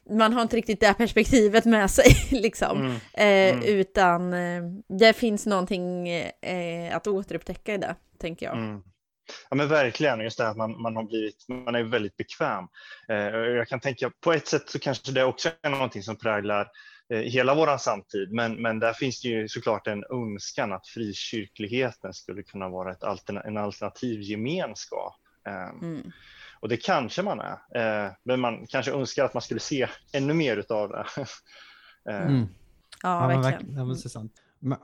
man 0.09 0.33
har 0.33 0.41
inte 0.41 0.57
riktigt 0.57 0.79
det 0.79 0.93
perspektivet 0.93 1.65
med 1.65 1.91
sig 1.91 2.05
liksom. 2.31 2.77
Mm. 2.77 2.91
Eh, 3.13 3.55
mm. 3.55 3.79
Utan 3.79 4.33
eh, 4.33 4.63
det 4.99 5.13
finns 5.13 5.45
någonting 5.45 6.09
eh, 6.09 6.95
att 6.95 7.07
återupptäcka 7.07 7.73
i 7.73 7.77
det, 7.77 7.95
tänker 8.19 8.45
jag. 8.45 8.57
Mm. 8.57 8.81
Ja 9.49 9.55
men 9.55 9.67
verkligen, 9.67 10.19
just 10.19 10.37
det 10.37 10.47
att 10.47 10.57
man, 10.57 10.81
man 10.81 10.95
har 10.95 11.03
blivit, 11.03 11.45
man 11.65 11.75
är 11.75 11.83
väldigt 11.83 12.17
bekväm. 12.17 12.63
Eh, 13.09 13.17
jag 13.35 13.67
kan 13.67 13.79
tänka 13.79 14.11
på 14.21 14.33
ett 14.33 14.47
sätt 14.47 14.69
så 14.69 14.79
kanske 14.79 15.11
det 15.11 15.23
också 15.23 15.49
är 15.61 15.69
någonting 15.69 16.03
som 16.03 16.15
präglar 16.15 16.67
eh, 17.13 17.19
hela 17.19 17.55
vår 17.55 17.77
samtid, 17.77 18.31
men, 18.31 18.61
men 18.61 18.79
där 18.79 18.93
finns 18.93 19.21
det 19.21 19.27
ju 19.27 19.47
såklart 19.47 19.87
en 19.87 20.03
önskan 20.11 20.73
att 20.73 20.87
frikyrkligheten 20.87 22.13
skulle 22.13 22.43
kunna 22.43 22.69
vara 22.69 22.91
ett 22.91 23.03
altern, 23.03 23.37
en 23.37 23.57
alternativ 23.57 24.21
gemenskap. 24.21 25.15
Mm. 26.63 26.65
Och 26.65 26.69
det 26.69 26.77
kanske 26.77 27.21
man 27.21 27.39
är, 27.39 28.05
eh, 28.05 28.11
men 28.23 28.39
man 28.39 28.67
kanske 28.67 28.91
önskar 28.91 29.25
att 29.25 29.33
man 29.33 29.41
skulle 29.41 29.59
se 29.59 29.87
ännu 30.13 30.33
mer 30.33 30.65
av 30.71 30.89
det. 30.89 31.05
eh. 32.09 32.27
mm. 32.27 32.47
Ja, 33.03 33.31
ja, 33.31 33.39
verkligen. 33.39 33.77
Ja, 33.77 33.85
men 33.85 33.97
sant. 33.97 34.33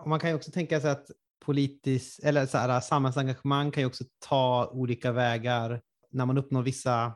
Man 0.05 0.19
kan 0.19 0.29
ju 0.29 0.35
också 0.35 0.51
tänka 0.51 0.81
sig 0.81 0.91
att 0.91 1.11
politiskt, 1.45 2.23
eller 2.23 2.45
så 2.45 2.57
här, 2.57 2.79
samhällsengagemang 2.79 3.71
kan 3.71 3.81
ju 3.81 3.87
också 3.87 4.03
ta 4.27 4.69
olika 4.73 5.11
vägar 5.11 5.81
när 6.11 6.25
man 6.25 6.37
uppnår 6.37 6.61
vissa 6.61 7.13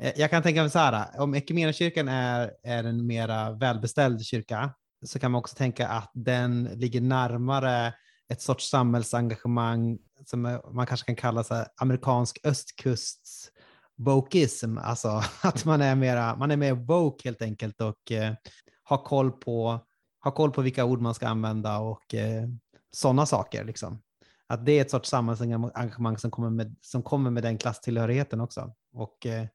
eh, 0.00 0.12
jag 0.16 0.30
kan 0.30 0.42
tänka 0.42 0.60
mig 0.60 0.70
så 0.70 0.78
här, 0.78 1.20
om 1.20 1.34
Equmeniakyrkan 1.34 2.08
är, 2.08 2.52
är 2.62 2.84
en 2.84 3.06
mera 3.06 3.50
välbeställd 3.50 4.24
kyrka 4.24 4.74
så 5.04 5.18
kan 5.18 5.30
man 5.30 5.38
också 5.38 5.56
tänka 5.56 5.88
att 5.88 6.10
den 6.14 6.64
ligger 6.64 7.00
närmare 7.00 7.94
ett 8.32 8.42
sorts 8.42 8.68
samhällsengagemang 8.68 9.98
som 10.26 10.60
man 10.72 10.86
kanske 10.86 11.06
kan 11.06 11.16
kalla 11.16 11.44
så 11.44 11.64
amerikansk 11.76 12.38
östkusts 12.44 13.50
wokeism, 13.96 14.78
alltså 14.78 15.22
att 15.42 15.64
man 15.64 15.80
är, 15.80 15.94
mera, 15.94 16.36
man 16.36 16.50
är 16.50 16.56
mer 16.56 16.72
woke 16.72 17.28
helt 17.28 17.42
enkelt 17.42 17.80
och 17.80 18.12
eh, 18.12 18.34
har, 18.82 18.98
koll 19.04 19.32
på, 19.32 19.80
har 20.18 20.30
koll 20.30 20.50
på 20.50 20.62
vilka 20.62 20.84
ord 20.84 21.00
man 21.00 21.14
ska 21.14 21.28
använda 21.28 21.78
och 21.78 22.14
eh, 22.14 22.48
sådana 22.90 23.26
saker. 23.26 23.64
Liksom. 23.64 24.02
Att 24.46 24.66
det 24.66 24.72
är 24.72 24.80
ett 24.80 24.90
sorts 24.90 25.10
samhällsengagemang 25.10 26.18
som 26.18 26.30
kommer 26.30 26.50
med, 26.50 26.76
som 26.80 27.02
kommer 27.02 27.30
med 27.30 27.42
den 27.42 27.58
klasstillhörigheten 27.58 28.40
också. 28.40 28.74
Och, 28.92 29.26
eh, 29.26 29.46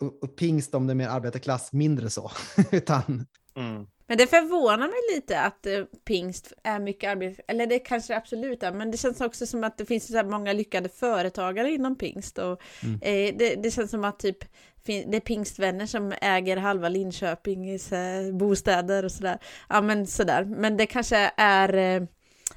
och, 0.00 0.22
och 0.22 0.36
pingst 0.36 0.74
om 0.74 0.86
det 0.86 0.92
är 0.92 0.94
mer 0.94 1.08
arbetarklass, 1.08 1.72
mindre 1.72 2.10
så. 2.10 2.30
Utan, 2.72 3.26
Mm. 3.54 3.86
Men 4.12 4.18
det 4.18 4.26
förvånar 4.26 4.88
mig 4.88 5.16
lite 5.16 5.40
att 5.40 5.66
eh, 5.66 5.84
pingst 6.04 6.52
är 6.62 6.78
mycket 6.78 7.10
arbete, 7.10 7.42
eller 7.46 7.66
det 7.66 7.78
kanske 7.78 8.12
det 8.12 8.16
absolut 8.16 8.62
är, 8.62 8.72
men 8.72 8.90
det 8.90 8.96
känns 8.96 9.20
också 9.20 9.46
som 9.46 9.64
att 9.64 9.78
det 9.78 9.86
finns 9.86 10.06
så 10.06 10.16
här 10.16 10.24
många 10.24 10.52
lyckade 10.52 10.88
företagare 10.88 11.70
inom 11.70 11.96
pingst 11.96 12.38
och 12.38 12.60
Mm. 12.82 12.94
eh, 13.02 13.36
det, 13.38 13.54
det 13.54 13.70
känns 13.70 13.90
som 13.90 14.04
att 14.04 14.18
typ 14.18 14.44
det 14.84 15.16
är 15.16 15.20
pingstvänner 15.20 15.86
som 15.86 16.12
äger 16.20 16.56
halva 16.56 16.88
Linköpings 16.88 17.92
eh, 17.92 18.32
bostäder 18.34 19.04
och 19.04 19.12
sådär. 19.12 19.38
Ja 19.68 19.80
men 19.80 20.06
sådär, 20.06 20.44
men 20.44 20.76
det 20.76 20.86
kanske 20.86 21.32
är 21.36 21.74
eh, 21.74 22.02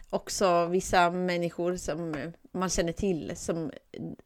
också 0.10 0.66
vissa 0.66 1.12
människor 1.12 1.76
som 1.76 2.16
eh, 2.16 2.30
man 2.54 2.70
känner 2.70 2.94
till 2.94 3.32
som 3.36 3.72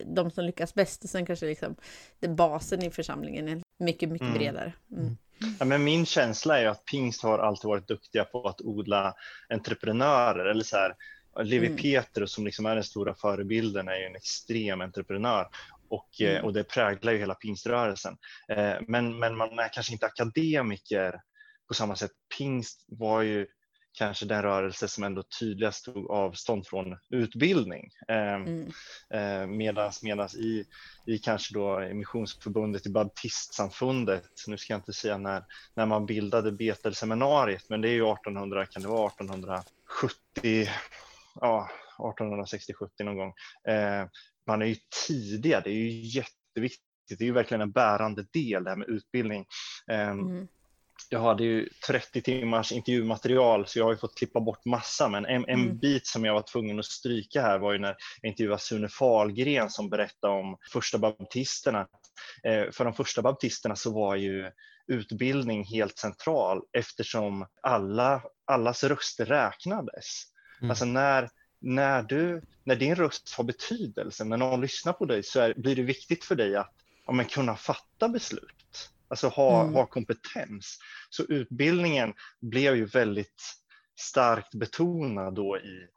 de 0.06 0.32
som 0.32 0.46
lyckas 0.46 0.74
bäst 0.74 1.04
och 1.04 1.10
sen 1.10 1.26
kanske 1.26 1.46
liksom 1.46 1.76
det 2.20 2.28
basen 2.28 2.84
i 2.84 2.90
församlingen 2.92 3.48
är 3.48 3.62
mycket, 3.80 4.10
mycket 4.10 4.28
Mm. 4.28 4.38
bredare. 4.40 4.74
Mm. 4.92 5.18
Ja, 5.60 5.66
men 5.66 5.84
min 5.84 6.06
känsla 6.06 6.60
är 6.60 6.66
att 6.68 6.86
pingst 6.86 7.24
har 7.24 7.40
alltid 7.40 7.68
varit 7.68 7.88
duktiga 7.88 8.24
på 8.26 8.48
att 8.48 8.62
odla 8.62 9.14
entreprenörer. 9.50 10.46
Eller 10.46 10.64
så 10.64 10.78
här, 10.78 10.96
Levi 11.44 11.68
Mm. 11.68 11.78
Petrus 11.78 12.32
som 12.32 12.46
liksom 12.46 12.66
är 12.66 12.76
den 12.76 12.84
stora 12.84 13.16
förebilden 13.16 13.88
är 13.88 13.96
ju 13.96 14.06
en 14.06 14.16
extrem 14.16 14.82
entreprenör. 14.82 15.48
Och, 15.90 16.22
eh, 16.22 16.32
Mm. 16.32 16.46
och 16.46 16.54
det 16.54 16.64
präglar 16.64 17.12
ju 17.12 17.18
hela 17.20 17.36
pingströrelsen. 17.36 18.18
Eh, 18.50 18.76
Men, 18.88 19.20
men 19.20 19.36
man 19.38 19.60
är 19.60 19.74
kanske 19.74 19.94
inte 19.94 20.06
akademiker 20.06 21.22
på 21.68 21.74
samma 21.74 21.96
sätt. 21.96 22.12
Pingst 22.38 22.86
var 22.88 23.22
ju 23.22 23.48
kanske 23.98 24.26
den 24.26 24.42
rörelse 24.42 24.88
som 24.88 25.04
ändå 25.04 25.24
tydligast 25.40 25.86
tog 25.86 26.12
avstånd 26.12 26.68
från 26.68 26.98
utbildning. 27.10 27.90
Eh, 28.08 28.36
Mm. 28.36 28.72
Eh, 29.10 29.48
medans, 29.48 30.04
medans 30.04 30.36
i, 30.36 30.66
i 31.06 31.18
kanske 31.18 31.54
då 31.54 31.80
Missionsförbundet 31.94 32.86
i 32.86 32.90
Baptistsamfundet, 32.90 34.26
nu 34.48 34.58
ska 34.58 34.74
jag 34.74 34.80
inte 34.80 34.94
säga 34.94 35.18
när, 35.18 35.44
när 35.76 35.86
man 35.86 36.06
bildade 36.06 36.52
Betelseminariet, 36.52 37.70
men 37.70 37.82
det 37.82 37.90
är 37.90 37.94
ju 37.94 38.12
1800, 38.12 38.66
kan 38.66 38.82
det 38.82 38.88
vara 38.88 39.08
1870, 39.08 40.70
ja 41.42 41.70
1860-70 41.98 43.04
någon 43.04 43.18
gång. 43.18 43.34
Eh, 43.68 44.06
man 44.48 44.62
är 44.62 44.66
ju 44.66 44.76
tidiga, 45.08 45.62
det 45.62 45.70
är 45.70 45.74
ju 45.74 45.90
jätteviktigt, 46.02 46.84
det 47.10 47.22
är 47.22 47.26
ju 47.26 47.32
verkligen 47.34 47.62
en 47.62 47.72
bärande 47.72 48.26
del 48.34 48.64
det 48.64 48.70
här 48.70 48.78
med 48.78 48.90
utbildning. 48.90 49.46
Eh, 49.92 50.10
Mm. 50.10 50.48
Jag 51.10 51.20
hade 51.20 51.44
ju 51.44 51.70
30 51.88 52.22
timmars 52.22 52.72
intervjumaterial 52.72 53.68
så 53.68 53.80
jag 53.80 53.86
har 53.86 53.92
ju 53.92 53.98
fått 53.98 54.18
klippa 54.18 54.40
bort 54.40 54.66
massa 54.66 55.08
men 55.08 55.26
en, 55.26 55.46
en 55.50 55.62
Mm. 55.62 55.78
bit 55.78 56.08
som 56.08 56.26
jag 56.26 56.34
var 56.34 56.42
tvungen 56.42 56.80
att 56.80 56.86
stryka 56.86 57.42
här 57.42 57.60
var 57.60 57.74
ju 57.74 57.80
när 57.80 57.96
jag 58.22 58.30
intervjuade 58.30 58.62
Sune 58.62 58.90
Fahlgren 58.90 59.70
som 59.70 59.90
berättade 59.90 60.34
om 60.34 60.58
första 60.72 60.98
baptisterna. 60.98 61.88
Eh, 62.44 62.72
för 62.72 62.84
de 62.84 62.94
första 62.94 63.22
baptisterna 63.22 63.76
så 63.76 63.94
var 63.94 64.16
ju 64.16 64.52
utbildning 64.88 65.66
helt 65.66 65.98
central 65.98 66.62
eftersom 66.74 67.46
alla, 67.62 68.22
allas 68.46 68.84
röster 68.84 69.26
räknades. 69.26 70.06
Mm. 70.62 70.70
Alltså 70.70 70.86
när, 70.86 71.30
när, 71.62 72.04
du, 72.04 72.42
när 72.64 72.76
din 72.76 72.96
röst 72.96 73.34
har 73.38 73.44
betydelse, 73.44 74.24
när 74.24 74.38
någon 74.38 74.62
lyssnar 74.62 74.94
på 74.94 75.06
dig 75.06 75.24
så 75.24 75.40
är, 75.40 75.54
blir 75.58 75.76
det 75.76 75.82
viktigt 75.84 76.24
för 76.26 76.36
dig 76.36 76.56
att 76.56 76.74
ja, 77.06 77.14
men 77.14 77.26
kunna 77.26 77.56
fatta 77.56 78.10
beslut. 78.10 78.59
Alltså 79.10 79.28
ha, 79.28 79.62
Mm. 79.62 79.74
ha 79.74 79.86
kompetens. 79.86 80.78
Så 81.10 81.24
utbildningen 81.24 82.14
blev 82.42 82.76
ju 82.76 82.86
väldigt 82.86 83.44
starkt 84.00 84.56
betonad 84.56 85.36
då 85.36 85.58
i, 85.58 85.88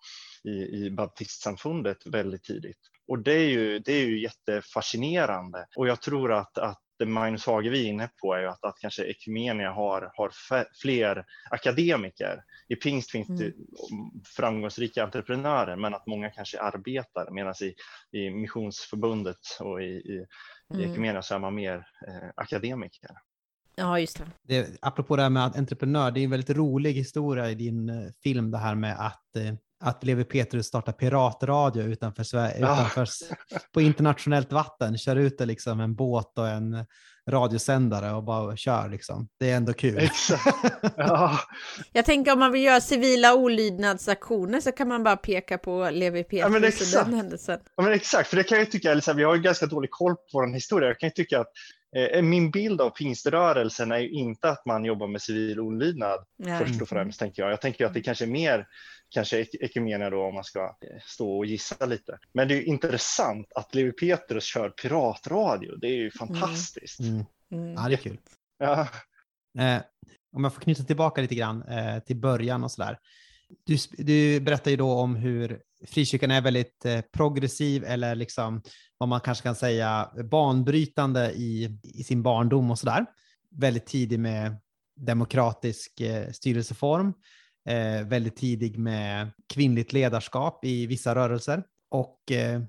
i, 0.51 0.85
i 0.85 0.91
baptistsamfundet 0.91 2.07
väldigt 2.07 2.45
tidigt. 2.45 2.79
Och 3.09 3.19
det 3.19 3.33
är 3.35 3.49
ju, 3.49 3.79
det 3.79 3.93
är 3.93 4.07
ju 4.07 4.23
jättefascinerande. 4.23 5.67
Och 5.77 5.89
jag 5.89 6.03
tror 6.03 6.33
att, 6.33 6.59
att 6.59 6.79
det 6.99 7.07
Magnus 7.07 7.47
Hagevi 7.47 7.85
är 7.87 7.89
inne 7.89 8.11
på 8.21 8.35
är 8.35 8.41
ju 8.41 8.47
att, 8.47 8.65
att 8.65 8.79
kanske 8.81 9.05
Ekumenia 9.05 9.71
har, 9.71 10.11
har 10.15 10.33
fler 10.83 11.25
akademiker. 11.51 12.43
I 12.69 12.77
pingst 12.77 13.11
finns 13.11 13.29
det 13.29 13.53
framgångsrika 14.37 15.05
entreprenörer 15.05 15.77
men 15.77 15.95
att 15.95 16.07
många 16.07 16.31
kanske 16.31 16.61
arbetar 16.61 17.31
medan 17.31 17.55
i, 17.63 17.75
i 18.19 18.31
missionsförbundet 18.31 19.39
och 19.61 19.83
i, 19.83 19.85
i, 19.85 20.27
i 20.75 20.85
Mm. 20.85 20.91
Ekumenia 20.91 21.23
så 21.23 21.35
är 21.35 21.39
man 21.39 21.55
mer 21.55 21.75
eh, 22.09 22.31
akademiker. 22.35 23.11
Ja, 23.77 24.01
just 24.01 24.19
det. 24.19 24.25
det, 24.43 24.79
apropå 24.83 25.17
det 25.17 25.23
här 25.23 25.31
med 25.31 25.47
att 25.47 25.57
entreprenör, 25.57 26.11
det 26.11 26.21
är 26.21 26.25
en 26.25 26.31
väldigt 26.31 26.57
rolig 26.57 26.93
historia 26.93 27.51
i 27.51 27.55
din 27.55 27.89
eh, 27.89 28.11
film 28.23 28.51
det 28.51 28.59
här 28.59 28.75
med 28.75 29.07
att, 29.07 29.37
eh, 29.37 29.55
att 29.81 30.05
Levi 30.05 30.25
Petrus 30.25 30.67
startar 30.67 30.93
piratradio 30.93 31.83
utanför, 31.83 32.25
Sverige, 32.25 32.59
utanför 32.59 33.07
på 33.73 33.81
internationellt 33.81 34.53
vatten, 34.53 34.99
kör 34.99 35.17
ut 35.17 35.39
det 35.39 35.47
liksom 35.47 35.81
en 35.81 35.95
båt 35.95 36.39
och 36.39 36.49
en 36.49 36.87
radiosändare 37.31 38.13
och 38.13 38.23
bara 38.25 38.57
kör 38.57 38.89
liksom. 38.89 39.29
Det 39.41 39.51
är 39.51 39.57
ändå 39.57 39.73
kul. 39.73 39.99
Exakt. 39.99 40.57
Ja, 40.97 41.39
Jag 41.93 42.05
tänker 42.05 42.33
om 42.33 42.39
man 42.39 42.53
vill 42.53 42.63
göra 42.63 42.81
civila 42.81 43.35
olydnadsaktioner 43.35 44.61
så 44.61 44.73
kan 44.73 44.89
man 44.89 45.03
bara 45.05 45.17
peka 45.17 45.59
på 45.59 45.91
Levi 45.91 46.25
Ja, 46.31 46.49
men 46.49 46.63
Petrus 46.63 46.81
och 46.81 46.87
exakt. 46.87 47.07
den 47.07 47.15
händelsen. 47.15 47.61
Ja, 47.77 47.83
men 47.83 47.93
exakt, 47.93 48.29
för 48.29 48.37
det 48.37 48.43
kan 48.45 48.59
jag 48.59 48.65
ju 48.65 48.71
tycka, 48.71 48.89
här, 48.95 49.15
vi 49.15 49.25
har 49.25 49.35
ju 49.35 49.43
ganska 49.43 49.67
dålig 49.67 49.91
koll 49.91 50.15
på 50.15 50.23
vår 50.33 50.55
historia. 50.55 50.89
Jag 50.89 50.99
kan 50.99 51.07
ju 51.07 51.13
tycka 51.13 51.41
att 51.41 51.49
min 52.23 52.51
bild 52.51 52.81
av 52.81 52.91
pingströrelsen 52.91 53.93
är 53.93 53.99
ju 53.99 54.11
inte 54.11 54.49
att 54.51 54.67
man 54.67 54.85
jobbar 54.85 55.07
med 55.07 55.23
civil 55.23 55.61
olydnad 55.61 56.25
Ja. 56.37 56.59
först 56.59 56.83
och 56.83 56.89
främst, 56.89 57.19
tänker 57.19 57.43
jag. 57.43 57.53
Jag 57.53 57.61
tänker 57.61 57.87
att 57.87 57.95
det 57.95 58.01
kanske 58.03 58.25
är 58.25 58.29
mer 58.29 58.67
kanske 59.09 59.39
ek- 59.41 59.55
ekumenia 59.61 60.11
då 60.11 60.23
om 60.23 60.35
man 60.35 60.45
ska 60.45 60.61
eh, 60.61 61.01
stå 61.07 61.39
och 61.39 61.47
gissa 61.47 61.87
lite. 61.87 62.19
Men 62.35 62.49
det 62.49 62.55
är 62.55 62.57
ju 62.57 62.65
intressant 62.65 63.53
att 63.55 63.75
Levi 63.75 63.93
Petrus 63.93 64.45
kör 64.45 64.71
piratradio. 64.71 65.77
Det 65.77 65.87
är 65.87 65.97
ju 65.97 66.11
fantastiskt. 66.11 67.01
Mm. 67.01 67.25
Mm. 67.53 67.75
Ja, 67.75 67.89
det 67.89 67.95
är 67.95 67.97
kul. 67.97 68.19
Ja. 68.59 68.81
Eh, 69.59 69.83
om 70.37 70.45
jag 70.45 70.55
får 70.55 70.61
knyta 70.61 70.83
tillbaka 70.83 71.21
lite 71.21 71.35
grann 71.35 71.63
eh, 71.63 71.99
till 71.99 72.17
början 72.17 72.65
och 72.65 72.71
sådär. 72.71 72.99
Du, 73.65 73.77
du 73.91 74.41
berättar 74.41 74.71
ju 74.71 74.77
då 74.77 74.93
om 74.93 75.17
hur 75.17 75.61
frikyrkan 75.87 76.31
är 76.31 76.41
väldigt 76.41 76.85
eh, 76.85 77.01
progressiv 77.01 77.85
eller 77.85 78.15
liksom 78.15 78.63
vad 78.99 79.09
man 79.09 79.21
kanske 79.21 79.43
kan 79.43 79.55
säga 79.55 80.11
banbrytande 80.31 81.33
i, 81.33 81.79
i 81.83 82.05
sin 82.05 82.23
barndom 82.23 82.71
och 82.71 82.79
sådär. 82.79 83.07
Väldigt 83.51 83.87
tidig 83.87 84.19
med 84.19 84.57
demokratisk 84.97 86.01
eh, 86.01 86.31
styrelseform, 86.31 87.13
eh, 87.69 88.07
väldigt 88.07 88.37
tidig 88.37 88.79
med 88.79 89.31
kvinnligt 89.49 89.93
ledarskap 89.93 90.65
i 90.65 90.87
vissa 90.87 91.15
rörelser 91.15 91.65
och 91.91 92.33
eh, 92.33 92.63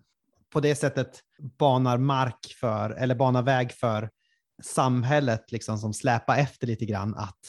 på 0.54 0.60
det 0.60 0.76
sättet 0.76 1.20
banar 1.60 1.98
mark 1.98 2.56
för, 2.60 2.90
eller 2.90 3.16
banar 3.16 3.42
väg 3.42 3.72
för 3.72 4.10
samhället 4.62 5.52
liksom 5.52 5.78
som 5.78 5.94
släpar 5.94 6.38
efter 6.38 6.68
lite 6.68 6.86
grann 6.86 7.16
att, 7.16 7.40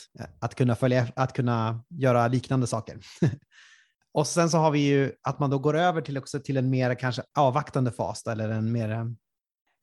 att, 0.40 0.54
kunna, 0.54 0.74
följa, 0.74 1.08
att 1.16 1.32
kunna 1.32 1.84
göra 1.90 2.28
liknande 2.28 2.66
saker. 2.66 3.00
och 4.12 4.26
sen 4.26 4.50
så 4.50 4.58
har 4.58 4.70
vi 4.70 4.78
ju 4.78 5.12
att 5.22 5.38
man 5.38 5.50
då 5.50 5.58
går 5.58 5.76
över 5.76 6.00
till, 6.00 6.18
också 6.18 6.40
till 6.40 6.56
en 6.56 6.70
mer 6.70 6.94
kanske 6.94 7.22
avvaktande 7.38 7.92
fas 7.92 8.26
eller 8.26 8.48
en 8.48 8.72
mer 8.72 9.14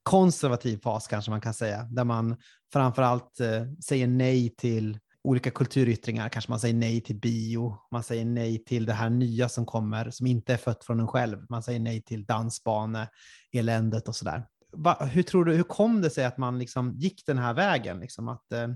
konservativ 0.04 0.80
fas 0.84 1.08
kanske 1.08 1.32
man 1.32 1.42
kan 1.42 1.54
säga, 1.54 1.84
där 1.84 2.04
man 2.04 2.38
framförallt 2.74 3.24
allt 3.42 3.84
säger 3.84 4.08
nej 4.08 4.56
till 4.58 5.00
olika 5.24 5.52
kulturyttringar, 5.52 6.30
kanske 6.30 6.52
man 6.52 6.60
säger 6.60 6.76
nej 6.76 7.02
till 7.02 7.20
bio, 7.20 7.78
man 7.92 8.04
säger 8.04 8.26
nej 8.26 8.64
till 8.64 8.86
det 8.86 8.94
här 8.94 9.10
nya 9.10 9.50
som 9.50 9.66
kommer 9.66 10.10
som 10.10 10.28
inte 10.28 10.54
är 10.54 10.58
fött 10.58 10.84
från 10.84 11.00
en 11.00 11.08
själv, 11.08 11.46
man 11.50 11.64
säger 11.64 11.80
nej 11.80 12.02
till 12.02 12.26
dansbane, 12.26 13.08
eländet 13.54 14.08
och 14.08 14.16
sådär. 14.16 14.46
Va, 14.72 15.06
hur 15.06 15.24
tror 15.24 15.46
du, 15.46 15.54
hur 15.54 15.64
kom 15.64 16.02
det 16.02 16.10
sig 16.10 16.26
att 16.26 16.38
man 16.38 16.60
liksom 16.60 16.94
gick 16.96 17.26
den 17.26 17.38
här 17.38 17.54
vägen? 17.54 18.00
Liksom 18.00 18.30
att 18.30 18.52
eh, 18.52 18.70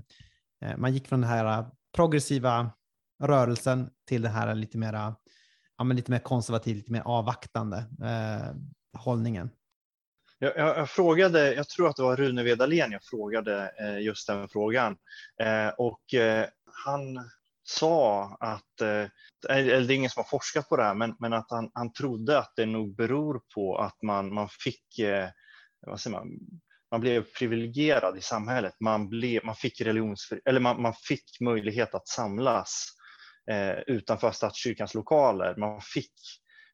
eh 0.64 0.76
man 0.76 0.94
gick 0.94 1.08
från 1.08 1.20
den 1.20 1.30
här 1.30 1.58
eh, 1.58 1.66
progressiva 1.96 2.70
rörelsen 3.22 3.90
till 4.08 4.22
det 4.22 4.28
här 4.28 4.54
lite 4.54 4.78
mera, 4.78 5.16
ja, 5.78 5.84
men 5.84 5.96
lite 5.96 6.10
mer 6.10 6.18
konservativ, 6.18 6.76
lite 6.76 6.92
mer 6.92 7.02
avvaktande 7.04 7.76
eh, 8.02 8.56
hållningen. 9.00 9.50
Jag, 10.38 10.56
jag, 10.56 10.78
jag 10.78 10.90
frågade, 10.90 11.54
jag 11.54 11.68
tror 11.68 11.88
att 11.88 11.96
det 11.96 12.02
var 12.02 12.16
Rune 12.16 12.42
Vedalén 12.42 12.92
jag 12.92 13.04
frågade 13.04 13.72
eh, 13.80 13.98
just 13.98 14.26
den 14.26 14.48
frågan. 14.48 14.96
Eh, 15.42 15.68
och 15.68 16.14
eh, 16.14 16.46
han 16.84 17.30
sa 17.64 18.24
att, 18.40 18.80
eh, 18.80 19.56
eller 19.56 19.80
det 19.80 19.94
är 19.94 19.96
ingen 19.96 20.10
som 20.10 20.20
har 20.20 20.28
forskat 20.28 20.68
på 20.68 20.76
det 20.76 20.82
här, 20.82 20.94
men, 20.94 21.16
men 21.18 21.32
att 21.32 21.50
han, 21.50 21.70
han 21.74 21.92
trodde 21.92 22.38
att 22.38 22.52
det 22.56 22.66
nog 22.66 22.96
beror 22.96 23.40
på 23.54 23.76
att 23.76 24.02
man, 24.02 24.34
man 24.34 24.48
fick, 24.48 24.98
eh, 24.98 25.28
vad 25.80 26.00
säger 26.00 26.16
man, 26.16 26.28
man 26.90 27.00
blev 27.00 27.24
privilegierad 27.38 28.18
i 28.18 28.20
samhället. 28.20 28.74
Man, 28.80 29.08
blev, 29.08 29.44
man 29.44 29.54
fick 29.54 29.80
religionsfri, 29.80 30.40
eller 30.44 30.60
man, 30.60 30.82
man 30.82 30.94
fick 30.94 31.40
möjlighet 31.40 31.94
att 31.94 32.08
samlas 32.08 32.86
eh, 33.50 33.78
utanför 33.86 34.30
stadskyrkans 34.30 34.94
lokaler. 34.94 35.56
Man 35.56 35.80
fick 35.80 36.12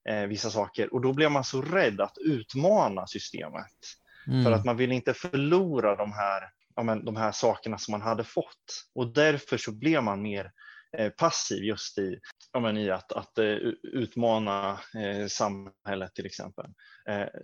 eh, 0.09 0.27
vissa 0.27 0.51
saker 0.51 0.95
och 0.95 1.01
då 1.01 1.13
blev 1.13 1.31
man 1.31 1.45
så 1.45 1.63
rädd 1.63 2.01
att 2.01 2.19
utmana 2.19 3.07
systemet. 3.07 3.79
Mm. 4.27 4.45
För 4.45 4.53
att 4.53 4.65
man 4.65 4.77
vill 4.77 4.93
inte 4.93 5.15
förlora 5.15 5.97
de 5.97 6.13
här, 6.13 6.43
ja, 6.77 6.83
men, 6.83 7.05
de 7.05 7.17
här 7.17 7.33
sakerna 7.33 7.79
som 7.79 7.93
man 7.93 8.03
hade 8.03 8.25
fått. 8.25 8.87
Och 8.95 9.15
därför 9.15 9.57
så 9.57 9.73
blev 9.73 10.03
man 10.03 10.23
mer 10.23 10.53
Eh, 10.99 11.11
passiv 11.11 11.65
just 11.65 11.99
i, 11.99 12.19
ja, 12.53 12.61
men, 12.61 12.77
i 12.77 12.91
att, 12.91 13.13
att 13.13 13.39
eh, 13.39 13.57
utmana 13.83 14.71
eh, 14.95 15.27
samhället 15.27 16.15
till 16.15 16.27
exempel. 16.27 16.67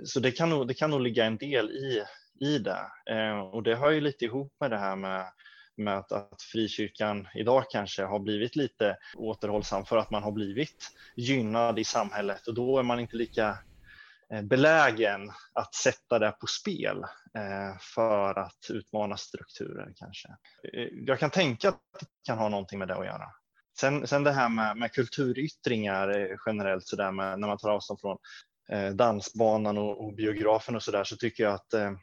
Så 0.04 0.20
det 0.20 0.30
kan, 0.30 0.50
nog, 0.50 0.68
det 0.68 0.74
kan 0.74 0.90
nog 0.90 1.00
ligga 1.00 1.24
en 1.24 1.36
del 1.36 1.70
i, 1.70 2.04
i 2.40 2.58
det. 2.58 2.80
Och 3.52 3.62
det 3.62 3.76
hör 3.76 3.90
ju 3.90 4.00
lite 4.00 4.24
ihop 4.24 4.52
med 4.60 4.70
det 4.70 4.78
här 4.78 4.96
med 4.96 5.26
med 5.78 5.98
att, 5.98 6.12
att 6.12 6.42
frikyrkan 6.42 7.28
idag 7.34 7.64
kanske 7.70 8.02
har 8.02 8.18
blivit 8.18 8.56
lite 8.56 8.96
återhållsam 9.16 9.84
för 9.84 9.96
att 9.96 10.10
man 10.10 10.22
har 10.22 10.32
blivit 10.32 10.90
gynnad 11.16 11.78
i 11.78 11.84
samhället 11.84 12.46
och 12.46 12.54
då 12.54 12.78
är 12.78 12.82
man 12.82 13.00
inte 13.00 13.16
lika 13.16 13.58
Eh, 14.32 14.42
belägen 14.42 15.32
att 15.54 15.74
sätta 15.74 16.18
det 16.18 16.30
på 16.30 16.46
spel 16.46 16.96
eh, 17.34 17.78
för 17.94 18.38
att 18.38 18.70
utmana 18.70 19.16
strukturer 19.16 19.92
kanske. 19.96 20.28
Eh, 20.72 20.88
jag 21.06 21.18
kan 21.18 21.30
tänka 21.30 21.68
att 21.68 21.80
det 22.00 22.06
kan 22.26 22.38
ha 22.38 22.48
någonting 22.48 22.78
med 22.78 22.88
det 22.88 22.94
att 22.94 23.06
göra. 23.06 23.26
Sen, 23.80 24.06
sen 24.06 24.24
det 24.24 24.32
här 24.32 24.48
med, 24.48 24.76
med 24.76 24.92
kulturyttringar 24.92 26.36
generellt 26.46 26.86
så 26.86 26.96
där 26.96 27.12
med 27.12 27.40
när 27.40 27.48
man 27.48 27.58
tar 27.58 27.70
avstånd 27.70 28.00
från 28.00 28.18
dansbanan 28.96 29.78
och, 29.78 30.04
och 30.04 30.14
biografen 30.14 30.76
och 30.76 30.82
så 30.82 30.90
där 30.90 31.04
så 31.04 31.16
tycker 31.16 31.44
jag 31.44 31.54
att 31.54 31.98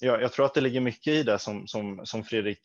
jag, 0.00 0.22
jag, 0.22 0.32
tror 0.32 0.46
att 0.46 0.54
det 0.54 0.60
ligger 0.60 0.80
mycket 0.80 1.12
i 1.12 1.22
det 1.22 1.38
som, 1.38 1.66
som, 1.66 2.06
som 2.06 2.24
Fredrik 2.24 2.60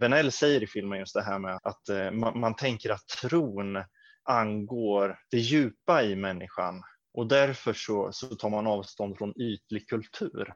Venell 0.00 0.32
säger 0.32 0.62
i 0.62 0.66
filmen, 0.66 0.98
just 0.98 1.14
det 1.14 1.22
här 1.22 1.38
med 1.38 1.60
att 1.62 2.12
man, 2.12 2.40
man, 2.40 2.56
tänker 2.56 2.90
att 2.90 3.06
tron 3.06 3.84
angår 4.24 5.18
det 5.30 5.38
djupa 5.38 6.02
i 6.02 6.16
människan 6.16 6.82
och 7.18 7.26
därför 7.26 7.72
så, 7.72 8.12
så 8.12 8.26
tar 8.26 8.50
man 8.50 8.66
avstånd 8.66 9.18
från 9.18 9.40
ytlig 9.40 9.88
kultur. 9.88 10.54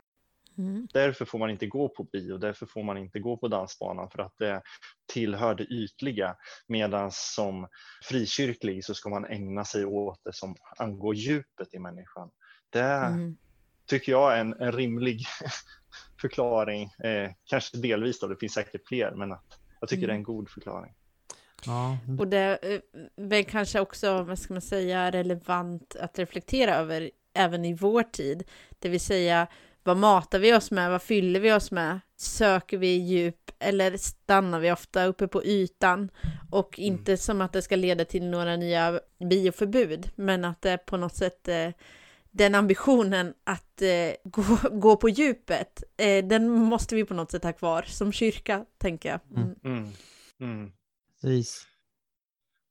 Mm. 0.59 0.89
Därför 0.93 1.25
får 1.25 1.39
man 1.39 1.51
inte 1.51 1.67
gå 1.67 1.89
på 1.89 2.05
bio, 2.05 2.39
därför 2.39 2.67
får 2.67 2.83
man 2.83 2.99
inte 2.99 3.21
gå 3.21 3.37
på 3.37 3.49
dansbanan 3.49 4.11
för 4.11 4.19
att 4.19 4.35
det 4.39 4.63
tillhör 5.13 5.55
det 5.55 5.65
ytliga. 5.65 6.37
Medan 6.67 7.11
som 7.13 7.69
frikyrklig 8.09 8.85
så 8.85 8.95
ska 8.95 9.09
man 9.09 9.25
ägna 9.25 9.65
sig 9.65 9.85
åt 9.85 10.21
det 10.25 10.35
som 10.35 10.57
angår 10.79 11.15
djupet 11.15 11.75
i 11.75 11.79
människan. 11.79 12.31
Det 12.71 12.81
mm. 12.83 13.37
tycker 13.87 14.13
jag 14.13 14.37
är 14.37 14.41
en, 14.41 14.53
en 14.53 14.73
rimlig 14.73 15.21
förklaring. 16.21 16.83
Eh, 16.83 17.31
kanske 17.45 17.77
delvis 17.77 18.21
då, 18.21 18.27
det 18.27 18.37
finns 18.41 18.55
säkert 18.55 18.89
fler, 18.89 19.15
men 19.15 19.33
att 19.33 19.59
jag 19.81 19.89
tycker 19.89 20.05
mm. 20.05 20.09
det 20.09 20.15
är 20.15 20.19
en 20.19 20.37
god 20.37 20.51
förklaring. 20.51 20.95
Ja. 21.67 21.99
Och 22.19 22.29
det 22.29 22.39
är 22.39 22.81
väl 23.17 23.45
kanske 23.45 23.81
också, 23.81 24.23
vad 24.23 24.39
ska 24.39 24.55
man 24.55 24.61
säga, 24.61 25.11
relevant 25.11 25.97
att 26.01 26.19
reflektera 26.19 26.75
över 26.77 27.11
även 27.35 27.65
i 27.65 27.75
vår 27.75 28.03
tid. 28.03 28.45
Det 28.79 28.89
vill 28.89 29.01
säga, 29.01 29.47
vad 29.83 29.97
matar 29.97 30.39
vi 30.39 30.55
oss 30.55 30.71
med? 30.71 30.91
Vad 30.91 31.03
fyller 31.03 31.41
vi 31.41 31.53
oss 31.53 31.71
med? 31.71 32.01
Söker 32.17 32.79
vi 32.79 32.97
djup 32.97 33.51
eller 33.59 33.97
stannar 33.97 34.61
vi 34.61 34.73
ofta 34.73 35.05
uppe 35.05 35.29
på 35.29 35.45
ytan? 35.45 36.11
Och 36.51 36.79
mm. 36.79 36.93
inte 36.93 37.13
mm. 37.13 37.19
som 37.19 37.41
att 37.41 37.53
det 37.53 37.63
ska 37.63 37.77
leda 37.77 38.05
till 38.05 38.25
några 38.25 38.57
nya 38.57 39.01
bioförbud, 39.31 40.11
men 40.15 40.45
att 40.45 40.63
det 40.63 40.79
på 40.79 40.97
något 40.97 41.17
sätt 41.17 41.49
eh, 41.49 41.71
den 42.31 42.55
ambitionen 42.55 43.35
att 43.45 43.83
eh, 43.83 44.15
gå, 44.25 44.43
gå 44.73 44.97
på 44.97 45.09
djupet, 45.09 45.83
eh, 45.97 46.25
den 46.25 46.49
måste 46.49 46.95
vi 46.95 47.05
på 47.05 47.15
något 47.15 47.31
sätt 47.31 47.45
ha 47.45 47.53
kvar 47.53 47.83
som 47.83 48.13
kyrka, 48.13 48.65
tänker 48.79 49.09
jag. 49.09 49.21
Mm. 49.65 49.93
Mm. 50.41 50.73
Precis. 51.23 51.67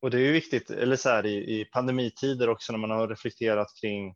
Och 0.02 0.12
det 0.12 0.18
är 0.18 0.22
ju 0.22 0.32
viktigt, 0.32 0.70
eller 0.70 0.96
så 0.96 1.10
här 1.10 1.26
i, 1.26 1.60
i 1.60 1.66
pandemitider 1.66 2.50
också 2.50 2.72
när 2.72 2.80
man 2.80 2.92
har 2.92 3.08
reflekterat 3.08 3.68
kring 3.82 4.16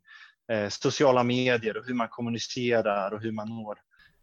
eh, 0.51 0.69
sociala 0.69 1.23
medier 1.23 1.77
och 1.77 1.85
hur 1.85 1.93
man 1.93 2.07
kommunicerar 2.07 3.11
och 3.11 3.21
hur 3.21 3.31
man 3.31 3.49
når. 3.49 3.77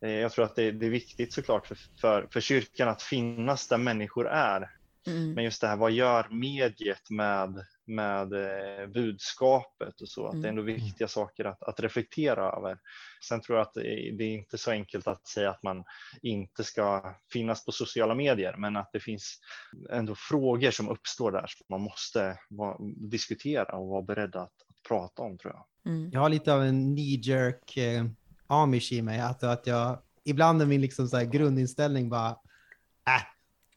Eh, 0.04 0.10
jag 0.10 0.32
tror 0.32 0.44
att 0.44 0.56
det, 0.56 0.70
det, 0.70 0.86
är 0.86 0.90
viktigt 0.90 1.32
såklart 1.32 1.66
för, 1.66 1.78
för, 2.00 2.28
för 2.32 2.40
kyrkan 2.40 2.88
att 2.88 3.02
finnas 3.02 3.68
där 3.68 3.78
människor 3.78 4.28
är. 4.28 4.70
Mm. 5.06 5.34
Men 5.34 5.44
just 5.44 5.60
det 5.60 5.66
här, 5.66 5.76
vad 5.76 5.92
gör 5.92 6.28
mediet 6.30 7.10
med 7.10 7.66
med 7.86 8.32
eh, 8.32 8.86
budskapet 8.86 10.00
och 10.00 10.08
så. 10.08 10.26
Att 10.26 10.42
det 10.42 10.48
är 10.48 10.50
ändå 10.50 10.62
mm. 10.62 10.74
viktiga 10.74 11.08
saker 11.08 11.44
att, 11.44 11.62
att 11.62 11.80
reflektera 11.80 12.52
över. 12.52 12.78
Sen 13.28 13.40
tror 13.40 13.58
jag 13.58 13.66
att 13.66 13.74
det 13.74 14.24
är 14.24 14.34
inte 14.34 14.58
så 14.58 14.70
enkelt 14.70 15.06
att 15.06 15.26
säga 15.26 15.50
att 15.50 15.62
man 15.62 15.84
inte 16.22 16.64
ska 16.64 17.14
finnas 17.32 17.64
på 17.64 17.72
sociala 17.72 18.14
medier, 18.14 18.56
men 18.58 18.76
att 18.76 18.90
det 18.92 19.00
finns 19.00 19.38
ändå 19.90 20.14
frågor 20.14 20.70
som 20.70 20.88
uppstår 20.88 21.32
där 21.32 21.46
som 21.46 21.66
man 21.68 21.80
måste 21.80 22.38
vara, 22.48 22.76
diskutera 23.10 23.76
och 23.76 23.88
vara 23.88 24.02
beredd 24.02 24.36
att, 24.36 24.42
att 24.68 24.82
prata 24.88 25.22
om 25.22 25.38
tror 25.38 25.52
jag. 25.54 25.92
Mm. 25.92 26.10
Jag 26.12 26.20
har 26.20 26.28
lite 26.28 26.54
av 26.54 26.62
en 26.62 26.96
knee 26.96 27.20
jerk 27.22 27.76
eh, 27.76 28.04
amish 28.46 28.92
i 28.92 29.02
mig, 29.02 29.20
att, 29.20 29.42
att 29.42 29.66
jag 29.66 29.98
ibland 30.24 30.62
är 30.62 30.66
min 30.66 30.80
liksom 30.80 31.08
så 31.08 31.20
grundinställning 31.20 32.08
bara, 32.08 32.30
äh, 33.08 33.22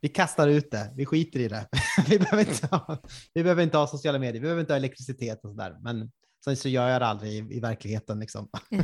vi 0.05 0.09
kastar 0.09 0.47
ut 0.47 0.71
det, 0.71 0.91
vi 0.95 1.05
skiter 1.05 1.39
i 1.39 1.47
det. 1.47 1.67
vi, 2.07 2.19
behöver 2.19 2.49
inte 2.49 2.67
ha, 2.67 3.01
vi 3.33 3.43
behöver 3.43 3.63
inte 3.63 3.77
ha 3.77 3.87
sociala 3.87 4.19
medier, 4.19 4.33
vi 4.33 4.39
behöver 4.39 4.61
inte 4.61 4.73
ha 4.73 4.77
elektricitet 4.77 5.45
och 5.45 5.49
sådär. 5.51 5.77
Men 5.81 6.11
sen 6.43 6.57
så 6.57 6.69
gör 6.69 6.89
jag 6.89 7.01
det 7.01 7.05
aldrig 7.05 7.31
i, 7.33 7.57
i 7.57 7.59
verkligheten 7.59 8.19
liksom. 8.19 8.49
ja, 8.69 8.83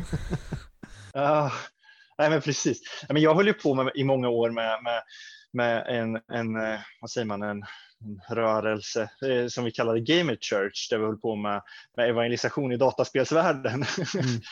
ah, 1.14 1.52
nej 2.18 2.30
men 2.30 2.40
precis. 2.40 2.80
Jag 3.08 3.34
höll 3.34 3.46
ju 3.46 3.52
på 3.52 3.74
med, 3.74 3.92
i 3.94 4.04
många 4.04 4.28
år 4.28 4.50
med, 4.50 4.82
med, 4.82 5.02
med 5.52 5.86
en, 5.86 6.20
en, 6.38 6.56
eh, 6.56 6.80
vad 7.00 7.10
säger 7.10 7.26
man, 7.26 7.42
en 7.42 7.62
rörelse 8.28 9.10
eh, 9.28 9.46
som 9.46 9.64
vi 9.64 9.70
kallade 9.70 10.00
Gamer 10.00 10.36
Church 10.40 10.90
där 10.90 10.98
vi 10.98 11.04
höll 11.04 11.16
på 11.16 11.36
med, 11.36 11.62
med 11.96 12.08
evangelisation 12.08 12.72
i 12.72 12.76
dataspelsvärlden 12.76 13.84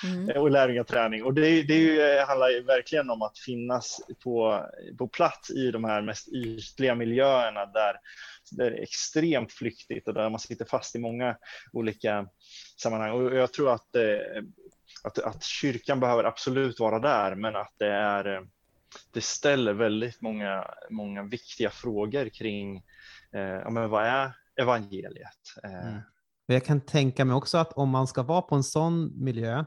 mm. 0.05 0.37
Och 0.37 0.51
lärjungaträning. 0.51 1.25
Och 1.25 1.35
det, 1.35 1.63
det 1.63 2.19
eh, 2.19 2.27
handlar 2.27 2.67
verkligen 2.67 3.11
om 3.11 3.23
att 3.23 3.39
finnas 3.39 4.01
på, 4.25 4.67
på 4.99 5.09
plats 5.09 5.51
i 5.51 5.71
de 5.71 5.85
här 5.85 6.03
mest 6.03 6.29
ytliga 6.29 6.95
miljöerna 6.95 7.67
där 7.67 7.97
det 8.51 8.67
är 8.67 8.83
extremt 8.83 9.53
flyktigt 9.53 10.09
och 10.09 10.15
där 10.15 10.31
man 10.31 10.41
sitter 10.41 10.65
fast 10.65 10.95
i 10.95 10.99
många 10.99 11.37
olika 11.73 12.27
sammanhang. 12.83 13.11
Och 13.11 13.37
jag 13.37 13.53
tror 13.53 13.73
att, 13.73 13.97
eh, 13.97 14.43
att, 15.05 15.19
att 15.19 15.45
kyrkan 15.45 16.01
behöver 16.01 16.25
absolut 16.25 16.81
vara 16.81 16.99
där, 16.99 17.35
men 17.35 17.57
att 17.57 17.75
det 17.79 17.93
är 17.93 18.47
det 19.13 19.21
ställer 19.21 19.73
väldigt 19.73 20.21
många, 20.21 20.65
många 20.91 21.23
viktiga 21.23 21.71
frågor 21.71 22.29
kring 22.29 22.83
Eh, 23.35 23.41
ja, 23.41 23.71
men 23.71 23.91
vad 23.91 24.05
är 24.05 24.33
evangeliet? 24.61 25.39
Eh, 25.65 25.89
mm. 25.89 26.01
Jag 26.47 26.65
kan 26.65 26.81
tänka 26.81 27.25
mig 27.25 27.37
också 27.37 27.59
att 27.59 27.73
om 27.73 27.89
man 27.89 28.07
ska 28.07 28.23
vara 28.23 28.43
på 28.43 28.55
en 28.55 28.65
sån 28.65 29.25
miljö, 29.25 29.65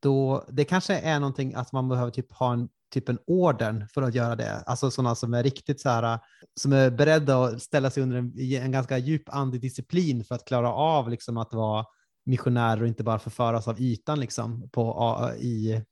då 0.00 0.44
det 0.48 0.64
kanske 0.64 0.98
är 0.98 1.20
någonting 1.20 1.54
att 1.54 1.72
man 1.72 1.88
behöver 1.88 2.10
typ 2.10 2.32
ha 2.32 2.52
en 2.52 2.68
typ 2.94 3.08
en 3.08 3.18
orden 3.26 3.88
för 3.94 4.02
att 4.02 4.14
göra 4.14 4.36
det. 4.36 4.62
Alltså 4.66 4.90
sådana 4.90 5.14
som 5.14 5.34
är 5.34 5.42
riktigt 5.42 5.80
så 5.80 5.88
här, 5.88 6.18
som 6.60 6.72
är 6.72 6.90
beredda 6.90 7.44
att 7.44 7.62
ställa 7.62 7.90
sig 7.90 8.02
under 8.02 8.16
en, 8.16 8.38
en 8.38 8.72
ganska 8.72 8.98
djup 8.98 9.22
andedisciplin 9.26 10.24
för 10.24 10.34
att 10.34 10.44
klara 10.44 10.72
av 10.72 11.10
liksom 11.10 11.36
att 11.36 11.52
vara 11.52 11.84
missionärer 12.26 12.82
och 12.82 12.88
inte 12.88 13.04
bara 13.04 13.18
förföras 13.18 13.68
av 13.68 13.80
ytan 13.80 14.20
liksom 14.20 14.70
på, 14.70 15.30
i, 15.38 15.82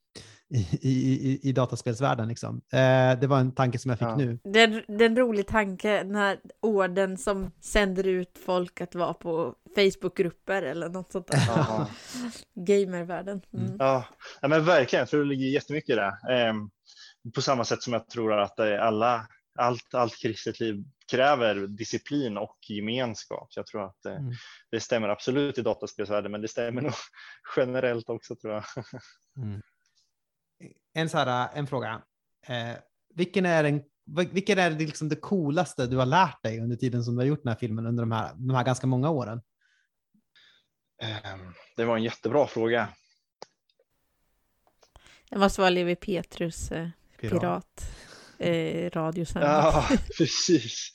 i, 0.49 0.59
i, 0.81 1.39
i 1.43 1.51
dataspelsvärlden. 1.51 2.27
Liksom. 2.27 2.61
Eh, 2.71 3.19
det 3.19 3.27
var 3.27 3.39
en 3.39 3.51
tanke 3.51 3.79
som 3.79 3.89
jag 3.89 3.99
fick 3.99 4.07
ja. 4.07 4.15
nu. 4.15 4.39
Det 4.43 4.61
är, 4.61 4.85
det 4.87 5.05
är 5.05 5.09
en 5.09 5.17
rolig 5.17 5.47
tanke, 5.47 6.03
när 6.03 6.39
orden 6.61 7.17
som 7.17 7.51
sänder 7.61 8.07
ut 8.07 8.39
folk 8.45 8.81
att 8.81 8.95
vara 8.95 9.13
på 9.13 9.55
Facebookgrupper 9.75 10.61
eller 10.61 10.89
något 10.89 11.11
sånt 11.11 11.27
där. 11.27 11.43
Ja. 11.47 11.89
Gamervärlden. 12.55 13.41
Mm. 13.53 13.75
Ja. 13.79 14.05
ja, 14.41 14.47
men 14.47 14.65
verkligen. 14.65 15.01
Jag 15.01 15.09
tror 15.09 15.19
det 15.19 15.29
ligger 15.29 15.47
jättemycket 15.47 15.89
i 15.89 15.95
det. 15.95 16.17
Eh, 16.31 16.53
på 17.35 17.41
samma 17.41 17.65
sätt 17.65 17.83
som 17.83 17.93
jag 17.93 18.09
tror 18.09 18.33
att 18.39 18.59
alla, 18.59 19.27
allt, 19.59 19.93
allt 19.93 20.21
kristet 20.21 20.59
liv 20.59 20.83
kräver 21.11 21.55
disciplin 21.67 22.37
och 22.37 22.57
gemenskap. 22.69 23.53
Så 23.53 23.59
jag 23.59 23.67
tror 23.67 23.85
att 23.85 24.05
eh, 24.05 24.15
mm. 24.15 24.33
det 24.71 24.79
stämmer 24.79 25.09
absolut 25.09 25.57
i 25.57 25.61
dataspelsvärlden, 25.61 26.31
men 26.31 26.41
det 26.41 26.47
stämmer 26.47 26.81
nog 26.81 26.93
generellt 27.57 28.09
också 28.09 28.35
tror 28.35 28.53
jag. 28.53 28.63
Mm 29.37 29.61
en, 30.93 31.09
så 31.09 31.17
här, 31.17 31.49
en 31.53 31.67
fråga. 31.67 32.01
Eh, 32.47 32.75
vilken 33.15 33.45
är, 33.45 33.63
den, 33.63 33.81
vilken 34.31 34.59
är 34.59 34.69
det, 34.69 34.85
liksom 34.85 35.09
det 35.09 35.15
coolaste 35.15 35.87
du 35.87 35.97
har 35.97 36.05
lärt 36.05 36.43
dig 36.43 36.59
under 36.59 36.75
tiden 36.75 37.03
som 37.03 37.15
du 37.15 37.21
har 37.21 37.25
gjort 37.25 37.43
den 37.43 37.51
här 37.51 37.59
filmen 37.59 37.85
under 37.85 38.03
de 38.03 38.11
här, 38.11 38.33
de 38.35 38.55
här 38.55 38.63
ganska 38.63 38.87
många 38.87 39.09
åren? 39.09 39.41
Ehm, 41.01 41.53
det 41.75 41.85
var 41.85 41.97
en 41.97 42.03
jättebra 42.03 42.47
fråga. 42.47 42.89
Det 45.29 45.37
måste 45.37 45.61
vara 45.61 45.69
Levi 45.69 45.95
Petrus 45.95 46.71
eh, 46.71 46.89
pirat, 47.19 47.41
pirat 47.41 47.83
eh, 48.39 48.89
radiosändning. 48.89 49.51
Ja, 49.51 49.89
precis. 50.17 50.93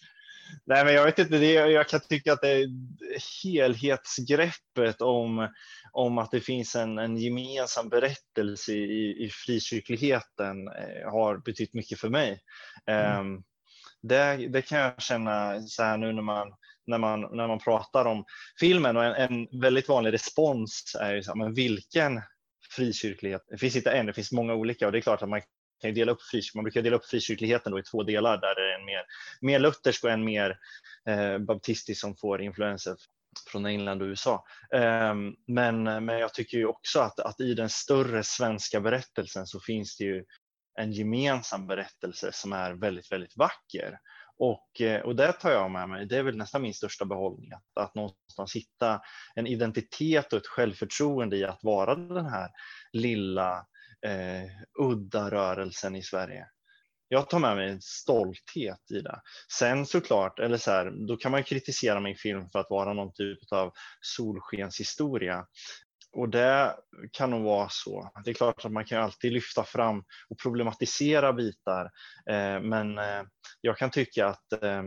Nej, 0.67 0.85
men 0.85 0.95
jag 0.95 1.05
vet 1.05 1.19
inte, 1.19 1.39
det, 1.39 1.53
jag 1.53 1.89
kan 1.89 2.01
tycka 2.01 2.33
att 2.33 2.41
det 2.41 2.67
helhetsgreppet 3.45 5.01
om, 5.01 5.49
om 5.93 6.19
att 6.19 6.31
det 6.31 6.41
finns 6.41 6.77
en, 6.77 6.99
en 6.99 7.17
gemensam 7.17 7.89
berättelse 7.89 8.73
i, 8.73 9.25
i 9.25 9.31
frikyrkligheten 9.33 10.69
eh, 10.69 11.11
har 11.11 11.37
betytt 11.45 11.75
mycket 11.75 12.01
för 12.01 12.09
mig. 12.09 12.41
Mm. 12.87 13.21
Um, 13.21 13.43
det, 14.03 14.49
det 14.49 14.63
kan 14.63 14.79
jag 14.79 15.03
känna 15.03 15.61
så 15.61 15.83
här 15.83 15.97
nu 15.97 16.13
när 16.13 16.23
man, 16.23 16.55
när 16.87 16.99
man, 16.99 17.21
när 17.21 17.49
man 17.49 17.59
pratar 17.59 18.05
om 18.05 18.25
filmen 18.61 18.97
och 18.97 19.05
en, 19.05 19.15
en 19.15 19.61
väldigt 19.61 19.89
vanlig 19.89 20.13
respons 20.13 20.97
är 21.01 21.15
ju 21.15 21.23
så 21.23 21.31
här, 21.31 21.37
men 21.37 21.55
vilken 21.55 22.23
frikyrklighet? 22.77 23.43
Det 23.51 23.59
finns 23.59 23.77
inte 23.77 23.91
en, 23.91 24.07
det 24.07 24.13
finns 24.13 24.33
många 24.33 24.55
olika 24.55 24.87
och 24.87 24.93
det 24.93 24.99
är 24.99 25.03
klart 25.03 25.23
att 25.23 25.29
man 25.29 25.43
kan 25.81 25.95
dela 25.95 26.13
upp 26.13 26.19
man 26.55 26.65
brukar 26.65 26.83
dela 26.83 26.97
upp 26.97 27.05
frikyrkligheten 27.05 27.73
då 27.73 27.79
i 27.79 27.83
två 27.83 28.03
delar 28.03 28.37
där 28.37 28.55
det 28.55 28.73
är 28.73 28.79
en 28.79 28.85
mer, 28.85 29.05
mer 29.41 29.59
luthersk 29.59 30.05
och 30.05 30.11
en 30.11 30.25
mer 30.25 30.59
eh, 31.09 31.39
baptistisk 31.39 32.01
som 32.01 32.17
får 32.17 32.43
influenser 32.43 32.97
från 33.53 33.67
England 33.67 34.03
och 34.03 34.07
USA. 34.07 34.45
Um, 35.11 35.37
men, 35.47 35.83
men 35.83 36.19
jag 36.19 36.35
tycker 36.35 36.59
ju 36.59 36.67
också 36.67 37.01
att, 37.01 37.21
att 37.21 37.41
i 37.41 37.55
den 37.55 37.69
större 37.69 38.23
svenska 38.23 38.81
berättelsen 38.81 39.47
så 39.47 39.61
finns 39.61 39.97
det 39.97 40.05
ju 40.05 40.25
en 40.79 40.93
gemensam 40.93 41.67
berättelse 41.67 42.31
som 42.33 42.53
är 42.53 42.73
väldigt, 42.73 43.13
väldigt 43.13 43.37
vacker. 43.37 43.99
Och, 44.39 44.81
eh, 44.81 45.01
och 45.01 45.17
det 45.17 45.33
tar 45.33 45.51
jag 45.51 45.71
med 45.71 45.89
mig. 45.89 46.07
Det 46.07 46.17
är 46.17 46.23
väl 46.23 46.37
nästan 46.37 46.63
min 46.63 46.75
största 46.75 47.05
behållning, 47.05 47.53
att, 47.53 47.85
att 47.85 47.95
någonstans 47.95 48.57
hitta 48.57 49.01
en 49.35 49.47
identitet 49.47 50.33
och 50.33 50.39
ett 50.39 50.47
självförtroende 50.47 51.37
i 51.37 51.45
att 51.45 51.63
vara 51.63 51.95
den 51.95 52.27
här 52.27 52.51
lilla 52.93 53.67
eh, 54.07 54.51
udda 54.79 55.31
rörelsen 55.31 55.97
i 55.97 56.03
Sverige. 56.03 56.47
Jag 57.09 57.31
tar 57.31 57.39
med 57.39 57.57
mig 57.57 57.71
en 57.71 57.81
stolthet 57.81 58.91
i 58.91 59.01
det. 59.01 59.21
Sen 59.59 59.87
såklart, 59.87 60.39
eller 60.39 60.57
så 60.57 60.71
här, 60.71 61.07
då 61.07 61.17
kan 61.17 61.33
man 61.33 61.45
kritisera 61.45 62.01
min 62.01 62.17
film 62.17 62.49
för 62.51 62.59
att 62.59 62.71
vara 62.71 62.93
någon 62.93 63.13
typ 63.13 63.39
av 63.53 63.73
solskenshistoria. 64.01 65.47
Och 66.13 66.29
det 66.29 66.77
kan 67.13 67.31
nog 67.31 67.43
vara 67.43 67.69
så. 67.71 68.11
Det 68.25 68.31
är 68.31 68.35
klart 68.35 68.65
att 68.65 68.73
man 68.73 68.85
kan 68.85 69.03
alltid 69.03 69.33
lyfta 69.33 69.65
fram 69.65 70.05
och 70.29 70.39
problematisera 70.39 71.33
bitar. 71.33 71.85
Eh, 72.31 72.61
men 72.61 72.99
eh, 72.99 73.23
jag 73.61 73.79
kan 73.79 73.91
tycka 73.91 74.27
att 74.27 74.53
eh, 74.63 74.83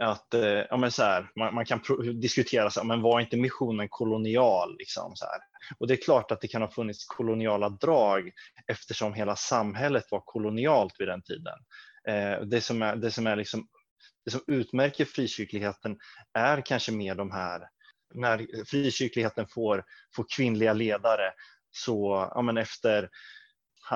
att 0.00 0.34
eh, 0.34 0.64
ja, 0.70 0.76
men 0.76 0.92
så 0.92 1.02
här, 1.02 1.30
man, 1.36 1.54
man, 1.54 1.64
kan 1.64 1.80
diskutera, 2.20 2.70
så 2.70 2.80
här, 2.80 2.86
men 2.86 3.02
var 3.02 3.20
inte 3.20 3.36
missionen 3.36 3.88
kolonial? 3.90 4.76
Liksom, 4.78 5.12
så 5.16 5.24
här. 5.24 5.40
Och 5.78 5.86
det 5.86 5.94
är 5.94 6.02
klart 6.02 6.30
att 6.30 6.40
det 6.40 6.48
kan 6.48 6.62
ha 6.62 6.70
funnits 6.70 7.04
koloniala 7.04 7.68
drag 7.68 8.30
eftersom 8.66 9.14
hela 9.14 9.36
samhället 9.36 10.04
var 10.10 10.22
kolonialt 10.24 10.94
vid 10.98 11.08
den 11.08 11.22
tiden. 11.22 11.58
Eh, 12.08 12.40
det 12.40 12.60
som, 12.60 12.82
är, 12.82 12.96
det, 12.96 13.10
som 13.10 13.26
är 13.26 13.36
liksom, 13.36 13.68
det 14.24 14.30
som 14.30 14.40
utmärker 14.46 15.04
frikyrkligheten 15.04 15.98
är 16.32 16.60
kanske 16.60 16.92
mer 16.92 17.14
de 17.14 17.30
här 17.30 17.68
när 18.14 18.64
frikyrkligheten 18.64 19.46
får, 19.48 19.84
får 20.16 20.26
kvinnliga 20.36 20.72
ledare 20.72 21.32
så 21.70 22.30
ja, 22.34 22.42
men 22.42 22.56
efter 22.56 23.08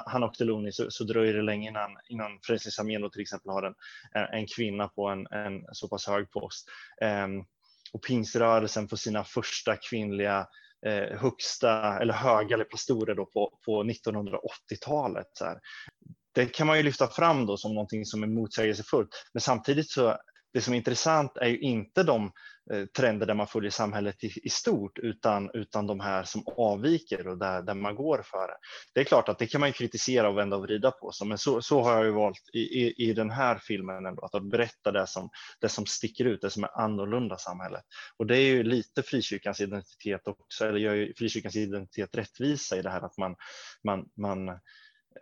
Hanok 0.07 0.39
Deloni 0.39 0.73
så, 0.73 0.91
så 0.91 1.05
dröjer 1.05 1.35
det 1.35 1.43
länge 1.43 1.69
innan, 1.69 1.91
innan 2.09 2.41
Frälsningsarmén 2.43 3.11
till 3.11 3.21
exempel 3.21 3.51
har 3.51 3.63
en, 3.63 3.75
en 4.15 4.47
kvinna 4.47 4.89
på 4.89 5.09
en, 5.09 5.27
en 5.27 5.65
så 5.73 5.89
pass 5.89 6.07
hög 6.07 6.31
post. 6.31 6.69
Um, 7.25 7.45
och 7.93 8.03
pingströrelsen 8.03 8.89
får 8.89 8.97
sina 8.97 9.25
första 9.25 9.77
kvinnliga 9.77 10.47
eh, 10.87 11.19
högsta 11.19 11.99
eller 11.99 12.15
höga 12.15 12.55
eller 12.55 12.65
pastorer 12.65 13.15
då 13.15 13.27
på, 13.27 13.59
på 13.65 13.85
1980-talet. 13.85 15.27
Det 16.35 16.47
kan 16.47 16.67
man 16.67 16.77
ju 16.77 16.83
lyfta 16.83 17.07
fram 17.07 17.47
då 17.47 17.57
som 17.57 17.75
någonting 17.75 18.05
som 18.05 18.23
är 18.23 18.27
motsägelsefullt. 18.27 19.09
Men 19.33 19.41
samtidigt 19.41 19.91
så 19.91 20.17
det 20.53 20.61
som 20.61 20.75
är 20.75 20.79
intressant 20.79 21.37
är 21.37 21.47
ju 21.47 21.59
inte 21.59 22.03
de 22.03 22.33
eh, 22.73 22.87
trender 22.87 23.27
där 23.27 23.35
man 23.35 23.47
följer 23.47 23.71
samhället 23.71 24.25
i, 24.25 24.33
i, 24.43 24.49
stort, 24.49 24.99
utan, 24.99 25.51
utan 25.55 25.87
de 25.87 26.01
här 26.01 26.25
som 26.25 26.43
avviker 26.57 27.27
och 27.27 27.39
där, 27.39 27.63
där 27.63 27.75
man 27.75 27.95
går 27.95 28.23
före. 28.25 28.53
Det 28.95 29.01
är 29.01 29.05
klart 29.05 29.29
att 29.29 29.39
det 29.39 29.47
kan 29.47 29.61
man 29.61 29.73
kritisera 29.73 30.29
och 30.29 30.39
vända 30.39 30.57
och 30.57 30.63
vrida 30.63 30.91
på, 30.91 31.11
så, 31.13 31.25
men 31.25 31.39
så, 31.39 31.63
så 31.63 31.83
har 31.83 31.95
jag 31.95 32.05
ju 32.05 32.11
valt 32.11 32.51
i, 32.53 32.59
i, 32.59 32.95
i 33.09 33.13
den 33.13 33.31
här 33.31 33.59
filmen 33.63 34.07
ändå, 34.07 34.29
att 34.33 34.51
berätta 34.51 34.93
det 34.93 35.07
som, 35.07 35.31
det 35.61 35.69
som 35.69 35.87
sticker 35.87 36.25
ut, 36.25 36.41
det 36.41 36.51
som 36.51 36.65
är 36.65 36.81
annorlunda 36.81 37.37
samhället. 37.37 37.83
Och 38.17 38.27
det 38.27 38.37
är 38.37 38.47
ju 38.47 38.63
lite 38.63 39.03
frikyrkans 39.03 39.61
identitet 39.61 40.29
också, 40.29 40.67
eller 40.67 40.79
gör 40.79 40.95
ju 40.95 41.15
frikyrkans 41.15 41.57
identitet 41.57 42.17
rättvisa 42.17 42.77
i 42.77 42.83
det 42.83 42.91
här 42.91 43.01
att 43.01 43.19
man, 43.19 43.37
man, 43.85 44.09
man 44.17 44.59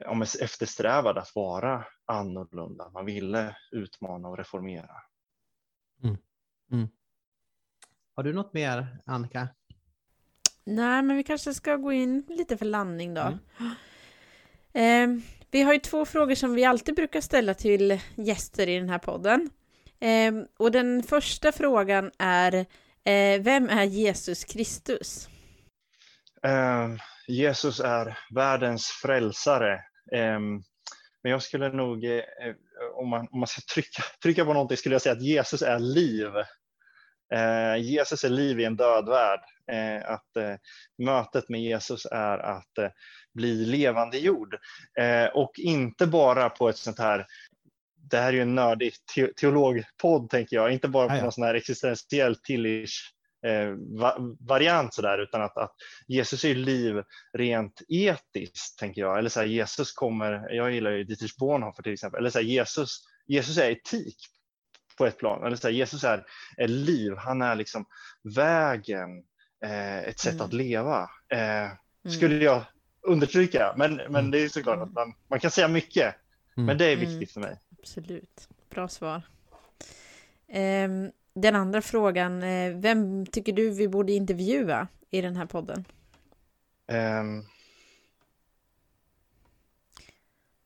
om 0.06 0.22
eftersträvade 0.22 1.20
att 1.20 1.34
vara 1.34 1.84
annorlunda. 2.06 2.90
Man 2.90 3.06
ville 3.06 3.56
utmana 3.72 4.28
och 4.28 4.38
reformera. 4.38 4.90
Mm. 6.04 6.16
Mm. 6.72 6.88
Har 8.14 8.22
du 8.22 8.32
något 8.32 8.54
mer, 8.54 8.98
Annika? 9.06 9.48
Nej, 10.64 11.02
men 11.02 11.16
vi 11.16 11.22
kanske 11.22 11.54
ska 11.54 11.76
gå 11.76 11.92
in 11.92 12.24
lite 12.28 12.56
för 12.56 12.66
landning 12.66 13.14
då. 13.14 13.20
Mm. 13.20 13.38
Eh, 14.72 15.08
vi 15.50 15.62
har 15.62 15.72
ju 15.72 15.78
två 15.78 16.04
frågor 16.04 16.34
som 16.34 16.54
vi 16.54 16.64
alltid 16.64 16.94
brukar 16.94 17.20
ställa 17.20 17.54
till 17.54 18.00
gäster 18.16 18.68
i 18.68 18.78
den 18.78 18.88
här 18.88 18.98
podden. 18.98 19.50
Eh, 20.00 20.32
och 20.58 20.72
den 20.72 21.02
första 21.02 21.52
frågan 21.52 22.10
är, 22.18 22.54
eh, 23.04 23.40
vem 23.40 23.68
är 23.68 23.84
Jesus 23.84 24.44
Kristus? 24.44 25.28
Ehm, 26.42 26.98
Jesus 27.28 27.80
är 27.80 28.18
världens 28.34 28.86
frälsare. 28.86 29.80
Ehm, 30.12 30.62
men 31.22 31.32
jag 31.32 31.42
skulle 31.42 31.68
nog 31.68 32.04
eh, 32.04 32.22
om 32.98 33.08
man, 33.08 33.28
om 33.30 33.38
man 33.38 33.46
ska 33.46 33.60
trycka, 33.74 34.02
trycka 34.22 34.44
på 34.44 34.52
någonting 34.52 34.76
skulle 34.76 34.94
jag 34.94 35.02
säga 35.02 35.12
att 35.12 35.22
Jesus 35.22 35.62
är 35.62 35.78
liv. 35.78 36.28
Eh, 37.34 37.76
Jesus 37.76 38.24
är 38.24 38.28
liv 38.28 38.60
i 38.60 38.64
en 38.64 38.76
död 38.76 39.08
värld. 39.08 39.40
Eh, 39.72 40.10
att 40.10 40.36
eh, 40.36 40.56
mötet 40.98 41.48
med 41.48 41.60
Jesus 41.60 42.06
är 42.06 42.38
att 42.38 42.78
eh, 42.78 42.90
bli 43.34 43.64
levande 43.66 44.18
jord. 44.18 44.54
Eh, 45.00 45.26
och 45.26 45.52
inte 45.58 46.06
bara 46.06 46.50
på 46.50 46.68
ett 46.68 46.76
sånt 46.76 46.98
här 46.98 47.26
det 48.10 48.16
här 48.16 48.28
är 48.28 48.32
ju 48.32 48.42
en 48.42 48.54
nördig 48.54 48.92
te 49.14 49.32
teologpodd, 49.32 50.30
tänker 50.30 50.56
jag, 50.56 50.72
inte 50.72 50.88
bara 50.88 51.08
på 51.08 51.14
ja, 51.14 51.22
någon 51.22 51.32
sån 51.32 51.44
här 51.44 51.54
existentiell 51.54 52.36
tillish 52.36 53.12
eh, 53.46 53.74
variant 54.40 54.94
sådär, 54.94 55.18
utan 55.18 55.42
att, 55.42 55.56
att 55.56 55.74
Jesus 56.06 56.44
är 56.44 56.54
liv 56.54 57.02
rent 57.32 57.82
etiskt, 57.88 58.78
tänker 58.78 59.00
jag. 59.00 59.18
Eller 59.18 59.30
så 59.30 59.40
här, 59.40 59.46
Jesus 59.46 59.92
kommer, 59.92 60.54
jag 60.54 60.72
gillar 60.72 60.90
ju 60.90 61.04
Dietrich 61.04 61.36
Bonhoeffer 61.36 61.82
till 61.82 61.92
exempel, 61.92 62.18
eller 62.20 62.30
så 62.30 62.38
här, 62.38 62.46
Jesus, 62.46 62.98
Jesus 63.26 63.58
är 63.58 63.70
etik 63.70 64.16
på 64.98 65.06
ett 65.06 65.18
plan. 65.18 65.46
Eller 65.46 65.56
så 65.56 65.68
här, 65.68 65.74
Jesus 65.74 66.04
är, 66.04 66.24
är 66.56 66.68
liv, 66.68 67.12
han 67.16 67.42
är 67.42 67.56
liksom 67.56 67.86
vägen, 68.36 69.08
eh, 69.64 69.98
ett 69.98 70.18
sätt 70.18 70.34
mm. 70.34 70.46
att 70.46 70.52
leva. 70.52 71.10
Eh, 71.32 71.64
mm. 71.64 71.76
skulle 72.08 72.44
jag 72.44 72.62
understryka, 73.06 73.74
men, 73.76 73.96
men 73.96 74.16
mm. 74.16 74.30
det 74.30 74.38
är 74.38 74.48
såklart 74.48 74.78
att 74.78 74.92
man, 74.92 75.14
man 75.30 75.40
kan 75.40 75.50
säga 75.50 75.68
mycket, 75.68 76.14
mm. 76.56 76.66
men 76.66 76.78
det 76.78 76.84
är 76.84 76.96
viktigt 76.96 77.32
för 77.32 77.40
mig. 77.40 77.60
Absolut, 77.78 78.48
bra 78.70 78.88
svar. 78.88 79.22
Um, 80.52 81.10
den 81.40 81.56
andra 81.56 81.82
frågan, 81.82 82.42
eh, 82.42 82.76
vem 82.76 83.26
tycker 83.26 83.52
du 83.52 83.70
vi 83.70 83.88
borde 83.88 84.12
intervjua 84.12 84.88
i 85.10 85.20
den 85.20 85.36
här 85.36 85.46
podden? 85.46 85.84
Um... 86.92 87.44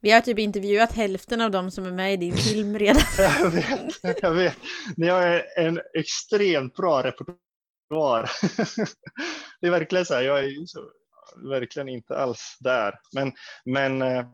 Vi 0.01 0.11
har 0.11 0.21
typ 0.21 0.39
intervjuat 0.39 0.91
hälften 0.91 1.41
av 1.41 1.51
dem 1.51 1.71
som 1.71 1.85
är 1.85 1.91
med 1.91 2.13
i 2.13 2.17
din 2.17 2.37
film 2.37 2.79
redan. 2.79 3.01
jag 3.17 3.49
vet, 3.49 4.21
jag 4.21 4.33
vet. 4.33 4.57
Ni 4.97 5.07
har 5.07 5.43
en 5.57 5.79
extremt 5.93 6.75
bra 6.75 7.03
repertoar. 7.03 8.31
det 9.61 9.67
är 9.67 9.71
verkligen 9.71 10.05
så 10.05 10.13
här, 10.13 10.21
jag 10.21 10.39
är 10.39 10.65
så, 10.65 10.79
verkligen 11.49 11.89
inte 11.89 12.17
alls 12.17 12.57
där. 12.59 12.93
Men, 13.13 13.31
men, 13.65 14.01
eh, 14.01 14.25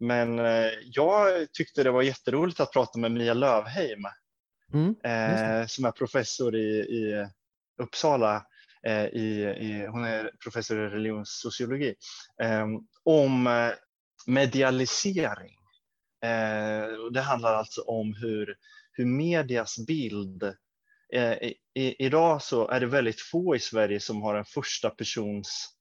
men 0.00 0.38
eh, 0.38 0.70
jag 0.84 1.52
tyckte 1.52 1.82
det 1.82 1.90
var 1.90 2.02
jätteroligt 2.02 2.60
att 2.60 2.72
prata 2.72 2.98
med 2.98 3.12
Mia 3.12 3.34
Lövheim 3.34 4.06
mm, 4.72 4.94
eh, 5.04 5.66
som 5.66 5.84
är 5.84 5.90
professor 5.90 6.56
i, 6.56 6.78
i 6.78 7.26
Uppsala. 7.82 8.46
Eh, 8.86 9.04
i, 9.04 9.54
i, 9.60 9.86
hon 9.86 10.04
är 10.04 10.30
professor 10.42 10.78
i 10.78 10.88
religionssociologi. 10.88 11.94
Ehm, 12.42 12.74
eh, 12.74 12.80
om 13.04 13.48
medialisering. 14.26 15.54
Eh, 16.24 17.10
det 17.12 17.20
handlar 17.20 17.54
alltså 17.54 17.80
om 17.82 18.14
hur, 18.14 18.56
hur 18.92 19.04
medias 19.04 19.86
bild 19.86 20.42
eh, 21.12 21.32
i, 21.32 21.54
i, 21.74 22.04
idag 22.06 22.42
så 22.42 22.68
är 22.68 22.80
det 22.80 22.86
väldigt 22.86 23.20
få 23.20 23.56
i 23.56 23.58
Sverige 23.58 24.00
som 24.00 24.22
har 24.22 24.34
en 24.34 24.44
första 24.44 24.90
persons 24.90 25.74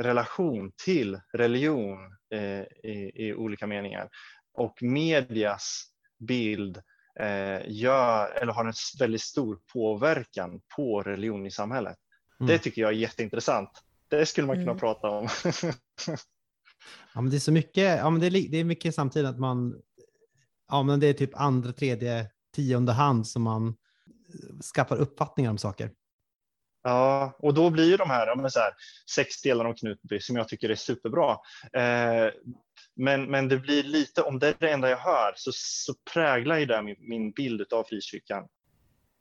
relation 0.00 0.72
till 0.84 1.20
religion 1.32 1.98
eh, 2.34 2.62
i, 2.62 3.12
i, 3.14 3.34
olika 3.34 3.66
meningar. 3.66 4.08
Och 4.52 4.82
medias 4.82 5.84
bild 6.18 6.82
gör, 7.66 8.30
eller 8.30 8.52
har 8.52 8.64
en 8.64 8.72
väldigt 8.98 9.22
stor 9.22 9.58
påverkan 9.72 10.60
på 10.76 11.02
religion 11.02 11.46
i 11.46 11.50
samhället. 11.50 11.96
Mm. 12.40 12.48
Det 12.48 12.58
tycker 12.58 12.82
jag 12.82 12.90
är 12.90 12.96
jätteintressant. 12.96 13.70
Det 14.08 14.26
skulle 14.26 14.46
man 14.46 14.56
kunna 14.56 14.70
mm. 14.70 14.78
prata 14.78 15.08
om. 15.08 15.28
ja, 17.14 17.20
men 17.20 17.30
det 17.30 17.36
är 17.36 17.40
så 17.40 17.52
mycket, 17.52 17.98
ja, 17.98 18.10
men 18.10 18.20
det, 18.20 18.26
är, 18.26 18.50
det 18.50 18.58
är 18.58 18.64
mycket 18.64 18.94
samtidigt 18.94 19.28
att 19.28 19.38
man, 19.38 19.82
ja, 20.68 20.82
men 20.82 21.00
det 21.00 21.06
är 21.06 21.12
typ 21.12 21.30
andra, 21.34 21.72
tredje, 21.72 22.30
tionde 22.56 22.92
hand 22.92 23.26
som 23.26 23.42
man 23.42 23.76
skaffar 24.74 24.96
uppfattningar 24.96 25.50
om 25.50 25.58
saker. 25.58 25.90
Ja, 26.82 27.36
och 27.38 27.54
då 27.54 27.70
blir 27.70 27.84
ju 27.84 27.96
de 27.96 28.10
här, 28.10 28.26
ja, 28.26 28.50
så 28.50 28.58
här 28.58 28.72
sex 29.14 29.42
delar 29.42 29.64
om 29.64 29.74
Knutby 29.74 30.20
som 30.20 30.36
jag 30.36 30.48
tycker 30.48 30.70
är 30.70 30.74
superbra. 30.74 31.36
Eh, 31.72 32.32
men, 32.98 33.30
men 33.30 33.48
det 33.48 33.56
blir 33.56 33.82
lite, 33.82 34.22
om 34.22 34.38
det 34.38 34.48
är 34.48 34.54
det 34.58 34.70
enda 34.70 34.90
jag 34.90 34.98
hör, 34.98 35.32
så, 35.36 35.50
så 35.54 35.94
präglar 36.12 36.58
ju 36.58 36.66
det 36.66 36.82
min, 36.82 36.96
min 36.98 37.32
bild 37.32 37.72
av 37.72 37.84
frikyrkan. 37.84 38.48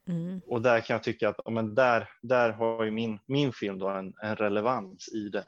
Mm. 0.07 0.41
Och 0.47 0.61
där 0.61 0.80
kan 0.80 0.93
jag 0.93 1.03
tycka 1.03 1.30
att 1.30 1.53
men 1.53 1.75
där, 1.75 2.09
där 2.21 2.51
har 2.51 2.84
ju 2.84 2.91
min, 2.91 3.19
min 3.25 3.53
film 3.53 3.80
då 3.80 3.89
en, 3.89 4.13
en 4.23 4.36
relevans 4.36 5.09
i 5.13 5.30
det, 5.30 5.45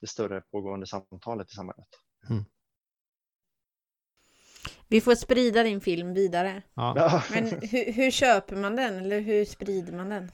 det 0.00 0.06
större 0.06 0.40
pågående 0.40 0.86
samtalet 0.86 1.50
i 1.50 1.54
samhället. 1.54 1.88
Vi 4.88 5.00
får 5.00 5.14
sprida 5.14 5.62
din 5.62 5.80
film 5.80 6.14
vidare. 6.14 6.62
Ja. 6.74 6.94
Ja. 6.96 7.22
Men 7.30 7.44
hur, 7.44 7.92
hur 7.92 8.10
köper 8.10 8.56
man 8.56 8.76
den 8.76 8.98
eller 8.98 9.20
hur 9.20 9.44
sprider 9.44 9.92
man 9.92 10.08
den? 10.08 10.30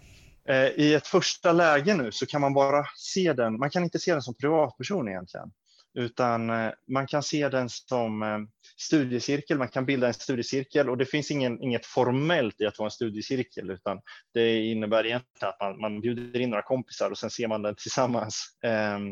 Eh, 0.48 0.66
I 0.66 0.94
ett 0.94 1.06
första 1.06 1.52
läge 1.52 1.94
nu 1.94 2.12
så 2.12 2.26
kan 2.26 2.40
man 2.40 2.54
bara 2.54 2.86
se 2.96 3.32
den, 3.32 3.58
man 3.58 3.70
kan 3.70 3.84
inte 3.84 3.98
se 3.98 4.12
den 4.12 4.22
som 4.22 4.34
privatperson 4.34 5.08
egentligen, 5.08 5.50
utan 5.96 6.50
eh, 6.50 6.72
man 6.88 7.06
kan 7.06 7.22
se 7.22 7.48
den 7.48 7.68
som 7.68 8.22
eh, 8.22 8.38
studiecirkel, 8.76 9.58
man 9.58 9.68
kan 9.68 9.86
bilda 9.86 10.06
en 10.06 10.14
studiecirkel 10.14 10.90
och 10.90 10.96
det 10.96 11.06
finns 11.06 11.30
ingen, 11.30 11.62
inget 11.62 11.86
formellt 11.86 12.60
i 12.60 12.66
att 12.66 12.78
vara 12.78 12.86
en 12.86 12.90
studiecirkel, 12.90 13.70
utan 13.70 14.00
det 14.34 14.60
innebär 14.60 15.06
egentligen 15.06 15.48
att 15.48 15.60
man, 15.60 15.80
man 15.80 16.00
bjuder 16.00 16.40
in 16.40 16.50
några 16.50 16.62
kompisar 16.62 17.10
och 17.10 17.18
sen 17.18 17.30
ser 17.30 17.48
man 17.48 17.62
den 17.62 17.74
tillsammans. 17.74 18.56
Ehm, 18.62 19.10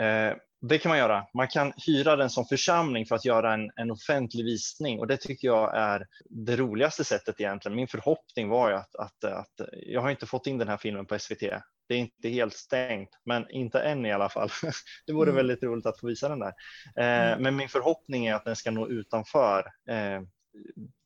eh, 0.00 0.36
det 0.62 0.78
kan 0.78 0.90
man 0.90 0.98
göra. 0.98 1.26
Man 1.34 1.48
kan 1.48 1.72
hyra 1.86 2.16
den 2.16 2.30
som 2.30 2.46
församling 2.46 3.06
för 3.06 3.14
att 3.14 3.24
göra 3.24 3.54
en, 3.54 3.70
en 3.76 3.90
offentlig 3.90 4.44
visning 4.44 4.98
och 4.98 5.06
det 5.06 5.16
tycker 5.16 5.48
jag 5.48 5.76
är 5.76 6.06
det 6.30 6.56
roligaste 6.56 7.04
sättet 7.04 7.40
egentligen. 7.40 7.76
Min 7.76 7.88
förhoppning 7.88 8.48
var 8.48 8.70
ju 8.70 8.76
att, 8.76 8.96
att, 8.96 9.24
att 9.24 9.68
jag 9.72 10.00
har 10.00 10.10
inte 10.10 10.26
fått 10.26 10.46
in 10.46 10.58
den 10.58 10.68
här 10.68 10.76
filmen 10.76 11.06
på 11.06 11.18
SVT. 11.18 11.42
Det 11.90 11.94
är 11.94 11.98
inte 11.98 12.28
helt 12.28 12.54
stängt, 12.54 13.08
men 13.24 13.50
inte 13.50 13.80
än 13.80 14.06
i 14.06 14.12
alla 14.12 14.28
fall. 14.28 14.48
Det 15.06 15.12
vore 15.12 15.30
Mm. 15.30 15.36
väldigt 15.36 15.62
roligt 15.62 15.86
att 15.86 16.00
få 16.00 16.06
visa 16.06 16.28
den 16.28 16.38
där. 16.38 16.52
Eh, 16.96 17.32
Mm. 17.32 17.42
Men 17.42 17.56
min 17.56 17.68
förhoppning 17.68 18.26
är 18.26 18.34
att 18.34 18.44
den 18.44 18.56
ska 18.56 18.70
nå 18.70 18.88
utanför 18.88 19.58
eh, 19.90 20.20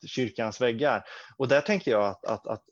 kyrkans 0.06 0.60
väggar. 0.60 1.04
Och 1.36 1.48
där 1.48 1.60
tänker 1.60 1.90
jag 1.90 2.04
att, 2.04 2.24
att, 2.24 2.46
att, 2.46 2.62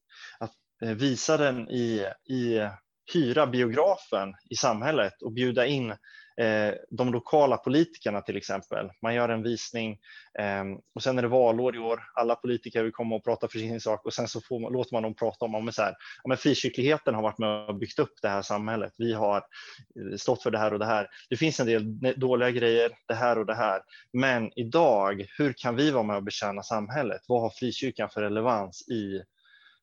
att 0.41 0.53
eh, 0.83 0.89
visa 0.91 1.37
den 1.37 1.69
i, 1.71 2.07
i 2.31 2.69
hyra 3.15 3.47
biografen 3.47 4.35
i 4.51 4.57
samhället 4.57 5.23
och 5.23 5.33
bjuda 5.33 5.67
in 5.67 5.95
Eh, 6.37 6.75
de 6.91 7.13
lokala 7.13 7.57
politikerna 7.57 8.21
till 8.21 8.37
exempel. 8.37 8.91
Man 9.03 9.15
gör 9.15 9.29
en 9.29 9.43
visning 9.43 9.99
ehm, 10.39 10.77
och 10.95 11.03
sen 11.03 11.19
är 11.19 11.23
det 11.23 11.29
valår 11.29 11.77
i 11.77 11.79
år. 11.79 12.03
Alla 12.15 12.35
politiker 12.35 12.83
vill 12.83 12.93
komma 12.93 13.15
och 13.15 13.25
prata 13.25 13.49
för 13.49 13.59
sin 13.59 13.81
sak 13.81 14.07
och 14.07 14.15
sen 14.15 14.29
så 14.29 14.41
får 14.41 14.61
man, 14.61 14.73
låter 14.73 14.95
man 14.95 15.03
dem 15.03 15.15
prata 15.15 15.45
om, 15.45 15.55
om 15.55 15.73
så 15.73 15.83
här, 15.83 15.95
ja, 16.23 16.29
men 16.29 16.37
frikyrkligheten 16.37 17.15
har 17.15 17.23
varit 17.23 17.39
med 17.39 17.69
och 17.69 17.75
byggt 17.75 17.99
upp 17.99 18.15
det 18.23 18.29
här 18.29 18.43
samhället. 18.43 18.93
Vi 18.99 19.13
har 19.13 19.37
eh, 19.37 20.17
stått 20.17 20.43
för 20.43 20.51
det 20.51 20.59
här 20.59 20.73
och 20.73 20.79
det 20.79 20.87
här. 20.87 21.09
Det 21.31 21.37
finns 21.37 21.61
en 21.61 21.67
del 21.67 22.15
dåliga 22.17 22.51
grejer, 22.51 22.91
det 23.09 23.15
här 23.15 23.39
och 23.39 23.47
det 23.47 23.55
här. 23.55 23.81
Men 24.13 24.59
idag, 24.59 25.27
hur 25.39 25.53
kan 25.53 25.77
vi 25.77 25.91
vara 25.91 26.03
med 26.03 26.17
och 26.17 26.23
betjäna 26.23 26.63
samhället? 26.63 27.21
Vad 27.29 27.43
har 27.43 27.51
frikyrkan 27.51 28.09
för 28.09 28.23
relevans 28.23 28.89
i 28.89 29.23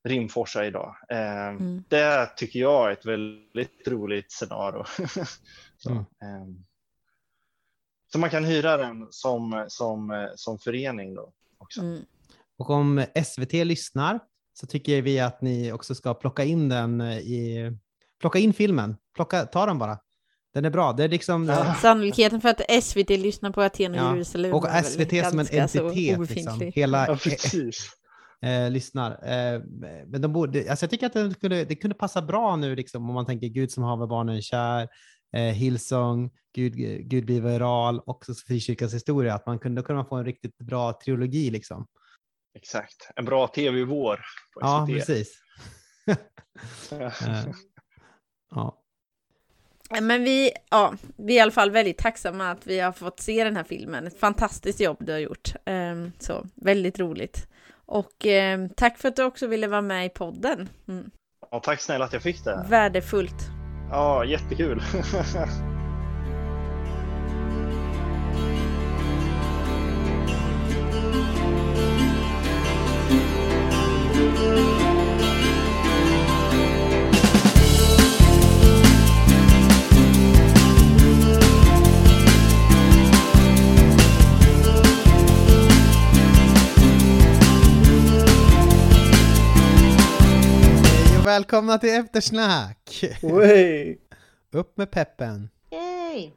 Rimforsa 0.03 0.65
idag? 0.65 0.95
Eh, 1.09 1.47
Mm. 1.47 1.83
Det 1.87 2.29
tycker 2.37 2.59
jag 2.59 2.87
är 2.87 2.93
ett 2.93 3.05
väldigt 3.05 3.87
roligt 3.87 4.31
scenario. 4.31 4.83
så, 5.77 5.89
Mm. 5.89 6.03
ehm, 6.23 6.65
så 8.11 8.19
man 8.19 8.29
kan 8.29 8.43
hyra 8.45 8.77
den 8.77 9.07
som, 9.11 9.65
som, 9.67 10.29
som 10.35 10.59
förening 10.59 11.13
då 11.15 11.33
också. 11.57 11.81
Mm. 11.81 12.01
Och 12.57 12.69
om 12.69 13.05
SVT 13.25 13.53
lyssnar 13.53 14.19
så 14.53 14.67
tycker 14.67 15.01
vi 15.01 15.19
att 15.19 15.41
ni 15.41 15.71
också 15.71 15.95
ska 15.95 16.13
plocka 16.13 16.43
in 16.43 16.69
den 16.69 17.01
i, 17.01 17.71
plocka 18.19 18.39
in 18.39 18.53
filmen, 18.53 18.97
plocka, 19.15 19.45
ta 19.45 19.65
den 19.65 19.79
bara. 19.79 19.99
Den 20.53 20.65
är 20.65 20.69
bra. 20.69 20.93
Det 20.93 21.03
är 21.03 21.09
liksom, 21.09 21.45
Ja. 21.45 21.73
Sannolikheten 21.81 22.41
för 22.41 22.49
att 22.49 22.83
SVT 22.83 23.09
lyssnar 23.09 23.51
på 23.51 23.61
Aten 23.61 23.91
och 23.91 23.97
Ja, 23.97 24.13
Jerusalem 24.13 24.53
och 24.53 24.65
SVT 24.85 25.29
som 25.29 25.39
en 25.39 25.47
entitet, 25.51 26.29
liksom. 26.29 26.71
hela 26.75 27.07
Ja, 27.07 27.15
precis. 27.15 27.91
Eh, 28.45 28.71
lyssnar. 28.71 29.11
Eh, 29.11 29.61
men 30.07 30.21
de 30.21 30.33
borde, 30.33 30.69
alltså 30.69 30.83
jag 30.83 30.89
tycker 30.91 31.05
att 31.05 31.13
det 31.13 31.39
kunde, 31.41 31.65
det 31.65 31.75
kunde 31.75 31.95
passa 31.95 32.21
bra 32.21 32.55
nu 32.55 32.75
liksom, 32.75 33.09
om 33.09 33.15
man 33.15 33.25
tänker 33.25 33.47
Gud 33.47 33.71
som 33.71 33.83
haver 33.83 34.07
barnen 34.07 34.41
kär, 34.41 34.87
eh, 35.35 35.41
Hillsong, 35.41 36.29
Gud, 36.55 36.73
Gud 37.09 37.25
blir 37.25 37.41
viral 37.41 37.99
och 37.99 38.25
så 38.25 38.33
frikyrkans 38.47 38.93
historia. 38.93 39.33
Att 39.33 39.45
man 39.45 39.59
kunde, 39.59 39.81
då 39.81 39.85
kunde 39.85 39.97
man 39.97 40.09
få 40.09 40.15
en 40.15 40.25
riktigt 40.25 40.57
bra 40.57 40.99
trilogi 41.05 41.49
liksom. 41.49 41.87
Exakt. 42.53 43.09
En 43.15 43.25
bra 43.25 43.47
tv-vår 43.47 44.19
Ja, 44.59 44.85
SVT. 44.87 44.95
precis. 44.95 45.33
Ja. 46.91 47.05
Eh, 47.05 47.45
ja. 48.51 48.75
Men 50.01 50.23
vi, 50.23 50.51
ja, 50.69 50.93
vi 51.17 51.33
är 51.33 51.37
i 51.37 51.39
alla 51.39 51.51
fall 51.51 51.71
väldigt 51.71 51.97
tacksamma 51.97 52.51
att 52.51 52.67
vi 52.67 52.79
har 52.79 52.91
fått 52.91 53.19
se 53.19 53.43
den 53.43 53.55
här 53.55 53.63
filmen. 53.63 54.07
Ett 54.07 54.19
fantastiskt 54.19 54.79
jobb 54.79 54.97
du 54.99 55.11
har 55.11 55.19
gjort. 55.19 55.53
Ehm, 55.65 56.11
Så, 56.19 56.47
väldigt 56.55 56.99
roligt. 56.99 57.47
Och 57.91 58.25
ehm, 58.25 58.69
tack 58.69 58.97
för 58.97 59.07
att 59.07 59.15
du 59.15 59.23
också 59.23 59.47
ville 59.47 59.67
vara 59.67 59.81
med 59.81 60.05
i 60.05 60.09
podden. 60.09 60.69
Mm. 60.87 61.11
Ja, 61.51 61.59
tack 61.59 61.81
snälla 61.81 62.05
att 62.05 62.13
jag 62.13 62.21
fick 62.21 62.43
det. 62.43 62.65
Värdefullt. 62.69 63.49
Ja, 63.91 64.25
jättekul. 64.25 64.81
välkomna 91.29 91.77
till 91.77 91.89
Eftersnack! 91.89 93.03
Way. 93.21 93.97
Upp 94.51 94.77
med 94.77 94.91
peppen! 94.91 95.49
Yay! 95.71 96.31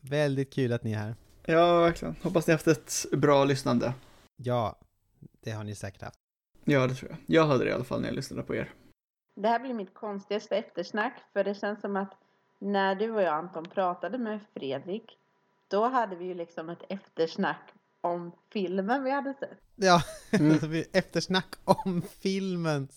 Väldigt 0.00 0.52
kul 0.52 0.72
att 0.72 0.84
ni 0.84 0.92
är 0.92 0.96
här. 0.96 1.14
Ja, 1.44 1.80
verkligen. 1.80 2.16
Hoppas 2.22 2.46
ni 2.46 2.52
haft 2.52 2.66
ett 2.66 3.04
bra 3.12 3.44
lyssnande. 3.44 3.92
Ja, 4.36 4.78
det 5.44 5.50
har 5.50 5.64
ni 5.64 5.74
säkert 5.74 6.02
haft. 6.02 6.18
Ja, 6.64 6.86
det 6.86 6.94
tror 6.94 7.10
jag. 7.10 7.18
Jag 7.26 7.46
hade 7.46 7.64
det 7.64 7.70
i 7.70 7.72
alla 7.72 7.84
fall 7.84 8.00
när 8.00 8.08
jag 8.08 8.14
lyssnade 8.14 8.42
på 8.42 8.54
er. 8.54 8.72
Det 9.34 9.48
här 9.48 9.58
blir 9.58 9.74
mitt 9.74 9.94
konstigaste 9.94 10.56
eftersnack 10.56 11.14
för 11.32 11.44
det 11.44 11.54
känns 11.54 11.80
som 11.80 11.96
att 11.96 12.12
när 12.58 12.94
du 12.94 13.10
och 13.10 13.22
jag 13.22 13.34
Anton 13.34 13.64
pratade 13.64 14.18
med 14.18 14.40
Fredrik 14.54 15.18
då 15.68 15.88
hade 15.88 16.16
vi 16.16 16.24
ju 16.24 16.34
liksom 16.34 16.68
ett 16.68 16.82
eftersnack 16.88 17.72
om 18.00 18.32
filmen 18.52 19.04
vi 19.04 19.10
hade 19.10 19.34
sett. 19.34 19.58
Ja, 19.82 20.02
Mm. 20.32 20.84
eftersnack 20.92 21.54
om 21.64 22.02
filmen. 22.02 22.88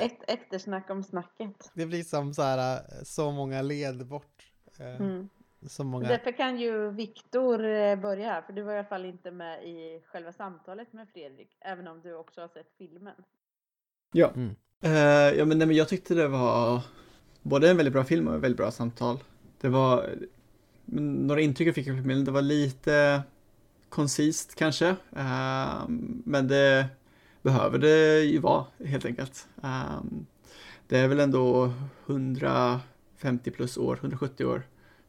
Ett 0.00 0.18
eftersnack 0.30 0.90
om 0.90 1.02
snacket. 1.04 1.70
Det 1.74 1.86
blir 1.86 2.02
som 2.02 2.34
så 2.34 2.42
här, 2.42 2.76
äh, 2.76 3.02
så 3.04 3.30
många 3.30 3.62
led 3.62 4.06
bort. 4.06 4.42
Eh, 4.78 5.00
Mm. 5.00 5.28
Så 5.66 5.84
många... 5.84 6.08
Därför 6.08 6.32
kan 6.36 6.60
ju 6.60 6.90
Viktor 6.90 7.64
eh, 7.64 7.96
börja 7.96 8.30
här 8.30 8.42
för 8.42 8.52
du 8.52 8.62
var 8.62 8.72
i 8.72 8.78
alla 8.78 8.88
fall 8.88 9.04
inte 9.04 9.30
med 9.30 9.64
i 9.64 10.02
själva 10.06 10.32
samtalet 10.32 10.92
med 10.92 11.08
Fredrik 11.08 11.56
även 11.60 11.88
om 11.88 12.00
du 12.02 12.14
också 12.14 12.40
har 12.40 12.48
sett 12.48 12.72
filmen. 12.78 13.14
Ja. 14.12 14.32
Mm. 14.36 14.54
Eh, 14.80 15.38
ja, 15.38 15.44
men, 15.44 15.58
nej, 15.58 15.66
men 15.66 15.76
jag 15.76 15.88
tyckte 15.88 16.14
det 16.14 16.28
var 16.28 16.80
både 17.42 17.70
en 17.70 17.76
väldigt 17.76 17.92
bra 17.92 18.04
film 18.04 18.28
och 18.28 18.34
ett 18.34 18.40
väldigt 18.40 18.56
bra 18.56 18.70
samtal. 18.70 19.18
Det 19.60 19.68
var 19.68 20.10
några 20.84 21.40
intryck 21.40 21.68
jag 21.68 21.74
fick 21.74 21.88
av 21.88 21.94
filmen. 21.94 22.24
Det 22.24 22.30
var 22.30 22.42
lite 22.42 23.22
koncist 23.92 24.54
kanske, 24.54 24.88
eh, 25.16 25.84
men 26.24 26.48
det 26.48 26.86
behöver 27.42 27.78
det 27.78 28.20
ju 28.20 28.38
vara 28.38 28.64
helt 28.84 29.04
enkelt. 29.04 29.48
Eh, 29.62 30.00
det 30.88 30.98
är 30.98 31.08
väl 31.08 31.20
ändå 31.20 31.72
150 32.06 33.50
plus 33.50 33.76
år, 33.76 33.98
170 34.02 34.44
år 34.44 34.62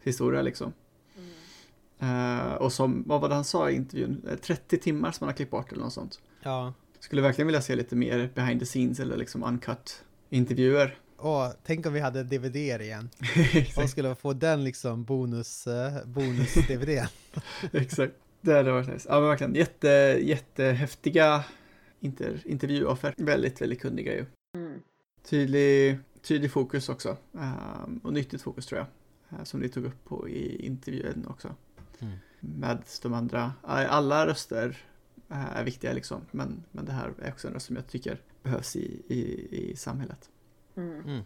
historia 0.03 0.41
liksom. 0.41 0.73
Eh, 1.99 2.53
och 2.53 2.73
som, 2.73 3.03
vad 3.07 3.21
var 3.21 3.29
det 3.29 3.35
han 3.35 3.43
sa 3.43 3.69
i 3.69 3.75
intervjun, 3.75 4.21
Eh, 4.29 4.35
30 4.35 4.77
timmar 4.77 5.11
som 5.11 5.25
man 5.25 5.29
har 5.29 5.35
klippt 5.35 5.51
bort 5.51 5.71
eller 5.71 5.83
något 5.83 5.93
sånt. 5.93 6.19
Ja. 6.41 6.73
Skulle 6.99 7.21
verkligen 7.21 7.47
vilja 7.47 7.61
se 7.61 7.75
lite 7.75 7.95
mer 7.95 8.31
behind 8.35 8.59
the 8.59 8.65
scenes 8.65 8.99
eller 8.99 9.17
liksom 9.17 9.43
uncut 9.43 10.03
intervjuer. 10.29 10.97
Åh, 11.17 11.49
tänk 11.65 11.85
om 11.85 11.93
vi 11.93 11.99
hade 11.99 12.23
DVD 12.23 12.55
igen. 12.55 13.09
Och 13.77 13.89
skulle 13.89 14.15
få 14.15 14.33
den 14.33 14.63
liksom 14.63 15.03
bonus, 15.03 15.67
bonus-DVD. 16.05 17.07
Exakt. 17.71 18.13
Det 18.43 18.53
hade 18.53 18.71
varit 18.71 18.87
nice. 18.87 19.09
Ja 19.09 19.19
men 19.19 19.29
verkligen 19.29 19.55
jätte, 19.55 19.87
jättehäftiga 20.21 21.43
inter, 21.99 22.41
intervjuoffer. 22.45 23.13
Väldigt, 23.17 23.61
väldigt 23.61 23.81
kunniga 23.81 24.13
ju. 24.13 24.25
Mm. 24.57 24.79
Tydlig, 25.23 25.99
tydlig 26.21 26.51
fokus 26.51 26.89
också. 26.89 27.17
Ehm, 27.39 27.97
och 28.03 28.13
nyttigt 28.13 28.41
fokus 28.41 28.65
tror 28.65 28.79
jag. 28.79 28.87
eh, 29.39 29.43
som 29.43 29.59
ni 29.59 29.69
tog 29.69 29.85
upp 29.85 30.03
på 30.05 30.29
i 30.29 30.65
intervjun 30.65 31.25
också. 31.29 31.55
Mm. 31.99 32.13
Med 32.39 32.83
de 33.01 33.13
andra. 33.13 33.53
Alla 33.61 34.27
röster 34.27 34.77
eh, 35.29 35.57
är 35.57 35.63
viktiga 35.63 35.93
liksom. 35.93 36.21
Men, 36.31 36.63
men 36.71 36.85
det 36.85 36.91
här 36.91 37.13
är 37.21 37.31
också 37.31 37.47
en 37.47 37.53
röst 37.53 37.65
som 37.65 37.75
jag 37.75 37.87
tycker 37.87 38.21
behövs 38.43 38.75
i, 38.75 39.01
i, 39.07 39.47
i 39.51 39.75
samhället. 39.75 40.29
Mm. 40.75 41.21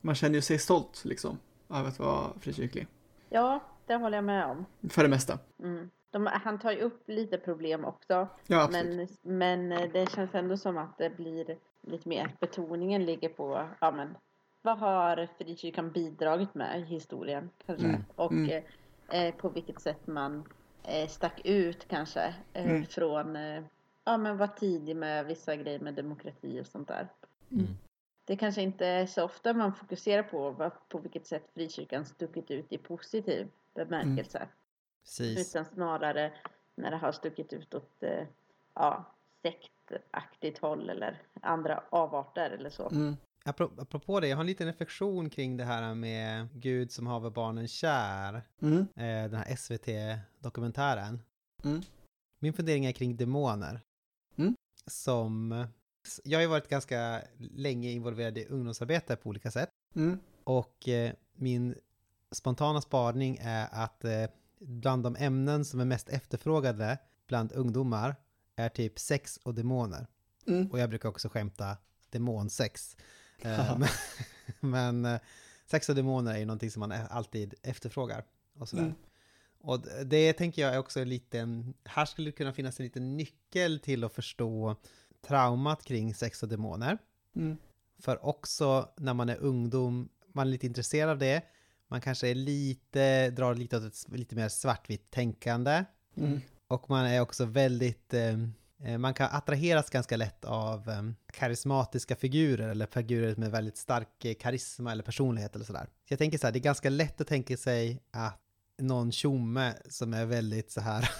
Man 0.00 0.14
känner 0.14 0.34
ju 0.34 0.42
sig 0.42 0.58
stolt 0.58 1.04
liksom. 1.04 1.38
Av 1.68 1.86
att 1.86 1.98
vara 1.98 2.32
frikyrklig. 2.40 2.86
Ja, 3.28 3.60
det 3.86 3.94
håller 3.94 4.16
jag 4.16 4.24
med 4.24 4.46
om. 4.46 4.64
För 4.90 5.02
det 5.02 5.08
mesta. 5.08 5.38
Mm. 5.62 5.90
De, 6.10 6.26
han 6.26 6.58
tar 6.58 6.72
ju 6.72 6.80
upp 6.80 7.02
lite 7.08 7.38
problem 7.38 7.84
också. 7.84 8.28
Ja. 8.46 8.68
Men, 8.72 9.08
men 9.22 9.72
eh, 9.72 9.90
det 9.92 10.10
känns 10.10 10.34
ändå 10.34 10.56
som 10.56 10.78
att 10.78 10.98
det 10.98 11.10
blir 11.10 11.56
lite 11.82 12.08
mer 12.08 12.36
betoningen 12.40 13.04
ligger 13.04 13.28
på, 13.28 13.68
ja 13.80 13.90
men 13.90 14.16
vad 14.62 14.78
har 14.78 15.28
frikyrkan 15.38 15.90
bidragit 15.90 16.54
med 16.54 16.80
i 16.80 16.84
historien 16.84 17.50
kanske? 17.66 17.86
Mm. 17.86 18.04
Och 18.16 18.32
Mm. 18.32 18.62
eh, 19.08 19.34
på 19.34 19.48
vilket 19.48 19.80
sätt 19.80 20.06
man 20.06 20.44
eh, 20.84 21.08
stack 21.08 21.40
ut 21.44 21.88
kanske 21.88 22.34
eh, 22.52 22.70
Mm. 22.70 22.84
från, 22.86 23.36
eh, 23.36 23.62
ja 24.04 24.16
men 24.16 24.36
var 24.36 24.46
tidig 24.46 24.96
med 24.96 25.26
vissa 25.26 25.56
grejer 25.56 25.80
med 25.80 25.94
demokrati 25.94 26.60
och 26.60 26.66
sånt 26.66 26.88
där. 26.88 27.08
Mm. 27.50 27.66
Det 28.24 28.36
kanske 28.36 28.62
inte 28.62 28.86
är 28.86 29.06
så 29.06 29.24
ofta 29.24 29.52
man 29.54 29.74
fokuserar 29.74 30.22
på 30.22 30.50
vad, 30.50 30.72
på 30.88 30.98
vilket 30.98 31.26
sätt 31.26 31.44
frikyrkan 31.54 32.04
stuckit 32.04 32.50
ut 32.50 32.72
i 32.72 32.78
positiv 32.78 33.48
bemärkelse. 33.74 34.48
Precis. 35.02 35.50
Utan 35.50 35.64
snarare 35.64 36.32
när 36.74 36.90
det 36.90 36.96
har 36.96 37.12
stuckit 37.12 37.52
ut 37.52 37.74
åt 37.74 38.02
eh, 38.02 38.26
ja, 38.74 39.04
sektaktigt 39.42 40.58
håll 40.58 40.90
eller 40.90 41.22
andra 41.42 41.82
avarter 41.90 42.50
eller 42.50 42.70
så. 42.70 42.88
Mm. 42.88 43.16
Apro- 43.44 43.82
Apropå 43.82 44.20
det, 44.20 44.28
jag 44.28 44.36
har 44.36 44.40
en 44.40 44.46
liten 44.46 44.66
reflektion 44.66 45.30
kring 45.30 45.56
det 45.56 45.64
här 45.64 45.94
med 45.94 46.48
Gud 46.54 46.92
som 46.92 47.06
haver 47.06 47.30
barnen 47.30 47.68
kär. 47.68 48.42
Mm. 48.62 48.78
Eh, 48.80 49.30
den 49.30 49.34
här 49.34 49.56
SVT-dokumentären. 49.56 51.22
Mm. 51.64 51.80
Min 52.38 52.52
fundering 52.52 52.84
är 52.84 52.92
kring 52.92 53.16
demoner. 53.16 53.80
Mm. 54.36 54.56
Som... 54.86 55.64
Jag 56.24 56.38
har 56.38 56.42
ju 56.42 56.48
varit 56.48 56.68
ganska 56.68 57.22
länge 57.38 57.90
involverad 57.90 58.38
i 58.38 58.46
ungdomsarbete 58.46 59.16
på 59.16 59.28
olika 59.28 59.50
sätt. 59.50 59.70
Mm. 59.94 60.18
Och 60.44 60.88
eh, 60.88 61.12
min 61.34 61.74
spontana 62.30 62.80
spaning 62.80 63.38
är 63.42 63.68
att 63.72 64.04
bland 64.60 65.02
de 65.02 65.16
ämnen 65.16 65.64
som 65.64 65.80
är 65.80 65.84
mest 65.84 66.08
efterfrågade 66.08 66.98
bland 67.26 67.52
ungdomar 67.52 68.16
är 68.56 68.68
typ 68.68 68.98
sex 68.98 69.36
och 69.42 69.54
demoner. 69.54 70.06
Mm. 70.46 70.70
Och 70.70 70.78
jag 70.78 70.90
brukar 70.90 71.08
också 71.08 71.28
skämta 71.28 71.76
demonsex. 72.10 72.96
Eh, 73.42 73.78
men 73.78 73.88
men 74.70 75.04
eh, 75.04 75.20
sex 75.66 75.88
och 75.88 75.94
demoner 75.94 76.34
är 76.34 76.38
ju 76.38 76.44
någonting 76.44 76.70
som 76.70 76.80
man 76.80 76.92
alltid 76.92 77.54
efterfrågar. 77.62 78.24
Och 78.58 78.68
sådär. 78.68 78.82
Mm. 78.82 78.94
Och 79.60 79.80
det 80.06 80.32
tänker 80.32 80.62
jag 80.62 80.74
är 80.74 80.78
också 80.78 81.00
en 81.00 81.08
liten, 81.08 81.74
här 81.84 82.04
skulle 82.04 82.28
det 82.28 82.32
kunna 82.32 82.52
finnas 82.52 82.80
en 82.80 82.84
liten 82.84 83.16
nyckel 83.16 83.80
till 83.80 84.04
att 84.04 84.12
förstå 84.12 84.76
traumat 85.26 85.84
kring 85.84 86.14
sex 86.14 86.42
och 86.42 86.48
demoner. 86.48 86.98
Mm. 87.36 87.56
För 87.98 88.24
också 88.24 88.88
när 88.96 89.14
man 89.14 89.28
är 89.28 89.36
ungdom, 89.36 90.08
man 90.32 90.46
är 90.46 90.50
lite 90.50 90.66
intresserad 90.66 91.10
av 91.10 91.18
det, 91.18 91.42
man 91.90 92.00
kanske 92.00 92.28
är 92.28 92.34
lite, 92.34 93.30
drar 93.30 93.54
lite 93.54 93.76
åt 93.76 93.82
ett 93.82 94.04
lite 94.08 94.36
mer 94.36 94.48
svartvitt 94.48 95.10
tänkande. 95.10 95.84
Mm. 96.16 96.40
Och 96.68 96.90
man 96.90 97.06
är 97.06 97.20
också 97.20 97.44
väldigt, 97.44 98.14
eh, 98.14 98.38
eh, 98.84 98.98
man 98.98 99.14
kan 99.14 99.28
attraheras 99.32 99.90
ganska 99.90 100.16
lätt 100.16 100.44
av 100.44 100.90
eh, 100.90 101.02
karismatiska 101.32 102.16
figurer 102.16 102.68
eller 102.68 102.86
figurer 102.86 103.36
med 103.36 103.50
väldigt 103.50 103.76
stark 103.76 104.24
eh, 104.24 104.34
karisma 104.34 104.92
eller 104.92 105.02
personlighet 105.02 105.54
eller 105.54 105.64
sådär. 105.64 105.84
Så 105.84 106.12
jag 106.12 106.18
tänker 106.18 106.38
så 106.38 106.46
här, 106.46 106.52
det 106.52 106.58
är 106.58 106.60
ganska 106.60 106.90
lätt 106.90 107.20
att 107.20 107.26
tänka 107.26 107.56
sig 107.56 108.02
att 108.10 108.40
någon 108.78 109.12
tjomme 109.12 109.74
som 109.88 110.14
är 110.14 110.26
väldigt 110.26 110.70
så 110.70 110.80
här, 110.80 111.10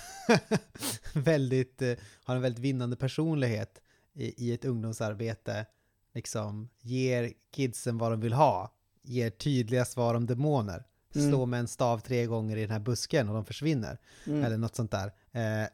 väldigt, 1.14 1.82
eh, 1.82 1.94
har 2.24 2.36
en 2.36 2.42
väldigt 2.42 2.64
vinnande 2.64 2.96
personlighet 2.96 3.82
i, 4.14 4.46
i 4.46 4.52
ett 4.52 4.64
ungdomsarbete, 4.64 5.66
liksom 6.14 6.68
ger 6.80 7.32
kidsen 7.52 7.98
vad 7.98 8.12
de 8.12 8.20
vill 8.20 8.32
ha, 8.32 8.79
ger 9.02 9.30
tydliga 9.30 9.84
svar 9.84 10.14
om 10.14 10.26
demoner, 10.26 10.84
Mm. 11.14 11.30
slå 11.30 11.46
med 11.46 11.60
en 11.60 11.68
stav 11.68 11.98
tre 11.98 12.26
gånger 12.26 12.56
i 12.56 12.60
den 12.60 12.70
här 12.70 12.78
busken 12.78 13.28
och 13.28 13.34
de 13.34 13.44
försvinner. 13.44 13.98
Mm. 14.26 14.44
Eller 14.44 14.56
något 14.56 14.74
sånt 14.76 14.90
där. 14.90 15.12
Eh, 15.32 15.68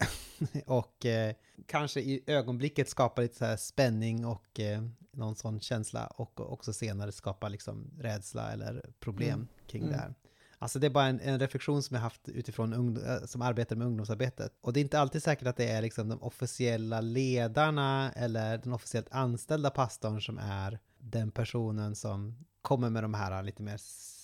och 0.65 1.05
eh, 1.05 1.33
kanske 1.65 1.99
i 1.99 2.23
ögonblicket 2.27 2.89
skapa 2.89 3.21
lite 3.21 3.35
så 3.37 3.45
här 3.45 3.57
spänning 3.57 4.25
och 4.25 4.59
eh, 4.59 4.83
någon 5.11 5.35
sån 5.35 5.59
känsla 5.59 6.07
och 6.07 6.51
också 6.53 6.73
senare 6.73 7.11
skapa 7.11 7.49
liksom 7.49 7.91
rädsla 7.99 8.51
eller 8.51 8.85
problem 8.99 9.33
Mm. 9.33 9.47
kring 9.67 9.81
Mm. 9.81 9.93
det 9.93 9.99
här. 9.99 10.13
Alltså 10.59 10.79
det 10.79 10.87
är 10.87 10.91
bara 10.91 11.05
en, 11.05 11.19
en 11.19 11.39
reflektion 11.39 11.83
som 11.83 11.95
jag 11.95 12.01
haft 12.01 12.29
utifrån 12.29 12.73
ungdom, 12.73 13.03
eh, 13.05 13.25
som 13.25 13.41
arbetar 13.41 13.75
med 13.75 13.87
ungdomsarbetet. 13.87 14.53
Och 14.61 14.73
det 14.73 14.79
är 14.79 14.81
inte 14.81 14.99
alltid 14.99 15.23
säkert 15.23 15.47
att 15.47 15.57
det 15.57 15.69
är 15.69 15.81
liksom 15.81 16.09
de 16.09 16.21
officiella 16.23 17.01
ledarna 17.01 18.11
eller 18.15 18.57
den 18.57 18.73
officiellt 18.73 19.07
anställda 19.11 19.69
pastorn 19.69 20.21
som 20.21 20.37
är 20.37 20.79
den 20.99 21.31
personen 21.31 21.95
som 21.95 22.45
kommer 22.67 22.89
med 22.89 23.03
de 23.03 23.13
här 23.13 23.43
lite 23.43 23.61
mer 23.63 23.79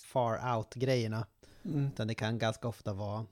far 0.06 0.56
out-grejerna. 0.56 1.26
Mm. 1.64 1.86
Utan 1.86 2.08
det 2.08 2.14
kan 2.14 2.38
ganska 2.38 2.68
ofta 2.68 2.92
vara 2.92 3.26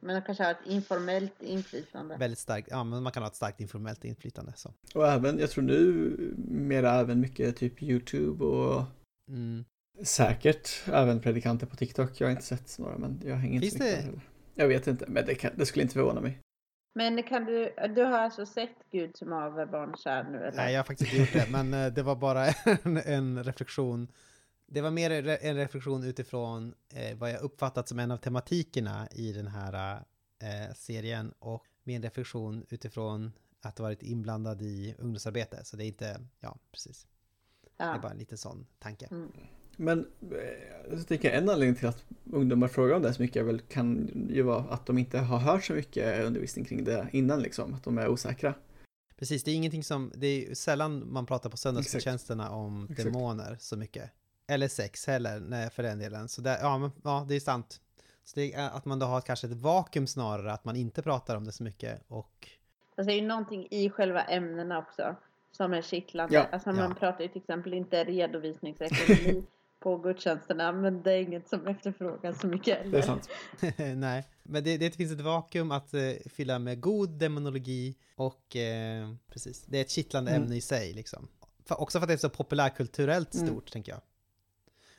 Men 0.00 0.14
de 0.14 0.22
kanske 0.22 0.44
har 0.44 0.50
ett 0.50 0.66
informellt 0.66 1.42
inflytande. 1.42 2.16
väldigt 2.16 2.38
starkt, 2.38 2.68
ja 2.70 2.84
men 2.84 3.02
man 3.02 3.12
kan 3.12 3.22
ha 3.22 3.28
ett 3.30 3.36
starkt 3.36 3.60
informellt 3.60 4.04
inflytande 4.04 4.52
så. 4.56 4.72
Och 4.94 5.08
även, 5.08 5.38
jag 5.38 5.50
tror 5.50 5.64
nu 5.64 6.34
mera 6.48 6.92
även 7.00 7.20
mycket 7.20 7.56
typ 7.56 7.82
YouTube 7.82 8.44
och 8.44 8.84
Mm. 9.28 9.64
säkert 10.02 10.68
även 10.92 11.20
predikanter 11.20 11.66
på 11.66 11.76
TikTok. 11.76 12.20
Jag 12.20 12.26
har 12.26 12.30
inte 12.32 12.42
sett 12.44 12.78
några 12.78 12.98
men 12.98 13.20
jag 13.24 13.36
hänger 13.36 13.54
inte 13.54 13.64
Finns 13.66 13.78
så 13.78 13.82
mycket 13.84 13.98
det- 13.98 14.04
heller. 14.06 14.20
Jag 14.54 14.68
vet 14.68 14.86
inte, 14.86 15.04
men 15.08 15.26
det, 15.26 15.34
kan, 15.34 15.50
det 15.56 15.66
skulle 15.66 15.82
inte 15.82 15.94
förvåna 15.94 16.20
mig. 16.20 16.38
Men 16.94 17.22
kan 17.22 17.44
du, 17.44 17.74
du 17.94 18.02
har 18.04 18.18
alltså 18.18 18.46
sett 18.46 18.76
Gud 18.92 19.16
som 19.16 19.32
haver 19.32 19.66
barn 19.66 19.94
kär 19.96 20.24
nu 20.24 20.38
eller? 20.38 20.56
Nej, 20.56 20.72
jag 20.72 20.78
har 20.78 20.84
faktiskt 20.84 21.12
inte 21.12 21.22
gjort 21.38 21.46
det, 21.46 21.52
men 21.52 21.74
eh, 21.74 21.92
det 21.92 22.02
var 22.02 22.16
bara 22.16 22.46
en, 22.82 22.96
en 22.96 23.44
reflektion. 23.44 24.08
Det 24.70 24.80
var 24.80 24.90
mer 24.90 25.10
en 25.42 25.56
reflektion 25.56 26.04
utifrån 26.04 26.74
eh, 26.94 27.18
vad 27.18 27.30
jag 27.30 27.40
uppfattat 27.40 27.88
som 27.88 27.98
en 27.98 28.10
av 28.10 28.16
tematikerna 28.16 29.08
i 29.10 29.32
den 29.32 29.46
här 29.46 30.02
eh, 30.42 30.74
serien 30.74 31.32
och 31.38 31.64
min 31.84 32.02
reflektion 32.02 32.64
utifrån 32.68 33.32
att 33.60 33.78
ha 33.78 33.82
varit 33.82 34.02
inblandad 34.02 34.62
i 34.62 34.94
ungdomsarbete. 34.98 35.64
Så 35.64 35.76
det 35.76 35.84
är 35.84 35.86
inte, 35.86 36.20
ja 36.40 36.58
precis. 36.72 37.06
Det 37.62 37.82
är 37.82 37.94
ja. 37.94 37.98
bara 38.02 38.12
en 38.12 38.18
liten 38.18 38.38
sån 38.38 38.66
tanke. 38.78 39.06
Mm. 39.10 39.32
Men 39.76 40.06
eh, 40.20 40.90
jag 40.90 41.08
tycker 41.08 41.30
en 41.30 41.48
anledning 41.48 41.76
till 41.76 41.88
att 41.88 42.04
ungdomar 42.32 42.68
frågar 42.68 42.96
om 42.96 43.02
det 43.02 43.14
så 43.14 43.22
mycket 43.22 43.36
är 43.36 43.44
väl, 43.44 43.60
kan 43.60 44.10
ju 44.30 44.42
vara 44.42 44.64
att 44.64 44.86
de 44.86 44.98
inte 44.98 45.18
har 45.18 45.38
hört 45.38 45.64
så 45.64 45.72
mycket 45.72 46.24
undervisning 46.24 46.64
kring 46.64 46.84
det 46.84 47.08
innan 47.12 47.42
liksom. 47.42 47.74
Att 47.74 47.84
de 47.84 47.98
är 47.98 48.08
osäkra. 48.08 48.54
Precis, 49.16 49.44
det 49.44 49.50
är 49.50 49.54
ingenting 49.54 49.84
som, 49.84 50.12
det 50.14 50.26
är 50.26 50.48
ju 50.48 50.54
sällan 50.54 51.12
man 51.12 51.26
pratar 51.26 51.50
på 51.50 51.56
söndagsgudstjänsterna 51.56 52.50
om 52.50 52.84
Exakt. 52.90 53.04
demoner 53.04 53.56
så 53.60 53.76
mycket. 53.76 54.10
Eller 54.48 54.68
sex 54.68 55.06
heller, 55.06 55.40
nej, 55.40 55.70
för 55.70 55.82
den 55.82 55.98
delen. 55.98 56.28
Så 56.28 56.40
där, 56.40 56.58
ja, 56.60 56.78
men, 56.78 56.90
ja, 57.04 57.24
det 57.28 57.36
är 57.36 57.40
sant. 57.40 57.80
Så 58.24 58.40
det 58.40 58.54
är 58.54 58.70
att 58.70 58.84
man 58.84 58.98
då 58.98 59.06
har 59.06 59.20
kanske 59.20 59.46
ett 59.46 59.52
vakuum 59.52 60.06
snarare, 60.06 60.52
att 60.52 60.64
man 60.64 60.76
inte 60.76 61.02
pratar 61.02 61.36
om 61.36 61.44
det 61.44 61.52
så 61.52 61.62
mycket 61.62 62.02
och 62.08 62.48
Alltså, 62.96 63.06
det 63.08 63.12
är 63.12 63.20
ju 63.20 63.26
någonting 63.26 63.66
i 63.70 63.90
själva 63.90 64.22
ämnena 64.22 64.78
också 64.78 65.16
som 65.52 65.72
är 65.74 65.82
kittlande. 65.82 66.34
Ja. 66.34 66.46
Alltså 66.52 66.72
man 66.72 66.88
Ja. 66.90 66.94
pratar 66.94 67.20
ju 67.22 67.28
till 67.28 67.40
exempel 67.40 67.74
inte 67.74 68.04
redovisningsekonomi 68.04 69.42
på 69.80 69.96
gudstjänsterna 69.98 70.72
men 70.72 71.02
det 71.02 71.12
är 71.12 71.22
inget 71.22 71.48
som 71.48 71.66
efterfrågas 71.66 72.40
så 72.40 72.46
mycket 72.46 72.78
heller. 72.78 72.90
Det 72.92 72.98
är 72.98 73.02
sant. 73.02 73.28
nej. 73.96 74.26
Men 74.42 74.64
det, 74.64 74.76
det 74.78 74.96
finns 74.96 75.12
ett 75.12 75.20
vakuum 75.20 75.70
att 75.70 75.94
eh, 75.94 76.00
fylla 76.26 76.58
med 76.58 76.80
god 76.80 77.10
demonologi 77.10 77.96
och 78.16 78.56
eh, 78.56 79.08
precis, 79.32 79.64
det 79.66 79.78
är 79.78 79.82
ett 79.82 79.90
kittlande 79.90 80.30
Mm. 80.30 80.42
ämne 80.42 80.56
i 80.56 80.60
sig 80.60 80.92
liksom. 80.92 81.28
För, 81.64 81.80
också 81.80 81.98
för 81.98 82.04
att 82.04 82.08
det 82.08 82.14
är 82.14 82.18
så 82.18 82.28
populärkulturellt 82.30 83.34
Mm. 83.34 83.46
stort, 83.46 83.72
tänker 83.72 83.92
jag. 83.92 84.00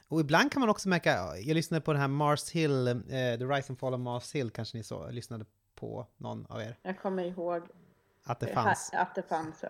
Och 0.10 0.20
ibland 0.20 0.52
kan 0.52 0.60
man 0.60 0.70
också 0.70 0.90
märka, 0.90 1.38
jag 1.38 1.56
lyssnade 1.56 1.82
på 1.82 1.94
den 1.94 2.02
här 2.02 2.08
Mars 2.08 2.50
Hill, 2.52 2.88
eh, 2.88 2.96
The 3.10 3.46
Rise 3.46 3.70
and 3.70 3.80
Fall 3.80 3.94
of 3.94 4.00
Mars 4.00 4.32
Hill 4.36 4.52
kanske 4.52 4.78
ni 4.78 4.84
så, 4.84 5.10
lyssnade 5.12 5.46
på 5.76 6.08
någon 6.18 6.46
av 6.46 6.62
er, 6.62 6.78
Jag 6.82 7.00
kommer 7.00 7.24
ihåg 7.24 7.64
att 8.24 8.40
det 8.40 8.48
fanns. 8.48 8.90
att 8.94 9.16
det 9.16 9.24
fanns. 9.24 9.64
Ja. 9.64 9.70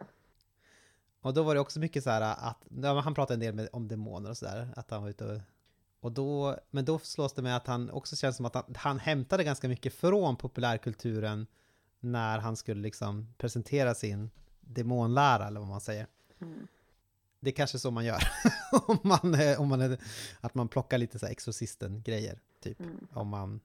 Och 1.22 1.34
då 1.34 1.44
var 1.44 1.56
det 1.56 1.62
också 1.62 1.80
mycket 1.80 2.04
så 2.04 2.10
här 2.10 2.22
att, 2.22 2.58
han 3.04 3.14
pratade 3.14 3.34
en 3.34 3.40
del 3.40 3.56
med, 3.56 3.70
om 3.72 3.88
demoner 3.88 4.30
och 4.30 4.38
sådär, 4.38 4.74
att 4.76 4.92
han 4.92 5.02
var 5.02 5.10
ute 5.10 5.26
och, 5.26 5.42
och 6.00 6.12
då, 6.12 6.58
men 6.70 6.86
då 6.86 7.00
slås 7.00 7.34
det 7.34 7.42
med 7.42 7.56
att 7.56 7.68
han 7.68 7.90
också 7.90 8.16
känns 8.16 8.36
som 8.38 8.46
att 8.46 8.56
han, 8.56 8.76
han 8.76 9.00
hämtade 9.00 9.44
ganska 9.44 9.68
mycket 9.68 9.94
från 9.94 10.36
populärkulturen 10.36 11.48
när 12.00 12.40
han 12.40 12.56
skulle 12.56 12.82
liksom 12.82 13.34
presentera 13.38 13.96
sin 13.96 14.30
demonlära 14.62 15.48
eller 15.48 15.60
vad 15.60 15.70
man 15.70 15.82
säger. 15.82 16.08
Mm. 16.42 16.68
Det 17.40 17.50
är 17.50 17.54
kanske 17.54 17.80
så 17.80 17.92
man 17.92 18.06
gör, 18.06 18.24
om 18.88 18.98
man, 19.04 19.36
om 19.58 19.68
man 19.68 19.82
är, 19.82 19.98
att 20.42 20.56
man 20.56 20.68
plockar 20.68 20.98
lite 20.98 21.20
så 21.20 21.26
här 21.26 21.34
exorcisten-grejer, 21.34 22.40
typ. 22.60 22.80
Mm. 22.80 23.08
Om 23.14 23.28
man, 23.28 23.60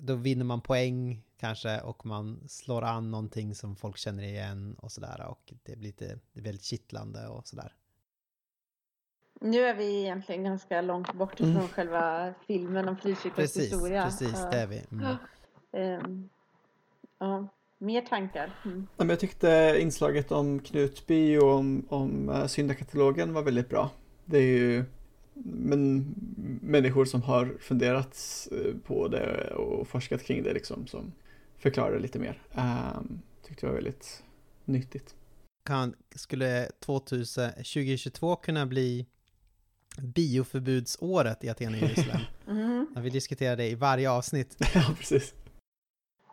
då 0.00 0.14
vinner 0.14 0.44
man 0.44 0.60
poäng 0.60 1.22
kanske 1.36 1.80
och 1.80 2.06
man 2.06 2.48
slår 2.48 2.82
an 2.82 3.10
någonting 3.10 3.54
som 3.54 3.76
folk 3.76 3.96
känner 3.96 4.22
igen 4.22 4.74
och 4.78 4.92
sådär 4.92 5.26
och 5.28 5.40
det 5.46 5.76
blir 5.76 5.76
lite, 5.76 6.18
det 6.32 6.40
är 6.40 6.44
väldigt 6.44 6.64
kittlande 6.64 7.26
och 7.28 7.46
sådär. 7.48 7.72
Nu 9.40 9.60
är 9.64 9.74
vi 9.74 10.00
egentligen 10.00 10.44
ganska 10.44 10.80
långt 10.80 11.12
bort 11.14 11.34
ifrån 11.40 11.50
Mm. 11.56 11.68
själva 11.68 12.34
filmen 12.46 12.88
om 12.88 12.96
frikyrkans 12.96 13.36
Precis, 13.36 13.62
historia. 13.72 14.04
precis, 14.04 14.32
Ja. 14.34 14.50
det 14.50 14.58
är 14.60 14.66
vi. 14.66 14.84
Mm. 14.92 15.16
Ehm, 15.72 16.28
ja, 17.18 17.48
mer 17.84 18.00
tankar. 18.00 18.50
Mm. 18.64 18.86
Ja, 18.96 19.04
men 19.04 19.08
jag 19.08 19.20
tyckte 19.20 19.76
inslaget 19.80 20.32
om 20.32 20.60
Knutby 20.60 21.36
och 21.36 21.50
om, 21.50 21.86
om 21.88 22.28
eh, 22.28 22.46
syndakatalogen 22.46 23.32
var 23.32 23.42
väldigt 23.42 23.68
bra. 23.68 23.90
Det 24.24 24.38
är 24.38 24.42
ju 24.42 24.84
men, 25.44 26.14
människor 26.62 27.04
som 27.04 27.22
har 27.22 27.54
funderat 27.60 28.48
eh, 28.52 28.74
på 28.86 29.08
det 29.08 29.50
och 29.54 29.88
forskat 29.88 30.22
kring 30.22 30.42
det 30.42 30.52
liksom 30.52 30.86
som 30.86 31.12
förklarade 31.58 31.98
lite 31.98 32.18
mer. 32.18 32.42
Um, 32.54 33.22
tyckte 33.46 33.66
det 33.66 33.70
var 33.70 33.74
väldigt 33.74 34.22
nyttigt. 34.64 35.14
Kan, 35.66 35.94
skulle 36.14 36.68
2000, 36.80 37.50
2022 37.50 38.36
kunna 38.36 38.66
bli 38.66 39.06
bioförbudsåret 39.98 41.44
i 41.44 41.48
Aten 41.48 41.74
och 41.74 41.80
Jerusalem? 41.80 42.20
Mm. 42.48 42.86
När 42.94 43.02
vi 43.02 43.10
diskuterar 43.10 43.56
det 43.56 43.68
i 43.68 43.74
varje 43.74 44.10
avsnitt. 44.10 44.56
ja, 44.74 44.94
precis. 44.98 45.34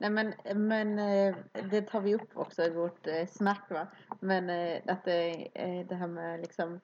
Nej 0.01 0.09
men, 0.09 0.33
men 0.55 0.99
eh, 0.99 1.35
det 1.69 1.81
tar 1.81 2.01
vi 2.01 2.15
upp 2.15 2.29
också 2.37 2.63
i 2.63 2.69
vårt 2.69 3.07
eh, 3.07 3.25
snack 3.27 3.69
va. 3.69 3.87
Men 4.19 4.49
eh, 4.49 4.81
att 4.87 5.05
det, 5.05 5.47
det 5.89 5.95
här 5.95 6.07
med 6.07 6.39
liksom 6.39 6.79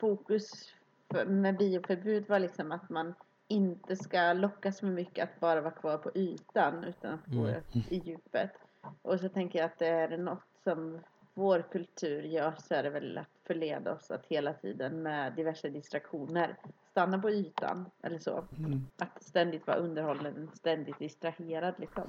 fokus 0.00 0.74
med 1.26 1.56
bioförbud 1.56 2.28
var 2.28 2.38
liksom 2.38 2.72
att 2.72 2.88
man 2.90 3.14
inte 3.48 3.96
ska 3.96 4.32
lockas 4.32 4.82
med 4.82 4.92
mycket 4.92 5.24
att 5.24 5.40
bara 5.40 5.60
vara 5.60 5.74
kvar 5.74 5.98
på 5.98 6.10
ytan 6.14 6.84
utan 6.84 7.14
att 7.14 7.26
gå 7.26 7.46
Mm. 7.46 7.62
i 7.88 7.96
djupet. 8.04 8.50
Och 9.02 9.20
så 9.20 9.28
tänker 9.28 9.58
jag 9.58 9.66
att 9.66 9.78
det 9.78 9.86
är 9.88 10.18
något 10.18 10.46
som 10.64 11.00
vår 11.34 11.64
kultur 11.72 12.22
gör 12.22 12.54
så 12.58 12.74
är 12.74 12.82
det 12.82 12.90
väl 12.90 13.18
att 13.18 13.28
förleda 13.46 13.92
oss 13.92 14.10
att 14.10 14.26
hela 14.26 14.52
tiden 14.52 15.02
med 15.02 15.32
diverse 15.32 15.68
distraktioner 15.68 16.56
stanna 16.92 17.18
på 17.18 17.30
ytan 17.30 17.90
eller 18.02 18.18
så. 18.18 18.44
Mm. 18.58 18.86
Att 18.98 19.22
ständigt 19.24 19.66
vara 19.66 19.76
underhållen, 19.76 20.50
ständigt 20.54 20.98
distraherad 20.98 21.74
liksom. 21.78 22.02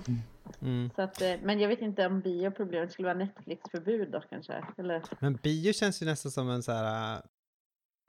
Mm. 0.62 0.90
Så 0.96 1.02
att, 1.02 1.22
eh, 1.22 1.34
men 1.44 1.60
jag 1.60 1.68
vet 1.70 1.82
inte 1.82 2.06
om 2.06 2.22
bioproblemet 2.22 2.92
skulle 2.92 3.08
vara 3.08 3.18
Netflix-förbud 3.18 4.12
då 4.12 4.22
kanske. 4.30 4.66
Eller? 4.78 5.04
Men 5.20 5.34
bio 5.36 5.74
känns 5.74 6.02
ju 6.02 6.06
nästan 6.06 6.32
som 6.32 6.50
en 6.50 6.64
så 6.64 6.72
här... 6.72 7.16
äh, 7.16 7.22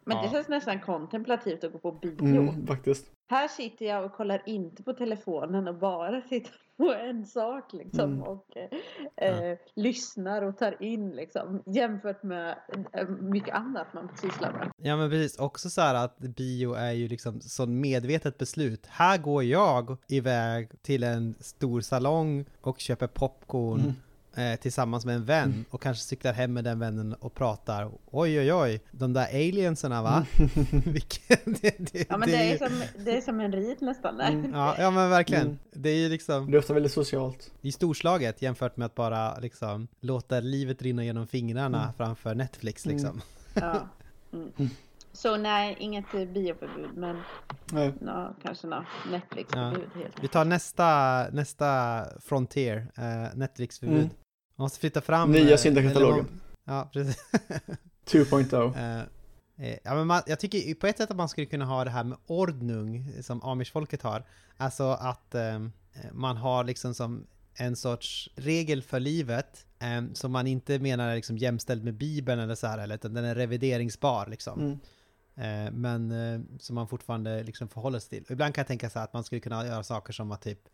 Men 0.06 0.16
det 0.16 0.24
Ja. 0.24 0.30
känns 0.32 0.48
nästan 0.48 0.80
kontemplativt 0.80 1.64
att 1.64 1.72
gå 1.72 1.78
på 1.78 1.92
bio. 1.92 2.24
Mm, 2.24 2.66
faktiskt. 2.66 3.12
Här 3.30 3.48
sitter 3.48 3.86
jag 3.86 4.04
och 4.04 4.12
kollar 4.12 4.42
inte 4.46 4.82
på 4.82 4.92
telefonen 4.92 5.68
och 5.68 5.74
bara 5.74 6.20
tittar 6.20 6.54
på 6.76 6.94
en 6.94 7.26
sak 7.26 7.72
liksom. 7.72 8.12
Mm. 8.12 8.22
Och 8.22 8.56
eh, 9.16 9.28
eh, 9.28 9.58
lyssnar 9.74 10.42
och 10.42 10.58
tar 10.58 10.82
in 10.82 11.10
liksom. 11.10 11.62
Jämfört 11.66 12.22
med 12.22 12.58
eh, 12.92 13.08
mycket 13.08 13.54
annat 13.54 13.86
man 13.94 14.08
sysslar 14.16 14.52
med. 14.52 14.70
Ja 14.76 14.96
men 14.96 15.10
precis, 15.10 15.38
också 15.38 15.70
så 15.70 15.80
här 15.80 15.94
att 15.94 16.18
bio 16.18 16.72
är 16.72 16.92
ju 16.92 17.08
liksom 17.08 17.40
sån 17.40 17.80
medvetet 17.80 18.38
beslut. 18.38 18.86
Här 18.86 19.18
går 19.18 19.44
jag 19.44 19.96
iväg 20.08 20.82
till 20.82 21.02
en 21.02 21.34
stor 21.40 21.80
salong 21.80 22.44
och 22.60 22.78
köper 22.78 23.06
popcorn 23.06 23.80
Mm. 23.80 23.94
Eh, 24.36 24.56
tillsammans 24.60 25.04
med 25.06 25.14
en 25.16 25.24
vän 25.24 25.64
och 25.70 25.82
kanske 25.82 26.04
cyklar 26.04 26.32
hem 26.32 26.52
med 26.52 26.64
den 26.64 26.78
vännen 26.78 27.14
och 27.14 27.34
pratar. 27.34 27.90
Oj 28.06 28.38
oj 28.40 28.52
oj, 28.54 28.80
de 28.90 29.12
där 29.12 29.26
alienserna 29.28 30.02
va? 30.02 30.26
Vilken, 30.84 31.36
det, 31.62 31.92
det, 31.92 32.06
Ja 32.10 32.16
men 32.16 32.28
det, 32.28 32.36
är 32.36 32.46
är, 32.48 32.52
ju- 32.52 32.58
som, 32.58 33.04
det 33.04 33.16
är 33.16 33.20
som 33.20 33.40
en 33.40 33.52
rit 33.52 33.80
nästan. 33.80 34.16
Där. 34.16 34.28
Mm. 34.30 34.54
Ja, 34.54 34.74
ja 34.78 34.90
men 34.90 35.10
verkligen. 35.10 35.46
Mm. 35.46 35.58
Det 35.72 35.88
är 35.90 35.96
ju 35.96 36.08
liksom 36.08 36.50
Det 36.50 36.56
är 36.56 36.58
ofta 36.58 36.74
väldigt 36.74 36.92
socialt. 36.92 37.50
i 37.60 37.72
storslaget 37.72 38.42
jämfört 38.42 38.76
med 38.76 38.86
att 38.86 38.94
bara 38.94 39.38
liksom 39.38 39.88
låta 40.00 40.40
livet 40.40 40.82
rinna 40.82 41.04
genom 41.04 41.26
fingrarna 41.26 41.82
Mm. 41.82 41.92
framför 41.96 42.34
Netflix 42.34 42.86
Mm. 42.86 42.96
liksom. 42.96 43.20
Ja. 43.54 43.88
Mm. 44.32 44.50
Så 45.12 45.36
nej, 45.36 45.76
inget 45.80 46.12
bioförbud 46.12 46.90
men 46.96 47.20
Nej. 47.72 47.92
nå, 48.00 48.34
kanske 48.42 48.66
något 48.66 48.84
Netflix-förbud 49.10 49.88
helt 49.94 50.22
Vi 50.22 50.28
tar 50.28 50.44
nästa, 50.44 51.22
nästa 51.32 52.04
frontier, 52.20 52.86
eh, 52.96 53.36
Netflix-förbud. 53.38 53.96
Mm. 53.98 54.10
Man 54.56 54.64
måste 54.64 54.80
flytta 54.80 55.00
fram... 55.00 55.32
Nya 55.32 55.50
eh, 55.50 55.56
syndakatalogen. 55.56 56.26
Ja, 56.64 56.90
precis. 56.92 57.24
2.0. 58.06 58.76
Eh, 58.76 59.68
eh, 59.68 59.78
ja, 59.84 59.94
men 59.94 60.06
man, 60.06 60.22
jag 60.26 60.40
tycker 60.40 60.74
på 60.74 60.86
ett 60.86 60.98
sätt 60.98 61.10
att 61.10 61.16
man 61.16 61.28
skulle 61.28 61.46
kunna 61.46 61.64
ha 61.64 61.84
det 61.84 61.90
här 61.90 62.04
med 62.04 62.18
ordnung 62.26 63.12
som 63.22 63.42
amishfolket 63.42 64.02
har. 64.02 64.24
Alltså 64.56 64.84
att 64.84 65.34
eh, 65.34 65.66
man 66.12 66.36
har 66.36 66.64
liksom 66.64 66.94
som 66.94 67.26
en 67.54 67.76
sorts 67.76 68.30
regel 68.34 68.82
för 68.82 69.00
livet 69.00 69.66
eh, 69.78 70.02
som 70.12 70.32
man 70.32 70.46
inte 70.46 70.78
menar 70.78 71.08
är 71.08 71.14
liksom 71.14 71.38
jämställd 71.38 71.84
med 71.84 71.94
bibeln 71.94 72.40
eller 72.40 72.54
så 72.54 72.66
här, 72.66 72.78
eller, 72.78 72.94
utan 72.94 73.14
den 73.14 73.24
är 73.24 73.34
revideringsbar 73.34 74.26
liksom. 74.26 74.60
Mm. 74.60 74.78
Eh, 75.36 75.72
men 75.72 76.48
som 76.60 76.74
man 76.74 76.88
fortfarande 76.88 77.42
liksom 77.42 77.68
förhåller 77.68 77.98
sig 77.98 78.08
till. 78.08 78.24
Och 78.24 78.30
ibland 78.30 78.54
kan 78.54 78.62
jag 78.62 78.68
tänka 78.68 78.90
så 78.90 78.98
här 78.98 79.04
att 79.04 79.12
man 79.12 79.24
skulle 79.24 79.40
kunna 79.40 79.66
göra 79.66 79.82
saker 79.82 80.12
som 80.12 80.32
att 80.32 80.42
typ 80.42 80.68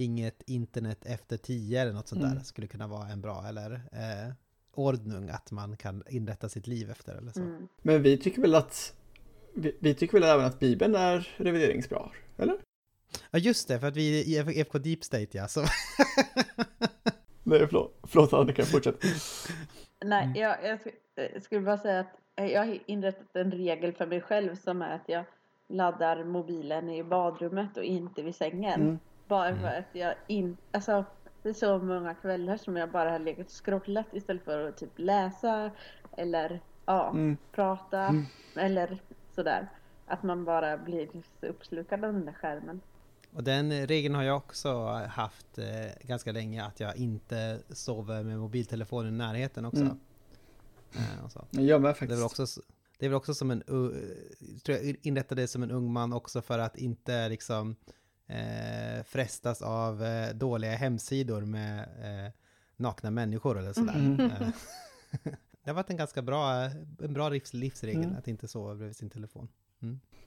inget 0.00 0.42
internet 0.46 1.06
efter 1.06 1.36
tio 1.36 1.82
eller 1.82 1.92
något 1.92 2.08
sånt 2.08 2.20
där 2.22 2.30
Mm. 2.30 2.44
skulle 2.44 2.66
kunna 2.66 2.86
vara 2.86 3.08
en 3.08 3.20
bra, 3.20 3.44
eller 3.48 3.72
eh, 3.72 4.32
ordnung 4.74 5.28
att 5.30 5.50
man 5.50 5.76
kan 5.76 6.02
inrätta 6.08 6.48
sitt 6.48 6.66
liv 6.66 6.90
efter 6.90 7.14
eller 7.14 7.32
så. 7.32 7.40
Mm. 7.40 7.68
Men 7.82 8.02
vi 8.02 8.18
tycker 8.18 8.42
väl 8.42 8.54
att 8.54 8.94
vi, 9.54 9.76
vi 9.80 9.94
tycker 9.94 10.20
väl 10.20 10.28
även 10.28 10.44
att 10.46 10.58
Bibeln 10.58 10.94
är 10.94 11.28
revideringsbra, 11.36 12.10
eller? 12.36 12.56
Ja 13.30 13.38
just 13.38 13.68
det, 13.68 13.80
för 13.80 13.86
att 13.86 13.96
vi 13.96 14.36
är 14.36 14.50
i 14.50 14.60
FK 14.60 14.78
Deep 14.78 15.04
State 15.04 15.28
ja, 15.30 15.48
så 15.48 15.60
Nej, 17.42 17.66
förlåt, 17.66 17.98
förlåt 18.02 18.32
Annika, 18.32 18.64
fortsätt. 18.64 19.04
Nej, 20.04 20.24
Mm. 20.24 20.36
jag, 20.40 20.64
jag 20.64 20.78
sk- 20.78 20.92
eh, 21.34 21.40
skulle 21.42 21.60
bara 21.60 21.78
säga 21.78 22.00
att 22.00 22.14
eh, 22.36 22.46
jag 22.46 22.66
har 22.66 22.78
inrättat 22.86 23.36
en 23.36 23.52
regel 23.52 23.92
för 23.92 24.06
mig 24.06 24.20
själv 24.20 24.56
som 24.56 24.82
är 24.82 24.94
att 24.94 25.04
jag 25.08 25.24
laddar 25.68 26.24
mobilen 26.24 26.90
i 26.90 27.04
badrummet 27.04 27.76
och 27.76 27.84
inte 27.84 28.22
vid 28.22 28.34
sängen. 28.34 28.80
Mm. 28.82 28.98
Bara 29.28 29.48
Mm. 29.48 29.60
för 29.60 29.68
att 29.68 29.84
jag 29.92 30.14
inte, 30.26 30.62
alltså 30.72 31.04
det 31.42 31.48
är 31.48 31.52
så 31.52 31.78
många 31.78 32.14
kvällar 32.14 32.56
som 32.56 32.76
jag 32.76 32.90
bara 32.90 33.10
har 33.10 33.18
legat 33.18 33.46
och 33.46 33.52
scrollat 33.64 34.06
istället 34.12 34.44
för 34.44 34.68
att 34.68 34.76
typ 34.76 34.92
läsa 34.98 35.70
eller 36.16 36.60
ja, 36.86 37.10
Mm. 37.10 37.36
prata 37.52 38.00
Mm. 38.02 38.24
eller 38.56 38.98
sådär. 39.34 39.68
Att 40.06 40.22
man 40.22 40.44
bara 40.44 40.78
blir 40.78 41.08
uppslukad 41.40 42.04
av 42.04 42.12
den 42.12 42.24
där 42.24 42.32
skärmen. 42.32 42.80
Och 43.32 43.44
den 43.44 43.86
regeln 43.86 44.14
har 44.14 44.22
jag 44.22 44.36
också 44.36 44.84
haft 45.10 45.58
eh, 45.58 45.64
ganska 46.08 46.32
länge, 46.32 46.64
att 46.64 46.80
jag 46.80 46.96
inte 46.96 47.58
sover 47.70 48.22
med 48.22 48.38
mobiltelefonen 48.38 49.14
i 49.14 49.16
närheten 49.16 49.64
också. 49.64 49.80
Mm. 49.82 49.98
Eh, 50.96 51.24
och 51.24 51.32
så. 51.32 51.44
Jag 51.50 51.80
med 51.82 51.88
Det 51.88 51.92
är 51.92 51.94
faktiskt. 51.94 52.12
väl 52.18 52.24
också, 52.26 52.46
det 52.98 53.06
är 53.06 53.10
väl 53.10 53.16
också 53.16 53.34
som 53.34 53.50
en, 53.50 53.62
u- 53.66 54.28
tror 54.64 54.78
jag 54.78 54.96
inrättade 55.02 55.42
det 55.42 55.48
som 55.48 55.62
en 55.62 55.70
ung 55.70 55.92
man 55.92 56.12
också 56.12 56.42
för 56.42 56.58
att 56.58 56.76
inte 56.76 57.28
liksom 57.28 57.76
eh, 58.28 59.04
frestas 59.04 59.62
av 59.62 60.04
eh, 60.04 60.34
dåliga 60.34 60.76
hemsidor 60.76 61.42
med 61.42 61.78
eh, 61.78 62.32
nakna 62.76 63.10
människor 63.10 63.58
eller 63.58 63.72
sådär. 63.72 63.94
Mm. 63.94 64.20
Eh, 64.20 64.48
det 65.64 65.70
har 65.70 65.74
varit 65.74 65.90
en 65.90 65.96
ganska 65.96 66.22
bra, 66.22 66.64
en 67.02 67.12
bra 67.12 67.28
livs, 67.28 67.54
livsregel 67.54 68.04
Mm. 68.04 68.16
att 68.16 68.28
inte 68.28 68.48
sova 68.48 68.74
bredvid 68.74 68.96
sin 68.96 69.10
telefon. 69.10 69.48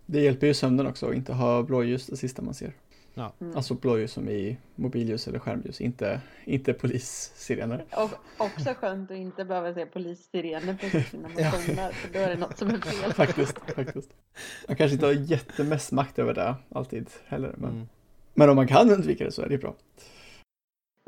Det 0.05 0.21
hjälper 0.21 0.47
ju 0.47 0.53
sömnen 0.53 0.87
också 0.87 1.07
att 1.07 1.15
inte 1.15 1.33
ha 1.33 1.63
blåljus 1.63 2.07
det 2.07 2.17
sista 2.17 2.41
man 2.41 2.53
ser. 2.53 2.73
Ja. 3.13 3.33
Mm. 3.41 3.55
Alltså 3.55 3.73
blåljus 3.73 4.11
som 4.11 4.29
i 4.29 4.57
mobilljus 4.75 5.27
eller 5.27 5.39
skärmljus, 5.39 5.81
inte, 5.81 6.21
inte 6.45 6.73
polissirener. 6.73 7.85
Och 7.91 8.11
också 8.37 8.73
skönt 8.79 9.11
att 9.11 9.17
inte 9.17 9.45
behöva 9.45 9.73
se 9.73 9.85
polissirener 9.85 10.73
på 10.73 11.09
sina 11.11 11.27
motioner 11.27 11.91
för 11.91 12.13
då 12.13 12.19
är 12.19 12.29
det 12.29 12.37
något 12.37 12.57
som 12.57 12.69
är 12.69 12.77
fel. 12.77 13.13
Faktiskt, 13.13 13.59
faktiskt. 13.75 14.09
Man 14.67 14.77
kanske 14.77 14.93
inte 14.93 15.05
har 15.05 15.13
jättemest 15.13 15.91
makt 15.91 16.19
över 16.19 16.33
det 16.33 16.55
alltid 16.69 17.09
heller, 17.25 17.55
men, 17.57 17.69
Mm. 17.69 17.87
men 18.33 18.49
om 18.49 18.55
man 18.55 18.67
kan 18.67 18.91
undvika 18.91 19.23
det 19.25 19.31
så 19.31 19.41
är 19.41 19.49
det 19.49 19.57
bra. 19.57 19.75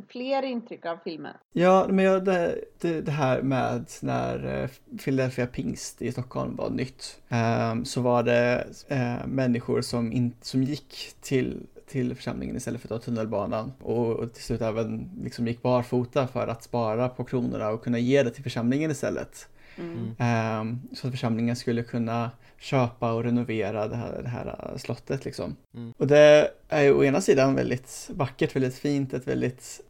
Fler 0.08 0.44
intryck 0.44 0.86
av 0.86 0.98
filmen. 1.04 1.34
Ja, 1.54 1.88
men 1.90 2.06
jag, 2.06 2.26
det, 2.26 2.60
det, 2.82 3.02
det 3.02 3.12
här 3.12 3.42
med 3.42 3.86
när 4.02 4.62
eh, 4.64 4.70
Philadelphia 5.04 5.48
Pingst 5.48 6.02
i 6.02 6.12
Stockholm 6.12 6.56
var 6.56 6.70
nytt, 6.70 7.22
ehm, 7.30 7.86
så 7.86 8.02
var 8.02 8.24
det 8.24 8.68
eh, 8.88 9.28
människor 9.28 9.82
som, 9.82 10.12
in, 10.12 10.34
som 10.42 10.64
gick 10.64 11.14
till, 11.22 11.68
till 11.94 12.16
församlingen 12.16 12.56
istället 12.56 12.82
för 12.82 12.96
att 12.96 13.02
ta 13.02 13.06
tunnelbanan 13.06 13.74
och, 13.82 14.12
och 14.12 14.34
till 14.34 14.44
slut 14.44 14.62
även 14.62 15.10
liksom 15.24 15.48
gick 15.48 15.62
barfota 15.62 16.28
för 16.28 16.48
att 16.48 16.64
spara 16.64 17.10
på 17.10 17.24
kronorna 17.24 17.70
och 17.70 17.84
kunna 17.84 18.00
ge 18.00 18.24
det 18.24 18.30
till 18.30 18.44
församlingen 18.44 18.92
istället. 18.92 19.48
Mm. 19.78 19.92
Mm. 19.92 20.16
Ehm, 20.20 20.82
så 20.96 21.08
att 21.08 21.14
församlingen 21.14 21.56
skulle 21.56 21.84
kunna 21.84 22.32
köpa 22.60 23.14
och 23.14 23.24
renovera 23.24 23.88
det 23.88 23.96
här, 23.96 24.22
det 24.24 24.30
här 24.30 24.70
äh, 24.72 24.78
slottet 24.78 25.26
liksom. 25.26 25.56
Mm. 25.74 25.94
Och 25.98 26.08
det 26.08 26.52
är 26.70 26.82
ju 26.82 26.94
å 26.94 27.04
ena 27.04 27.22
sidan 27.22 27.56
väldigt 27.56 28.10
vackert, 28.14 28.56
väldigt 28.56 28.76
fint, 28.76 29.14
ett 29.14 29.28
väldigt 29.28 29.82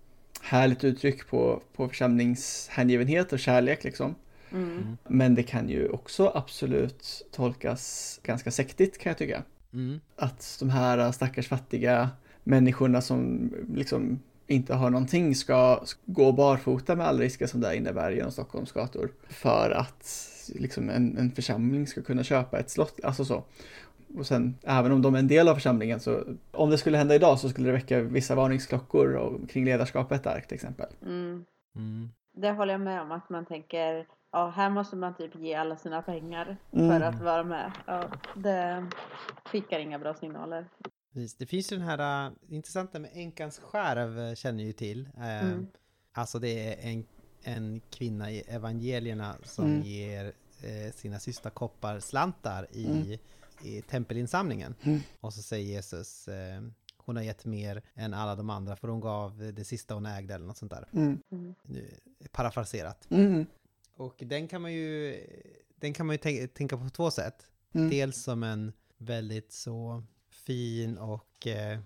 härligt 0.42 0.84
uttryck 0.84 1.28
på, 1.28 1.62
på 1.76 1.90
församlingshängivenhet 1.90 3.34
och 3.34 3.40
kärlek 3.40 3.84
liksom. 3.84 4.16
Mm. 4.52 4.72
Mm. 4.72 4.98
Men 5.08 5.36
det 5.36 5.44
kan 5.44 5.70
ju 5.70 5.90
också 5.90 6.32
absolut 6.36 7.28
tolkas 7.32 8.20
ganska 8.24 8.52
sektigt 8.52 8.98
kan 8.98 9.10
jag 9.10 9.18
tycka. 9.18 9.44
Mm. 9.74 10.00
Att 10.16 10.58
de 10.60 10.70
här 10.70 11.12
stackars 11.12 11.48
fattiga 11.48 12.10
människorna 12.44 13.02
som 13.02 13.52
liksom 13.74 14.20
inte 14.48 14.74
har 14.74 14.90
någonting 14.90 15.36
ska 15.36 15.84
gå 16.06 16.32
barfota 16.32 16.95
med 16.95 17.08
all 17.08 17.20
risker 17.20 17.48
som 17.48 17.62
det 17.62 17.76
innebär 17.76 18.12
genom 18.12 18.32
Stockholms 18.32 18.72
gator. 18.72 19.12
För 19.30 19.72
att 19.72 20.30
liksom 20.56 20.90
en, 20.90 21.18
en 21.18 21.32
församling 21.32 21.88
ska 21.88 22.02
kunna 22.02 22.24
köpa 22.24 22.60
ett 22.60 22.70
slott, 22.70 23.00
alltså 23.04 23.26
så. 23.26 23.44
Och 24.18 24.26
sen, 24.26 24.56
även 24.64 24.91
om 24.91 25.02
de 25.02 25.16
är 25.16 25.20
en 25.20 25.28
del 25.28 25.48
av 25.48 25.56
församlingen 25.56 26.00
så, 26.00 26.24
om 26.52 26.70
det 26.70 26.78
skulle 26.78 26.98
hända 26.98 27.16
idag 27.16 27.40
så 27.40 27.50
skulle 27.50 27.68
det 27.68 27.74
väcka 27.74 28.02
vissa 28.02 28.36
varningsklockor 28.36 29.14
och, 29.14 29.50
kring 29.50 29.66
ledarskapet 29.66 30.24
där 30.24 30.40
till 30.40 30.56
exempel. 30.56 30.88
Mm. 31.02 31.45
Mm. 31.76 32.10
Det 32.36 32.52
håller 32.52 32.74
jag 32.74 32.82
med 32.82 33.02
om 33.02 33.12
att 33.12 33.30
man 33.30 33.45
tänker, 33.45 34.08
ja 34.34 34.50
här 34.50 34.70
måste 34.70 34.96
man 34.96 35.16
typ 35.16 35.36
ge 35.36 35.54
alla 35.54 35.78
sina 35.78 36.02
pengar 36.02 36.58
Mm. 36.72 36.90
för 36.90 37.02
att 37.08 37.22
vara 37.22 37.44
med. 37.44 37.72
Ja, 37.88 38.04
det 38.36 38.86
skickar 39.46 39.80
inga 39.80 40.00
bra 40.00 40.14
signaler. 40.14 40.68
Precis. 41.14 41.36
Det 41.38 41.46
finns 41.46 41.72
ju 41.72 41.78
den 41.78 41.86
här 41.88 42.28
uh, 42.28 42.34
intressanta 42.48 43.00
med 43.00 43.12
änkans 43.14 43.60
skärv 43.60 44.20
uh, 44.20 44.36
känner 44.36 44.64
ju 44.64 44.74
till. 44.74 45.10
Uh, 45.18 45.44
Mm. 45.44 45.68
Alltså 46.16 46.40
det 46.40 46.74
är 46.74 46.90
en, 46.92 47.06
en 47.44 47.82
kvinna 47.90 48.32
i 48.32 48.40
evangelierna 48.48 49.36
som 49.44 49.66
Mm. 49.66 49.82
ger 49.82 50.26
eh, 50.64 50.94
sina 50.94 51.20
sista 51.20 51.50
koppar 51.50 52.00
slantar 52.00 52.68
i, 52.72 52.86
Mm. 52.86 53.20
i 53.64 53.82
tempelinsamlingen. 53.82 54.76
Mm. 54.84 55.00
Och 55.20 55.34
så 55.34 55.42
säger 55.42 55.66
Jesus 55.76 56.30
hon 56.98 57.16
har 57.16 57.24
gett 57.24 57.46
mer 57.46 57.82
än 57.96 58.14
alla 58.14 58.36
de 58.36 58.50
andra 58.50 58.76
för 58.76 58.88
hon 58.88 59.00
gav 59.02 59.52
det 59.54 59.64
sista 59.64 59.94
hon 59.94 60.06
ägde 60.06 60.34
eller 60.34 60.46
något 60.46 60.58
sånt 60.58 60.72
där. 60.72 60.86
Mm. 60.94 61.20
Mm. 61.32 61.56
Nu, 61.64 61.86
parafraserat. 62.32 63.08
Och 63.95 64.15
den 64.26 64.48
kan 64.48 64.61
man 64.61 64.74
ju, 64.74 65.20
den 65.76 65.94
kan 65.94 66.06
man 66.06 66.18
ju 66.24 66.48
tänka, 66.48 66.78
på 66.78 66.90
två 66.90 67.11
sätt. 67.11 67.48
Mm. 67.74 67.90
Dels 67.90 68.24
som 68.24 68.44
en 68.44 68.74
väldigt 68.98 69.52
så 69.52 70.03
fin 70.30 70.98
och 70.98 71.48
eh, 71.48 71.80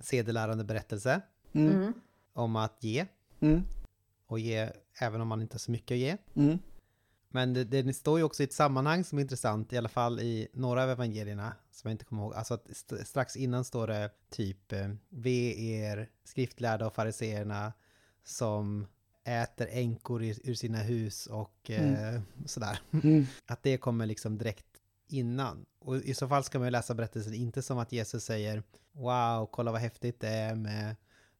sedelärande 0.00 0.64
berättelse 0.64 1.20
Mm. 1.52 1.72
Mm. 1.76 1.92
om 2.32 2.56
att 2.56 2.84
ge 2.84 3.06
Mm. 3.40 3.62
och 4.26 4.38
ge 4.38 4.72
även 5.00 5.20
om 5.20 5.28
man 5.28 5.42
inte 5.42 5.54
har 5.54 5.58
så 5.58 5.70
mycket 5.70 5.94
att 5.94 5.98
ge. 5.98 6.16
Mm. 6.34 6.58
Men 7.28 7.52
det, 7.54 7.64
det 7.64 7.94
står 7.94 8.18
ju 8.18 8.24
också 8.24 8.42
i 8.42 8.44
ett 8.44 8.52
sammanhang 8.52 9.04
som 9.04 9.18
är 9.18 9.22
intressant, 9.22 9.72
i 9.72 9.76
alla 9.78 9.88
fall 9.88 10.20
i 10.20 10.48
några 10.52 10.82
av 10.84 10.90
evangelierna, 10.90 11.56
som 11.70 11.88
jag 11.88 11.94
inte 11.94 12.04
kommer 12.04 12.22
ihåg. 12.22 12.34
Alltså 12.34 12.54
att 12.54 12.68
st- 12.70 13.04
strax 13.04 13.36
innan 13.36 13.64
står 13.64 13.86
det 13.86 14.10
typ 14.30 14.72
eh, 14.72 14.88
Ve 15.08 15.54
er 15.72 16.10
skriftlärda 16.24 16.86
och 16.86 16.94
fariseerna 16.94 17.72
som 18.24 18.86
äter 19.24 19.68
änkor 19.70 20.22
ur, 20.22 20.54
sina 20.54 20.78
hus 20.78 21.26
och 21.26 21.70
eh, 21.70 22.20
sådär. 22.46 22.80
Mm. 22.92 23.26
Att 23.46 23.62
det 23.62 23.78
kommer 23.78 24.06
liksom 24.06 24.38
direkt 24.38 24.66
innan. 25.08 25.66
Och 25.78 25.96
i 25.96 26.14
så 26.14 26.28
fall 26.28 26.44
ska 26.44 26.58
man 26.58 26.66
ju 26.66 26.70
läsa 26.70 26.94
berättelsen 26.94 27.34
inte 27.34 27.62
som 27.62 27.78
att 27.78 27.92
Jesus 27.92 28.24
säger 28.24 28.62
Wow, 28.92 29.46
kolla 29.46 29.72
vad 29.72 29.80
häftigt 29.80 30.20
det 30.20 30.28
är 30.28 30.54
med 30.54 30.96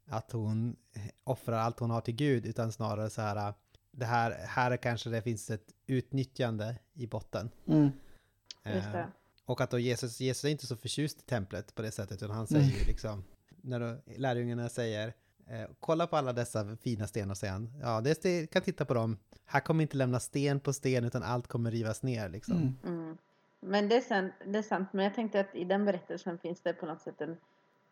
att 0.06 0.32
hon 0.32 0.76
offrar 1.24 1.58
allt 1.58 1.78
hon 1.78 1.90
har 1.90 2.00
till 2.00 2.14
Gud, 2.14 2.46
utan 2.46 2.72
snarare 2.72 3.10
så 3.10 3.22
här 3.22 3.54
det 3.92 4.04
här, 4.04 4.30
här 4.46 4.76
kanske 4.76 5.10
det 5.10 5.22
finns 5.22 5.50
ett 5.50 5.74
utnyttjande 5.86 6.76
i 6.94 7.06
botten. 7.06 7.50
Mm. 7.66 7.90
Just 8.64 8.86
Eh, 8.86 8.92
det. 8.92 9.06
och 9.44 9.60
att 9.60 9.70
då 9.70 9.78
Jesus, 9.78 10.20
Jesus 10.20 10.44
är 10.44 10.48
inte 10.48 10.66
så 10.66 10.76
förtjust 10.76 11.18
i 11.18 11.22
templet 11.22 11.74
på 11.74 11.82
det 11.82 11.90
sättet, 11.90 12.22
utan 12.22 12.36
han 12.36 12.46
säger 12.46 12.78
ju 12.78 12.84
liksom, 12.84 13.24
när 13.62 13.80
då 13.80 13.96
lärjungarna 14.16 14.68
säger 14.68 15.14
kolla 15.80 16.06
på 16.06 16.16
alla 16.16 16.32
dessa 16.32 16.76
fina 16.76 17.06
stenar, 17.06 17.34
säger 17.34 17.52
han. 17.52 17.72
Ja, 17.82 18.00
det 18.00 18.50
kan 18.50 18.62
titta 18.62 18.84
på 18.84 18.94
dem. 18.94 19.18
Här 19.46 19.60
kommer 19.60 19.82
inte 19.82 19.96
lämna 19.96 20.20
sten 20.20 20.60
på 20.60 20.72
sten, 20.72 21.04
utan 21.04 21.22
allt 21.22 21.46
kommer 21.46 21.70
rivas 21.70 22.02
ner 22.02 22.28
liksom. 22.28 22.56
Mm. 22.56 22.76
Mm. 22.84 23.18
Men 23.60 23.88
det 23.88 23.96
är, 23.96 24.00
sant, 24.00 24.32
det 24.46 24.58
är 24.58 24.62
sant, 24.62 24.88
men 24.92 25.04
jag 25.04 25.14
tänkte 25.14 25.40
att 25.40 25.54
i 25.54 25.64
den 25.64 25.84
berättelsen 25.84 26.38
finns 26.38 26.60
det 26.60 26.72
på 26.72 26.86
något 26.86 27.00
sätt 27.02 27.20
en... 27.20 27.36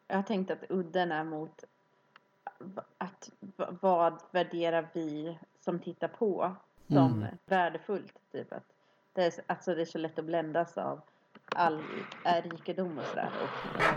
Jag 0.08 0.16
har 0.16 0.22
tänkt 0.22 0.50
att 0.50 0.64
udden 0.68 1.12
är 1.12 1.24
mot 1.24 1.64
att 2.98 3.30
vad 3.80 4.22
värderar 4.30 4.88
vi 4.92 5.38
som 5.60 5.78
tittar 5.78 6.08
på 6.08 6.56
som 6.86 7.22
Mm. 7.22 7.36
värdefullt. 7.46 8.18
Typ 8.32 8.52
att 8.52 8.64
det, 9.12 9.24
är, 9.24 9.32
alltså 9.46 9.74
det 9.74 9.80
är 9.80 9.86
så 9.86 9.98
lätt 9.98 10.18
att 10.18 10.24
bländas 10.24 10.78
av 10.78 11.00
all 11.44 11.82
är 12.24 12.42
rikedom 12.42 12.98
och 12.98 13.04
sådär. 13.04 13.30
Och 13.42 13.80
eh, 13.80 13.88
eh, 13.88 13.94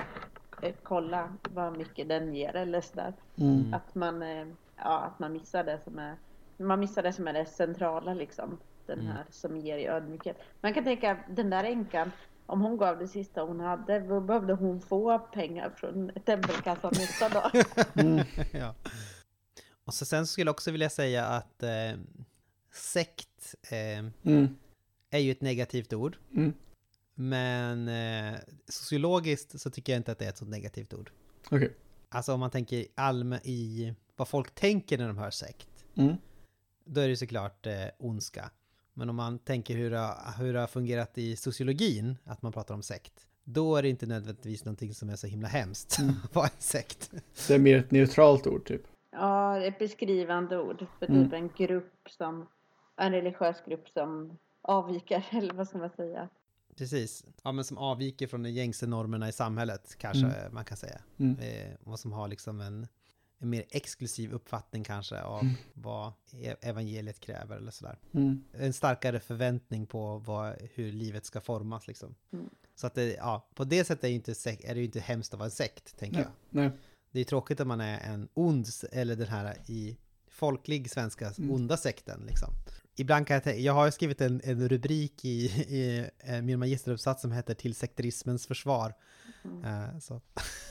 kolla 0.83 1.33
vad 1.53 1.77
mycket 1.77 2.07
den 2.09 2.35
ger 2.35 2.55
eller 2.55 2.81
sådär. 2.81 3.13
Mm. 3.37 3.73
Att 3.73 3.95
man, 3.95 4.21
eh, 4.23 4.47
ja, 4.77 4.99
att 4.99 5.19
man 5.19 5.33
missar 5.33 5.63
det 5.63 5.79
som 5.83 5.99
är 5.99 6.15
man 6.57 6.79
missar 6.79 7.03
det 7.03 7.13
som 7.13 7.27
är 7.27 7.33
det 7.33 7.45
centrala 7.45 8.13
liksom. 8.13 8.57
Den 8.85 8.99
Mm. 8.99 9.11
här 9.11 9.25
som 9.29 9.57
ger 9.57 9.77
i 9.77 9.87
ödmjukhet. 9.87 10.37
Man 10.61 10.73
kan 10.73 10.83
tänka 10.83 11.17
den 11.29 11.49
där 11.49 11.63
änkan. 11.63 12.11
Om 12.45 12.61
hon 12.61 12.77
gav 12.77 12.99
det 12.99 13.07
sista 13.07 13.41
hon 13.41 13.59
hade. 13.59 13.99
Då 13.99 14.19
behövde 14.19 14.53
hon 14.53 14.81
få 14.81 15.19
pengar 15.19 15.69
från 15.69 16.11
tempelkassan 16.25 16.91
nästa 16.95 17.29
dag. 17.29 17.51
Mm. 17.95 18.25
ja. 18.51 18.73
Och 19.85 19.93
så 19.93 20.05
sen 20.05 20.27
skulle 20.27 20.47
jag 20.49 20.53
också 20.53 20.71
vilja 20.71 20.89
säga 20.89 21.25
att 21.25 21.63
eh, 21.63 21.99
sekt 22.71 23.55
eh, 23.71 24.05
Mm. 24.31 24.55
är 25.09 25.19
ju 25.19 25.31
ett 25.31 25.41
negativt 25.41 25.93
ord. 25.93 26.17
Mm. 26.35 26.53
Men 27.29 27.87
eh, 27.87 28.39
sociologiskt 28.67 29.59
så 29.61 29.69
tycker 29.69 29.93
jag 29.93 29.99
inte 29.99 30.11
att 30.11 30.19
det 30.19 30.25
är 30.25 30.29
ett 30.29 30.37
så 30.37 30.45
negativt 30.45 30.93
ord. 30.93 31.11
Okej. 31.51 31.71
Alltså 32.09 32.33
om 32.33 32.39
man 32.39 32.51
tänker 32.51 32.85
allmän 32.95 33.39
i 33.43 33.93
vad 34.15 34.27
folk 34.27 34.55
tänker 34.55 34.97
när 34.97 35.07
de 35.07 35.17
hör 35.17 35.29
sekt. 35.31 35.69
Mm. 35.95 36.15
Då 36.85 37.01
är 37.01 37.07
det 37.09 37.15
såklart 37.17 37.65
eh, 37.67 37.73
ondska. 37.97 38.49
Men 38.93 39.09
om 39.09 39.15
man 39.15 39.39
tänker 39.39 39.75
hur 39.75 39.91
det, 39.91 39.97
har- 39.97 40.43
hur 40.43 40.53
det 40.53 40.59
har 40.59 40.67
fungerat 40.67 41.17
i 41.17 41.35
sociologin, 41.35 42.17
att 42.25 42.41
man 42.41 42.51
pratar 42.51 42.75
om 42.75 42.83
sekt. 42.83 43.27
Då 43.43 43.75
är 43.75 43.81
det 43.81 43.89
inte 43.89 44.05
nödvändigtvis 44.05 44.65
någonting 44.65 44.93
som 44.93 45.09
är 45.09 45.15
så 45.15 45.27
himla 45.27 45.47
hemskt. 45.47 45.99
Mm. 45.99 46.13
Vad 46.33 46.43
en 46.45 46.49
sekt? 46.59 47.11
Det 47.47 47.53
är 47.55 47.59
mer 47.59 47.77
ett 47.77 47.91
neutralt 47.91 48.47
ord 48.47 48.65
typ. 48.67 48.81
Ja, 49.11 49.57
det 49.59 49.65
är 49.65 49.67
ett 49.71 49.79
beskrivande 49.79 50.57
ord 50.57 50.85
för 50.99 51.05
typ 51.05 51.15
Mm. 51.15 51.33
en 51.33 51.49
grupp 51.57 51.93
som, 52.09 52.47
en 52.97 53.11
religiös 53.11 53.57
grupp 53.67 53.89
som 53.89 54.37
avviker, 54.61 55.27
eller 55.31 55.53
vad 55.53 55.67
ska 55.67 55.77
man 55.77 55.89
säga? 55.95 56.29
Precis. 56.81 57.25
Ja, 57.43 57.51
men 57.51 57.65
som 57.65 57.77
avviker 57.77 58.27
från 58.27 58.43
de 58.43 58.49
gängse 58.49 58.87
normerna 58.87 59.29
i 59.29 59.31
samhället, 59.31 59.95
kanske 59.99 60.49
man 60.51 60.65
kan 60.65 60.77
säga. 60.77 61.01
Mm. 61.17 61.39
Eh, 61.39 61.75
och 61.83 61.99
som 61.99 62.11
har 62.11 62.27
liksom 62.27 62.61
en, 62.61 62.87
en 63.39 63.49
mer 63.49 63.65
exklusiv 63.69 64.31
uppfattning 64.33 64.83
kanske 64.83 65.21
av 65.21 65.41
Mm. 65.41 65.53
vad 65.73 66.13
e- 66.31 66.55
evangeliet 66.61 67.19
kräver 67.19 67.57
eller 67.57 67.71
sådär. 67.71 67.99
Mm. 68.13 68.43
En 68.53 68.73
starkare 68.73 69.19
förväntning 69.19 69.85
på 69.87 70.17
vad, 70.17 70.55
hur 70.73 70.91
livet 70.91 71.25
ska 71.25 71.41
formas 71.41 71.87
liksom. 71.87 72.15
Mm. 72.33 72.49
Så 72.75 72.87
att 72.87 72.95
det, 72.95 73.13
ja, 73.13 73.47
på 73.55 73.63
det 73.63 73.83
sättet 73.83 74.03
är, 74.03 74.07
inte 74.09 74.33
sek- 74.33 74.61
är 74.65 74.73
det 74.73 74.79
ju 74.79 74.85
inte 74.85 74.99
hemskt 74.99 75.33
att 75.33 75.39
vara 75.39 75.45
en 75.47 75.51
sekt, 75.51 75.97
tänker 75.97 76.17
Nej. 76.17 76.25
jag. 76.49 76.61
Nej. 76.61 76.71
Det 77.11 77.19
är 77.19 77.23
tråkigt 77.23 77.59
om 77.59 77.67
man 77.67 77.81
är 77.81 77.99
en 77.99 78.29
ond, 78.33 78.67
eller 78.91 79.15
den 79.15 79.27
här 79.27 79.55
i 79.67 79.97
folklig 80.31 80.91
svenska 80.91 81.31
Mm. 81.37 81.51
onda 81.51 81.77
sekten 81.77 82.23
liksom. 82.27 82.49
Ibland 82.95 83.27
kan 83.27 83.33
jag 83.33 83.43
tänka, 83.43 83.59
jag 83.59 83.73
har 83.73 83.91
skrivit 83.91 84.21
en, 84.21 84.41
en 84.43 84.69
rubrik 84.69 85.25
i, 85.25 85.45
i 85.45 86.05
eh, 86.19 86.41
min 86.41 86.59
magisteruppsats 86.59 87.21
som 87.21 87.31
heter 87.31 87.53
Till 87.53 87.75
sekterismens 87.75 88.47
försvar. 88.47 88.93
Mm. 89.45 89.65
Eh, 89.65 89.99
så. 89.99 90.21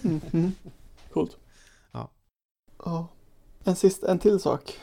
Mm. 0.04 0.20
Mm. 0.32 0.52
Coolt. 1.10 1.36
Ja. 1.92 2.10
Ja. 2.84 3.08
En, 3.64 3.76
sist, 3.76 4.02
en 4.02 4.18
till 4.18 4.40
sak. 4.40 4.78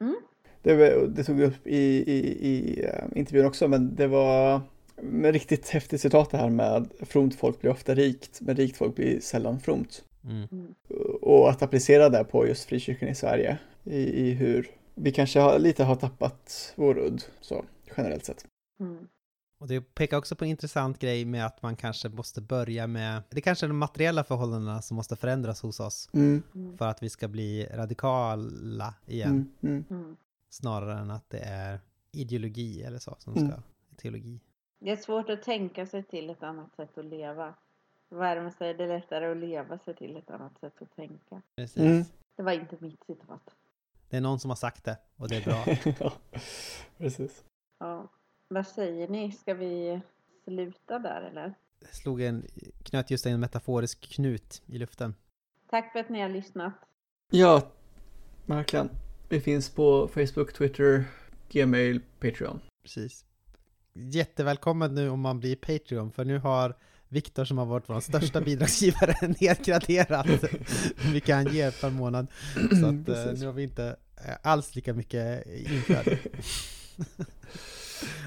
Mm. 0.00 0.16
Det, 0.62 1.06
det 1.06 1.24
tog 1.24 1.36
vi 1.36 1.44
upp 1.44 1.66
i, 1.66 1.76
i, 2.12 2.48
i 2.48 2.84
eh, 2.84 3.18
intervjun 3.18 3.46
också, 3.46 3.68
men 3.68 3.94
det 3.94 4.06
var 4.06 4.60
med 5.02 5.32
riktigt 5.32 5.68
häftigt 5.68 6.00
citat 6.00 6.30
det 6.30 6.38
här 6.38 6.50
med 6.50 6.88
fromt 7.00 7.34
folk 7.34 7.60
blir 7.60 7.70
ofta 7.70 7.94
rikt, 7.94 8.40
men 8.40 8.56
rikt 8.56 8.76
folk 8.76 8.94
blir 8.94 9.20
sällan 9.20 9.60
fromt. 9.60 10.04
Mm. 10.24 10.74
Och 11.22 11.50
att 11.50 11.62
applicera 11.62 12.08
det 12.08 12.24
på 12.24 12.46
just 12.46 12.64
frikyrkan 12.64 13.08
i 13.08 13.14
Sverige, 13.14 13.58
i, 13.86 14.28
i 14.28 14.30
hur 14.34 14.70
vi 14.94 15.12
kanske 15.12 15.40
har, 15.40 15.58
lite 15.58 15.84
har 15.84 15.94
tappat 15.96 16.72
vår 16.76 16.98
udd, 16.98 17.22
så 17.40 17.64
generellt 17.96 18.24
sett. 18.24 18.46
Mm. 18.80 19.08
Och 19.58 19.68
det 19.68 19.80
pekar 19.94 20.16
också 20.18 20.36
på 20.36 20.44
en 20.44 20.50
intressant 20.50 20.98
grej 20.98 21.24
med 21.24 21.46
att 21.46 21.62
man 21.62 21.76
kanske 21.76 22.08
måste 22.08 22.40
börja 22.40 22.86
med, 22.86 23.22
det 23.30 23.40
kanske 23.40 23.66
är 23.66 23.68
de 23.68 23.78
materiella 23.78 24.24
förhållandena 24.24 24.82
som 24.82 24.96
måste 24.96 25.16
förändras 25.16 25.62
hos 25.62 25.80
oss 25.80 26.08
Mm. 26.12 26.42
Mm. 26.54 26.78
för 26.78 26.86
att 26.88 27.02
vi 27.02 27.10
ska 27.10 27.28
bli 27.28 27.66
radikala 27.66 28.94
igen. 29.06 29.30
Mm. 29.62 29.74
Mm. 29.74 29.84
Mm. 29.90 30.16
Snarare 30.50 30.98
än 30.98 31.10
att 31.10 31.30
det 31.30 31.38
är 31.38 31.80
ideologi 32.12 32.82
eller 32.82 32.98
så 32.98 33.16
som 33.18 33.34
Mm. 33.36 33.50
ska, 33.50 33.62
teologi. 33.96 34.40
Det 34.78 34.90
är 34.90 34.96
svårt 34.96 35.30
att 35.30 35.42
tänka 35.42 35.86
sig 35.86 36.02
till 36.02 36.30
ett 36.30 36.42
annat 36.42 36.76
sätt 36.76 36.98
att 36.98 37.04
leva. 37.04 37.54
Värme 38.08 38.52
säger 38.58 38.74
det 38.74 38.84
är 38.84 38.88
lättare 38.88 39.30
att 39.30 39.36
leva 39.36 39.78
sig 39.78 39.96
till 39.96 40.16
ett 40.16 40.30
annat 40.30 40.60
sätt 40.60 40.82
att 40.82 40.96
tänka. 40.96 41.42
Precis. 41.56 41.76
Mm. 41.82 42.04
Det 42.36 42.42
var 42.42 42.52
inte 42.52 42.76
mitt 42.80 43.04
citat. 43.06 43.50
Det 44.08 44.16
är 44.16 44.20
någon 44.20 44.40
som 44.40 44.50
har 44.50 44.56
sagt 44.56 44.84
det 44.84 44.98
och 45.16 45.28
det 45.28 45.36
är 45.36 45.44
bra. 45.44 45.64
ja, 46.00 46.12
precis. 46.98 47.44
Ja. 47.78 48.12
Vad 48.48 48.66
säger 48.66 49.08
ni? 49.08 49.32
Ska 49.32 49.54
vi 49.54 50.00
sluta 50.44 50.98
där 50.98 51.22
eller? 51.22 51.54
slog 51.90 52.22
en, 52.22 52.46
knöt 52.82 53.10
just 53.10 53.26
en 53.26 53.40
metaforisk 53.40 54.00
knut 54.00 54.62
i 54.66 54.78
luften. 54.78 55.14
Tack 55.70 55.92
för 55.92 55.98
att 55.98 56.08
ni 56.08 56.20
har 56.20 56.28
lyssnat. 56.28 56.74
Ja, 57.30 57.70
verkligen. 58.46 58.90
Vi 59.28 59.40
finns 59.40 59.70
på 59.70 60.08
Facebook, 60.08 60.52
Twitter, 60.52 61.04
Gmail, 61.48 62.00
Patreon. 62.20 62.60
Precis. 62.82 63.24
Jättevälkommen 63.92 64.94
nu 64.94 65.08
om 65.08 65.20
man 65.20 65.40
blir 65.40 65.56
Patreon, 65.56 66.12
för 66.12 66.24
nu 66.24 66.38
har 66.38 66.76
Viktor 67.08 67.44
som 67.44 67.58
har 67.58 67.66
varit 67.66 67.88
vår 67.88 68.00
största 68.00 68.40
bidragsgivare 68.40 69.14
nedgraderat 69.40 70.26
hur 70.96 71.12
mycket 71.12 71.34
han 71.34 71.54
ger 71.54 71.70
per 71.80 71.90
månad. 71.90 72.26
Så 72.54 72.86
att 72.86 73.08
eh, 73.08 73.32
nu 73.40 73.46
har 73.46 73.52
vi 73.52 73.62
inte 73.62 73.96
eh, 74.26 74.34
alls 74.42 74.74
lika 74.74 74.94
mycket 74.94 75.46
inflöde. 75.46 76.18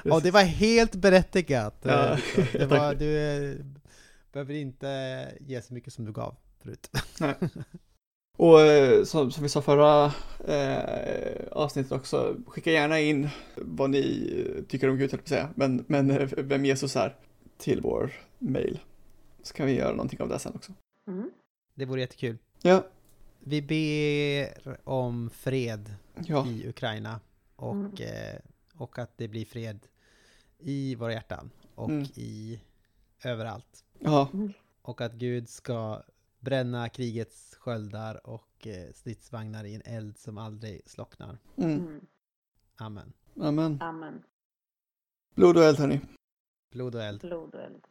Och 0.12 0.22
det 0.22 0.32
var 0.32 0.44
helt 0.44 0.96
berättigat. 0.96 1.86
eh, 1.86 1.92
Ja. 1.92 2.18
Det 2.52 2.66
var, 2.70 2.96
du 2.96 3.18
eh, 3.18 3.56
behöver 4.34 4.54
inte 4.54 5.28
ge 5.40 5.62
så 5.62 5.74
mycket 5.74 5.94
som 5.94 6.06
du 6.06 6.12
gav 6.12 6.36
förut. 6.64 6.90
Och 8.38 8.62
eh, 8.62 9.04
som, 9.04 9.32
som 9.32 9.44
vi 9.44 9.50
sa 9.50 9.62
förra 9.62 10.14
eh, 10.48 11.48
avsnittet 11.52 11.92
också, 11.92 12.36
skicka 12.48 12.72
gärna 12.72 13.00
in 13.00 13.30
vad 13.56 13.90
ni 13.90 14.66
tycker 14.68 14.90
om 14.90 14.98
Gud, 14.98 15.12
höll 15.12 15.20
jag 15.24 15.30
säga, 15.30 15.50
men, 15.56 15.86
men 15.88 16.30
vem 16.38 16.66
Jesus 16.66 16.96
är 16.96 17.16
till 17.60 17.82
vår 17.82 18.12
mail. 18.40 18.80
Så 19.44 19.54
kan 19.54 19.66
vi 19.66 19.76
göra 19.76 19.92
någonting 19.92 20.22
av 20.22 20.30
det 20.30 20.40
sen 20.40 20.56
också. 20.56 20.74
Det 21.74 21.86
vore 21.86 22.02
jättekul. 22.02 22.38
Ja, 22.62 22.84
Vi 23.40 23.62
ber 23.62 24.80
om 24.90 25.30
fred 25.30 25.96
ja, 26.26 26.48
i 26.48 26.68
Ukraina 26.70 27.20
och, 27.56 27.74
Mm. 27.76 27.92
eh, 28.00 28.40
och 28.74 29.00
att 29.00 29.18
det 29.18 29.28
blir 29.28 29.46
fred 29.46 29.80
i 30.60 30.96
våra 30.96 31.14
hjärtan 31.14 31.50
och 31.76 31.90
Mm. 31.90 32.04
i 32.16 32.60
överallt. 33.24 33.86
ja, 34.00 34.30
Och 34.82 35.02
att 35.02 35.14
Gud 35.14 35.50
ska 35.50 36.04
bränna 36.40 36.90
krigets 36.90 37.56
sköldar 37.56 38.28
och 38.28 38.68
eh, 38.68 38.92
stridsvagnar 38.94 39.64
i 39.64 39.76
en 39.76 39.82
eld 39.86 40.18
som 40.18 40.38
aldrig 40.38 40.82
slocknar. 40.90 41.38
mm. 41.58 41.72
Mm. 41.80 42.06
Amen. 42.76 43.14
Amen. 43.42 43.78
Amen. 43.82 44.24
Blod 45.36 45.58
och 45.58 45.64
eld 45.64 45.78
hörni. 45.78 46.02
Blod 46.72 46.96
och 46.96 47.04
eld. 47.04 47.22
Blod 47.22 47.56
och 47.56 47.62
eld. 47.62 47.88